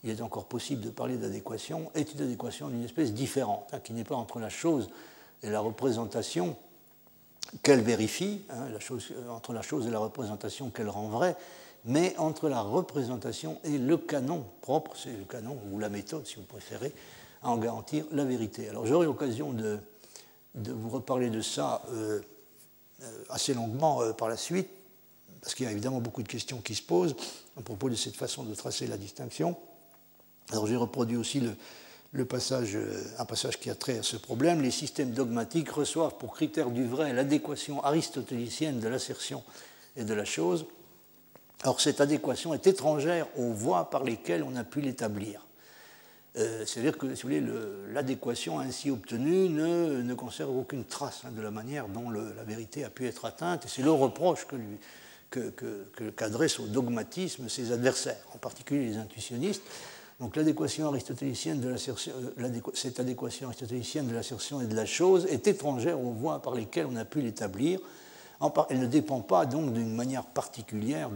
il 0.03 0.09
est 0.09 0.21
encore 0.21 0.45
possible 0.45 0.81
de 0.81 0.89
parler 0.89 1.17
d'adéquation, 1.17 1.91
est 1.93 2.13
une 2.13 2.21
adéquation 2.21 2.69
d'une 2.69 2.83
espèce 2.83 3.13
différente, 3.13 3.69
hein, 3.73 3.79
qui 3.79 3.93
n'est 3.93 4.03
pas 4.03 4.15
entre 4.15 4.39
la 4.39 4.49
chose 4.49 4.89
et 5.43 5.49
la 5.49 5.59
représentation, 5.59 6.55
qu'elle 7.61 7.81
vérifie, 7.81 8.41
hein, 8.49 8.67
euh, 8.71 9.29
entre 9.29 9.53
la 9.53 9.61
chose 9.61 9.87
et 9.87 9.89
la 9.89 9.99
représentation 9.99 10.69
qu'elle 10.69 10.89
rend 10.89 11.07
vraie, 11.07 11.35
mais 11.85 12.15
entre 12.17 12.49
la 12.49 12.61
représentation 12.61 13.59
et 13.63 13.77
le 13.77 13.97
canon 13.97 14.45
propre, 14.61 14.95
c'est 14.95 15.15
le 15.15 15.25
canon 15.25 15.59
ou 15.71 15.79
la 15.79 15.89
méthode 15.89 16.25
si 16.25 16.35
vous 16.35 16.43
préférez, 16.43 16.93
à 17.41 17.49
en 17.49 17.57
garantir 17.57 18.05
la 18.11 18.23
vérité. 18.23 18.69
Alors 18.69 18.85
j'aurai 18.85 19.05
l'occasion 19.05 19.51
de, 19.51 19.79
de 20.55 20.71
vous 20.71 20.89
reparler 20.89 21.29
de 21.29 21.41
ça 21.41 21.81
assez 23.29 23.53
longuement 23.53 24.13
par 24.13 24.29
la 24.29 24.37
suite, 24.37 24.69
parce 25.41 25.55
qu'il 25.55 25.65
y 25.65 25.67
a 25.67 25.73
évidemment 25.73 25.99
beaucoup 25.99 26.23
de 26.23 26.29
questions 26.29 26.61
qui 26.61 26.73
se 26.73 26.81
posent 26.81 27.17
à 27.57 27.61
propos 27.61 27.89
de 27.89 27.95
cette 27.95 28.15
façon 28.15 28.43
de 28.43 28.55
tracer 28.55 28.87
la 28.87 28.95
distinction. 28.95 29.57
Alors 30.51 30.67
j'ai 30.67 30.77
reproduit 30.77 31.17
aussi 31.17 31.41
le, 31.41 31.53
passage, 32.25 32.77
un 33.17 33.25
passage 33.25 33.59
qui 33.59 33.69
a 33.69 33.75
trait 33.75 33.97
à 33.97 34.03
ce 34.03 34.17
problème. 34.17 34.61
Les 34.61 34.71
systèmes 34.71 35.11
dogmatiques 35.11 35.69
reçoivent 35.69 36.17
pour 36.17 36.33
critère 36.33 36.69
du 36.69 36.85
vrai 36.85 37.11
l'adéquation 37.13 37.83
aristotélicienne 37.83 38.79
de 38.79 38.87
l'assertion 38.87 39.43
et 39.97 40.03
de 40.03 40.13
la 40.13 40.25
chose. 40.25 40.65
Or, 41.65 41.79
cette 41.79 42.01
adéquation 42.01 42.53
est 42.53 42.67
étrangère 42.67 43.27
aux 43.37 43.51
voies 43.51 43.89
par 43.89 44.03
lesquelles 44.03 44.43
on 44.43 44.55
a 44.55 44.63
pu 44.63 44.81
l'établir. 44.81 45.45
Euh, 46.35 46.65
c'est-à-dire 46.65 46.97
que, 46.97 47.13
si 47.13 47.27
l'adéquation 47.91 48.59
ainsi 48.59 48.89
obtenue 48.89 49.49
ne, 49.49 50.13
conserve 50.15 50.57
aucune 50.57 50.83
trace 50.83 51.21
hein, 51.25 51.31
de 51.31 51.41
la 51.41 51.51
manière 51.51 51.87
dont 51.87 52.09
la 52.09 52.43
vérité 52.43 52.83
a 52.83 52.89
pu 52.89 53.07
être 53.07 53.25
atteinte. 53.25 53.65
Et 53.65 53.67
c'est 53.67 53.83
le 53.83 53.91
reproche 53.91 54.47
que, 55.29 55.49
qu'adressent 56.15 56.59
au 56.59 56.67
dogmatisme 56.67 57.49
ses 57.49 57.71
adversaires, 57.71 58.23
en 58.33 58.37
particulier 58.37 58.85
les 58.87 58.97
intuitionnistes. 58.97 59.63
Donc 60.23 60.37
l'adéquation 60.37 60.87
aristotélicienne 60.87 61.59
de 61.59 61.75
euh, 61.75 62.71
cette 62.73 63.01
adéquation 63.01 63.47
aristotélicienne 63.47 64.07
de 64.07 64.13
l'assertion 64.13 64.61
et 64.61 64.67
de 64.67 64.73
la 64.73 64.85
chose 64.85 65.25
est 65.25 65.47
étrangère 65.47 65.99
aux 65.99 66.13
voies 66.13 66.41
par 66.41 66.55
lesquelles 66.55 66.87
on 66.89 66.95
a 66.95 67.03
pu 67.03 67.19
l'établir. 67.19 67.81
Elle 68.69 68.79
ne 68.79 68.87
dépend 68.87 69.19
pas 69.19 69.45
donc 69.45 69.73
d'une 69.73 69.93
manière 69.93 70.23
particulière 70.23 71.09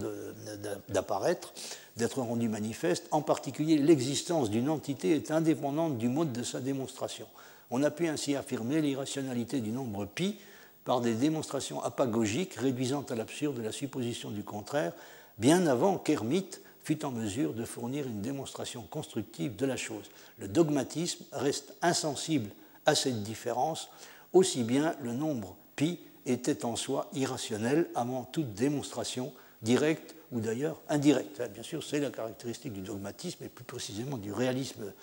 d'apparaître, 0.90 1.54
d'être 1.96 2.22
rendue 2.22 2.50
manifeste. 2.50 3.08
En 3.12 3.22
particulier, 3.22 3.78
l'existence 3.78 4.50
d'une 4.50 4.70
entité 4.70 5.16
est 5.16 5.32
indépendante 5.32 5.98
du 5.98 6.10
mode 6.10 6.34
de 6.34 6.44
sa 6.44 6.60
démonstration. 6.60 7.28
On 7.72 7.84
a 7.84 7.92
pu 7.92 8.10
ainsi 8.10 8.36
affirmer 8.36 8.82
l'irrationalité 8.82 9.62
du 9.62 9.72
nombre 9.72 10.06
pi 10.06 10.38
par 10.84 11.00
des 11.00 11.14
démonstrations 11.14 11.82
apagogiques 11.82 12.56
réduisant 12.56 13.06
à 13.10 13.16
l'absurde 13.16 13.60
la 13.64 13.72
supposition 13.72 14.32
du 14.32 14.44
contraire, 14.44 14.92
bien 15.38 15.66
avant 15.66 15.98
qu'Hermite 15.98 16.62
fut 16.88 17.04
en 17.04 17.12
mesure 17.12 17.54
de 17.54 17.66
fournir 17.66 18.08
une 18.08 18.22
démonstration 18.22 18.82
constructive 18.90 19.58
de 19.58 19.66
la 19.66 19.76
chose. 19.76 20.06
Le 20.40 20.48
dogmatisme 20.48 21.26
reste 21.34 21.74
insensible 21.82 22.50
à 22.86 22.96
cette 22.96 23.24
différence, 23.24 23.90
aussi 24.32 24.64
bien 24.64 24.96
le 25.02 25.12
nombre 25.12 25.58
pi 25.76 26.00
était 26.26 26.64
en 26.64 26.78
soi 26.78 27.10
irrationnel 27.14 27.90
avant 27.94 28.24
toute 28.24 28.54
démonstration 28.54 29.34
directe 29.64 30.16
ou 30.32 30.40
d'ailleurs 30.40 30.80
indirecte. 30.88 31.42
Bien 31.54 31.62
sûr, 31.62 31.84
c'est 31.84 32.00
la 32.00 32.10
caractéristique 32.10 32.72
du 32.72 32.80
dogmatisme 32.80 33.44
et 33.44 33.50
plus 33.50 33.66
précisément 33.66 34.18
du 34.18 34.32
réalisme 34.32 34.94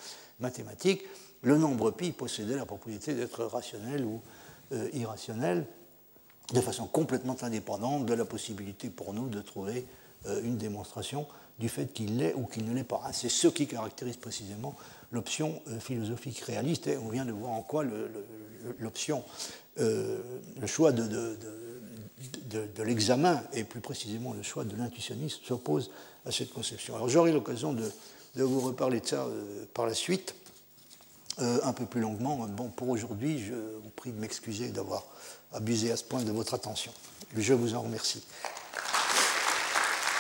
mathématique. 0.40 1.02
Le 1.42 1.58
nombre 1.58 1.90
pi 1.90 2.12
possédait 2.12 2.56
la 2.56 2.64
propriété 2.64 3.12
d'être 3.12 3.44
rationnel 3.44 4.06
ou 4.06 4.22
euh, 4.72 4.88
irrationnel 4.94 5.66
de 6.54 6.60
façon 6.62 6.86
complètement 6.86 7.36
indépendante 7.42 8.06
de 8.06 8.14
la 8.14 8.24
possibilité 8.24 8.88
pour 8.88 9.12
nous 9.12 9.28
de 9.28 9.42
trouver 9.42 9.84
euh, 10.24 10.40
une 10.42 10.56
démonstration 10.56 11.26
du 11.58 11.68
fait 11.68 11.92
qu'il 11.92 12.18
l'est 12.18 12.34
ou 12.34 12.46
qu'il 12.46 12.68
ne 12.68 12.74
l'est 12.74 12.84
pas. 12.84 13.02
C'est 13.12 13.28
ce 13.28 13.48
qui 13.48 13.66
caractérise 13.66 14.16
précisément 14.16 14.74
l'option 15.12 15.62
euh, 15.68 15.78
philosophique 15.78 16.40
réaliste 16.40 16.86
et 16.86 16.96
on 16.96 17.08
vient 17.08 17.24
de 17.24 17.32
voir 17.32 17.52
en 17.52 17.62
quoi 17.62 17.84
l'option, 18.78 19.22
le, 19.76 20.66
choix 20.66 20.92
de, 20.92 21.36
l'examen 22.82 23.42
et 23.52 23.64
plus 23.64 23.80
précisément 23.80 24.32
le 24.32 24.42
choix 24.42 24.64
de 24.64 24.76
l'intuitionnisme 24.76 25.40
s'oppose 25.44 25.90
à 26.26 26.32
cette 26.32 26.50
conception. 26.50 26.96
Alors 26.96 27.08
j'aurai 27.08 27.32
l'occasion 27.32 27.72
de, 27.72 27.90
vous 28.36 28.60
reparler 28.60 29.00
de 29.00 29.06
ça 29.06 29.28
par 29.74 29.86
la 29.86 29.94
suite. 29.94 30.34
Euh, 31.40 31.58
un 31.64 31.72
peu 31.72 31.84
plus 31.84 32.00
longuement. 32.00 32.36
Bon, 32.46 32.68
pour 32.68 32.90
aujourd'hui, 32.90 33.40
je 33.40 33.54
vous 33.54 33.90
prie 33.96 34.12
de 34.12 34.20
m'excuser 34.20 34.68
d'avoir 34.68 35.02
abusé 35.52 35.90
à 35.90 35.96
ce 35.96 36.04
point 36.04 36.22
de 36.22 36.30
votre 36.30 36.54
attention. 36.54 36.92
Je 37.36 37.54
vous 37.54 37.74
en 37.74 37.82
remercie. 37.82 38.22